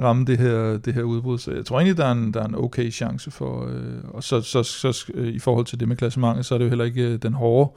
ramme 0.02 0.24
det, 0.24 0.38
her, 0.38 0.78
det 0.78 0.94
her 0.94 1.02
udbrud. 1.02 1.38
Så 1.38 1.52
jeg 1.52 1.64
tror 1.64 1.78
egentlig, 1.78 1.96
der 1.96 2.06
er 2.06 2.12
en, 2.12 2.34
der 2.34 2.40
er 2.40 2.46
en 2.46 2.54
okay 2.54 2.92
chance 2.92 3.30
for, 3.30 3.66
øh, 3.66 4.04
og 4.04 4.24
så, 4.24 4.40
så, 4.40 4.62
så 4.62 5.04
øh, 5.14 5.28
i 5.28 5.38
forhold 5.38 5.66
til 5.66 5.80
det 5.80 5.88
med 5.88 5.96
klassementet, 5.96 6.46
så 6.46 6.54
er 6.54 6.58
det 6.58 6.64
jo 6.64 6.68
heller 6.68 6.84
ikke 6.84 7.02
øh, 7.02 7.18
den 7.22 7.34
hårde 7.34 7.70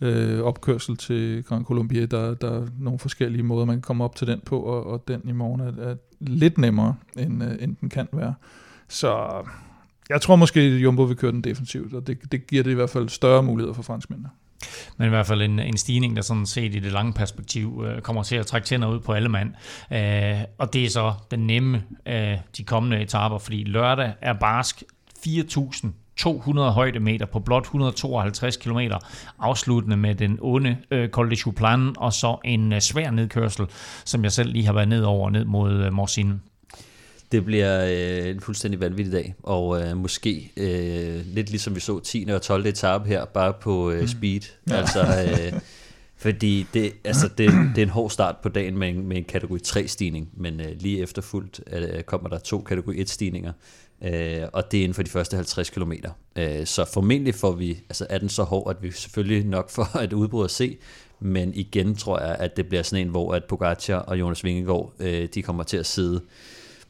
øh, 0.00 0.40
opkørsel 0.40 0.96
til 0.96 1.44
Grand 1.44 1.64
Colombier. 1.64 2.06
Der, 2.06 2.34
der 2.34 2.60
er 2.60 2.66
nogle 2.78 2.98
forskellige 2.98 3.42
måder, 3.42 3.64
man 3.64 3.76
kan 3.76 3.82
komme 3.82 4.04
op 4.04 4.16
til 4.16 4.26
den 4.26 4.40
på, 4.46 4.60
og, 4.60 4.86
og 4.86 5.04
den 5.08 5.20
i 5.24 5.32
morgen 5.32 5.60
er, 5.60 5.90
er 5.90 5.96
lidt 6.20 6.58
nemmere, 6.58 6.94
end, 7.16 7.44
øh, 7.44 7.56
end 7.60 7.76
den 7.80 7.88
kan 7.88 8.08
være. 8.12 8.34
Så 8.88 9.30
jeg 10.08 10.20
tror 10.20 10.36
måske, 10.36 10.60
at 10.60 10.82
Jumbo 10.82 11.02
vil 11.02 11.16
køre 11.16 11.32
den 11.32 11.44
defensivt, 11.44 11.94
og 11.94 12.06
det, 12.06 12.32
det 12.32 12.46
giver 12.46 12.62
det 12.62 12.70
i 12.70 12.74
hvert 12.74 12.90
fald 12.90 13.08
større 13.08 13.42
muligheder 13.42 13.74
for 13.74 13.82
franskmændene. 13.82 14.28
Men 14.96 15.06
i 15.06 15.08
hvert 15.08 15.26
fald 15.26 15.42
en, 15.42 15.58
en 15.58 15.76
stigning, 15.76 16.16
der 16.16 16.22
sådan 16.22 16.46
set 16.46 16.74
i 16.74 16.78
det 16.78 16.92
lange 16.92 17.12
perspektiv 17.12 17.84
øh, 17.86 18.00
kommer 18.02 18.22
til 18.22 18.36
at 18.36 18.46
trække 18.46 18.66
tænder 18.66 18.88
ud 18.88 19.00
på 19.00 19.12
alle 19.12 19.28
mand. 19.28 19.54
Øh, 19.92 20.44
og 20.58 20.72
det 20.72 20.84
er 20.84 20.90
så 20.90 21.12
den 21.30 21.46
nemme 21.46 21.82
af 22.04 22.32
øh, 22.32 22.38
de 22.56 22.64
kommende 22.64 23.00
etaper, 23.00 23.38
fordi 23.38 23.64
lørdag 23.64 24.12
er 24.20 24.32
barsk 24.32 24.82
4.000 25.26 25.88
200 26.18 26.70
højdemeter 26.70 27.26
på 27.26 27.40
blot 27.40 27.62
152 27.62 28.56
km, 28.56 28.78
afsluttende 29.38 29.96
med 29.96 30.14
den 30.14 30.38
onde 30.40 30.76
øh, 30.90 31.08
Col 31.08 31.30
de 31.30 31.36
Chouplan, 31.36 31.94
og 31.96 32.12
så 32.12 32.36
en 32.44 32.72
øh, 32.72 32.80
svær 32.80 33.10
nedkørsel, 33.10 33.66
som 34.04 34.24
jeg 34.24 34.32
selv 34.32 34.52
lige 34.52 34.66
har 34.66 34.72
været 34.72 34.88
ned 34.88 35.02
over, 35.02 35.30
ned 35.30 35.44
mod 35.44 35.72
øh, 35.72 35.92
Morsine. 35.92 36.40
Det 37.32 37.44
bliver 37.44 37.84
øh, 37.88 38.30
en 38.30 38.40
fuldstændig 38.40 38.80
vanvittig 38.80 39.12
dag, 39.12 39.34
og 39.42 39.82
øh, 39.82 39.96
måske 39.96 40.52
øh, 40.56 41.20
lidt 41.34 41.50
ligesom 41.50 41.74
vi 41.74 41.80
så 41.80 42.00
10. 42.00 42.26
og 42.34 42.42
12. 42.42 42.66
etape 42.66 43.08
her, 43.08 43.24
bare 43.24 43.52
på 43.60 43.90
øh, 43.90 44.00
mm. 44.00 44.06
speed. 44.06 44.40
Mm. 44.66 44.72
Altså, 44.72 45.00
øh, 45.00 45.60
fordi 46.18 46.66
det, 46.74 46.92
altså 47.04 47.28
det, 47.28 47.50
det 47.74 47.78
er 47.78 47.86
en 47.86 47.88
hård 47.88 48.10
start 48.10 48.36
på 48.42 48.48
dagen 48.48 48.78
med 48.78 48.88
en, 48.88 49.06
med 49.06 49.16
en 49.16 49.24
kategori 49.24 49.58
3 49.58 49.88
stigning, 49.88 50.28
men 50.36 50.60
øh, 50.60 50.66
lige 50.80 51.02
efterfuldt 51.02 51.60
øh, 51.72 52.02
kommer 52.02 52.28
der 52.28 52.38
to 52.38 52.60
kategori 52.60 53.00
1 53.00 53.10
stigninger 53.10 53.52
øh, 54.02 54.42
og 54.52 54.72
det 54.72 54.80
er 54.80 54.84
inden 54.84 54.94
for 54.94 55.02
de 55.02 55.10
første 55.10 55.36
50 55.36 55.70
km. 55.70 55.92
Øh, 56.36 56.66
så 56.66 56.84
formentlig 56.84 57.34
får 57.34 57.52
vi, 57.52 57.80
altså 57.88 58.06
er 58.10 58.18
den 58.18 58.28
så 58.28 58.42
hård, 58.42 58.70
at 58.70 58.82
vi 58.82 58.90
selvfølgelig 58.90 59.46
nok 59.46 59.70
får 59.76 59.96
et 59.96 60.12
udbrud 60.12 60.44
at 60.44 60.50
se, 60.50 60.78
men 61.20 61.54
igen 61.54 61.94
tror 61.94 62.20
jeg, 62.20 62.36
at 62.38 62.56
det 62.56 62.68
bliver 62.68 62.82
sådan 62.82 63.06
en, 63.06 63.10
hvor 63.10 63.34
at 63.34 63.44
Pogacar 63.44 63.98
og 63.98 64.20
Jonas 64.20 64.44
Vingegaard, 64.44 64.92
øh, 65.00 65.28
de 65.34 65.42
kommer 65.42 65.62
til 65.62 65.76
at 65.76 65.86
sidde 65.86 66.22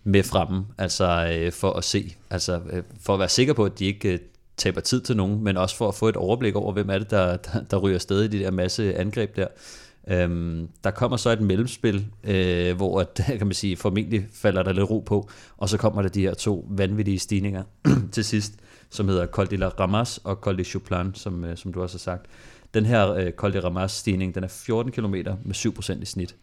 med 0.04 0.22
fremme, 0.22 0.66
altså 0.78 1.36
øh, 1.38 1.52
for 1.52 1.72
at 1.72 1.84
se, 1.84 2.14
altså 2.30 2.60
øh, 2.70 2.82
for 3.00 3.14
at 3.14 3.18
være 3.18 3.28
sikker 3.28 3.52
på, 3.52 3.64
at 3.64 3.78
de 3.78 3.84
ikke 3.84 4.12
øh, 4.12 4.18
taber 4.58 4.80
tid 4.80 5.00
til 5.00 5.16
nogen, 5.16 5.44
men 5.44 5.56
også 5.56 5.76
for 5.76 5.88
at 5.88 5.94
få 5.94 6.08
et 6.08 6.16
overblik 6.16 6.56
over, 6.56 6.72
hvem 6.72 6.90
er 6.90 6.98
det, 6.98 7.10
der, 7.10 7.36
der, 7.36 7.62
der 7.70 7.76
ryger 7.76 7.94
afsted 7.94 8.22
i 8.24 8.28
de 8.28 8.38
der 8.38 8.50
masse 8.50 8.94
angreb 8.94 9.36
der. 9.36 9.46
Øhm, 10.10 10.68
der 10.84 10.90
kommer 10.90 11.16
så 11.16 11.30
et 11.30 11.40
mellemspil, 11.40 12.06
øh, 12.24 12.76
hvor 12.76 13.00
at, 13.00 13.20
kan 13.38 13.46
man 13.46 13.54
sige, 13.54 13.76
formentlig 13.76 14.26
falder 14.32 14.62
der 14.62 14.72
lidt 14.72 14.90
ro 14.90 14.98
på, 14.98 15.28
og 15.56 15.68
så 15.68 15.78
kommer 15.78 16.02
der 16.02 16.08
de 16.08 16.20
her 16.20 16.34
to 16.34 16.66
vanvittige 16.70 17.18
stigninger 17.18 17.62
til 18.12 18.24
sidst, 18.24 18.52
som 18.90 19.08
hedder 19.08 19.26
Col 19.26 19.50
de 19.50 19.56
la 19.56 19.68
Ramas 19.68 20.20
og 20.24 20.36
Col 20.36 20.58
de 20.58 20.64
Chuplan, 20.64 21.14
som, 21.14 21.44
øh, 21.44 21.56
som 21.56 21.72
du 21.72 21.82
også 21.82 21.94
har 21.94 21.98
sagt. 21.98 22.26
Den 22.74 22.86
her 22.86 23.12
øh, 23.12 23.32
Col 23.32 23.52
de 23.52 23.60
Ramas 23.60 23.92
stigning, 23.92 24.34
den 24.34 24.44
er 24.44 24.48
14 24.48 24.92
km 24.92 25.14
med 25.44 25.54
7% 25.54 26.02
i 26.02 26.04
snit. 26.04 26.36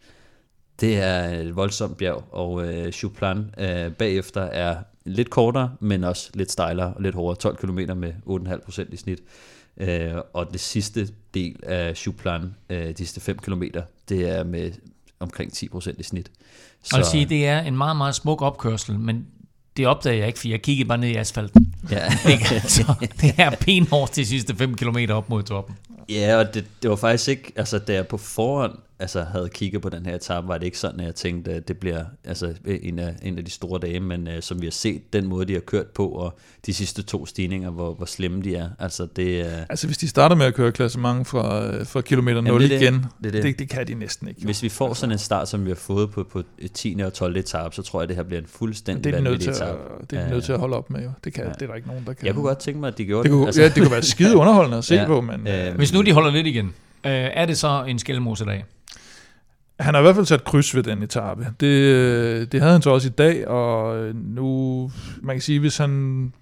Det 0.80 0.96
er 0.96 1.40
et 1.40 1.56
voldsomt 1.56 1.96
bjerg, 1.96 2.24
og 2.30 2.66
øh, 2.66 2.92
Chuplan 2.92 3.54
øh, 3.58 3.92
bagefter 3.92 4.40
er 4.40 4.76
lidt 5.06 5.30
kortere, 5.30 5.70
men 5.80 6.04
også 6.04 6.30
lidt 6.34 6.52
stejlere 6.52 6.94
og 6.94 7.02
lidt 7.02 7.14
hårdere, 7.14 7.36
12 7.36 7.56
km 7.56 7.98
med 7.98 8.12
8,5% 8.26 8.92
i 8.92 8.96
snit. 8.96 9.20
Øh, 9.76 10.12
og 10.32 10.52
det 10.52 10.60
sidste 10.60 11.08
del 11.34 11.56
af 11.62 11.96
Chouplan, 11.96 12.54
øh, 12.70 12.88
de 12.88 12.96
sidste 12.96 13.20
5 13.20 13.38
km, 13.38 13.62
det 14.08 14.30
er 14.30 14.44
med 14.44 14.72
omkring 15.20 15.52
10% 15.52 15.94
i 15.98 16.02
snit. 16.02 16.30
Så, 16.82 16.96
og 16.96 16.98
jeg 16.98 17.06
sige, 17.06 17.26
det 17.26 17.46
er 17.46 17.60
en 17.60 17.76
meget, 17.76 17.96
meget 17.96 18.14
smuk 18.14 18.42
opkørsel, 18.42 18.98
men 18.98 19.26
det 19.76 19.86
opdagede 19.86 20.18
jeg 20.18 20.26
ikke, 20.26 20.38
for 20.38 20.48
jeg 20.48 20.62
kiggede 20.62 20.88
bare 20.88 20.98
ned 20.98 21.08
i 21.08 21.16
asfalten. 21.16 21.74
Ja. 21.90 22.10
så 22.76 22.94
det 23.20 23.34
er 23.38 23.50
benhårdt 23.64 24.16
de 24.16 24.26
sidste 24.26 24.56
5 24.56 24.74
km 24.74 24.98
op 25.10 25.28
mod 25.28 25.42
toppen. 25.42 25.76
Ja, 26.08 26.36
og 26.36 26.54
det, 26.54 26.64
det 26.82 26.90
var 26.90 26.96
faktisk 26.96 27.28
ikke, 27.28 27.52
altså 27.56 27.78
da 27.78 27.94
jeg 27.94 28.06
på 28.06 28.16
forhånd 28.16 28.78
altså, 28.98 29.22
havde 29.22 29.48
kigget 29.48 29.82
på 29.82 29.88
den 29.88 30.06
her 30.06 30.14
etape, 30.14 30.48
var 30.48 30.58
det 30.58 30.66
ikke 30.66 30.78
sådan, 30.78 31.00
at 31.00 31.06
jeg 31.06 31.14
tænkte, 31.14 31.52
at 31.52 31.68
det 31.68 31.78
bliver 31.78 32.04
altså, 32.24 32.54
en, 32.64 32.98
af, 32.98 33.14
en 33.22 33.38
af 33.38 33.44
de 33.44 33.50
store 33.50 33.78
dage, 33.78 34.00
men 34.00 34.28
uh, 34.28 34.32
som 34.40 34.60
vi 34.60 34.66
har 34.66 34.70
set, 34.70 35.12
den 35.12 35.26
måde, 35.26 35.46
de 35.46 35.52
har 35.52 35.60
kørt 35.60 35.86
på, 35.86 36.08
og 36.08 36.38
de 36.66 36.74
sidste 36.74 37.02
to 37.02 37.26
stigninger, 37.26 37.70
hvor, 37.70 37.94
hvor 37.94 38.06
slemme 38.06 38.42
de 38.42 38.56
er. 38.56 38.68
Altså, 38.78 39.06
det, 39.16 39.46
uh... 39.46 39.52
altså 39.68 39.86
hvis 39.86 39.98
de 39.98 40.08
starter 40.08 40.36
med 40.36 40.46
at 40.46 40.54
køre 40.54 40.72
klassement 40.72 41.26
fra, 41.26 41.82
fra 41.84 42.00
kilometer 42.00 42.40
0 42.40 42.62
det 42.62 42.82
igen, 42.82 42.94
det, 42.94 43.02
det, 43.24 43.32
det. 43.32 43.42
Det, 43.42 43.58
det 43.58 43.68
kan 43.68 43.86
de 43.86 43.94
næsten 43.94 44.28
ikke. 44.28 44.40
Jo. 44.42 44.46
Hvis 44.46 44.62
vi 44.62 44.68
får 44.68 44.88
altså. 44.88 45.00
sådan 45.00 45.12
en 45.12 45.18
start, 45.18 45.48
som 45.48 45.64
vi 45.64 45.70
har 45.70 45.76
fået 45.76 46.10
på, 46.10 46.24
på 46.32 46.42
10. 46.74 47.00
og 47.04 47.12
12. 47.12 47.36
etape, 47.36 47.74
så 47.74 47.82
tror 47.82 48.00
jeg, 48.00 48.02
at 48.02 48.08
det 48.08 48.16
her 48.16 48.24
bliver 48.24 48.40
en 48.40 48.46
fuldstændig 48.48 49.04
det 49.04 49.14
er 49.14 49.22
vanvittig 49.22 49.50
etape. 49.50 49.78
Det 50.10 50.18
er 50.18 50.24
de 50.24 50.30
nødt 50.30 50.44
til 50.44 50.52
at 50.52 50.58
holde 50.58 50.76
op 50.76 50.90
med, 50.90 51.02
jo. 51.02 51.10
Det, 51.24 51.32
kan, 51.32 51.44
ja. 51.44 51.50
det 51.50 51.62
er 51.62 51.66
der 51.66 51.74
ikke 51.74 51.88
nogen, 51.88 52.04
der 52.06 52.12
kan. 52.12 52.26
Jeg 52.26 52.34
kunne 52.34 52.46
godt 52.46 52.58
tænke 52.58 52.80
mig, 52.80 52.88
at 52.88 52.98
de 52.98 53.04
gjorde 53.04 53.22
det. 53.22 53.30
Kunne, 53.32 53.46
altså. 53.46 53.62
Ja, 53.62 53.68
det 53.68 53.76
kunne 53.76 53.90
være 53.90 54.02
skide 54.02 54.36
underholdende 54.36 54.78
at 54.78 54.84
se 54.84 54.94
ja. 55.00 55.06
på, 55.06 55.20
men... 55.20 55.48
Øh, 55.48 55.74
Hvis 55.74 55.92
nu 55.92 56.02
de 56.02 56.12
holder 56.12 56.30
lidt 56.30 56.46
igen, 56.46 56.66
øh, 56.66 57.12
er 57.12 57.46
det 57.46 57.58
så 57.58 57.84
en 57.88 57.98
skælmosedag? 57.98 58.64
Han 59.80 59.94
har 59.94 60.00
i 60.00 60.02
hvert 60.02 60.14
fald 60.14 60.26
sat 60.26 60.44
kryds 60.44 60.74
ved 60.74 60.82
den 60.82 61.02
etape. 61.02 61.46
Det, 61.60 62.52
det 62.52 62.60
havde 62.60 62.72
han 62.72 62.82
så 62.82 62.90
også 62.90 63.08
i 63.08 63.10
dag, 63.10 63.48
og 63.48 63.96
nu, 64.14 64.90
man 65.22 65.36
kan 65.36 65.42
sige, 65.42 65.60
hvis 65.60 65.78
han 65.78 66.32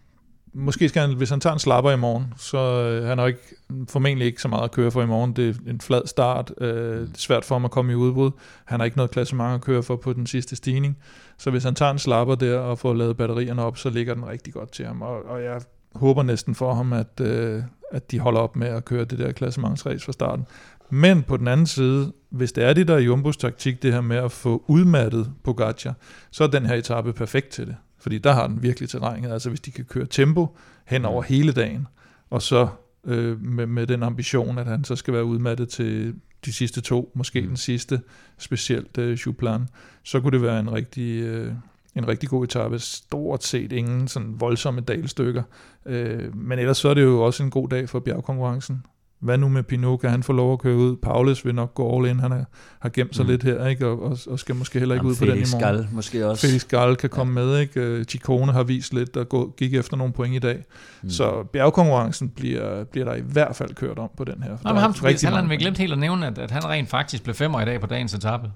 måske 0.55 0.89
skal 0.89 1.03
han, 1.03 1.17
hvis 1.17 1.31
han 1.31 1.41
tager 1.41 1.53
en 1.53 1.59
slapper 1.59 1.91
i 1.91 1.97
morgen, 1.97 2.35
så 2.37 2.59
øh, 2.59 3.09
han 3.09 3.19
har 3.19 3.27
ikke, 3.27 3.57
formentlig 3.89 4.27
ikke 4.27 4.43
så 4.43 4.49
meget 4.49 4.65
at 4.65 4.71
køre 4.71 4.91
for 4.91 5.03
i 5.03 5.07
morgen. 5.07 5.33
Det 5.33 5.49
er 5.67 5.71
en 5.71 5.81
flad 5.81 6.07
start. 6.07 6.53
Øh, 6.61 7.01
det 7.01 7.15
er 7.15 7.19
svært 7.19 7.45
for 7.45 7.55
ham 7.55 7.65
at 7.65 7.71
komme 7.71 7.93
i 7.93 7.95
udbrud. 7.95 8.31
Han 8.65 8.81
har 8.81 8.85
ikke 8.85 8.97
noget 8.97 9.11
klassement 9.11 9.55
at 9.55 9.61
køre 9.61 9.83
for 9.83 9.97
på 9.97 10.13
den 10.13 10.27
sidste 10.27 10.57
stigning. 10.57 10.99
Så 11.39 11.51
hvis 11.51 11.65
han 11.65 11.75
tager 11.75 11.91
en 11.91 11.99
slapper 11.99 12.35
der 12.35 12.59
og 12.59 12.79
får 12.79 12.95
lavet 12.95 13.17
batterierne 13.17 13.63
op, 13.63 13.79
så 13.79 13.91
ligger 13.91 14.15
den 14.15 14.27
rigtig 14.27 14.53
godt 14.53 14.73
til 14.73 14.87
ham. 14.87 15.03
Og, 15.03 15.25
og 15.27 15.43
jeg 15.43 15.61
håber 15.95 16.23
næsten 16.23 16.55
for 16.55 16.75
ham, 16.75 16.93
at, 16.93 17.21
øh, 17.21 17.63
at 17.93 18.11
de 18.11 18.19
holder 18.19 18.41
op 18.41 18.57
med 18.57 18.69
at 18.69 18.85
køre 18.85 19.05
det 19.05 19.19
der 19.19 19.33
klassementsræs 19.33 20.05
fra 20.05 20.13
starten. 20.13 20.47
Men 20.95 21.23
på 21.23 21.37
den 21.37 21.49
anden 21.49 21.67
side, 21.67 22.13
hvis 22.31 22.53
det 22.53 22.65
er 22.65 22.73
det, 22.73 22.89
der 22.89 22.95
er 22.95 22.99
Jumbos 22.99 23.37
taktik, 23.37 23.83
det 23.83 23.93
her 23.93 24.01
med 24.01 24.17
at 24.17 24.33
få 24.33 24.65
udmattet 24.69 25.33
Pogacar, 25.45 25.95
så 26.31 26.45
er 26.45 26.49
den 26.49 26.67
her 26.67 26.75
etape 26.75 27.13
perfekt 27.13 27.49
til 27.49 27.67
det. 27.67 27.77
Fordi 27.99 28.19
der 28.19 28.33
har 28.33 28.47
den 28.47 28.63
virkelig 28.63 28.89
terrænet. 28.89 29.33
Altså 29.33 29.49
hvis 29.49 29.61
de 29.61 29.71
kan 29.71 29.85
køre 29.85 30.07
tempo 30.07 30.57
hen 30.87 31.05
over 31.05 31.23
Mm. 31.23 31.27
hele 31.29 31.53
dagen, 31.53 31.87
og 32.31 32.43
så 32.43 32.69
øh, 33.07 33.43
med, 33.45 33.67
med 33.67 33.87
den 33.87 34.03
ambition, 34.03 34.59
at 34.59 34.67
han 34.67 34.85
så 34.85 34.97
skal 34.97 35.15
være 35.15 35.25
udmattet 35.25 35.69
til 35.69 36.15
de 36.45 36.53
sidste 36.53 36.81
to, 36.81 37.13
måske 37.15 37.41
Mm. 37.41 37.47
den 37.47 37.57
sidste, 37.57 38.01
specielt 38.39 38.99
øh, 38.99 39.17
Chouplan, 39.17 39.69
så 40.03 40.21
kunne 40.21 40.33
det 40.33 40.43
være 40.43 40.61
en 40.61 40.73
rigtig, 40.73 41.23
øh, 41.23 41.53
en 41.97 42.09
rigtig 42.09 42.29
god 42.29 42.45
etape. 42.45 42.79
Stort 42.79 43.45
set 43.45 43.73
ingen 43.73 44.09
sådan 44.09 44.35
voldsomme 44.41 44.81
dalstykker. 44.81 45.43
Øh, 45.87 46.37
men 46.37 46.59
ellers 46.59 46.77
så 46.79 46.89
er 46.89 46.95
det 46.95 47.03
jo 47.03 47.23
også 47.23 47.43
en 47.43 47.51
god 47.51 47.69
dag 47.69 47.89
for 47.89 48.01
bjergkonkurrencen. 48.01 48.83
Hvad 49.25 49.39
nu 49.39 49.49
med 49.49 49.63
Pinot? 49.63 50.01
Kan 50.01 50.11
han 50.11 50.23
få 50.23 50.33
lov 50.33 50.53
at 50.53 50.59
køre 50.59 50.77
ud? 50.77 50.97
Paulus 50.97 51.45
vil 51.45 51.55
nok 51.55 51.75
gå 51.75 51.97
all 51.99 52.11
in. 52.11 52.21
Han 52.21 52.33
er, 52.33 52.45
har 52.79 52.89
gemt 52.89 53.17
sig 53.17 53.25
Mm. 53.25 53.31
lidt 53.31 53.43
her, 53.43 53.67
ikke? 53.67 53.87
Og, 53.87 54.03
og, 54.03 54.19
og 54.27 54.39
skal 54.39 54.55
måske 54.55 54.79
heller 54.79 54.95
ikke 54.95 55.01
Jamen, 55.07 55.11
ud 55.13 55.17
på 55.17 55.25
den 55.25 55.33
i 55.33 55.37
Felix 55.37 55.53
morgen. 55.53 55.65
Gall 55.77 55.89
måske 55.93 56.27
også. 56.27 56.47
Felix 56.47 56.65
Gall 56.69 56.97
kan 56.97 57.11
komme 57.11 57.33
med, 57.35 57.59
ikke? 57.59 57.81
Øh, 57.81 58.05
Chicone 58.05 58.53
har 58.53 58.63
vist 58.63 58.95
lidt 58.95 59.17
og 59.17 59.29
gå, 59.29 59.55
gik 59.57 59.75
efter 59.75 59.97
nogle 59.97 60.13
point 60.13 60.35
i 60.35 60.39
dag. 60.39 60.65
Mm. 61.03 61.11
Så 61.11 61.43
bjergkonkurrencen 61.53 62.29
bliver, 62.29 62.85
bliver 62.85 63.05
der 63.05 63.15
i 63.15 63.21
hvert 63.21 63.57
fald 63.57 63.75
kørt 63.75 63.99
om 63.99 64.11
på 64.17 64.25
den 64.25 64.43
her. 64.43 64.51
Nå, 64.65 64.73
men 64.73 64.83
ham, 64.83 64.93
Tobias 64.95 65.23
Halland, 65.23 65.49
vi 65.49 65.57
glemt 65.57 65.79
helt 65.79 65.93
at 65.93 65.99
nævne, 65.99 66.27
at, 66.27 66.39
at 66.39 66.51
han 66.51 66.65
rent 66.65 66.89
faktisk 66.89 67.23
blev 67.23 67.35
femmer 67.35 67.61
i 67.61 67.65
dag 67.65 67.81
på 67.81 67.87
dagens 67.87 68.15
etape. 68.15 68.51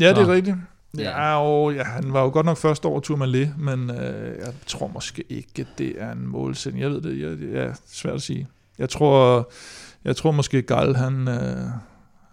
Ja, 0.00 0.08
det 0.08 0.18
er 0.18 0.24
Så. 0.24 0.32
rigtigt. 0.32 0.56
Ja. 0.98 1.02
Ja, 1.02 1.40
og, 1.42 1.74
ja, 1.74 1.82
han 1.84 2.12
var 2.12 2.22
jo 2.22 2.28
godt 2.30 2.46
nok 2.46 2.56
først 2.56 2.84
over 2.84 3.00
Tourmalet, 3.00 3.54
men 3.58 3.90
øh, 3.90 4.38
jeg 4.38 4.52
tror 4.66 4.86
måske 4.94 5.24
ikke, 5.28 5.48
at 5.58 5.66
det 5.78 5.94
er 5.98 6.12
en 6.12 6.26
målsætning. 6.26 6.82
Jeg 6.82 6.90
ved 6.90 7.00
det, 7.00 7.20
jeg, 7.20 7.30
det 7.30 7.58
er 7.62 7.72
svært 7.92 8.14
at 8.14 8.22
sige. 8.22 8.46
Jeg 8.78 8.88
tror, 8.88 9.50
jeg 10.04 10.16
tror 10.16 10.30
måske 10.30 10.62
Gall, 10.62 10.96
han, 10.96 11.28
øh, 11.28 11.66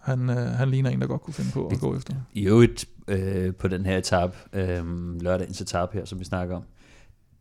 han, 0.02 0.30
øh, 0.30 0.36
han 0.38 0.70
ligner 0.70 0.90
en, 0.90 1.02
der 1.02 1.08
godt 1.08 1.22
kunne 1.22 1.34
finde 1.34 1.52
på 1.52 1.68
at 1.68 1.80
gå 1.80 1.96
efter. 1.98 2.14
I 2.34 2.48
øvrigt 2.48 2.86
øh, 3.08 3.54
på 3.56 3.68
den 3.68 3.86
her 3.86 3.98
etape, 3.98 4.34
øh, 4.54 4.84
lørdagens 5.22 5.62
etape 5.62 5.98
her, 5.98 6.06
som 6.06 6.20
vi 6.20 6.26
snakker 6.26 6.56
om, 6.56 6.64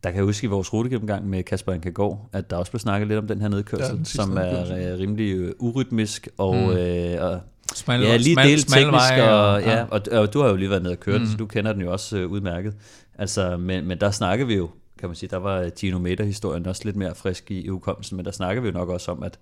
der 0.04 0.10
kan 0.10 0.16
jeg 0.16 0.24
huske 0.24 0.44
i 0.44 0.48
vores 0.48 0.72
rutegennemgang 0.72 1.28
med 1.28 1.42
Kasper 1.42 1.72
Ankergaard, 1.72 2.28
at 2.32 2.50
der 2.50 2.56
også 2.56 2.72
blev 2.72 2.80
snakket 2.80 3.08
lidt 3.08 3.18
om 3.18 3.26
den 3.26 3.40
her 3.40 3.48
nedkørsel, 3.48 3.94
Ja, 3.94 3.98
ja, 3.98 4.04
som 4.04 4.36
er 4.36 4.42
nedkørsel. 4.42 4.76
øh, 4.78 4.98
rimelig 4.98 5.36
øh, 5.36 5.52
urytmisk 5.58 6.28
og, 6.38 6.54
Mm. 6.56 6.70
øh, 6.70 7.16
og 7.24 7.40
Smal, 7.74 8.00
ja, 8.00 8.16
lige 8.16 8.34
smal, 8.34 8.46
del 8.48 8.60
smal 8.60 8.82
teknisk, 8.82 8.92
vej 9.10 9.20
og, 9.28 9.60
ja, 9.62 9.84
og, 9.90 10.00
og 10.12 10.32
du 10.32 10.40
har 10.42 10.48
jo 10.48 10.56
lige 10.56 10.70
været 10.70 10.82
nede 10.82 10.92
og 10.92 11.00
køre 11.00 11.18
mm. 11.18 11.26
Så 11.26 11.36
du 11.36 11.46
kender 11.46 11.72
den 11.72 11.82
jo 11.82 11.92
også 11.92 12.18
øh, 12.18 12.30
udmærket. 12.30 12.74
Altså, 13.18 13.56
men, 13.56 13.88
men 13.88 14.00
der 14.00 14.10
snakker 14.10 14.44
vi 14.46 14.54
jo, 14.56 14.70
kan 14.98 15.08
man 15.08 15.16
sige, 15.16 15.30
der 15.30 15.36
var 15.36 15.70
Gino 15.78 15.98
Meter-historien 15.98 16.66
også 16.66 16.82
lidt 16.84 16.96
mere 16.96 17.14
frisk 17.14 17.50
i, 17.50 17.60
i 17.60 17.68
hukommelsen, 17.68 18.16
men 18.16 18.24
der 18.26 18.30
snakker 18.32 18.62
vi 18.62 18.68
jo 18.68 18.74
nok 18.74 18.88
også 18.88 19.10
om, 19.12 19.22
at 19.22 19.38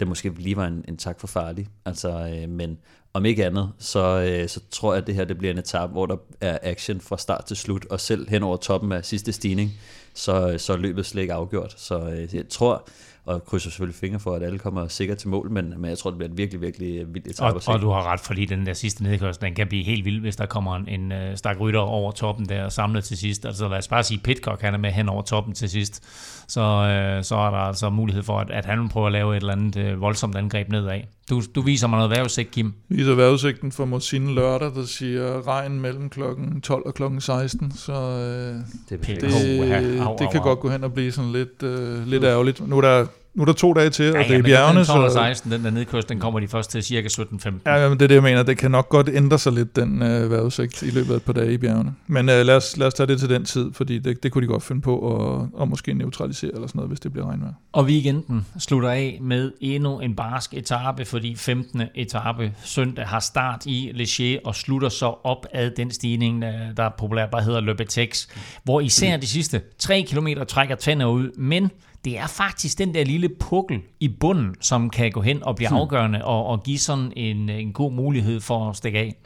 det 0.00 0.08
måske 0.08 0.28
lige 0.38 0.56
var 0.56 0.66
en, 0.66 0.84
en 0.88 0.96
tak 0.96 1.20
for 1.20 1.26
farlig. 1.26 1.68
Altså, 1.84 2.10
øh, 2.10 2.48
men 2.48 2.78
om 3.14 3.24
ikke 3.24 3.46
andet, 3.46 3.72
så, 3.78 4.20
øh, 4.20 4.48
så 4.48 4.60
tror 4.70 4.92
jeg, 4.92 5.00
at 5.00 5.06
det 5.06 5.14
her 5.14 5.24
det 5.24 5.38
bliver 5.38 5.52
en 5.52 5.58
etape, 5.58 5.92
hvor 5.92 6.06
der 6.06 6.16
er 6.40 6.58
action 6.62 7.00
fra 7.00 7.18
start 7.18 7.44
til 7.44 7.56
slut, 7.56 7.86
og 7.86 8.00
selv 8.00 8.28
hen 8.28 8.42
over 8.42 8.56
toppen 8.56 8.92
af 8.92 9.04
sidste 9.04 9.32
stigning, 9.32 9.70
så, 10.14 10.54
så 10.58 10.72
er 10.72 10.76
løbet 10.76 11.06
slet 11.06 11.22
ikke 11.22 11.34
afgjort. 11.34 11.74
Så 11.76 11.98
øh, 11.98 12.34
jeg 12.34 12.48
tror, 12.48 12.88
og 13.26 13.44
krydser 13.44 13.70
selvfølgelig 13.70 13.98
fingre 13.98 14.20
for, 14.20 14.34
at 14.34 14.42
alle 14.42 14.58
kommer 14.58 14.88
sikkert 14.88 15.18
til 15.18 15.28
mål, 15.28 15.50
men, 15.50 15.74
men 15.76 15.90
jeg 15.90 15.98
tror, 15.98 16.10
det 16.10 16.18
bliver 16.18 16.30
en 16.30 16.38
virkelig, 16.38 16.60
virkelig 16.60 17.14
vild 17.14 17.26
etape 17.26 17.56
Og, 17.56 17.62
og 17.66 17.80
du 17.80 17.90
har 17.90 18.02
ret, 18.12 18.20
fordi 18.20 18.44
den 18.44 18.66
der 18.66 18.72
sidste 18.72 19.02
nedkørsel, 19.02 19.42
den 19.42 19.54
kan 19.54 19.66
blive 19.68 19.84
helt 19.84 20.04
vild, 20.04 20.20
hvis 20.20 20.36
der 20.36 20.46
kommer 20.46 20.76
en, 20.76 20.88
en 20.88 21.12
uh, 21.12 21.36
stak 21.36 21.60
rytter 21.60 21.80
over 21.80 22.12
toppen 22.12 22.48
der 22.48 22.68
samlet 22.68 23.04
til 23.04 23.16
sidst. 23.16 23.44
Altså 23.46 23.68
lad 23.68 23.78
os 23.78 23.88
bare 23.88 24.04
sige, 24.04 24.20
Pitcock 24.24 24.60
han 24.60 24.74
er 24.74 24.78
med 24.78 24.90
hen 24.90 25.08
over 25.08 25.22
toppen 25.22 25.54
til 25.54 25.70
sidst. 25.70 26.02
Så, 26.48 26.60
uh, 26.60 27.24
så 27.24 27.36
er 27.36 27.50
der 27.50 27.58
altså 27.58 27.90
mulighed 27.90 28.22
for, 28.22 28.40
at, 28.40 28.50
at 28.50 28.64
han 28.64 28.88
prøver 28.88 29.06
at 29.06 29.12
lave 29.12 29.36
et 29.36 29.40
eller 29.40 29.52
andet 29.52 29.92
uh, 29.94 30.00
voldsomt 30.00 30.36
angreb 30.36 30.68
nedad. 30.68 31.00
Du, 31.30 31.42
du 31.54 31.60
viser 31.60 31.86
mig 31.86 31.96
noget 31.96 32.10
vejrudsigt, 32.10 32.50
Kim. 32.50 32.74
Vi 32.88 32.96
viser 32.96 33.14
vejrudsigten 33.14 33.72
for 33.72 33.84
Morsine 33.84 34.34
lørdag, 34.34 34.74
der 34.74 34.84
siger 34.84 35.48
regn 35.48 35.80
mellem 35.80 36.10
klokken 36.10 36.60
12 36.60 36.82
og 36.86 36.94
klokken 36.94 37.20
16, 37.20 37.72
så 37.72 37.92
øh, 37.92 38.54
det 38.88 39.06
det, 39.06 39.20
det 39.20 40.00
au, 40.00 40.16
kan 40.32 40.40
godt 40.40 40.60
gå 40.60 40.70
hen 40.70 40.84
og 40.84 40.92
blive 40.92 41.12
sådan 41.12 41.32
lidt, 41.32 41.62
øh, 41.62 42.06
lidt 42.06 42.24
ærgerligt. 42.24 42.68
Nu 42.68 42.76
er, 42.76 42.80
der, 42.80 43.06
nu 43.36 43.42
er 43.42 43.46
der 43.46 43.52
to 43.52 43.72
dage 43.72 43.90
til, 43.90 44.16
og 44.16 44.16
Ja, 44.16 44.22
det 44.22 44.28
ja, 44.28 44.34
er 44.34 44.38
i 44.38 44.42
bjergene, 44.42 44.78
den 44.78 44.86
12 44.86 45.04
og 45.04 45.10
så... 45.10 45.18
16, 45.18 45.52
den 45.52 45.64
der 45.64 45.70
nedkørsel, 45.70 46.08
den 46.08 46.20
kommer 46.20 46.40
de 46.40 46.48
først 46.48 46.70
til 46.70 46.82
cirka 46.82 47.08
17-15. 47.08 47.50
Ja, 47.66 47.88
men 47.88 47.98
det 47.98 48.04
er 48.04 48.08
det, 48.08 48.14
jeg 48.14 48.22
mener. 48.22 48.42
Det 48.42 48.58
kan 48.58 48.70
nok 48.70 48.88
godt 48.88 49.08
ændre 49.12 49.38
sig 49.38 49.52
lidt, 49.52 49.76
den 49.76 50.02
øh, 50.02 50.30
vejrudsigt, 50.30 50.82
i 50.82 50.90
løbet 50.90 51.12
af 51.12 51.16
et 51.16 51.22
par 51.22 51.32
dage 51.32 51.52
i 51.52 51.58
bjergene. 51.58 51.94
Men 52.06 52.28
øh, 52.28 52.46
lad, 52.46 52.56
os, 52.56 52.76
lad 52.76 52.86
os 52.86 52.94
tage 52.94 53.06
det 53.06 53.18
til 53.20 53.28
den 53.30 53.44
tid, 53.44 53.72
fordi 53.72 53.98
det, 53.98 54.22
det 54.22 54.32
kunne 54.32 54.42
de 54.42 54.46
godt 54.46 54.62
finde 54.62 54.80
på 54.80 54.98
og, 54.98 55.48
og 55.54 55.68
måske 55.68 55.94
neutralisere 55.94 56.50
eller 56.54 56.66
sådan 56.66 56.78
noget, 56.78 56.90
hvis 56.90 57.00
det 57.00 57.12
bliver 57.12 57.28
regnvejr. 57.28 57.52
Og 57.72 57.84
weekenden 57.84 58.46
slutter 58.58 58.90
af 58.90 59.18
med 59.22 59.52
endnu 59.60 60.00
en 60.00 60.16
barsk 60.16 60.54
etape, 60.54 61.04
fordi 61.04 61.34
15. 61.34 61.82
etape 61.94 62.52
søndag 62.64 63.06
har 63.06 63.20
start 63.20 63.66
i 63.66 63.90
Leger 63.94 64.38
og 64.44 64.54
slutter 64.54 64.88
så 64.88 65.14
op 65.24 65.46
ad 65.52 65.70
den 65.70 65.90
stigning, 65.90 66.42
der 66.76 66.86
der 66.86 66.92
populært 66.98 67.30
bare 67.30 67.42
hedder 67.42 67.60
Le 67.60 67.74
Betex, 67.74 68.28
hvor 68.64 68.80
især 68.80 69.16
de 69.16 69.26
sidste 69.26 69.60
3 69.78 70.02
km 70.02 70.28
trækker 70.48 70.74
tænder 70.74 71.06
ud, 71.06 71.30
men 71.38 71.70
det 72.06 72.18
er 72.18 72.26
faktisk 72.26 72.78
den 72.78 72.94
der 72.94 73.04
lille 73.04 73.28
pukkel 73.28 73.80
i 74.00 74.08
bunden, 74.08 74.54
som 74.60 74.90
kan 74.90 75.12
gå 75.12 75.20
hen 75.20 75.42
og 75.42 75.56
blive 75.56 75.68
afgørende 75.68 76.24
og, 76.24 76.46
og 76.46 76.62
give 76.62 76.78
sådan 76.78 77.12
en, 77.16 77.48
en 77.48 77.72
god 77.72 77.92
mulighed 77.92 78.40
for 78.40 78.70
at 78.70 78.76
stikke 78.76 78.98
af. 78.98 79.16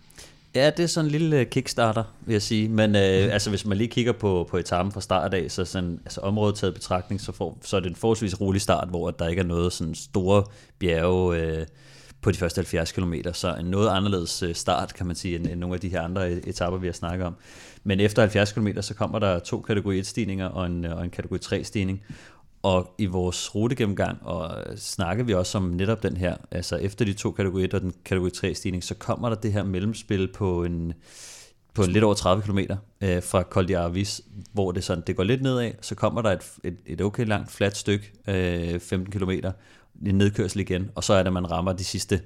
Ja, 0.54 0.70
det 0.70 0.82
er 0.82 0.86
sådan 0.86 1.06
en 1.06 1.10
lille 1.10 1.40
øh, 1.40 1.46
kickstarter, 1.46 2.04
vil 2.26 2.32
jeg 2.32 2.42
sige. 2.42 2.68
Men 2.68 2.96
øh, 2.96 3.32
altså, 3.32 3.50
hvis 3.50 3.66
man 3.66 3.78
lige 3.78 3.88
kigger 3.88 4.12
på, 4.12 4.46
på 4.50 4.56
etappen 4.56 4.92
fra 4.92 5.00
start 5.00 5.34
af, 5.34 5.50
så 5.50 5.64
sådan, 5.64 6.00
altså, 6.04 6.20
området 6.20 6.54
taget 6.54 6.74
betragtning, 6.74 7.20
så, 7.20 7.32
får, 7.32 7.58
så 7.62 7.76
er 7.76 7.80
det 7.80 7.88
en 7.88 7.96
forholdsvis 7.96 8.40
rolig 8.40 8.60
start, 8.60 8.88
hvor 8.88 9.10
der 9.10 9.28
ikke 9.28 9.40
er 9.40 9.46
noget 9.46 9.72
sådan 9.72 9.94
store 9.94 10.44
bjerge 10.78 11.36
øh, 11.36 11.66
på 12.20 12.30
de 12.30 12.36
første 12.36 12.58
70 12.58 12.92
km. 12.92 13.14
Så 13.32 13.54
en 13.54 13.66
noget 13.66 13.88
anderledes 13.88 14.42
øh, 14.42 14.54
start, 14.54 14.94
kan 14.94 15.06
man 15.06 15.16
sige, 15.16 15.36
end, 15.36 15.46
end 15.46 15.60
nogle 15.60 15.74
af 15.74 15.80
de 15.80 15.88
her 15.88 16.02
andre 16.02 16.30
øh, 16.30 16.36
etapper, 16.36 16.78
vi 16.78 16.86
har 16.86 16.92
snakket 16.92 17.26
om. 17.26 17.36
Men 17.84 18.00
efter 18.00 18.22
70 18.22 18.52
km, 18.52 18.68
så 18.80 18.94
kommer 18.94 19.18
der 19.18 19.38
to 19.38 19.60
kategori 19.60 20.00
1-stigninger 20.00 20.46
og 20.46 20.66
en, 20.66 20.84
og 20.84 21.04
en 21.04 21.10
kategori 21.10 21.38
3-stigning. 21.44 22.02
Og 22.62 22.94
i 22.98 23.06
vores 23.06 23.54
rutegennemgang 23.54 24.18
og 24.22 24.64
snakker 24.76 25.24
vi 25.24 25.34
også 25.34 25.58
om 25.58 25.64
netop 25.64 26.02
den 26.02 26.16
her, 26.16 26.36
altså 26.50 26.76
efter 26.76 27.04
de 27.04 27.12
to 27.12 27.30
kategori 27.30 27.64
1 27.64 27.74
og 27.74 27.80
den 27.80 27.94
kategori 28.04 28.30
3 28.30 28.54
stigning, 28.54 28.84
så 28.84 28.94
kommer 28.94 29.28
der 29.28 29.36
det 29.36 29.52
her 29.52 29.64
mellemspil 29.64 30.28
på 30.32 30.64
en, 30.64 30.92
på 31.74 31.82
lidt 31.82 32.04
over 32.04 32.14
30 32.14 32.42
km 32.42 32.58
øh, 33.00 33.22
fra 33.22 33.42
Col 33.42 33.68
de 33.68 33.78
Arvis, 33.78 34.20
hvor 34.52 34.72
det, 34.72 34.84
sådan, 34.84 35.04
det 35.06 35.16
går 35.16 35.24
lidt 35.24 35.42
nedad, 35.42 35.72
så 35.80 35.94
kommer 35.94 36.22
der 36.22 36.30
et, 36.30 36.52
et, 36.64 36.76
et 36.86 37.00
okay 37.00 37.26
langt 37.26 37.50
fladt 37.50 37.76
stykke, 37.76 38.12
øh, 38.28 38.80
15 38.80 39.12
km, 39.12 39.30
en 40.06 40.14
nedkørsel 40.14 40.60
igen, 40.60 40.90
og 40.94 41.04
så 41.04 41.14
er 41.14 41.22
det, 41.22 41.32
man 41.32 41.50
rammer 41.50 41.72
de 41.72 41.84
sidste 41.84 42.20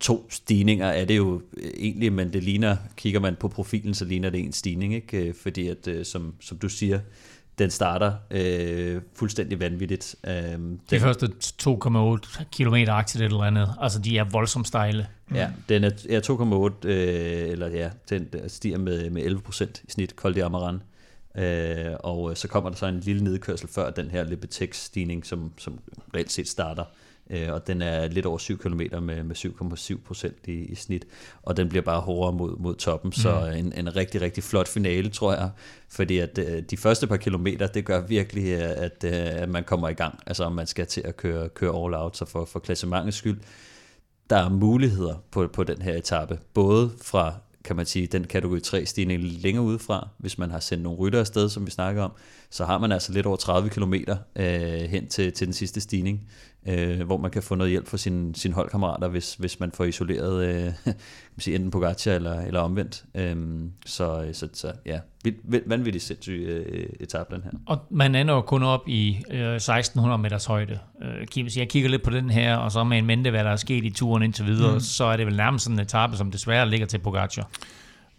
to 0.00 0.26
stigninger, 0.30 0.86
er 0.86 1.04
det 1.04 1.16
jo 1.16 1.42
egentlig, 1.76 2.12
men 2.12 2.32
det 2.32 2.42
ligner, 2.42 2.76
kigger 2.96 3.20
man 3.20 3.36
på 3.40 3.48
profilen, 3.48 3.94
så 3.94 4.04
ligner 4.04 4.30
det 4.30 4.40
en 4.40 4.52
stigning, 4.52 4.94
ikke? 4.94 5.28
Øh, 5.28 5.34
fordi 5.34 5.68
at, 5.68 5.88
øh, 5.88 6.04
som, 6.04 6.34
som 6.40 6.58
du 6.58 6.68
siger, 6.68 7.00
den 7.58 7.70
starter 7.70 8.12
øh, 8.30 9.00
fuldstændig 9.14 9.60
vanvittigt. 9.60 10.16
Øh, 10.26 10.32
De 10.32 10.58
den, 10.90 11.00
første 11.00 11.26
2,8 11.62 12.44
km 12.52 12.74
aktivt 12.88 13.24
eller 13.24 13.42
andet, 13.42 13.74
altså 13.80 13.98
de 13.98 14.18
er 14.18 14.24
voldsomt 14.24 14.68
stejle. 14.68 15.06
Ja, 15.34 15.50
den 15.68 15.84
er, 15.84 15.90
er 16.10 16.70
2,8, 16.82 16.88
øh, 16.88 17.48
eller 17.48 17.68
ja, 17.68 17.90
den 18.10 18.28
stiger 18.48 18.78
med, 18.78 19.10
med 19.10 19.22
11% 19.22 19.64
i 19.64 19.90
snit, 19.90 20.10
Col 20.10 20.34
de 20.34 20.44
Amaran. 20.44 20.82
Øh, 21.36 21.94
og 22.00 22.30
øh, 22.30 22.36
så 22.36 22.48
kommer 22.48 22.70
der 22.70 22.76
så 22.76 22.86
en 22.86 23.00
lille 23.00 23.24
nedkørsel 23.24 23.68
før 23.68 23.90
den 23.90 24.10
her 24.10 24.24
Libetex-stigning, 24.24 25.26
som, 25.26 25.52
som 25.58 25.78
reelt 26.14 26.32
set 26.32 26.48
starter. 26.48 26.84
Øh, 27.30 27.52
og 27.52 27.66
den 27.66 27.82
er 27.82 28.08
lidt 28.08 28.26
over 28.26 28.38
7 28.38 28.58
km 28.58 28.80
med, 29.02 29.22
med 29.22 29.36
7,7% 29.36 30.32
i, 30.44 30.52
i 30.52 30.74
snit. 30.74 31.06
Og 31.42 31.56
den 31.56 31.68
bliver 31.68 31.82
bare 31.82 32.00
hårdere 32.00 32.32
mod, 32.32 32.56
mod 32.58 32.74
toppen. 32.74 33.12
Så 33.12 33.46
en, 33.46 33.72
en 33.76 33.96
rigtig, 33.96 34.20
rigtig 34.20 34.44
flot 34.44 34.68
finale, 34.68 35.10
tror 35.10 35.32
jeg. 35.34 35.50
Fordi 35.88 36.18
at 36.18 36.38
øh, 36.38 36.62
de 36.70 36.76
første 36.76 37.06
par 37.06 37.16
kilometer, 37.16 37.66
det 37.66 37.84
gør 37.84 38.00
virkelig, 38.00 38.46
øh, 38.46 38.70
at, 38.76 39.04
øh, 39.04 39.42
at 39.42 39.48
man 39.48 39.64
kommer 39.64 39.88
i 39.88 39.94
gang. 39.94 40.18
Altså 40.26 40.44
om 40.44 40.52
man 40.52 40.66
skal 40.66 40.86
til 40.86 41.02
at 41.04 41.16
køre, 41.16 41.48
køre 41.48 41.84
all 41.84 41.94
out. 41.94 42.16
Så 42.16 42.24
for, 42.24 42.44
for 42.44 42.58
klassementets 42.58 43.16
skyld, 43.16 43.40
der 44.30 44.36
er 44.36 44.48
muligheder 44.48 45.14
på, 45.30 45.46
på 45.52 45.64
den 45.64 45.82
her 45.82 45.94
etape, 45.94 46.38
både 46.54 46.90
fra 47.02 47.34
kan 47.66 47.76
man 47.76 47.86
sige, 47.86 48.06
den 48.06 48.24
kategori 48.24 48.60
3 48.60 48.86
stigning 48.86 49.22
længere 49.22 49.64
udefra, 49.64 50.08
hvis 50.18 50.38
man 50.38 50.50
har 50.50 50.60
sendt 50.60 50.82
nogle 50.82 50.98
rytter 50.98 51.20
afsted, 51.20 51.48
som 51.48 51.66
vi 51.66 51.70
snakker 51.70 52.02
om, 52.02 52.12
så 52.50 52.64
har 52.64 52.78
man 52.78 52.92
altså 52.92 53.12
lidt 53.12 53.26
over 53.26 53.36
30 53.36 53.68
km 53.68 53.94
øh, 54.36 54.46
hen 54.80 55.08
til, 55.08 55.32
til 55.32 55.46
den 55.46 55.54
sidste 55.54 55.80
stigning, 55.80 56.28
øh, 56.68 57.06
hvor 57.06 57.16
man 57.16 57.30
kan 57.30 57.42
få 57.42 57.54
noget 57.54 57.70
hjælp 57.70 57.88
fra 57.88 57.96
sine 57.96 58.34
sin 58.34 58.52
holdkammerater, 58.52 59.08
hvis, 59.08 59.34
hvis 59.34 59.60
man 59.60 59.72
får 59.72 59.84
isoleret 59.84 60.46
øh, 60.46 60.64
kan 60.84 60.94
man 61.36 61.40
sige, 61.40 61.54
enten 61.54 61.70
Pogacar 61.70 62.12
eller, 62.12 62.40
eller 62.40 62.60
omvendt. 62.60 63.04
Øh, 63.14 63.36
så, 63.86 64.28
så, 64.32 64.48
så 64.52 64.72
ja, 64.86 64.98
vild- 65.24 65.40
vild- 65.44 65.68
vanvittigt 65.68 66.04
sindssyg 66.04 66.44
øh, 66.48 66.86
etape 67.00 67.34
den 67.34 67.42
her. 67.42 67.50
Og 67.66 67.78
man 67.90 68.14
ender 68.14 68.34
jo 68.34 68.40
kun 68.40 68.62
op 68.62 68.88
i 68.88 69.22
øh, 69.30 69.54
1600 69.54 70.22
meters 70.22 70.44
højde. 70.44 70.78
Øh, 71.02 71.26
Kim, 71.26 71.48
så 71.48 71.60
jeg 71.60 71.68
kigger 71.68 71.90
lidt 71.90 72.02
på 72.02 72.10
den 72.10 72.30
her, 72.30 72.56
og 72.56 72.72
så 72.72 72.84
med 72.84 72.98
en 72.98 73.06
mente, 73.06 73.30
hvad 73.30 73.44
der 73.44 73.50
er 73.50 73.56
sket 73.56 73.84
i 73.84 73.90
turen 73.90 74.22
indtil 74.22 74.46
videre, 74.46 74.74
mm. 74.74 74.80
så 74.80 75.04
er 75.04 75.16
det 75.16 75.26
vel 75.26 75.36
nærmest 75.36 75.64
sådan 75.64 75.78
en 75.78 75.82
etape, 75.82 76.16
som 76.16 76.30
desværre 76.30 76.70
ligger 76.70 76.86
til 76.86 76.98
Pogacar. 76.98 77.48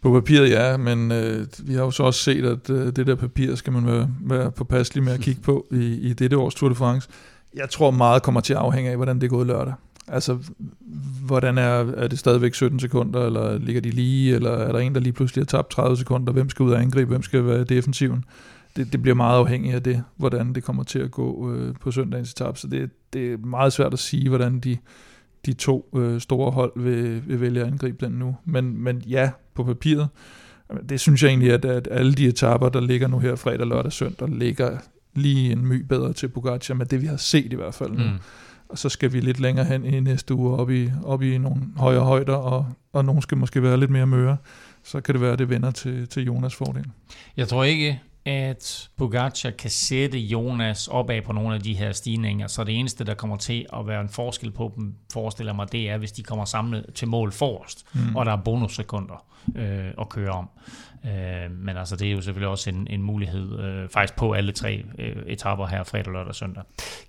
På 0.01 0.13
papiret 0.13 0.49
ja, 0.49 0.77
men 0.77 1.11
øh, 1.11 1.47
vi 1.63 1.73
har 1.73 1.81
jo 1.81 1.91
så 1.91 2.03
også 2.03 2.19
set, 2.19 2.45
at 2.45 2.69
øh, 2.69 2.85
det 2.85 3.07
der 3.07 3.15
papir 3.15 3.55
skal 3.55 3.73
man 3.73 3.87
være, 3.87 4.09
være 4.21 4.51
påpasselig 4.51 5.03
med 5.03 5.13
at 5.13 5.19
kigge 5.19 5.41
på 5.41 5.67
i, 5.71 6.09
i 6.09 6.13
dette 6.13 6.37
års 6.37 6.55
Tour 6.55 6.69
de 6.69 6.75
France. 6.75 7.09
Jeg 7.57 7.69
tror 7.69 7.91
meget 7.91 8.23
kommer 8.23 8.41
til 8.41 8.53
at 8.53 8.59
afhænge 8.59 8.89
af, 8.89 8.95
hvordan 8.95 9.15
det 9.15 9.23
er 9.23 9.29
gået 9.29 9.47
lørdag. 9.47 9.73
Altså, 10.07 10.37
hvordan 11.25 11.57
er, 11.57 11.93
er 11.97 12.07
det 12.07 12.19
stadigvæk 12.19 12.53
17 12.53 12.79
sekunder, 12.79 13.25
eller 13.25 13.57
ligger 13.57 13.81
de 13.81 13.89
lige, 13.89 14.35
eller 14.35 14.51
er 14.51 14.71
der 14.71 14.79
en, 14.79 14.95
der 14.95 15.01
lige 15.01 15.13
pludselig 15.13 15.41
har 15.41 15.45
tabt 15.45 15.69
30 15.69 15.97
sekunder? 15.97 16.33
Hvem 16.33 16.49
skal 16.49 16.63
ud 16.63 16.71
og 16.71 16.81
angribe? 16.81 17.09
Hvem 17.09 17.23
skal 17.23 17.45
være 17.45 17.63
defensiven? 17.63 18.25
det, 18.77 18.91
det 18.91 19.01
bliver 19.01 19.15
meget 19.15 19.39
afhængigt 19.39 19.75
af 19.75 19.83
det, 19.83 20.03
hvordan 20.17 20.53
det 20.53 20.63
kommer 20.63 20.83
til 20.83 20.99
at 20.99 21.11
gå 21.11 21.53
øh, 21.53 21.75
på 21.81 21.91
søndagens 21.91 22.31
etap, 22.31 22.57
Så 22.57 22.67
det, 22.67 22.89
det 23.13 23.33
er 23.33 23.37
meget 23.37 23.73
svært 23.73 23.93
at 23.93 23.99
sige, 23.99 24.29
hvordan 24.29 24.59
de, 24.59 24.77
de 25.45 25.53
to 25.53 25.89
øh, 25.95 26.21
store 26.21 26.51
hold 26.51 26.71
vil, 26.75 27.27
vil 27.27 27.41
vælge 27.41 27.61
at 27.61 27.67
angribe 27.67 28.05
den 28.05 28.13
nu. 28.13 28.35
Men, 28.45 28.83
men 28.83 29.01
ja, 29.01 29.31
på 29.53 29.63
papiret, 29.63 30.07
det 30.89 30.99
synes 30.99 31.23
jeg 31.23 31.29
egentlig, 31.29 31.53
at, 31.53 31.65
at 31.65 31.87
alle 31.91 32.13
de 32.13 32.27
etapper, 32.27 32.69
der 32.69 32.79
ligger 32.79 33.07
nu 33.07 33.19
her 33.19 33.35
fredag, 33.35 33.67
lørdag, 33.67 33.91
søndag, 33.91 34.29
ligger 34.29 34.77
lige 35.17 35.51
en 35.51 35.65
my 35.67 35.81
bedre 35.81 36.13
til 36.13 36.27
Pogacar, 36.27 36.73
med 36.73 36.85
det 36.85 37.01
vi 37.01 37.07
har 37.07 37.17
set 37.17 37.53
i 37.53 37.55
hvert 37.55 37.73
fald 37.73 37.91
nu. 37.91 38.03
Mm. 38.03 38.19
Og 38.69 38.77
så 38.77 38.89
skal 38.89 39.13
vi 39.13 39.19
lidt 39.19 39.39
længere 39.39 39.65
hen 39.65 39.85
i 39.85 39.99
næste 39.99 40.33
uge 40.33 40.57
op 40.57 40.71
i, 40.71 40.91
op 41.03 41.21
i 41.21 41.37
nogle 41.37 41.61
højere 41.77 42.03
højder, 42.03 42.35
og, 42.35 42.65
og 42.93 43.05
nogle 43.05 43.21
skal 43.21 43.37
måske 43.37 43.63
være 43.63 43.79
lidt 43.79 43.91
mere 43.91 44.07
møre. 44.07 44.37
Så 44.83 45.01
kan 45.01 45.13
det 45.13 45.21
være, 45.21 45.33
at 45.33 45.39
det 45.39 45.49
vender 45.49 45.71
til, 45.71 46.07
til 46.07 46.23
Jonas 46.23 46.55
fordel. 46.55 46.85
Jeg 47.37 47.47
tror 47.47 47.63
ikke, 47.63 48.01
at 48.27 48.89
Pogacar 48.97 49.49
kan 49.51 49.69
sætte 49.69 50.19
Jonas 50.19 50.87
opad 50.87 51.21
på 51.21 51.33
nogle 51.33 51.55
af 51.55 51.61
de 51.61 51.73
her 51.73 51.91
stigninger, 51.91 52.47
så 52.47 52.63
det 52.63 52.79
eneste, 52.79 53.03
der 53.03 53.13
kommer 53.13 53.37
til 53.37 53.65
at 53.73 53.87
være 53.87 54.01
en 54.01 54.09
forskel 54.09 54.51
på 54.51 54.73
dem, 54.75 54.95
forestiller 55.13 55.53
mig, 55.53 55.71
det 55.71 55.89
er, 55.89 55.97
hvis 55.97 56.11
de 56.11 56.23
kommer 56.23 56.45
samlet 56.45 56.85
til 56.95 57.07
mål 57.07 57.31
forrest, 57.31 57.85
mm. 57.93 58.15
og 58.15 58.25
der 58.25 58.31
er 58.31 58.37
bonussekunder 58.37 59.25
øh, 59.55 59.91
at 60.01 60.09
køre 60.09 60.31
om. 60.31 60.49
Øh, 61.05 61.51
men 61.51 61.77
altså, 61.77 61.95
det 61.95 62.07
er 62.07 62.11
jo 62.11 62.21
selvfølgelig 62.21 62.49
også 62.49 62.69
en, 62.69 62.87
en 62.89 63.01
mulighed, 63.01 63.59
øh, 63.59 63.89
faktisk 63.89 64.15
på 64.15 64.33
alle 64.33 64.51
tre 64.51 64.83
øh, 64.99 65.15
etapper 65.25 65.67
her, 65.67 65.83
fredag, 65.83 66.13
lørdag 66.13 66.27
og 66.27 66.35
søndag. 66.35 66.63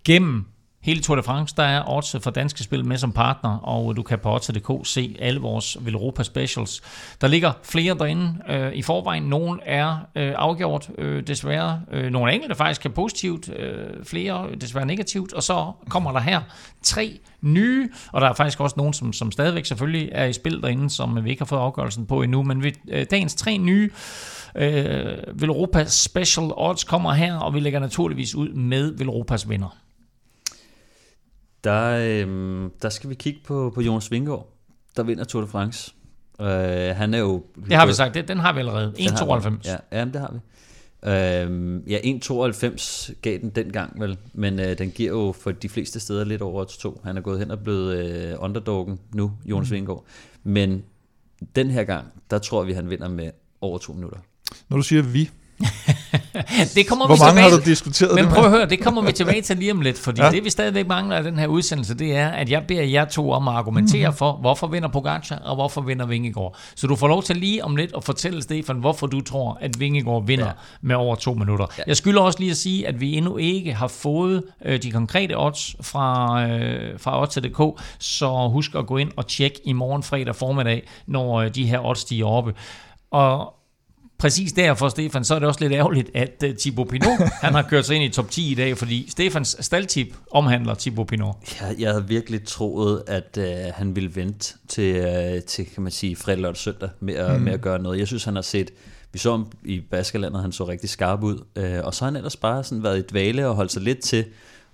Gennem 0.05 0.47
hele 0.81 1.01
Tour 1.01 1.17
de 1.17 1.23
France, 1.23 1.55
der 1.57 1.63
er 1.63 1.89
odds 1.89 2.17
for 2.21 2.31
danske 2.31 2.63
spil 2.63 2.85
med 2.85 2.97
som 2.97 3.13
partner, 3.13 3.59
og 3.59 3.97
du 3.97 4.03
kan 4.03 4.19
på 4.19 4.35
odds.dk 4.35 4.87
se 4.87 5.17
alle 5.21 5.41
vores 5.41 5.77
Velropa 5.81 6.23
Specials. 6.23 6.81
Der 7.21 7.29
ligger 7.29 7.53
flere 7.63 7.95
derinde 7.95 8.35
øh, 8.49 8.73
i 8.73 8.83
forvejen. 8.83 9.23
Nogle 9.23 9.61
er 9.63 9.97
øh, 10.15 10.35
afgjort, 10.37 10.91
øh, 10.99 11.27
desværre. 11.27 11.81
Øh, 11.93 12.11
nogle 12.11 12.33
enkelte 12.33 12.55
faktisk 12.55 12.87
er 12.87 12.91
positivt, 12.91 13.49
øh, 13.49 14.05
flere 14.05 14.49
desværre 14.61 14.87
negativt, 14.87 15.33
og 15.33 15.43
så 15.43 15.73
kommer 15.89 16.13
der 16.13 16.21
her 16.21 16.41
tre 16.83 17.19
nye, 17.41 17.91
og 18.13 18.21
der 18.21 18.29
er 18.29 18.33
faktisk 18.33 18.61
også 18.61 18.75
nogen, 18.77 18.93
som, 18.93 19.13
som 19.13 19.33
stadigvæk 19.33 19.65
selvfølgelig 19.65 20.09
er 20.13 20.25
i 20.25 20.33
spil 20.33 20.63
derinde, 20.63 20.91
som 20.91 21.25
vi 21.25 21.31
ikke 21.31 21.41
har 21.41 21.47
fået 21.47 21.61
afgørelsen 21.61 22.07
på 22.07 22.23
endnu, 22.23 22.43
men 22.43 22.63
ved, 22.63 22.73
øh, 22.89 23.07
dagens 23.11 23.35
tre 23.35 23.59
nye 23.59 23.91
øh, 24.55 25.19
Velropa 25.35 25.85
Special 25.85 26.51
Odds 26.57 26.85
kommer 26.85 27.13
her, 27.13 27.37
og 27.39 27.55
vi 27.55 27.61
lægger 27.61 27.81
naturligvis 27.81 28.35
ud 28.35 28.49
med 28.49 28.93
Velropas 28.99 29.49
vinder. 29.49 29.77
Der, 31.64 31.98
øh, 32.26 32.70
der 32.82 32.89
skal 32.89 33.10
vi 33.10 33.14
kigge 33.14 33.40
på, 33.47 33.72
på 33.74 33.80
Jonas 33.80 34.10
Vingård, 34.10 34.52
der 34.97 35.02
vinder 35.02 35.24
Tour 35.24 35.43
de 35.43 35.48
France. 35.48 35.94
Uh, 36.39 36.47
han 36.97 37.14
er 37.14 37.18
jo... 37.18 37.44
Det 37.68 37.76
har 37.76 37.86
vi 37.86 37.93
sagt, 37.93 38.14
det, 38.14 38.28
den 38.28 38.39
har 38.39 38.52
vi 38.52 38.59
allerede. 38.59 38.94
1,92. 38.98 39.70
Ja, 39.70 39.76
ja, 39.98 40.05
det 40.05 40.20
har 40.20 40.32
vi. 40.32 40.39
Uh, 41.02 41.90
ja, 41.90 41.98
1,92 41.98 43.12
gav 43.22 43.39
den 43.39 43.51
dengang 43.51 44.01
vel, 44.01 44.18
men 44.32 44.59
uh, 44.59 44.66
den 44.78 44.90
giver 44.90 45.10
jo 45.10 45.32
for 45.32 45.52
de 45.52 45.68
fleste 45.68 46.01
steder 46.01 46.24
lidt 46.24 46.43
over 46.43 46.64
2. 46.64 47.01
Han 47.05 47.16
er 47.16 47.20
gået 47.20 47.39
hen 47.39 47.51
og 47.51 47.59
blevet 47.59 48.35
uh, 48.35 48.44
underdoggen 48.44 48.98
nu, 49.14 49.32
Jonas 49.44 49.70
mm. 49.70 49.74
Vingård. 49.74 50.05
Men 50.43 50.85
den 51.56 51.70
her 51.70 51.85
gang, 51.85 52.06
der 52.30 52.39
tror 52.39 52.64
vi, 52.64 52.72
han 52.72 52.90
vinder 52.90 53.09
med 53.09 53.30
over 53.60 53.78
to 53.78 53.93
minutter. 53.93 54.18
Når 54.68 54.76
du 54.76 54.82
siger 54.82 55.02
vi, 55.02 55.30
det 56.74 56.86
kommer 56.86 57.06
Hvor 57.06 57.14
vi 57.14 57.20
mange 57.20 57.30
tilbage, 57.30 57.51
har 57.51 57.59
du 57.59 57.64
diskuteret 57.64 58.14
Men 58.14 58.28
prøv 58.28 58.44
at 58.44 58.51
høre, 58.51 58.66
det 58.66 58.80
kommer 58.80 59.02
vi 59.02 59.12
tilbage 59.12 59.43
til 59.43 59.56
lige 59.56 59.72
om 59.72 59.80
lidt, 59.80 59.98
fordi 59.98 60.22
ja. 60.22 60.30
det 60.30 60.44
vi 60.44 60.51
stadigvæk 60.51 60.86
mangler 60.86 61.16
af 61.16 61.22
den 61.22 61.39
her 61.39 61.47
udsendelse, 61.47 61.94
det 61.94 62.16
er, 62.16 62.28
at 62.28 62.51
jeg 62.51 62.64
beder 62.68 62.82
jer 62.82 63.05
to 63.05 63.30
om 63.30 63.48
at 63.48 63.55
argumentere 63.55 64.09
mm-hmm. 64.09 64.16
for, 64.16 64.32
hvorfor 64.32 64.66
vinder 64.66 64.89
Pogacar, 64.89 65.36
og 65.36 65.55
hvorfor 65.55 65.80
vinder 65.80 66.06
Vingegaard. 66.06 66.56
Så 66.74 66.86
du 66.86 66.97
får 66.97 67.09
lov 67.09 67.22
til 67.22 67.36
lige 67.36 67.64
om 67.64 67.76
lidt 67.76 67.90
at 67.97 68.05
fortælle, 68.05 68.43
Stefan, 68.43 68.76
hvorfor 68.76 69.06
du 69.06 69.20
tror, 69.20 69.59
at 69.60 69.80
Vingegaard 69.80 70.26
vinder 70.26 70.47
ja. 70.47 70.52
med 70.80 70.97
over 70.97 71.16
to 71.16 71.35
minutter. 71.35 71.66
Ja. 71.78 71.82
Jeg 71.86 71.97
skylder 71.97 72.22
også 72.22 72.39
lige 72.39 72.51
at 72.51 72.56
sige, 72.56 72.89
at 72.89 73.01
vi 73.01 73.16
endnu 73.16 73.36
ikke 73.36 73.74
har 73.74 73.89
fået 73.89 74.43
øh, 74.64 74.82
de 74.82 74.90
konkrete 74.90 75.39
odds 75.39 75.76
fra, 75.80 76.43
øh, 76.48 77.01
fra 77.01 77.22
odds.dk, 77.22 77.82
så 77.98 78.48
husk 78.52 78.74
at 78.74 78.86
gå 78.86 78.97
ind 78.97 79.10
og 79.16 79.26
tjekke 79.26 79.60
i 79.64 79.72
morgen 79.72 80.02
fredag 80.02 80.36
formiddag, 80.36 80.89
når 81.06 81.40
øh, 81.40 81.55
de 81.55 81.66
her 81.66 81.85
odds 81.85 82.05
de 82.05 82.20
er 82.20 82.24
oppe. 82.24 82.55
Og 83.10 83.57
præcis 84.19 84.53
derfor, 84.53 84.89
Stefan, 84.89 85.24
så 85.24 85.35
er 85.35 85.39
det 85.39 85.49
også 85.49 85.61
lidt 85.61 85.73
ærgerligt, 85.73 86.11
at 86.15 86.45
uh, 86.45 86.55
Thibaut 86.55 86.89
Pinot, 86.89 87.19
han 87.43 87.55
har 87.55 87.62
kørt 87.62 87.86
sig 87.86 87.97
ind 87.97 88.05
i 88.05 88.09
top 88.09 88.31
10 88.31 88.53
i 88.53 88.55
dag, 88.55 88.78
fordi 88.78 89.11
Stefans 89.11 89.57
staldtip 89.61 90.15
omhandler 90.31 90.74
Thibaut 90.74 91.07
Pinot. 91.07 91.36
Jeg, 91.61 91.77
jeg 91.78 91.90
havde 91.90 92.09
virkelig 92.09 92.45
troet, 92.45 93.03
at 93.07 93.39
uh, 93.39 93.74
han 93.74 93.97
ville 93.97 94.16
vente 94.16 94.55
til, 94.69 94.97
uh, 94.97 95.43
til 95.43 95.66
kan 95.66 95.82
man 95.82 95.93
sige, 95.93 96.16
fredag 96.16 96.40
lørdag 96.40 96.57
søndag 96.57 96.89
med, 97.01 97.15
at, 97.15 97.36
mm. 97.36 97.43
med 97.43 97.53
at 97.53 97.61
gøre 97.61 97.78
noget. 97.78 97.99
Jeg 97.99 98.07
synes, 98.07 98.24
han 98.24 98.35
har 98.35 98.43
set, 98.43 98.70
vi 99.12 99.19
så 99.19 99.31
ham 99.31 99.47
i 99.65 99.81
Baskerlandet, 99.90 100.43
han 100.43 100.53
så 100.53 100.69
rigtig 100.69 100.90
skarp 100.90 101.23
ud, 101.23 101.36
uh, 101.57 101.86
og 101.86 101.95
så 101.95 102.05
har 102.05 102.11
han 102.11 102.16
ellers 102.16 102.36
bare 102.36 102.65
sådan 102.65 102.82
været 102.82 102.99
i 102.99 103.03
dvale 103.03 103.49
og 103.49 103.55
holdt 103.55 103.73
sig 103.73 103.82
lidt 103.82 104.01
til, 104.01 104.24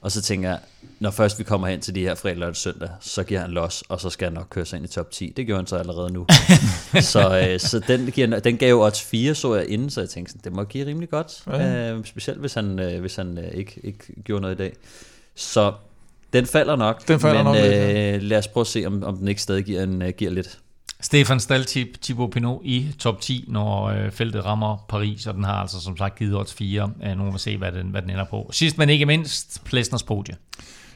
og 0.04 0.12
så 0.12 0.22
tænker 0.22 0.48
jeg, 0.48 0.58
når 1.00 1.10
først 1.10 1.38
vi 1.38 1.44
kommer 1.44 1.68
hen 1.68 1.80
til 1.80 1.94
de 1.94 2.00
her 2.00 2.14
fredag, 2.14 2.38
lørdag, 2.38 2.56
søndag, 2.56 2.88
så 3.00 3.22
giver 3.22 3.40
han 3.40 3.50
los, 3.50 3.84
og 3.88 4.00
så 4.00 4.10
skal 4.10 4.26
han 4.26 4.32
nok 4.32 4.46
køre 4.50 4.66
sig 4.66 4.76
ind 4.76 4.84
i 4.84 4.88
top 4.88 5.10
10. 5.10 5.32
Det 5.36 5.46
gjorde 5.46 5.58
han 5.58 5.66
så 5.66 5.76
allerede 5.76 6.12
nu. 6.12 6.26
så 7.12 7.48
øh, 7.48 7.60
så 7.60 7.78
den, 7.78 8.10
giver, 8.10 8.40
den 8.40 8.56
gav 8.56 8.70
jo 8.70 8.82
odds 8.82 9.02
4, 9.02 9.34
så 9.34 9.54
jeg 9.54 9.68
inden, 9.68 9.90
så 9.90 10.00
jeg 10.00 10.10
tænkte, 10.10 10.32
sådan, 10.32 10.44
det 10.44 10.52
må 10.52 10.64
give 10.64 10.86
rimelig 10.86 11.10
godt. 11.10 11.42
Ja. 11.46 11.92
Øh, 11.92 12.04
specielt 12.04 12.40
hvis 12.40 12.54
han, 12.54 12.78
øh, 12.78 13.00
hvis 13.00 13.16
han 13.16 13.38
øh, 13.38 13.50
ikke, 13.54 13.80
ikke 13.84 14.22
gjorde 14.24 14.40
noget 14.40 14.54
i 14.54 14.58
dag. 14.58 14.72
Så 15.34 15.72
den 16.32 16.46
falder 16.46 16.76
nok, 16.76 17.08
Den 17.08 17.20
falder 17.20 17.42
men 17.42 17.44
nok 17.44 17.56
øh, 17.56 17.62
lidt, 17.62 17.74
ja. 17.74 18.16
lad 18.16 18.38
os 18.38 18.48
prøve 18.48 18.62
at 18.62 18.66
se, 18.66 18.86
om, 18.86 19.02
om 19.02 19.16
den 19.16 19.28
ikke 19.28 19.42
stadig 19.42 19.64
giver, 19.64 19.82
en, 19.82 20.02
øh, 20.02 20.12
giver 20.12 20.30
lidt. 20.30 20.58
Stefan 21.04 21.40
Staltip, 21.40 22.02
Thibaut 22.02 22.30
Pinot 22.30 22.60
i 22.64 22.94
top 22.98 23.20
10, 23.20 23.44
når 23.48 23.84
øh, 23.84 24.10
feltet 24.10 24.44
rammer 24.44 24.84
Paris, 24.88 25.26
og 25.26 25.34
den 25.34 25.44
har 25.44 25.54
altså 25.54 25.80
som 25.80 25.96
sagt 25.96 26.18
givet 26.18 26.36
odds 26.36 26.54
4. 26.54 26.90
Øh, 27.04 27.16
nu 27.18 27.24
må 27.24 27.30
vi 27.30 27.38
se, 27.38 27.56
hvad 27.56 27.72
den, 27.72 27.86
hvad 27.86 28.02
den 28.02 28.10
ender 28.10 28.24
på. 28.24 28.50
Sidst 28.52 28.78
men 28.78 28.88
ikke 28.88 29.06
mindst, 29.06 29.64
Plesners 29.64 30.02
podie. 30.02 30.36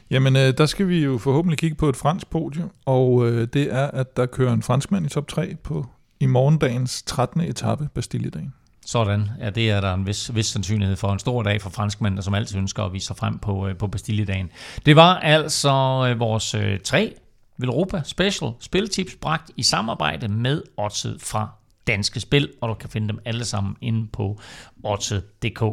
Jamen, 0.09 0.35
øh, 0.35 0.57
der 0.57 0.65
skal 0.65 0.87
vi 0.87 1.03
jo 1.03 1.17
forhåbentlig 1.17 1.57
kigge 1.57 1.75
på 1.75 1.89
et 1.89 1.95
fransk 1.95 2.29
podie, 2.29 2.63
og 2.85 3.27
øh, 3.27 3.47
det 3.53 3.73
er, 3.73 3.87
at 3.87 4.17
der 4.17 4.25
kører 4.25 4.53
en 4.53 4.63
franskmand 4.63 5.05
i 5.05 5.09
top 5.09 5.27
3 5.27 5.55
på 5.63 5.85
i 6.19 6.25
morgendagens 6.25 7.03
13. 7.03 7.41
etape, 7.41 7.87
Bastilledagen. 7.95 8.53
Sådan, 8.85 9.29
ja, 9.41 9.49
det 9.49 9.69
er 9.69 9.81
der 9.81 9.93
en 9.93 10.07
vis, 10.07 10.35
vis 10.35 10.45
sandsynlighed 10.45 10.95
for. 10.95 11.13
En 11.13 11.19
stor 11.19 11.43
dag 11.43 11.61
for 11.61 11.69
franskmænd, 11.69 12.21
som 12.21 12.33
altid 12.33 12.57
ønsker 12.57 12.83
at 12.83 12.93
vise 12.93 13.07
sig 13.07 13.17
frem 13.17 13.39
på, 13.39 13.69
på 13.79 13.87
Bastilledagen. 13.87 14.49
Det 14.85 14.95
var 14.95 15.15
altså 15.15 15.71
vores 16.17 16.55
tre 16.83 17.13
Velropa 17.59 18.01
Special 18.05 18.51
spiltips 18.59 19.15
bragt 19.15 19.51
i 19.57 19.63
samarbejde 19.63 20.27
med 20.27 20.63
Odset 20.77 21.21
fra 21.21 21.49
Danske 21.87 22.19
Spil, 22.19 22.49
og 22.61 22.69
du 22.69 22.73
kan 22.73 22.89
finde 22.89 23.07
dem 23.07 23.19
alle 23.25 23.45
sammen 23.45 23.75
inde 23.81 24.07
på 24.07 24.39
odset.dk. 24.83 25.63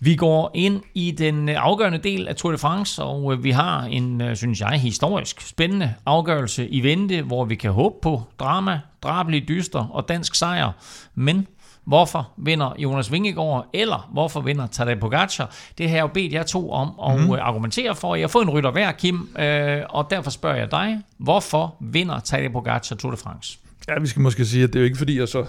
Vi 0.00 0.16
går 0.16 0.50
ind 0.54 0.82
i 0.94 1.10
den 1.10 1.48
øh, 1.48 1.54
afgørende 1.58 1.98
del 1.98 2.28
af 2.28 2.36
Tour 2.36 2.52
de 2.52 2.58
France, 2.58 3.02
og 3.02 3.32
øh, 3.32 3.44
vi 3.44 3.50
har 3.50 3.82
en, 3.82 4.20
øh, 4.20 4.36
synes 4.36 4.60
jeg, 4.60 4.80
historisk 4.80 5.40
spændende 5.40 5.94
afgørelse 6.06 6.68
i 6.68 6.82
vente, 6.82 7.22
hvor 7.22 7.44
vi 7.44 7.54
kan 7.54 7.72
håbe 7.72 7.94
på 8.02 8.22
drama, 8.38 8.80
drabelig 9.02 9.48
dyster 9.48 9.84
og 9.84 10.08
dansk 10.08 10.34
sejr. 10.34 10.72
Men 11.14 11.46
hvorfor 11.88 12.28
vinder 12.36 12.74
Jonas 12.78 13.12
Vingegaard, 13.12 13.66
eller 13.72 14.08
hvorfor 14.12 14.40
vinder 14.40 14.66
Tadej 14.66 14.94
Pogacar? 14.94 15.50
Det 15.78 15.88
har 15.88 15.96
jeg 15.96 16.02
jo 16.02 16.06
bedt 16.14 16.32
jer 16.32 16.42
to 16.42 16.70
om 16.72 16.88
at 17.10 17.20
mm. 17.20 17.30
argumentere 17.32 17.94
for. 17.94 18.14
Jeg 18.14 18.22
har 18.22 18.28
fået 18.28 18.42
en 18.44 18.50
rytter 18.50 18.70
hver, 18.70 18.92
Kim, 18.92 19.28
øh, 19.38 19.80
og 19.90 20.06
derfor 20.10 20.30
spørger 20.30 20.56
jeg 20.56 20.70
dig, 20.70 20.98
hvorfor 21.18 21.74
vinder 21.80 22.20
Tadej 22.20 22.52
Pogacar 22.52 22.96
Tour 22.96 23.10
de 23.10 23.16
France? 23.16 23.58
Ja, 23.88 23.98
vi 24.00 24.06
skal 24.06 24.22
måske 24.22 24.44
sige, 24.44 24.64
at 24.64 24.68
det 24.68 24.76
er 24.76 24.80
jo 24.80 24.84
ikke 24.84 24.98
fordi, 24.98 25.18
jeg 25.18 25.28
så 25.28 25.44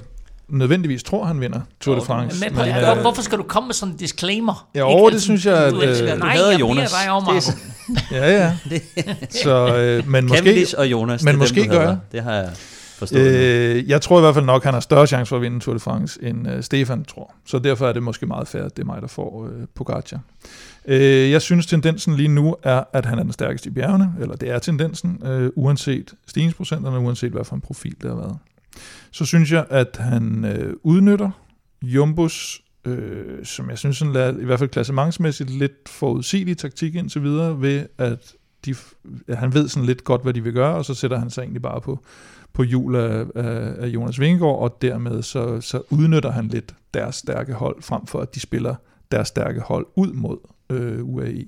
nødvendigvis 0.48 1.04
tror, 1.04 1.26
han 1.26 1.42
vinder 1.42 1.60
Tour 1.82 1.96
de 1.96 2.02
France. 2.06 2.46
Men, 2.50 2.56
men, 2.58 2.68
øh, 2.68 3.02
hvorfor 3.02 3.22
skal 3.22 3.38
du 3.38 3.44
komme 3.44 3.68
med 3.68 3.74
sådan 3.74 3.94
en 3.94 3.98
disclaimer? 4.00 4.68
Ja, 4.76 4.80
Ikke? 4.80 4.86
over 4.86 5.10
det 5.10 5.22
synes 5.22 5.46
jeg, 5.46 5.58
at... 5.58 5.74
Du 5.74 5.82
elsker- 5.82 6.14
Øh, 6.14 6.20
Nej, 6.20 6.30
hader 6.36 6.52
jeg 6.52 6.60
Jonas. 6.60 6.92
dig 7.04 7.12
om 7.12 7.24
er 7.24 7.38
at 7.38 7.58
ja, 8.12 8.32
ja. 8.38 8.54
Så, 9.44 9.76
øh, 9.76 10.08
men 10.08 10.24
måske... 10.28 10.44
Cavendish 10.44 10.76
og 10.78 10.92
Jonas, 10.92 11.24
men 11.24 11.28
det 11.28 11.34
er 11.34 11.40
måske 11.40 11.62
dem, 11.62 11.70
gør. 11.70 11.96
Det 12.12 12.24
har 12.24 12.34
jeg. 12.34 12.50
Øh, 13.16 13.90
jeg 13.90 14.02
tror 14.02 14.18
i 14.18 14.22
hvert 14.22 14.34
fald 14.34 14.46
nok, 14.46 14.64
han 14.64 14.74
har 14.74 14.82
større 14.82 15.08
chance 15.08 15.30
for 15.30 15.36
at 15.36 15.42
vinde 15.42 15.60
Tour 15.60 15.74
de 15.74 15.80
France, 15.80 16.24
end 16.24 16.52
øh, 16.52 16.64
Stefan 16.64 17.04
tror. 17.04 17.34
Så 17.46 17.60
derfor 17.60 17.88
er 17.88 17.94
det 17.94 18.04
måske 18.04 18.26
meget 18.26 18.48
fair, 18.48 18.64
at 18.64 18.78
det 18.78 18.84
er 18.84 18.86
mig, 18.86 19.02
der 19.02 19.08
får 19.08 19.46
øh, 19.46 19.68
Pogacar. 19.76 20.20
Øh, 20.86 21.32
jeg 21.32 21.42
synes, 21.42 21.66
tendensen 21.66 22.16
lige 22.16 22.28
nu 22.28 22.56
er, 22.64 22.84
at 22.94 23.06
han 23.06 23.20
er 23.20 23.24
den 23.24 23.32
stærkeste 23.32 23.70
i 23.70 23.72
bjergene, 23.72 24.14
eller 24.22 24.36
det 24.36 24.50
er 24.50 24.60
tendensen, 24.60 25.22
øh, 25.26 25.52
uanset 25.56 26.14
stigningsprocenterne, 26.28 27.00
uanset 27.00 27.32
hvad 27.32 27.44
for 27.44 27.56
en 27.56 27.62
profil 27.62 27.96
der 28.02 28.10
har 28.10 28.16
været. 28.16 28.38
Så 29.12 29.26
synes 29.26 29.52
jeg, 29.52 29.66
at 29.70 29.98
han 30.00 30.46
øh, 30.46 30.74
udnytter 30.84 31.30
Jumbos, 31.82 32.62
øh, 32.86 33.46
som 33.46 33.70
jeg 33.70 33.78
synes 33.78 33.98
sådan, 33.98 34.14
lader, 34.14 34.40
i 34.40 34.46
hvert 34.46 34.60
fald 34.60 34.70
klassementsmæssigt, 34.70 35.50
lidt 35.50 35.90
forudsigelig 35.90 36.58
taktik 36.58 36.96
indtil 36.96 37.24
videre, 37.24 37.62
ved 37.62 37.86
at 37.98 38.34
de, 38.66 38.76
at 39.28 39.38
han 39.38 39.54
ved 39.54 39.68
sådan 39.68 39.86
lidt 39.86 40.04
godt, 40.04 40.24
hvad 40.24 40.34
de 40.34 40.44
vil 40.44 40.54
gøre, 40.54 40.76
og 40.76 40.86
så 40.86 40.94
sætter 40.94 41.20
han 41.20 41.30
sig 41.30 41.42
egentlig 41.42 41.62
bare 41.62 41.82
på, 41.82 42.04
på 42.54 42.64
hjul 42.64 42.96
af, 42.96 43.26
af, 43.36 43.74
af 43.80 43.88
Jonas 43.88 44.20
Vingegaard, 44.20 44.60
og 44.60 44.78
dermed 44.82 45.22
så, 45.22 45.62
så 45.62 45.82
udnytter 45.90 46.32
han 46.32 46.48
lidt 46.48 46.76
deres 46.94 47.16
stærke 47.16 47.54
hold, 47.54 47.82
frem 47.82 48.06
for 48.06 48.20
at 48.20 48.36
de 48.36 48.40
spiller 48.40 48.76
deres 49.12 49.28
stærke 49.28 49.60
hold 49.60 49.86
ud 49.96 50.14
mod 50.14 50.38
øh, 50.70 51.04
UAE. 51.04 51.46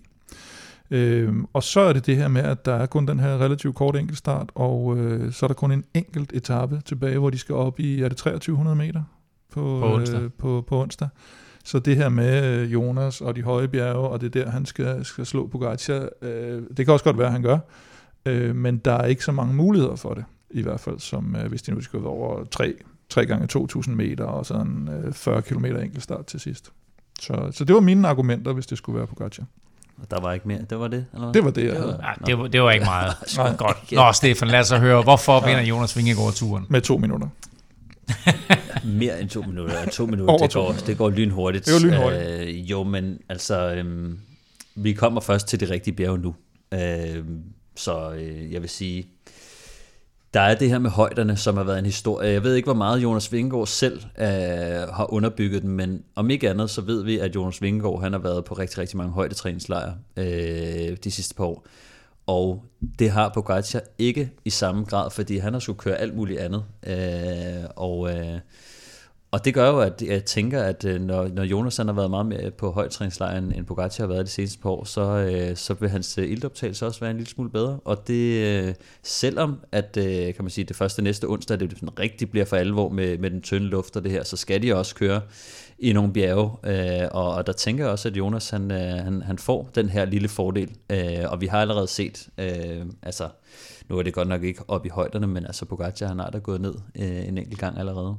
Øhm, 0.92 1.46
og 1.54 1.64
så 1.64 1.80
er 1.80 1.94
det 1.94 2.06
det 2.06 2.18
her 2.18 2.28
med, 2.28 2.42
at 2.42 2.66
der 2.66 2.74
er 2.74 2.86
kun 2.86 3.08
den 3.08 3.20
her 3.20 3.38
relativt 3.38 3.76
kort 3.76 3.96
enkeltstart, 3.96 4.52
og 4.56 4.98
øh, 4.98 5.32
så 5.32 5.46
er 5.46 5.48
der 5.48 5.54
kun 5.54 5.72
en 5.72 5.84
enkelt 5.94 6.34
etape 6.34 6.82
tilbage, 6.86 7.20
hvor 7.20 7.30
de 7.30 7.38
skal 7.38 7.56
op 7.56 7.80
i, 7.80 8.02
er 8.02 8.10
det 8.10 8.18
2300 8.18 8.76
meter 8.78 9.04
på, 9.52 9.60
På 9.62 9.94
onsdag. 9.94 10.22
Øh, 10.22 10.30
på, 10.38 10.64
på 10.68 10.82
onsdag. 10.82 11.10
Så 11.64 11.80
det 11.80 11.96
her 11.96 12.10
med 12.10 12.60
øh, 12.60 12.74
Jonas 12.74 13.22
og 13.22 13.36
de 13.36 13.42
høje 13.42 13.68
bjerge, 13.68 14.08
og 14.08 14.22
det 14.22 14.36
er 14.36 14.44
der, 14.44 14.52
han 14.52 14.66
skal, 14.66 15.06
skal 15.06 15.26
slå 15.26 15.48
Pogacar, 15.48 16.10
øh, 16.22 16.62
det 16.78 16.86
kan 16.86 16.94
også 16.94 17.06
godt 17.06 17.18
være, 17.18 17.32
han 17.32 17.42
gør, 17.42 17.58
øh, 18.26 18.56
men 18.56 18.78
der 18.78 18.94
er 18.94 19.06
ikke 19.06 19.24
så 19.24 19.32
mange 19.32 19.54
muligheder 19.54 19.96
for 19.96 20.14
det, 20.14 20.24
i 20.54 20.62
hvert 20.62 20.80
fald, 20.80 21.00
som 21.00 21.36
øh, 21.36 21.50
hvis 21.50 21.62
de 21.62 21.72
nu 21.72 21.82
skal 21.82 22.00
over 22.00 22.44
3, 22.44 22.74
3 23.10 23.26
gange 23.26 23.48
2.000 23.76 23.90
meter 23.92 24.24
og 24.26 24.46
sådan 24.46 24.90
øh, 25.06 25.14
40 25.14 25.42
km 25.42 25.66
enkeltstart 25.66 26.26
til 26.26 26.40
sidst. 26.40 26.72
Så, 27.20 27.50
så 27.52 27.66
det 27.66 27.76
var 27.76 27.82
mine 27.82 28.08
argumenter, 28.08 28.54
hvis 28.54 28.68
det 28.68 28.78
skulle 28.78 28.98
være 28.98 29.08
Pogacar. 29.08 29.44
Der 30.12 30.22
var 30.22 30.34
ikke 30.34 30.48
mere. 30.48 30.62
Det 30.70 30.80
var 30.80 30.88
det, 30.88 31.06
eller 31.14 31.26
hvad? 31.26 31.34
Det 31.34 31.46
var 31.46 31.52
det, 31.52 31.66
jeg 31.68 31.76
havde. 31.76 32.00
Ja, 32.04 32.26
det, 32.26 32.38
var, 32.40 32.48
det 32.48 32.62
var 32.62 32.72
ikke 32.72 32.86
meget. 32.86 33.14
Nej. 33.38 33.56
Godt. 33.56 33.92
Nå, 33.92 34.12
Stefan, 34.14 34.48
lad 34.48 34.60
os 34.60 34.70
høre, 34.72 35.04
hvorfor 35.04 35.46
vinder 35.46 35.62
Jonas 35.62 35.98
Vingegaard 35.98 36.34
turen? 36.34 36.66
Med 36.70 36.82
to 36.82 36.98
minutter. 36.98 37.28
Mere 39.00 39.22
end 39.22 39.30
to 39.30 39.42
minutter. 39.42 39.86
To 39.86 40.06
minutter, 40.06 40.34
Over 40.34 40.42
det 40.42 40.50
to 40.50 40.60
går, 40.60 40.68
minutter. 40.68 40.86
det 40.86 40.98
går 40.98 41.10
lynhurtigt. 41.10 41.66
Det 41.66 41.74
går 41.82 41.88
lynhurtigt. 41.88 42.24
Øh, 42.42 42.72
jo, 42.72 42.84
men 42.84 43.20
altså, 43.30 43.74
øhm, 43.76 44.20
vi 44.76 44.94
kommer 44.94 45.22
først 45.22 45.48
til 45.48 45.60
det 45.60 45.70
rigtige 45.70 45.96
bjerg 45.96 46.20
nu. 46.20 46.36
Øh, 46.74 47.24
så 47.76 48.12
øh, 48.12 48.54
jeg 48.54 48.62
vil 48.62 48.70
sige, 48.70 49.08
der 50.34 50.42
er 50.42 50.56
det 50.56 50.70
her 50.70 50.80
med 50.80 50.90
højderne, 50.90 51.38
som 51.38 51.58
har 51.58 51.64
været 51.64 51.80
en 51.80 51.86
historie. 51.86 52.30
Jeg 52.30 52.44
ved 52.44 52.56
ikke, 52.56 52.66
hvor 52.66 52.74
meget 52.74 53.04
Jonas 53.04 53.32
Vingegaard 53.32 53.68
selv 53.68 54.02
øh, 54.18 54.28
har 54.94 55.14
underbygget 55.14 55.62
den, 55.62 55.72
men 55.72 56.04
om 56.16 56.30
ikke 56.30 56.50
andet, 56.50 56.70
så 56.70 56.82
ved 56.82 57.04
vi, 57.04 57.20
at 57.20 57.36
Jonas 57.36 57.62
Vingegaard 57.62 58.02
han 58.02 58.14
har 58.14 58.20
været 58.20 58.46
på 58.46 58.54
rigtig, 58.54 58.78
rigtig 58.78 58.98
mange 58.98 59.14
højdetræningslejre 59.14 59.96
øh, 60.18 60.98
de 61.04 61.12
sidste 61.12 61.36
par 61.36 61.44
år. 61.44 61.66
Og 62.28 62.66
det 63.00 63.12
har 63.12 63.30
Pogacar 63.30 63.82
ikke 63.98 64.32
i 64.46 64.50
samme 64.50 64.84
grad, 64.84 65.12
fordi 65.12 65.38
han 65.38 65.54
har 65.54 65.60
skulle 65.60 65.80
køre 65.80 65.96
alt 65.96 66.16
muligt 66.16 66.40
andet. 66.40 66.64
Øh, 66.88 67.70
og, 67.76 68.10
øh, 68.10 68.40
og 69.32 69.46
det 69.46 69.54
gør 69.54 69.70
jo, 69.70 69.80
at 69.80 70.02
jeg 70.02 70.26
tænker, 70.26 70.64
at 70.64 70.86
øh, 70.86 71.02
når, 71.02 71.28
når 71.28 71.44
Jonas 71.44 71.78
han 71.78 71.88
har 71.88 71.94
været 71.94 72.10
meget 72.10 72.26
mere 72.26 72.52
på 72.52 72.72
højtræningslejren, 72.72 73.52
end 73.52 73.66
Pogacar 73.66 74.04
har 74.04 74.08
været 74.08 74.26
de 74.26 74.32
seneste 74.32 74.60
par 74.60 74.70
år, 74.70 74.84
så, 74.84 75.02
øh, 75.02 75.58
så 75.58 75.74
vil 75.74 75.90
hans 75.90 76.18
øh, 76.18 76.32
ildoptagelse 76.32 76.86
også 76.86 77.00
være 77.00 77.12
en 77.12 77.18
lille 77.18 77.30
smule 77.30 77.50
bedre. 77.50 77.80
Og 77.86 78.08
det, 78.08 78.48
øh, 78.48 78.74
selvom 79.04 79.60
at, 79.72 79.98
øh, 79.98 80.34
kan 80.34 80.44
man 80.44 80.50
sige, 80.50 80.66
det 80.66 80.76
første 80.76 81.02
næste 81.02 81.30
onsdag, 81.30 81.60
det 81.60 81.72
sådan 81.72 82.00
rigtig 82.00 82.32
bliver 82.32 82.46
for 82.46 82.56
alvor 82.56 82.90
med, 82.90 83.18
med 83.18 83.32
den 83.32 83.42
tynde 83.42 83.68
luft 83.68 83.96
og 83.96 84.04
det 84.04 84.12
her, 84.12 84.24
så 84.24 84.38
skal 84.38 84.62
de 84.62 84.76
også 84.76 84.96
køre 84.96 85.22
i 85.80 85.94
nogle 85.94 86.14
bjerge, 86.14 86.52
øh, 86.64 87.08
og, 87.12 87.34
og 87.34 87.48
der 87.48 87.54
tænker 87.54 87.84
jeg 87.84 87.92
også, 87.92 88.08
at 88.08 88.18
Jonas 88.18 88.50
han, 88.50 88.72
øh, 88.72 88.78
han, 88.80 89.22
han 89.22 89.38
får 89.38 89.70
den 89.76 89.90
her 89.90 90.06
lille 90.06 90.28
fordel, 90.28 90.72
øh, 90.90 91.24
og 91.28 91.42
vi 91.42 91.48
har 91.48 91.62
allerede 91.62 91.88
set, 91.88 92.30
øh, 92.38 92.86
altså 93.04 93.30
nu 93.90 93.98
er 93.98 94.04
det 94.04 94.14
godt 94.14 94.28
nok 94.28 94.44
ikke 94.44 94.64
op 94.68 94.86
i 94.86 94.90
højderne, 94.90 95.28
men 95.28 95.46
altså 95.46 95.66
Pogacar 95.66 96.08
han 96.08 96.20
har 96.20 96.30
da 96.30 96.38
gået 96.38 96.62
ned 96.62 96.74
øh, 96.96 97.28
en 97.28 97.38
enkelt 97.38 97.60
gang 97.60 97.80
allerede. 97.80 98.18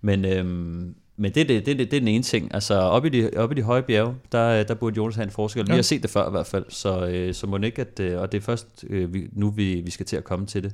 Men, 0.00 0.24
øhm, 0.24 0.94
men 1.16 1.32
det, 1.32 1.40
er 1.40 1.44
det, 1.44 1.66
det, 1.66 1.78
det, 1.78 1.90
det 1.90 1.96
er 1.96 2.00
den 2.00 2.08
ene 2.08 2.22
ting. 2.22 2.54
Altså 2.54 2.74
oppe 2.74 3.08
i 3.08 3.10
de, 3.10 3.30
oppe 3.36 3.54
i 3.54 3.56
de 3.56 3.62
høje 3.62 3.82
bjerge, 3.82 4.14
der, 4.32 4.62
der 4.62 4.74
burde 4.74 4.96
Jonas 4.96 5.14
have 5.14 5.24
en 5.24 5.30
forskel. 5.30 5.64
Ja. 5.68 5.72
Vi 5.72 5.76
har 5.76 5.82
set 5.82 6.02
det 6.02 6.10
før 6.10 6.28
i 6.28 6.30
hvert 6.30 6.46
fald, 6.46 6.64
så, 6.68 7.06
øh, 7.06 7.34
så 7.34 7.46
må 7.46 7.58
ikke, 7.58 7.80
at, 7.80 8.00
øh, 8.00 8.20
og 8.20 8.32
det 8.32 8.38
er 8.38 8.42
først 8.42 8.84
øh, 8.88 9.14
vi, 9.14 9.28
nu, 9.32 9.50
vi, 9.50 9.80
vi 9.80 9.90
skal 9.90 10.06
til 10.06 10.16
at 10.16 10.24
komme 10.24 10.46
til 10.46 10.62
det. 10.62 10.72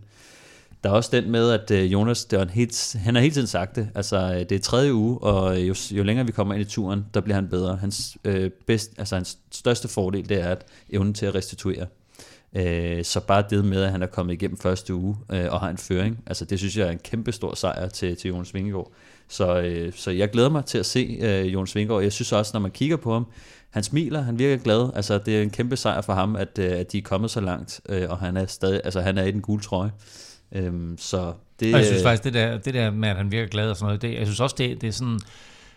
Der 0.84 0.90
er 0.90 0.94
også 0.94 1.10
den 1.12 1.30
med, 1.30 1.50
at 1.50 1.70
øh, 1.70 1.92
Jonas, 1.92 2.24
det 2.24 2.38
er 2.38 2.42
en 2.42 2.50
helt, 2.50 2.96
han 2.98 3.14
har 3.14 3.22
hele 3.22 3.34
tiden 3.34 3.46
sagt 3.46 3.76
det, 3.76 3.88
altså 3.94 4.16
øh, 4.16 4.40
det 4.40 4.52
er 4.52 4.58
tredje 4.58 4.94
uge, 4.94 5.18
og 5.18 5.60
jo, 5.60 5.74
jo 5.90 6.02
længere 6.02 6.26
vi 6.26 6.32
kommer 6.32 6.54
ind 6.54 6.62
i 6.62 6.70
turen, 6.70 7.06
der 7.14 7.20
bliver 7.20 7.34
han 7.34 7.48
bedre. 7.48 7.76
Hans, 7.76 8.16
øh, 8.24 8.50
bedst, 8.66 8.92
altså, 8.98 9.14
hans 9.14 9.38
største 9.50 9.88
fordel, 9.88 10.28
det 10.28 10.40
er 10.40 10.48
at 10.48 10.66
evnen 10.90 11.14
til 11.14 11.26
at 11.26 11.34
restituere. 11.34 11.86
Øh, 12.56 13.04
så 13.04 13.20
bare 13.20 13.44
det 13.50 13.64
med, 13.64 13.82
at 13.82 13.90
han 13.90 14.02
er 14.02 14.06
kommet 14.06 14.32
igennem 14.32 14.58
første 14.58 14.94
uge 14.94 15.16
øh, 15.32 15.46
og 15.50 15.60
har 15.60 15.68
en 15.68 15.78
føring, 15.78 16.22
altså 16.26 16.44
det 16.44 16.58
synes 16.58 16.76
jeg 16.76 16.86
er 16.86 16.90
en 16.90 16.98
kæmpe 16.98 17.32
stor 17.32 17.54
sejr 17.54 17.88
til, 17.88 18.16
til 18.16 18.28
Jonas 18.28 18.54
Vingegaard. 18.54 18.92
Så, 19.28 19.60
øh, 19.60 19.92
så 19.92 20.10
jeg 20.10 20.30
glæder 20.30 20.48
mig 20.48 20.64
til 20.64 20.78
at 20.78 20.86
se 20.86 21.18
øh, 21.20 21.52
Jonas 21.52 21.74
Vingegaard. 21.74 22.02
Jeg 22.02 22.12
synes 22.12 22.32
også, 22.32 22.50
når 22.54 22.60
man 22.60 22.70
kigger 22.70 22.96
på 22.96 23.12
ham, 23.12 23.26
han 23.70 23.82
smiler, 23.82 24.20
han 24.20 24.38
virker 24.38 24.62
glad. 24.62 24.90
Altså 24.94 25.18
det 25.18 25.38
er 25.38 25.42
en 25.42 25.50
kæmpe 25.50 25.76
sejr 25.76 26.00
for 26.00 26.12
ham, 26.12 26.36
at, 26.36 26.58
øh, 26.58 26.72
at 26.72 26.92
de 26.92 26.98
er 26.98 27.02
kommet 27.02 27.30
så 27.30 27.40
langt, 27.40 27.80
øh, 27.88 28.10
og 28.10 28.18
han 28.18 28.36
er 28.36 28.46
stadig, 28.46 28.80
altså 28.84 29.00
han 29.00 29.18
er 29.18 29.24
i 29.24 29.30
den 29.30 29.40
gule 29.40 29.62
trøje. 29.62 29.90
Øhm, 30.52 30.98
så 30.98 31.32
det, 31.60 31.74
Og 31.74 31.80
jeg 31.80 31.86
synes 31.86 32.02
faktisk, 32.02 32.24
det 32.24 32.34
der, 32.34 32.58
det 32.58 32.74
der 32.74 32.90
med, 32.90 33.08
at 33.08 33.16
han 33.16 33.32
virker 33.32 33.48
glad 33.48 33.70
og 33.70 33.76
sådan 33.76 33.86
noget, 33.86 34.02
det, 34.02 34.14
jeg 34.14 34.26
synes 34.26 34.40
også, 34.40 34.54
det, 34.58 34.80
det 34.80 34.86
er 34.88 34.92
sådan, 34.92 35.20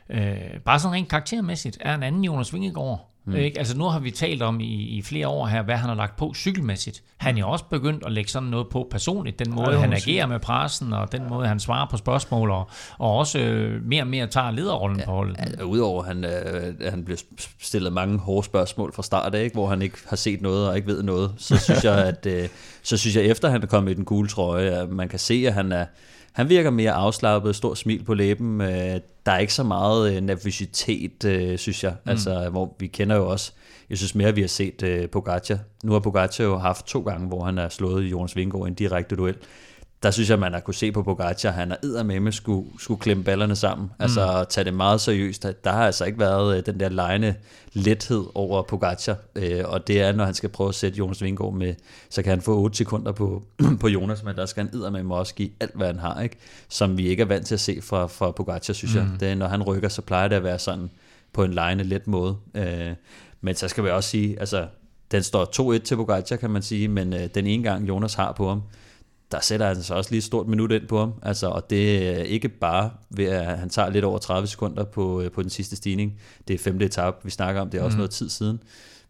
øh, 0.10 0.60
bare 0.65 0.80
sådan 0.80 0.95
rent 0.95 1.10
karaktermæssigt, 1.10 1.77
er 1.81 1.95
en 1.95 2.03
anden 2.03 2.23
Jonas 2.23 2.53
Vingegaard. 2.53 3.10
Mm. 3.26 3.35
Ikke? 3.35 3.60
Altså 3.60 3.77
nu 3.77 3.84
har 3.84 3.99
vi 3.99 4.11
talt 4.11 4.41
om 4.41 4.60
i, 4.60 4.98
i 4.98 5.02
flere 5.02 5.27
år 5.27 5.45
her, 5.45 5.61
hvad 5.61 5.76
han 5.76 5.89
har 5.89 5.95
lagt 5.95 6.18
på 6.18 6.34
cykelmæssigt. 6.34 7.03
Han 7.18 7.38
er 7.38 7.45
også 7.45 7.65
begyndt 7.65 8.03
at 8.06 8.11
lægge 8.11 8.30
sådan 8.31 8.49
noget 8.49 8.68
på 8.69 8.88
personligt. 8.91 9.39
Den 9.39 9.56
måde, 9.56 9.72
må 9.72 9.77
han 9.77 9.93
agerer 9.93 10.26
med 10.26 10.39
pressen, 10.39 10.93
og 10.93 11.11
den 11.11 11.30
måde, 11.30 11.48
han 11.48 11.60
svarer 11.60 11.88
på 11.89 11.98
spørgsmål, 11.98 12.52
og, 12.52 12.69
og 12.98 13.18
også 13.18 13.39
øh, 13.39 13.85
mere 13.85 14.03
og 14.03 14.07
mere 14.07 14.27
tager 14.27 14.52
lederrollen 14.52 14.99
ja, 14.99 15.06
på 15.06 15.11
holdet. 15.11 15.35
Altså, 15.39 15.64
Udover 15.64 16.02
at 16.02 16.07
han, 16.07 16.26
øh, 16.26 16.91
han 16.91 17.06
bliver 17.06 17.19
stillet 17.60 17.93
mange 17.93 18.18
hårde 18.18 18.45
spørgsmål 18.45 18.93
fra 18.93 19.03
start 19.03 19.35
af, 19.35 19.43
ikke, 19.43 19.53
hvor 19.53 19.68
han 19.68 19.81
ikke 19.81 19.98
har 20.07 20.15
set 20.15 20.41
noget 20.41 20.69
og 20.69 20.76
ikke 20.76 20.88
ved 20.88 21.03
noget, 21.03 21.31
så 21.38 21.57
synes 21.57 21.84
jeg, 21.84 22.06
at 22.11 22.26
øh, 22.26 22.48
så 22.84 22.98
synes 22.98 23.15
jeg 23.15 23.26
efter 23.26 23.49
han 23.49 23.64
er 23.64 23.68
kommet 23.68 23.91
i 23.91 23.95
den 23.95 24.06
gule 24.06 24.30
trøje, 24.30 24.69
at 24.69 24.89
man 24.89 25.10
kan 25.10 25.19
se, 25.19 25.43
at 25.48 25.53
han 25.53 25.72
er 25.72 25.85
han 26.31 26.49
virker 26.49 26.69
mere 26.69 26.91
afslappet, 26.91 27.55
stor 27.55 27.73
smil 27.73 28.03
på 28.03 28.13
læben. 28.13 28.61
Øh, 28.61 28.99
der 29.25 29.31
er 29.31 29.37
ikke 29.37 29.53
så 29.53 29.63
meget 29.63 30.15
øh, 30.15 30.21
nervøsitet, 30.21 31.25
øh, 31.25 31.57
synes 31.57 31.83
jeg. 31.83 31.95
Mm. 32.05 32.09
Altså, 32.09 32.49
hvor 32.49 32.75
vi 32.79 32.87
kender 32.87 33.15
jo 33.15 33.29
også, 33.29 33.51
jeg 33.89 33.97
synes 33.97 34.15
mere, 34.15 34.35
vi 34.35 34.41
har 34.41 34.47
set 34.47 34.83
øh, 34.83 35.09
Pogacar. 35.09 35.57
Nu 35.83 35.91
har 35.91 35.99
Pogacar 35.99 36.43
jo 36.43 36.57
haft 36.57 36.85
to 36.85 37.01
gange, 37.01 37.27
hvor 37.27 37.43
han 37.43 37.57
har 37.57 37.69
slået 37.69 38.03
Jonas 38.03 38.35
Vingegaard 38.35 38.65
i 38.65 38.67
en 38.67 38.73
direkte 38.73 39.15
duel. 39.15 39.35
Der 40.03 40.11
synes 40.11 40.29
jeg, 40.29 40.39
man 40.39 40.53
har 40.53 40.59
kunne 40.59 40.73
se 40.73 40.91
på 40.91 41.03
Pogacar, 41.03 41.51
han 41.51 41.69
har 41.69 41.77
eddermame 41.83 42.31
skulle, 42.31 42.69
skulle 42.79 42.99
klemme 42.99 43.23
ballerne 43.23 43.55
sammen. 43.55 43.85
Mm. 43.85 44.03
Altså 44.03 44.45
tage 44.49 44.65
det 44.65 44.73
meget 44.73 45.01
seriøst. 45.01 45.47
Der 45.63 45.71
har 45.71 45.85
altså 45.85 46.05
ikke 46.05 46.19
været 46.19 46.57
øh, 46.57 46.65
den 46.65 46.79
der 46.79 46.89
lejende 46.89 47.35
lethed 47.73 48.25
over 48.35 48.61
Pogacar. 48.61 49.15
Øh, 49.35 49.63
og 49.65 49.87
det 49.87 50.01
er, 50.01 50.11
når 50.11 50.25
han 50.25 50.33
skal 50.33 50.49
prøve 50.49 50.67
at 50.67 50.75
sætte 50.75 50.97
Jonas 50.97 51.23
Vingegaard 51.23 51.53
med, 51.53 51.75
så 52.09 52.21
kan 52.21 52.29
han 52.29 52.41
få 52.41 52.57
8 52.57 52.77
sekunder 52.77 53.11
på, 53.11 53.43
på 53.81 53.87
Jonas, 53.87 54.23
men 54.23 54.35
der 54.35 54.45
skal 54.45 54.63
han 54.63 54.75
eddermame 54.75 55.15
også 55.15 55.35
give 55.35 55.49
alt, 55.59 55.75
hvad 55.75 55.87
han 55.87 55.99
har, 55.99 56.21
ikke? 56.21 56.37
som 56.69 56.97
vi 56.97 57.07
ikke 57.07 57.21
er 57.21 57.27
vant 57.27 57.47
til 57.47 57.53
at 57.53 57.59
se 57.59 57.81
fra, 57.81 58.07
fra 58.07 58.31
Pogacar, 58.31 58.73
synes 58.73 58.93
mm. 58.93 58.99
jeg. 58.99 59.07
Det, 59.19 59.29
er, 59.29 59.35
når 59.35 59.47
han 59.47 59.63
rykker, 59.63 59.89
så 59.89 60.01
plejer 60.01 60.27
det 60.27 60.35
at 60.35 60.43
være 60.43 60.59
sådan 60.59 60.89
på 61.33 61.43
en 61.43 61.53
lejende 61.53 61.83
let 61.83 62.07
måde. 62.07 62.37
Øh, 62.55 62.91
men 63.41 63.55
så 63.55 63.67
skal 63.67 63.83
vi 63.83 63.89
også 63.89 64.09
sige, 64.09 64.39
altså 64.39 64.67
den 65.11 65.23
står 65.23 65.75
2-1 65.75 65.83
til 65.83 65.95
Pogacar, 65.95 66.35
kan 66.35 66.49
man 66.49 66.61
sige, 66.61 66.87
men 66.87 67.13
øh, 67.13 67.29
den 67.35 67.47
ene 67.47 67.63
gang 67.63 67.87
Jonas 67.87 68.13
har 68.13 68.31
på 68.31 68.49
ham, 68.49 68.61
der 69.31 69.39
sætter 69.39 69.67
han 69.67 69.83
så 69.83 69.93
også 69.93 70.11
lige 70.11 70.17
et 70.17 70.23
stort 70.23 70.47
minut 70.47 70.71
ind 70.71 70.87
på 70.87 70.99
ham. 70.99 71.13
Altså, 71.21 71.47
og 71.47 71.69
det 71.69 72.07
er 72.07 72.23
ikke 72.23 72.49
bare 72.49 72.91
ved, 73.09 73.25
at 73.25 73.59
han 73.59 73.69
tager 73.69 73.89
lidt 73.89 74.05
over 74.05 74.17
30 74.17 74.47
sekunder 74.47 74.83
på, 74.83 75.23
på 75.33 75.41
den 75.41 75.49
sidste 75.49 75.75
stigning. 75.75 76.19
Det 76.47 76.53
er 76.53 76.57
femte 76.57 76.85
etape, 76.85 77.17
vi 77.23 77.29
snakker 77.29 77.61
om. 77.61 77.69
Det 77.69 77.79
er 77.79 77.83
også 77.83 77.95
mm. 77.95 77.99
noget 77.99 78.11
tid 78.11 78.29
siden. 78.29 78.59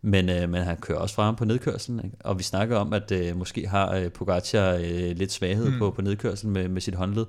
Men, 0.02 0.30
øh, 0.30 0.49
men 0.49 0.64
han 0.64 0.77
kører 0.77 0.98
også 0.98 1.15
fra 1.15 1.23
ham 1.23 1.35
på 1.35 1.45
nedkørslen. 1.45 2.02
Ikke? 2.03 2.15
Og 2.19 2.38
vi 2.38 2.43
snakker 2.43 2.77
om, 2.77 2.93
at 2.93 3.11
øh, 3.11 3.38
måske 3.38 3.68
har 3.68 3.95
øh, 3.95 4.11
Pogacar 4.11 4.73
øh, 4.73 5.18
lidt 5.18 5.31
svaghed 5.31 5.69
mm. 5.69 5.77
på, 5.77 5.91
på 5.91 6.02
nedkørslen 6.02 6.53
med, 6.53 6.68
med 6.68 6.81
sit 6.81 6.95
håndled. 6.95 7.26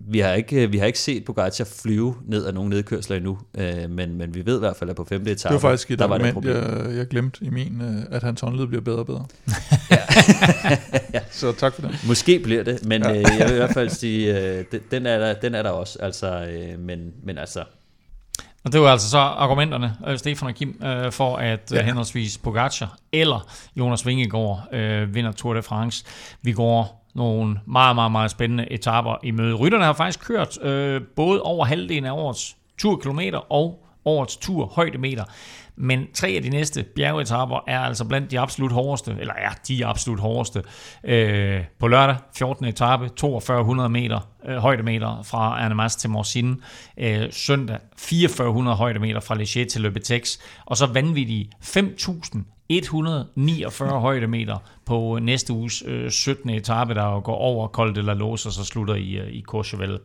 Vi 0.00 0.18
har, 0.18 0.32
ikke, 0.32 0.70
vi 0.70 0.78
har 0.78 0.86
ikke 0.86 0.98
set 0.98 1.24
Pogacar 1.24 1.64
flyve 1.82 2.14
ned 2.26 2.44
af 2.44 2.54
nogle 2.54 2.70
nedkørsler 2.70 3.16
endnu, 3.16 3.38
øh, 3.58 3.90
men, 3.90 4.14
men 4.18 4.34
vi 4.34 4.46
ved 4.46 4.56
i 4.56 4.58
hvert 4.58 4.76
fald, 4.76 4.90
at 4.90 4.96
på 4.96 5.04
femte 5.04 5.30
etape, 5.32 5.54
Det 5.54 5.62
var 5.62 5.68
faktisk 5.70 5.90
et 5.90 5.98
der 5.98 6.04
var 6.06 6.18
det 6.18 6.24
et 6.26 6.28
argument, 6.36 6.62
problem. 6.68 6.88
jeg, 6.90 6.96
jeg 6.96 7.06
glemte 7.06 7.44
i 7.44 7.50
min, 7.50 7.80
øh, 7.80 8.02
at 8.16 8.22
hans 8.22 8.40
håndled 8.40 8.66
bliver 8.66 8.82
bedre 8.82 8.98
og 8.98 9.06
bedre. 9.06 9.26
Så 11.30 11.52
tak 11.52 11.74
for 11.74 11.82
det. 11.82 11.98
Måske 12.08 12.38
bliver 12.38 12.62
det, 12.62 12.84
men 12.86 13.02
Ja. 13.02 13.10
øh, 13.10 13.24
jeg 13.38 13.46
vil 13.48 13.54
i 13.54 13.58
hvert 13.58 13.74
fald 13.74 13.88
sige, 13.90 14.40
øh, 14.40 14.64
den- 14.90 15.06
er 15.06 15.18
der, 15.18 15.34
den 15.34 15.54
er 15.54 15.62
der 15.62 15.70
også. 15.70 15.98
Altså, 16.02 16.46
øh, 16.46 16.78
men, 16.78 17.12
men 17.24 17.38
altså, 17.38 17.64
Og 18.64 18.72
det 18.72 18.80
var 18.80 18.88
altså 18.88 19.10
så 19.10 19.18
argumenterne, 19.18 19.96
øh, 20.08 20.18
Stefan 20.18 20.48
og 20.48 20.54
Kim, 20.54 20.80
øh, 20.84 21.12
for 21.12 21.36
at 21.36 21.72
ja. 21.72 21.82
henholdsvis 21.82 22.38
Pogacar 22.38 22.96
eller 23.12 23.50
Jonas 23.76 24.06
Vingegaard 24.06 24.68
øh, 24.72 25.14
vinder 25.14 25.32
Tour 25.32 25.54
de 25.54 25.62
France. 25.62 26.04
Vi 26.42 26.52
går 26.52 27.03
nogle 27.14 27.60
meget, 27.66 27.94
meget, 27.94 28.12
meget 28.12 28.30
spændende 28.30 28.72
etaper 28.72 29.16
i 29.22 29.30
møde. 29.30 29.54
Rytterne 29.54 29.84
har 29.84 29.92
faktisk 29.92 30.26
kørt 30.26 30.62
øh, 30.62 31.02
både 31.16 31.42
over 31.42 31.64
halvdelen 31.64 32.04
af 32.04 32.12
årets 32.12 32.56
turkilometer 32.78 33.52
og 33.52 33.84
årets 34.04 34.36
tur 34.36 34.66
højdemeter. 34.66 35.24
Men 35.76 36.06
tre 36.14 36.28
af 36.28 36.42
de 36.42 36.48
næste 36.48 36.82
bjergetapper 36.82 37.64
er 37.66 37.80
altså 37.80 38.04
blandt 38.04 38.30
de 38.30 38.40
absolut 38.40 38.72
hårdeste, 38.72 39.16
eller 39.20 39.34
er 39.34 39.50
de 39.68 39.86
absolut 39.86 40.20
hårdeste. 40.20 40.62
Øh, 41.04 41.64
på 41.78 41.88
lørdag, 41.88 42.16
14. 42.36 42.64
etape, 42.64 43.10
4200 43.20 43.88
meter 43.88 44.28
øh, 44.44 44.56
højdemeter 44.56 45.22
fra 45.22 45.38
Arnemas 45.38 45.96
til 45.96 46.10
Morsine. 46.10 46.56
Øh, 46.98 47.32
søndag, 47.32 47.78
4400 47.98 48.76
højdemeter 48.76 49.20
fra 49.20 49.34
Leger 49.34 49.66
til 49.66 49.80
Løbetex. 49.80 50.38
Og 50.64 50.76
så 50.76 50.86
vanvittige 50.86 51.50
5000 51.60 52.44
5149 52.70 54.00
højdemeter 54.00 54.56
på 54.86 55.18
næste 55.22 55.52
uges 55.52 55.82
øh, 55.86 56.10
17. 56.10 56.50
etape, 56.50 56.94
der 56.94 57.20
går 57.20 57.34
over 57.34 57.68
Col 57.68 57.94
de 57.94 58.02
la 58.02 58.12
Loze 58.12 58.48
og 58.48 58.52
så 58.52 58.64
slutter 58.64 58.94
i, 58.94 59.12
øh, 59.12 59.32
i 59.32 59.42
Courchevel. 59.42 59.98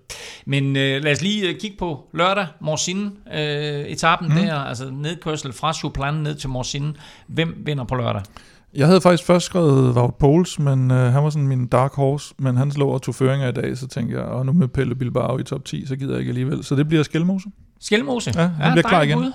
Men 0.46 0.76
øh, 0.76 1.04
lad 1.04 1.12
os 1.12 1.22
lige 1.22 1.50
øh, 1.50 1.60
kigge 1.60 1.78
på 1.78 2.10
lørdag, 2.14 2.48
Morsine 2.60 3.12
øh, 3.34 3.86
etappen 3.86 4.30
mm. 4.30 4.36
der, 4.36 4.56
altså 4.56 4.90
nedkørsel 4.92 5.54
fra 5.54 5.74
Chouplan 5.74 6.14
ned 6.14 6.36
til 6.36 6.50
Morsine. 6.50 6.94
Hvem 7.28 7.64
vinder 7.66 7.84
på 7.84 7.96
lørdag? 7.96 8.22
Jeg 8.74 8.88
havde 8.88 9.02
faktisk 9.02 9.24
først 9.24 9.46
skrevet 9.46 9.96
Wout 9.96 10.16
Poels, 10.16 10.60
men 10.60 10.92
øh, 10.92 11.14
han 11.14 11.24
var 11.24 11.30
sådan 11.30 11.48
min 11.48 11.68
dark 11.68 11.94
horse, 11.94 12.34
men 12.38 12.58
han 12.58 12.72
lå 12.76 12.88
og 12.88 13.02
tog 13.02 13.16
føringer 13.16 13.48
i 13.48 13.52
dag, 13.52 13.78
så 13.78 13.88
tænkte 13.88 14.18
jeg, 14.18 14.26
og 14.26 14.46
nu 14.46 14.54
med 14.54 14.68
Pelle 14.68 14.96
Bilbao 14.96 15.38
i 15.38 15.44
top 15.44 15.66
10, 15.66 15.86
så 15.86 15.96
gider 15.96 16.12
jeg 16.12 16.20
ikke 16.20 16.30
alligevel. 16.30 16.64
Så 16.64 16.76
det 16.76 16.88
bliver 16.88 17.04
Skelmose. 17.04 17.50
Skelmose. 17.80 18.32
Ja, 18.36 18.48
han 18.48 18.72
bliver 18.72 18.90
klar 18.90 19.02
igen. 19.02 19.18
bud. 19.18 19.32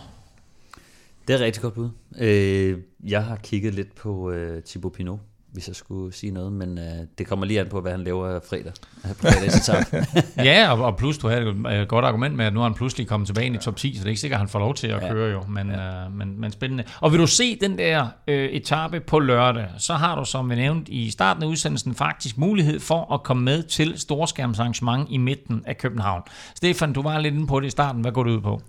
Det 1.29 1.35
er 1.35 1.41
rigtig 1.45 1.63
godt 1.63 1.75
bud. 1.75 1.89
Øh, 2.19 2.79
jeg 3.09 3.25
har 3.25 3.37
kigget 3.37 3.75
lidt 3.75 3.95
på 3.95 4.31
øh, 4.31 4.63
Thibaut 4.63 4.93
Pinot, 4.93 5.19
hvis 5.53 5.69
jeg 5.69 5.77
skulle 5.77 6.15
sige 6.15 6.31
noget, 6.33 6.53
men 6.53 6.79
øh, 6.79 6.85
det 7.19 7.27
kommer 7.27 7.47
lige 7.47 7.61
an 7.61 7.69
på, 7.69 7.81
hvad 7.81 7.93
han 7.93 8.05
laver 8.05 8.41
fredag. 8.49 8.73
Fredagsetappen. 9.21 10.05
Ja, 10.45 10.73
og, 10.73 10.85
og 10.85 10.97
plus, 10.97 11.19
du 11.19 11.29
havde 11.29 11.43
et 11.43 11.81
øh, 11.81 11.87
godt 11.87 12.05
argument 12.05 12.35
med, 12.37 12.45
at 12.45 12.55
nu 12.55 12.61
er 12.61 12.65
han 12.65 12.75
pludselig 12.75 13.07
kommet 13.09 13.27
tilbage 13.27 13.47
ind 13.47 13.55
i 13.57 13.59
top 13.59 13.77
10, 13.77 13.95
så 13.95 13.99
det 13.99 14.05
er 14.05 14.09
ikke 14.09 14.21
sikkert, 14.21 14.37
at 14.37 14.41
han 14.41 14.49
får 14.49 14.59
lov 14.59 14.75
til 14.75 14.87
at 14.87 15.03
Ja. 15.03 15.13
køre 15.13 15.31
jo, 15.33 15.43
men, 15.49 15.69
ja. 15.71 16.05
øh, 16.05 16.13
men, 16.13 16.41
men 16.41 16.53
spændende. 16.53 16.85
Og 17.01 17.13
vil 17.13 17.21
du 17.21 17.27
se 17.27 17.57
den 17.61 17.79
der 17.79 18.07
øh, 18.29 18.49
etape 18.49 19.01
på 19.01 19.19
lørdag, 19.19 19.67
så 19.79 19.93
har 19.93 20.19
du, 20.19 20.25
som 20.25 20.51
vi 20.51 20.55
nævnte 20.55 20.93
i 20.93 21.11
starten 21.11 21.43
af 21.43 21.47
udsendelsen, 21.47 21.95
faktisk 21.95 22.39
mulighed 22.39 22.81
for 22.81 23.15
at 23.15 23.23
komme 23.23 23.43
med 23.43 23.63
til 23.63 23.99
storskærmsarrangement 23.99 25.07
i 25.11 25.17
midten 25.19 25.63
af 25.67 25.79
København. 25.79 26.23
Stefan, 26.55 26.93
du 26.93 27.03
var 27.03 27.19
lidt 27.19 27.35
inde 27.35 27.47
på 27.47 27.61
det 27.61 27.67
i 27.67 27.71
starten. 27.71 28.01
Hvad 28.01 28.13
går 28.13 28.23
du 28.23 28.31
ud 28.31 28.41
på? 28.41 28.61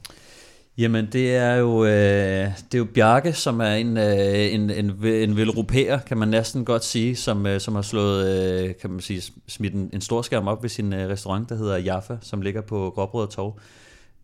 Jamen, 0.77 1.07
det 1.13 1.35
er 1.35 1.55
jo, 1.55 1.85
øh, 1.85 1.91
det 1.91 2.73
er 2.73 2.77
jo 2.77 2.87
Bjarke, 2.93 3.33
som 3.33 3.59
er 3.59 3.73
en, 3.73 3.97
øh, 3.97 4.53
en, 4.53 4.69
en, 4.69 5.05
en 5.05 5.37
velropæer, 5.37 5.99
kan 5.99 6.17
man 6.17 6.27
næsten 6.27 6.65
godt 6.65 6.83
sige, 6.83 7.15
som, 7.15 7.45
øh, 7.45 7.61
som 7.61 7.75
har 7.75 7.81
slået, 7.81 8.27
øh, 8.63 8.75
kan 8.81 8.89
man 8.89 8.99
sige, 8.99 9.33
smidt 9.47 9.73
en, 9.73 9.89
en 9.93 10.01
stor 10.01 10.21
skærm 10.21 10.47
op 10.47 10.63
ved 10.63 10.69
sin 10.69 10.93
øh, 10.93 11.09
restaurant, 11.09 11.49
der 11.49 11.55
hedder 11.55 11.77
Jaffa, 11.77 12.17
som 12.21 12.41
ligger 12.41 12.61
på 12.61 12.91
Gråbrød 12.95 13.23
og 13.23 13.29
Torv. 13.29 13.59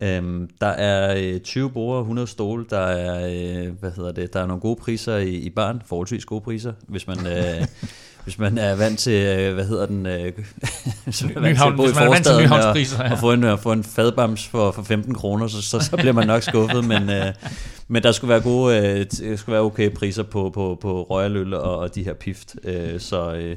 Øhm, 0.00 0.50
der 0.60 0.66
er 0.66 1.16
øh, 1.34 1.40
20 1.40 1.70
borde, 1.70 2.00
100 2.00 2.28
stole, 2.28 2.66
der 2.70 2.78
er, 2.78 3.26
øh, 3.26 3.72
hvad 3.80 3.90
hedder 3.90 4.12
det, 4.12 4.32
der 4.32 4.40
er 4.40 4.46
nogle 4.46 4.60
gode 4.60 4.76
priser 4.76 5.16
i, 5.16 5.34
i 5.34 5.50
barn, 5.50 5.82
forholdsvis 5.86 6.24
gode 6.24 6.40
priser, 6.40 6.72
hvis 6.88 7.06
man, 7.06 7.26
øh, 7.26 7.66
hvis 8.24 8.38
man 8.38 8.58
er 8.58 8.74
vant 8.74 8.98
til, 8.98 9.12
øh, 9.12 9.54
hvad 9.54 9.64
hedder 9.64 9.86
den, 9.86 10.06
øh, 10.06 10.32
hvis 11.04 11.24
man 11.24 11.36
er 11.36 11.40
vant 11.40 11.58
til 11.58 11.66
at 11.66 11.76
bo 11.76 11.84
i 11.84 11.88
er 11.88 11.92
forstaden 11.92 12.52
og, 12.52 12.76
ja. 12.76 13.12
og 13.12 13.18
få 13.18 13.32
en, 13.32 13.44
øh, 13.44 13.58
få 13.58 13.72
en 13.72 13.84
fadbams 13.84 14.46
for, 14.46 14.70
for 14.70 14.82
15 14.82 15.14
kroner, 15.14 15.46
så, 15.46 15.62
så, 15.62 15.80
så 15.80 15.96
bliver 15.96 16.12
man 16.12 16.26
nok 16.26 16.42
skuffet, 16.42 16.84
men, 16.84 17.10
øh, 17.10 17.32
men 17.88 18.02
der 18.02 18.12
skulle 18.12 18.28
være 18.28 18.40
gode, 18.40 18.76
øh, 18.76 19.06
der 19.20 19.36
skulle 19.36 19.52
være 19.52 19.62
okay 19.62 19.90
priser 19.90 20.22
på, 20.22 20.50
på, 20.54 20.78
på 20.80 21.02
royaløl 21.02 21.54
og, 21.54 21.78
og 21.78 21.94
de 21.94 22.02
her 22.02 22.14
pift, 22.14 22.56
øh, 22.64 23.00
så... 23.00 23.34
Øh, 23.34 23.56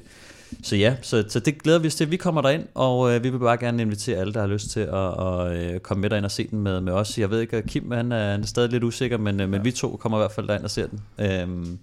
så 0.64 0.76
ja, 0.76 0.96
så, 1.02 1.24
så 1.28 1.40
det 1.40 1.64
glæder 1.64 1.80
vi 1.80 1.88
os 1.88 1.96
til. 1.96 2.12
Vi 2.12 2.18
kommer 2.18 2.42
derind, 2.42 2.64
og 2.74 3.14
øh, 3.14 3.24
vi 3.24 3.30
vil 3.30 3.40
bare 3.40 3.58
gerne 3.58 3.82
invitere 3.82 4.18
alle, 4.18 4.34
der 4.34 4.40
har 4.40 4.48
lyst 4.48 4.70
til 4.70 4.80
at, 4.80 5.24
at 5.24 5.52
øh, 5.52 5.80
komme 5.80 6.02
med 6.02 6.10
derind 6.10 6.26
og 6.26 6.32
se 6.32 6.48
den 6.48 6.60
med, 6.60 6.82
med 6.82 6.94
os. 6.94 7.18
Jeg 7.18 7.30
ved 7.30 7.40
ikke, 7.40 7.62
Kim 7.62 7.92
han 7.92 8.12
er, 8.12 8.32
han 8.32 8.42
er 8.42 8.46
stadig 8.46 8.72
lidt 8.72 8.84
usikker, 8.84 9.18
men, 9.18 9.42
øh, 9.42 9.50
men 9.50 9.66
vi 9.66 9.72
to 9.72 9.98
kommer 10.00 10.18
i 10.18 10.22
hvert 10.22 10.32
fald 10.32 10.48
derind 10.48 10.64
og 10.64 10.72
ser 10.72 10.88
den. 10.88 11.02
Øhm, 11.20 11.78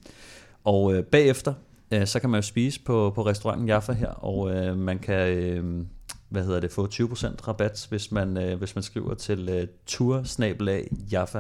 og 0.65 0.95
øh, 0.95 1.05
bagefter, 1.05 1.53
øh, 1.93 2.07
så 2.07 2.21
kan 2.21 2.31
man 2.31 2.39
jo 2.39 2.43
spise 2.43 2.81
på, 2.81 3.13
på 3.15 3.27
restauranten 3.27 3.69
Jaffa 3.69 3.93
her, 3.93 4.09
og 4.11 4.55
øh, 4.55 4.79
man 4.79 4.99
kan 4.99 5.29
øh, 5.29 5.85
hvad 6.33 6.45
hedder 6.45 6.61
det, 6.61 6.71
få 6.71 6.87
20% 6.87 7.49
rabat, 7.49 7.87
hvis 7.91 8.13
man, 8.13 8.37
øh, 8.37 8.59
hvis 8.59 8.75
man 8.75 8.83
skriver 8.83 9.15
til 9.15 9.49
øh, 9.49 9.69
tursnabelag 9.87 10.89
Jaffa. 11.13 11.39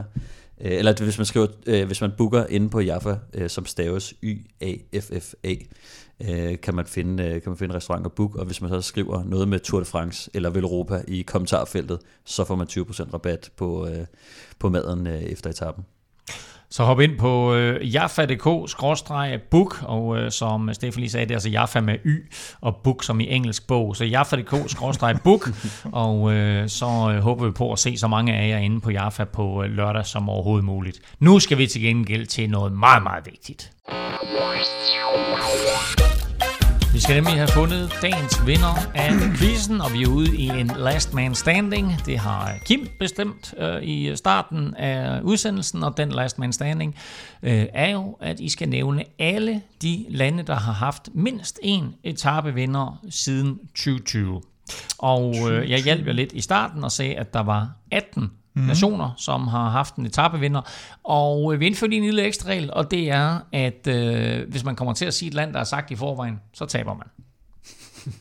Øh, 0.61 0.73
eller 0.73 1.05
hvis 1.05 1.19
man 1.19 1.27
skriver, 1.27 1.47
øh, 1.67 1.87
hvis 1.87 2.01
man 2.01 2.13
booker 2.19 2.47
inde 2.47 2.69
på 2.69 2.81
Jaffa, 2.81 3.17
øh, 3.35 3.51
som 3.51 3.67
staves 3.67 4.15
Y-A-F-F-A, 4.23 5.55
øh, 6.21 6.61
kan, 6.61 6.75
man 6.75 6.87
finde, 6.87 7.25
øh, 7.25 7.43
kan 7.43 7.51
man 7.51 7.57
finde 7.57 7.75
restaurant 7.75 8.07
og 8.07 8.13
book, 8.13 8.35
og 8.35 8.45
hvis 8.45 8.61
man 8.61 8.71
så 8.71 8.81
skriver 8.81 9.25
noget 9.25 9.49
med 9.49 9.61
Tour 9.61 9.81
de 9.81 9.85
France 9.87 10.31
eller 10.35 10.51
Velropa 10.51 11.03
i 11.09 11.23
kommentarfeltet, 11.23 11.99
så 12.25 12.45
får 12.45 12.57
man 12.57 12.67
20% 12.67 13.15
rabat 13.15 13.51
på, 13.57 13.89
øh, 13.89 14.07
på 14.59 14.69
maden 14.69 15.07
øh, 15.07 15.23
efter 15.23 15.51
etappen. 15.51 15.85
Så 16.73 16.85
hop 16.85 17.01
ind 17.01 17.19
på 17.19 17.55
øh, 17.55 17.95
jaffa.dk-book, 17.95 19.83
og 19.83 20.19
øh, 20.19 20.31
som 20.31 20.75
Stefan 20.75 21.01
lige 21.01 21.11
sagde, 21.11 21.27
det 21.27 21.31
er 21.31 21.37
altså 21.37 21.49
Jaffa 21.49 21.81
med 21.81 21.97
Y, 22.05 22.33
og 22.61 22.77
book 22.77 23.05
som 23.05 23.21
i 23.21 23.31
engelsk 23.31 23.67
bog. 23.67 23.97
Så 23.97 24.05
jaffa.dk-book, 24.05 25.49
og 26.07 26.33
øh, 26.33 26.69
så 26.69 27.13
øh, 27.15 27.23
håber 27.23 27.45
vi 27.47 27.51
på 27.51 27.73
at 27.73 27.79
se 27.79 27.97
så 27.97 28.09
mange 28.09 28.35
af 28.35 28.49
jer 28.49 28.59
inde 28.59 28.81
på 28.81 28.91
Jaffa 28.91 29.25
på 29.25 29.63
øh, 29.63 29.71
lørdag 29.71 30.07
som 30.07 30.29
overhovedet 30.29 30.65
muligt. 30.65 31.01
Nu 31.19 31.39
skal 31.39 31.59
vi 31.59 31.67
til 31.67 31.83
gengæld 31.83 32.27
til 32.27 32.51
noget 32.51 32.73
meget, 32.73 33.03
meget 33.03 33.27
vigtigt. 33.27 33.73
Vi 36.93 37.01
skal 37.01 37.15
nemlig 37.15 37.35
have 37.35 37.49
fundet 37.49 37.93
dagens 38.03 38.47
vinder 38.47 38.75
af 38.95 39.13
quizzen, 39.37 39.81
og 39.81 39.93
vi 39.93 40.03
er 40.03 40.09
ude 40.09 40.37
i 40.37 40.49
en 40.49 40.71
last 40.77 41.15
man 41.15 41.35
standing. 41.35 41.93
Det 42.07 42.19
har 42.19 42.55
Kim 42.65 42.89
bestemt 42.99 43.55
øh, 43.59 43.83
i 43.83 44.17
starten 44.17 44.75
af 44.75 45.21
udsendelsen, 45.21 45.83
og 45.83 45.97
den 45.97 46.13
last 46.13 46.39
man 46.39 46.53
standing 46.53 46.95
øh, 47.43 47.67
er 47.75 47.91
jo, 47.91 48.17
at 48.21 48.41
I 48.41 48.49
skal 48.49 48.69
nævne 48.69 49.05
alle 49.19 49.63
de 49.83 50.07
lande, 50.09 50.43
der 50.43 50.55
har 50.55 50.73
haft 50.73 51.09
mindst 51.15 51.59
en 51.63 51.95
etapevinder 52.05 53.01
siden 53.11 53.59
2020. 53.59 54.43
Og 54.99 55.35
øh, 55.51 55.71
jeg 55.71 55.83
hjalp 55.83 56.07
jer 56.07 56.13
lidt 56.13 56.33
i 56.33 56.41
starten 56.41 56.85
og 56.85 56.93
sagde, 56.93 57.15
at 57.15 57.35
der 57.35 57.43
var 57.43 57.71
18 57.91 58.31
mm. 58.55 58.63
nationer, 58.63 59.11
som 59.17 59.49
har 59.49 59.71
haft 59.71 59.95
en 59.97 60.07
etapevinder. 60.07 60.61
Og 61.05 61.55
øh, 61.55 61.61
vi 61.61 61.67
indførte 61.67 61.97
en 61.97 62.03
lille 62.03 62.23
ekstra 62.23 62.49
regel, 62.49 62.73
og 62.73 62.91
det 62.91 63.11
er, 63.11 63.39
at 63.53 63.87
øh, 63.87 64.49
hvis 64.51 64.65
man 64.65 64.77
kommer 64.77 64.95
til 64.95 65.05
at 65.05 65.15
sige 65.15 65.29
et 65.29 65.35
land, 65.35 65.53
der 65.55 65.61
er 65.61 65.65
sagt 65.65 65.91
i 65.91 65.97
forvejen, 65.97 66.41
så 66.53 66.67
taber 66.67 66.95
man. 66.95 67.07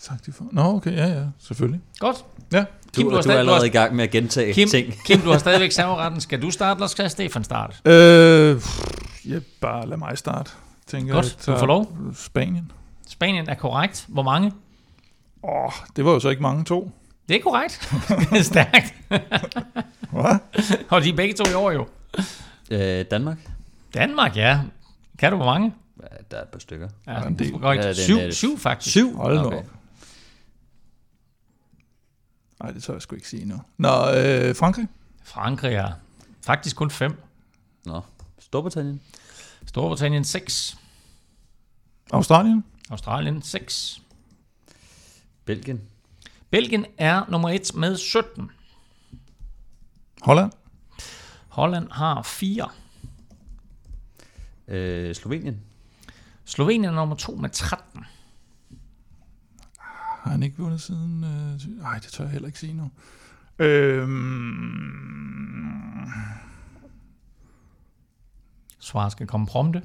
Sagt 0.00 0.26
de 0.26 0.32
for. 0.32 0.44
Nå, 0.52 0.62
okay, 0.62 0.92
ja, 0.96 1.06
ja, 1.06 1.24
selvfølgelig. 1.38 1.80
Godt. 1.98 2.24
Ja, 2.52 2.64
Kim, 2.94 3.04
du, 3.04 3.08
du, 3.08 3.10
du 3.10 3.18
er 3.18 3.22
stadig- 3.22 3.38
allerede 3.38 3.66
i 3.66 3.70
gang 3.70 3.94
med 3.96 4.04
at 4.04 4.10
gentage 4.10 4.52
Kim, 4.52 4.68
ting. 4.68 4.94
Kim, 5.06 5.20
du 5.20 5.30
har 5.30 5.38
stadigvæk 5.38 5.72
serveretten. 5.80 6.20
Skal 6.20 6.42
du 6.42 6.50
starte, 6.50 6.78
eller 6.78 6.86
skal 6.86 7.10
Stefan 7.10 7.44
starte? 7.44 7.76
øh, 7.84 8.62
ja, 9.28 9.38
bare 9.60 9.88
lad 9.88 9.96
mig 9.96 10.18
starte. 10.18 10.50
Tænker, 10.86 11.14
Godt, 11.14 11.46
du 11.46 11.56
får 11.58 11.66
lov. 11.66 11.96
Spanien. 12.14 12.72
Spanien 13.08 13.48
er 13.48 13.54
korrekt. 13.54 14.04
Hvor 14.08 14.22
mange? 14.22 14.52
Åh, 15.42 15.72
det 15.96 16.04
var 16.04 16.10
jo 16.12 16.20
så 16.20 16.28
ikke 16.28 16.42
mange 16.42 16.64
to. 16.64 16.90
Det 17.28 17.36
er 17.36 17.40
korrekt. 17.42 17.92
Det 18.30 18.38
er 18.38 18.42
Stærkt. 18.42 18.94
Hvad? 20.10 20.38
Og 20.90 21.02
de 21.02 21.08
er 21.08 21.16
begge 21.16 21.34
to 21.34 21.44
i 21.50 21.54
år 21.54 21.70
jo. 21.70 21.88
Øh, 22.70 23.04
Danmark? 23.10 23.38
Danmark, 23.94 24.36
ja. 24.36 24.60
Kan 25.18 25.30
du 25.32 25.36
hvor 25.36 25.46
mange? 25.46 25.74
Ja, 26.02 26.06
der 26.30 26.36
er 26.36 26.42
et 26.42 26.48
par 26.48 26.58
stykker. 26.58 26.88
Ja, 27.06 27.20
del. 27.28 27.38
det 27.38 27.54
er 27.54 27.58
korrekt. 27.58 27.84
Ja, 27.84 27.88
det 27.88 27.98
er- 27.98 28.02
syv, 28.04 28.16
er- 28.16 28.30
syv 28.30 28.58
faktisk. 28.58 28.90
Syv? 28.90 29.16
Hold 29.16 29.38
Okay. 29.38 29.56
op. 29.58 29.64
Nej, 32.62 32.70
det 32.72 32.82
tør 32.82 32.92
jeg 32.92 33.02
sgu 33.02 33.14
ikke 33.16 33.28
sige 33.28 33.44
nu. 33.44 33.60
Nå, 33.76 33.88
øh, 33.88 34.56
Frankrig? 34.56 34.88
Frankrig 35.24 35.74
er 35.74 35.92
faktisk 36.46 36.76
kun 36.76 36.90
fem. 36.90 37.22
Nå, 37.84 38.00
Storbritannien? 38.38 39.00
Storbritannien 39.66 40.24
6. 40.24 40.76
Australien? 42.12 42.64
Australien 42.90 43.42
6. 43.42 44.02
Belgien? 45.44 45.80
Belgien 46.50 46.86
er 46.98 47.24
nummer 47.30 47.48
1 47.50 47.74
med 47.74 47.96
17. 47.96 48.50
Holland? 50.22 50.52
Holland 51.48 51.90
har 51.90 52.22
4. 52.22 52.68
Øh, 54.68 55.14
Slovenien? 55.14 55.60
Slovenien 56.44 56.84
er 56.84 56.90
nummer 56.92 57.16
2 57.16 57.34
med 57.34 57.50
13. 57.50 58.04
Har 59.78 60.30
han 60.30 60.42
ikke 60.42 60.58
vundet 60.58 60.80
siden... 60.80 61.24
Øh, 61.24 61.80
nej, 61.82 61.98
det 61.98 62.12
tør 62.12 62.24
jeg 62.24 62.32
heller 62.32 62.46
ikke 62.46 62.58
sige 62.58 62.74
nu. 62.74 62.90
Øhm, 63.58 64.78
Svaret 68.78 69.12
skal 69.12 69.26
komme 69.26 69.46
prompte. 69.46 69.82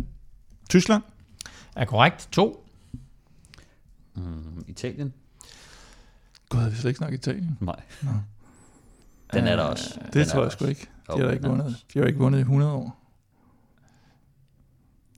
Tyskland? 0.69 1.03
Er 1.76 1.85
korrekt. 1.85 2.30
2. 2.31 2.68
Mm, 4.15 4.64
Italien? 4.68 5.14
Gud, 6.53 6.69
vi 6.69 6.75
slet 6.75 6.89
ikke 6.89 6.97
snakke 6.97 7.15
Italien. 7.15 7.57
Nej. 7.59 7.81
Den 9.34 9.47
er 9.47 9.55
der 9.55 9.63
også. 9.63 9.99
Det 10.05 10.13
Den 10.13 10.27
tror 10.27 10.41
jeg 10.43 10.51
sgu 10.51 10.65
også. 10.65 10.69
ikke. 10.69 10.88
De 11.17 11.21
har 11.21 11.31
ikke 11.31 11.47
vundet. 11.47 11.77
De 11.93 11.99
har 11.99 12.05
ikke 12.05 12.19
vundet 12.19 12.39
i 12.39 12.41
100 12.41 12.71
år. 12.71 12.99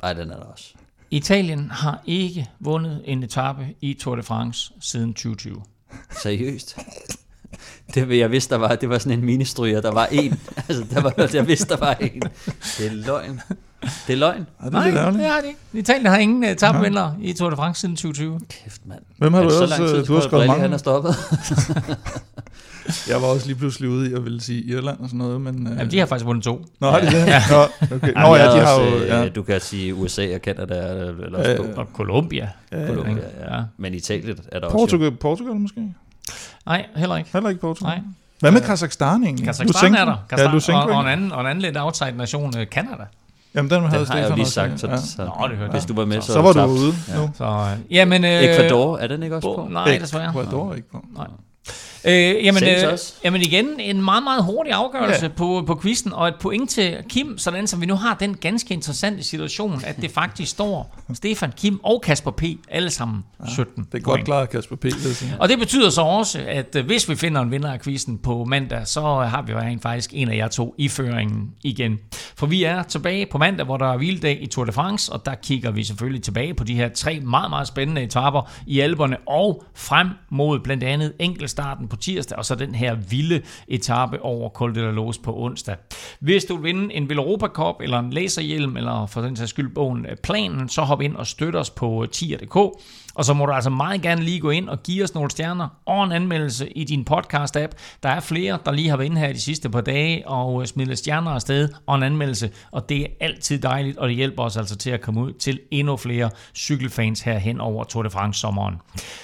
Nej, 0.02 0.14
den 0.14 0.32
er 0.32 0.36
der 0.36 0.44
også. 0.44 0.74
Italien 1.12 1.72
har 1.72 2.02
ikke 2.06 2.50
vundet 2.60 3.02
en 3.06 3.24
etape 3.24 3.76
i 3.82 3.94
Tour 3.94 4.16
de 4.16 4.24
France 4.24 4.74
siden 4.80 5.14
2020. 5.14 5.62
Seriøst? 6.22 6.78
Det 7.94 8.10
vil 8.10 8.18
jeg 8.18 8.32
vidste, 8.32 8.54
der 8.56 8.60
var, 8.60 8.76
det 8.76 8.90
var 8.90 8.98
sådan 8.98 9.20
en 9.20 9.26
ministryger, 9.26 9.82
der 9.82 9.92
var 9.92 10.06
en. 10.06 10.40
Altså, 10.58 10.86
der 10.90 11.02
var, 11.02 11.30
jeg 11.34 11.48
vidste, 11.48 11.68
der 11.70 11.78
var 11.80 11.94
en. 11.94 12.22
Det 12.78 12.88
er 12.88 12.92
løgn. 12.92 13.42
Det 14.08 14.14
er 14.14 14.18
løgn. 14.18 14.48
Ja, 14.64 14.68
det 14.70 14.76
er 14.76 14.86
lidt 14.86 14.96
ærgerligt. 14.96 15.24
det 15.24 15.32
har 15.32 15.42
de 15.42 15.48
ikke. 15.48 15.60
Italien 15.74 16.06
har 16.06 16.18
ingen 16.18 16.44
etapevinder 16.44 17.12
i 17.22 17.34
Tour 17.34 17.50
de 17.50 17.56
France 17.56 17.82
siden 17.82 17.96
2020. 17.96 18.40
Kæft, 18.64 18.82
mand. 18.86 19.00
Hvem 19.18 19.34
har 19.34 19.40
Er 19.40 19.44
du 19.44 19.50
det 19.50 19.58
så 19.58 19.64
ellers? 19.64 19.80
lang 19.80 19.90
tid, 19.90 19.98
øh, 20.00 20.08
Du 20.08 20.14
har 20.14 20.22
skrevet 20.22 20.32
Brille, 20.32 20.52
han 20.52 20.62
mange. 20.62 20.74
er 20.74 20.78
stoppet? 20.78 21.16
Jeg 23.10 23.22
var 23.22 23.28
også 23.28 23.48
lige 23.48 23.56
pludselig 23.58 23.90
ude 23.90 24.10
i 24.12 24.14
at 24.14 24.24
ville 24.24 24.42
sige 24.42 24.64
Irland 24.64 25.00
og 25.00 25.08
sådan 25.08 25.18
noget, 25.18 25.42
men... 25.42 25.68
Øh, 25.68 25.78
Jamen, 25.78 25.92
de 25.92 26.00
har 26.00 26.06
faktisk 26.06 26.26
vundet 26.26 26.44
to. 26.44 26.66
Nå, 26.80 26.90
har 26.92 27.00
de 27.00 27.06
det? 27.06 27.28
Nå, 27.52 27.96
okay. 27.96 28.14
Nå 28.22 28.36
ja, 28.36 28.44
de 28.44 28.58
er 28.58 28.66
har 28.66 28.74
også, 28.74 28.90
jo... 28.96 28.96
øh, 29.02 29.08
Ja. 29.08 29.30
Du 29.30 29.44
kan 29.44 29.62
sige 29.62 29.96
USA 29.96 30.34
og 30.36 30.40
Canada, 30.44 30.76
eller 30.76 31.30
Ja, 31.32 31.38
også 31.38 31.52
ja. 31.52 31.80
Og 31.80 31.88
Colombia. 31.94 32.50
Ja, 32.72 32.88
Colombia, 32.88 33.24
ja. 33.40 33.56
Ja. 33.56 33.62
Men 33.78 33.94
Italien 33.94 34.38
er 34.52 34.60
der 34.60 34.66
også. 34.68 34.78
Portugal, 34.78 35.12
Portugal 35.12 35.56
måske? 35.56 35.94
Nej, 36.66 36.86
heller 36.96 37.18
ikke. 37.18 37.30
Heller 37.34 37.50
ikke 37.50 37.62
Portugal. 37.62 37.94
Nej. 37.94 38.02
Hvad 38.40 38.52
med 38.52 38.62
Kazakhstan 38.62 39.24
egentlig? 39.24 39.46
Kazakhstan 39.46 39.68
Lusenko? 39.92 40.00
er 40.02 40.06
der. 40.06 40.12
Ja, 40.12 40.18
Kazakhstan, 40.30 40.54
Lusenko, 40.54 40.80
og, 40.80 40.96
og, 40.98 41.02
en 41.02 41.08
anden, 41.08 41.32
og 41.32 41.42
en 41.42 41.48
anden 41.48 41.62
lidt 41.62 41.78
outside 41.78 42.12
nation, 42.18 42.58
øh, 42.58 42.66
Canada. 42.68 43.04
Jamen, 43.56 43.72
den 43.72 43.82
havde 43.84 44.06
Den 44.06 44.12
har 44.12 44.18
jeg 44.18 44.24
jo 44.24 44.28
Stefan 44.28 44.36
lige 44.38 44.44
også, 44.46 44.54
sagt, 44.54 44.80
så, 44.80 44.88
ja. 44.88 44.98
så 44.98 45.32
Nå, 45.42 45.48
det 45.48 45.58
hørte 45.58 45.72
hvis 45.72 45.82
jeg. 45.84 45.90
du 45.90 45.94
var 45.96 46.06
med, 46.06 46.22
så, 46.22 46.34
Så 46.34 46.42
var 46.42 46.54
du 46.54 46.60
tabt. 46.60 46.72
ude 46.72 46.94
Ja. 47.08 47.18
nu. 47.18 47.30
Så, 47.34 47.44
øh, 47.46 47.94
jamen, 47.96 48.26
øh, 48.26 48.32
Ecuador, 48.32 48.98
er 48.98 49.08
den 49.08 49.24
ikke 49.24 49.36
også 49.36 49.48
på? 49.56 49.62
Bo, 49.64 49.68
nej, 49.70 49.98
desværre. 50.02 50.30
Ecuador 50.30 50.72
er 50.72 50.76
ikke 50.76 50.90
på. 50.92 51.06
Nej. 51.18 51.28
Øh, 52.08 52.46
jamen, 52.46 52.64
øh, 52.64 52.98
jamen 53.24 53.42
igen, 53.42 53.80
en 53.80 54.02
meget, 54.04 54.24
meget 54.24 54.44
hurtig 54.44 54.74
afgørelse 54.74 55.20
Ja. 55.22 55.28
ja. 55.28 55.34
på, 55.38 55.64
på 55.68 55.80
quizzen, 55.82 56.14
og 56.14 56.28
et 56.28 56.36
point 56.40 56.70
til 56.70 56.98
Kim, 57.10 57.38
sådan 57.38 57.68
som 57.68 57.82
vi 57.82 57.86
nu 57.86 57.96
har 57.96 58.14
den 58.14 58.38
ganske 58.38 58.74
interessante 58.74 59.24
situation, 59.24 59.82
at 59.86 59.98
det 60.02 60.12
faktisk 60.12 60.52
står 60.52 60.96
Stefan, 61.14 61.52
Kim 61.58 61.80
og 61.84 62.02
Kasper 62.02 62.32
P. 62.32 62.44
alle 62.70 62.90
sammen 62.90 63.24
17 63.48 63.84
Det 63.92 63.98
er 63.98 64.00
godt 64.04 64.14
point. 64.16 64.26
klaret, 64.26 64.50
Kasper 64.50 64.76
P. 64.76 64.86
sige. 64.92 65.34
Og 65.40 65.50
det 65.50 65.60
betyder 65.60 65.90
så 65.90 66.02
også, 66.02 66.44
at 66.48 66.76
øh, 66.76 66.86
hvis 66.86 67.10
vi 67.10 67.16
finder 67.16 67.42
en 67.42 67.52
vinder 67.52 67.72
af 67.74 67.82
quizzen 67.82 68.18
på 68.18 68.44
mandag, 68.46 68.88
så 68.88 69.02
har 69.02 69.42
vi 69.42 69.52
jo 69.52 69.60
rent 69.60 69.82
faktisk 69.82 70.10
en 70.14 70.30
af 70.30 70.36
jer 70.38 70.48
to 70.48 70.76
i 70.78 70.88
føringen 70.88 71.52
igen. 71.64 71.98
For 72.36 72.46
vi 72.48 72.64
er 72.64 72.84
tilbage 72.84 73.26
på 73.32 73.38
mandag, 73.38 73.66
hvor 73.66 73.78
der 73.78 73.94
er 73.94 73.98
hviledag 73.98 74.38
i 74.42 74.46
Tour 74.48 74.66
de 74.66 74.72
France, 74.72 75.14
og 75.14 75.26
der 75.26 75.36
kigger 75.36 75.72
vi 75.72 75.84
selvfølgelig 75.84 76.24
tilbage 76.24 76.54
på 76.54 76.64
de 76.64 76.76
her 76.76 76.90
tre 76.90 77.20
meget, 77.20 77.50
meget 77.50 77.68
spændende 77.68 78.04
etaper 78.04 78.52
i 78.68 78.80
Alperne, 78.80 79.18
og 79.28 79.64
frem 79.76 80.08
mod 80.30 80.60
blandt 80.60 80.84
andet 80.84 81.14
enkeltstarten 81.20 81.88
på 81.88 81.95
tirsdag, 81.96 82.38
og 82.38 82.46
så 82.46 82.56
den 82.56 82.76
her 82.76 82.96
vilde 82.96 83.42
etape 83.68 84.22
over 84.22 84.50
Col 84.50 84.76
de 84.76 84.82
la 84.82 84.92
Lose 84.92 85.22
på 85.22 85.40
onsdag. 85.40 85.76
Hvis 86.20 86.46
du 86.46 86.56
vil 86.56 86.64
vinde 86.64 86.94
en 86.94 87.10
Villeuropa 87.10 87.48
Cup, 87.48 87.82
eller 87.82 88.00
en 88.00 88.10
laserhjelm, 88.10 88.78
eller 88.78 89.06
for 89.06 89.22
den 89.22 89.36
sags 89.36 89.50
skyld 89.50 89.74
bogen 89.74 90.06
øh, 90.06 90.16
Planen, 90.24 90.70
så 90.70 90.82
hop 90.82 91.02
ind 91.02 91.16
og 91.16 91.28
støt 91.28 91.56
os 91.56 91.70
på 91.70 92.04
øh, 92.04 92.10
tier.dk. 92.10 92.58
Og 93.16 93.26
så 93.26 93.34
må 93.34 93.46
du 93.46 93.52
altså 93.52 93.70
meget 93.70 94.02
gerne 94.02 94.22
lige 94.22 94.40
gå 94.40 94.50
ind 94.50 94.70
og 94.70 94.84
give 94.84 95.04
os 95.04 95.14
nogle 95.14 95.32
stjerner 95.32 95.68
og 95.86 96.04
en 96.04 96.12
anmeldelse 96.12 96.70
i 96.70 96.84
din 96.84 97.08
podcast-app. 97.12 97.72
Der 98.04 98.10
er 98.10 98.20
flere, 98.20 98.60
der 98.66 98.72
lige 98.72 98.90
har 98.90 98.98
været 98.98 99.10
inde 99.10 99.22
her 99.22 99.34
de 99.34 99.42
sidste 99.42 99.70
par 99.70 99.82
dage 99.82 100.28
og 100.28 100.62
øh, 100.62 100.68
smidt 100.68 100.98
stjerner 100.98 101.32
afsted 101.32 101.70
og 101.86 101.96
en 101.96 102.04
anmeldelse. 102.04 102.52
Og 102.72 102.90
det 102.90 103.02
er 103.02 103.08
altid 103.20 103.60
dejligt, 103.60 103.98
og 103.98 104.08
det 104.08 104.16
hjælper 104.16 104.44
os 104.44 104.58
altså 104.58 104.76
til 104.76 104.90
at 104.90 105.02
komme 105.02 105.22
ud 105.22 105.34
til 105.34 105.60
endnu 105.72 105.98
flere 105.98 106.30
cykelfans 106.56 107.22
her 107.22 107.38
hen 107.38 107.62
over 107.62 107.84
Tour 107.84 108.04
de 108.04 108.10
France 108.10 108.40
sommeren. 108.40 108.76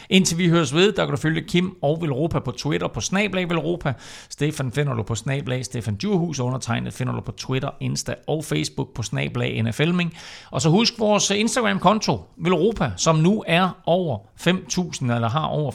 Indtil 0.09 0.37
vi 0.37 0.49
høres 0.49 0.75
ved, 0.75 0.91
der 0.91 1.05
kan 1.05 1.15
du 1.15 1.21
følge 1.21 1.41
Kim 1.41 1.77
og 1.81 1.97
Velropa 2.01 2.39
på 2.39 2.51
Twitter 2.51 2.87
på 2.87 3.01
Snablag 3.01 3.49
Velropa. 3.49 3.93
Stefan 4.29 4.71
finder 4.71 4.93
du 4.93 5.03
på 5.03 5.15
Snablag 5.15 5.65
Stefan 5.65 5.95
Djurhus, 5.95 6.39
og 6.39 6.45
undertegnet 6.45 6.93
finder 6.93 7.13
du 7.13 7.21
på 7.21 7.31
Twitter, 7.31 7.69
Insta 7.79 8.15
og 8.27 8.45
Facebook 8.45 8.93
på 8.93 9.03
Snablag 9.03 9.63
NFLming. 9.63 10.13
Og 10.51 10.61
så 10.61 10.69
husk 10.69 10.99
vores 10.99 11.29
Instagram-konto, 11.29 12.25
Velropa, 12.37 12.91
som 12.97 13.15
nu 13.15 13.43
er 13.47 13.80
over 13.85 14.17
5.000, 14.39 15.13
eller 15.13 15.29
har 15.29 15.45
over 15.45 15.71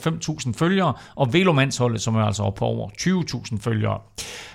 5.000 0.47 0.53
følgere, 0.53 0.93
og 1.15 1.33
Velomandsholdet, 1.33 2.01
som 2.01 2.15
er 2.15 2.23
altså 2.23 2.43
oppe 2.43 2.59
på 2.59 2.65
over 2.65 2.89
20.000 2.89 3.59
følgere. 3.61 3.99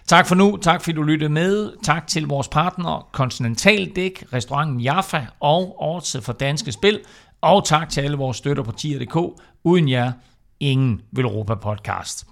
Tak 0.07 0.27
for 0.27 0.35
nu, 0.35 0.57
tak 0.57 0.83
fordi 0.83 0.97
du 0.97 1.03
lyttede 1.03 1.31
med. 1.33 1.73
Tak 1.83 2.07
til 2.07 2.27
vores 2.27 2.49
partner 2.49 3.09
Continental 3.13 3.93
Dæk, 3.97 4.25
restauranten 4.33 4.81
Jaffa 4.81 5.27
og 5.41 5.77
Årtid 5.83 6.21
for 6.21 6.33
Danske 6.33 6.73
Spil. 6.73 7.01
Og 7.41 7.65
tak 7.65 7.89
til 7.89 8.01
alle 8.01 8.17
vores 8.17 8.37
støtter 8.37 8.63
på 8.63 8.73
tier.dk. 8.73 9.43
Uden 9.65 9.89
jer, 9.89 10.13
ingen 10.61 11.01
Velropa 11.13 11.55
podcast. 11.55 12.27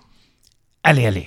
Alle, 0.84 1.02
alle. 1.02 1.26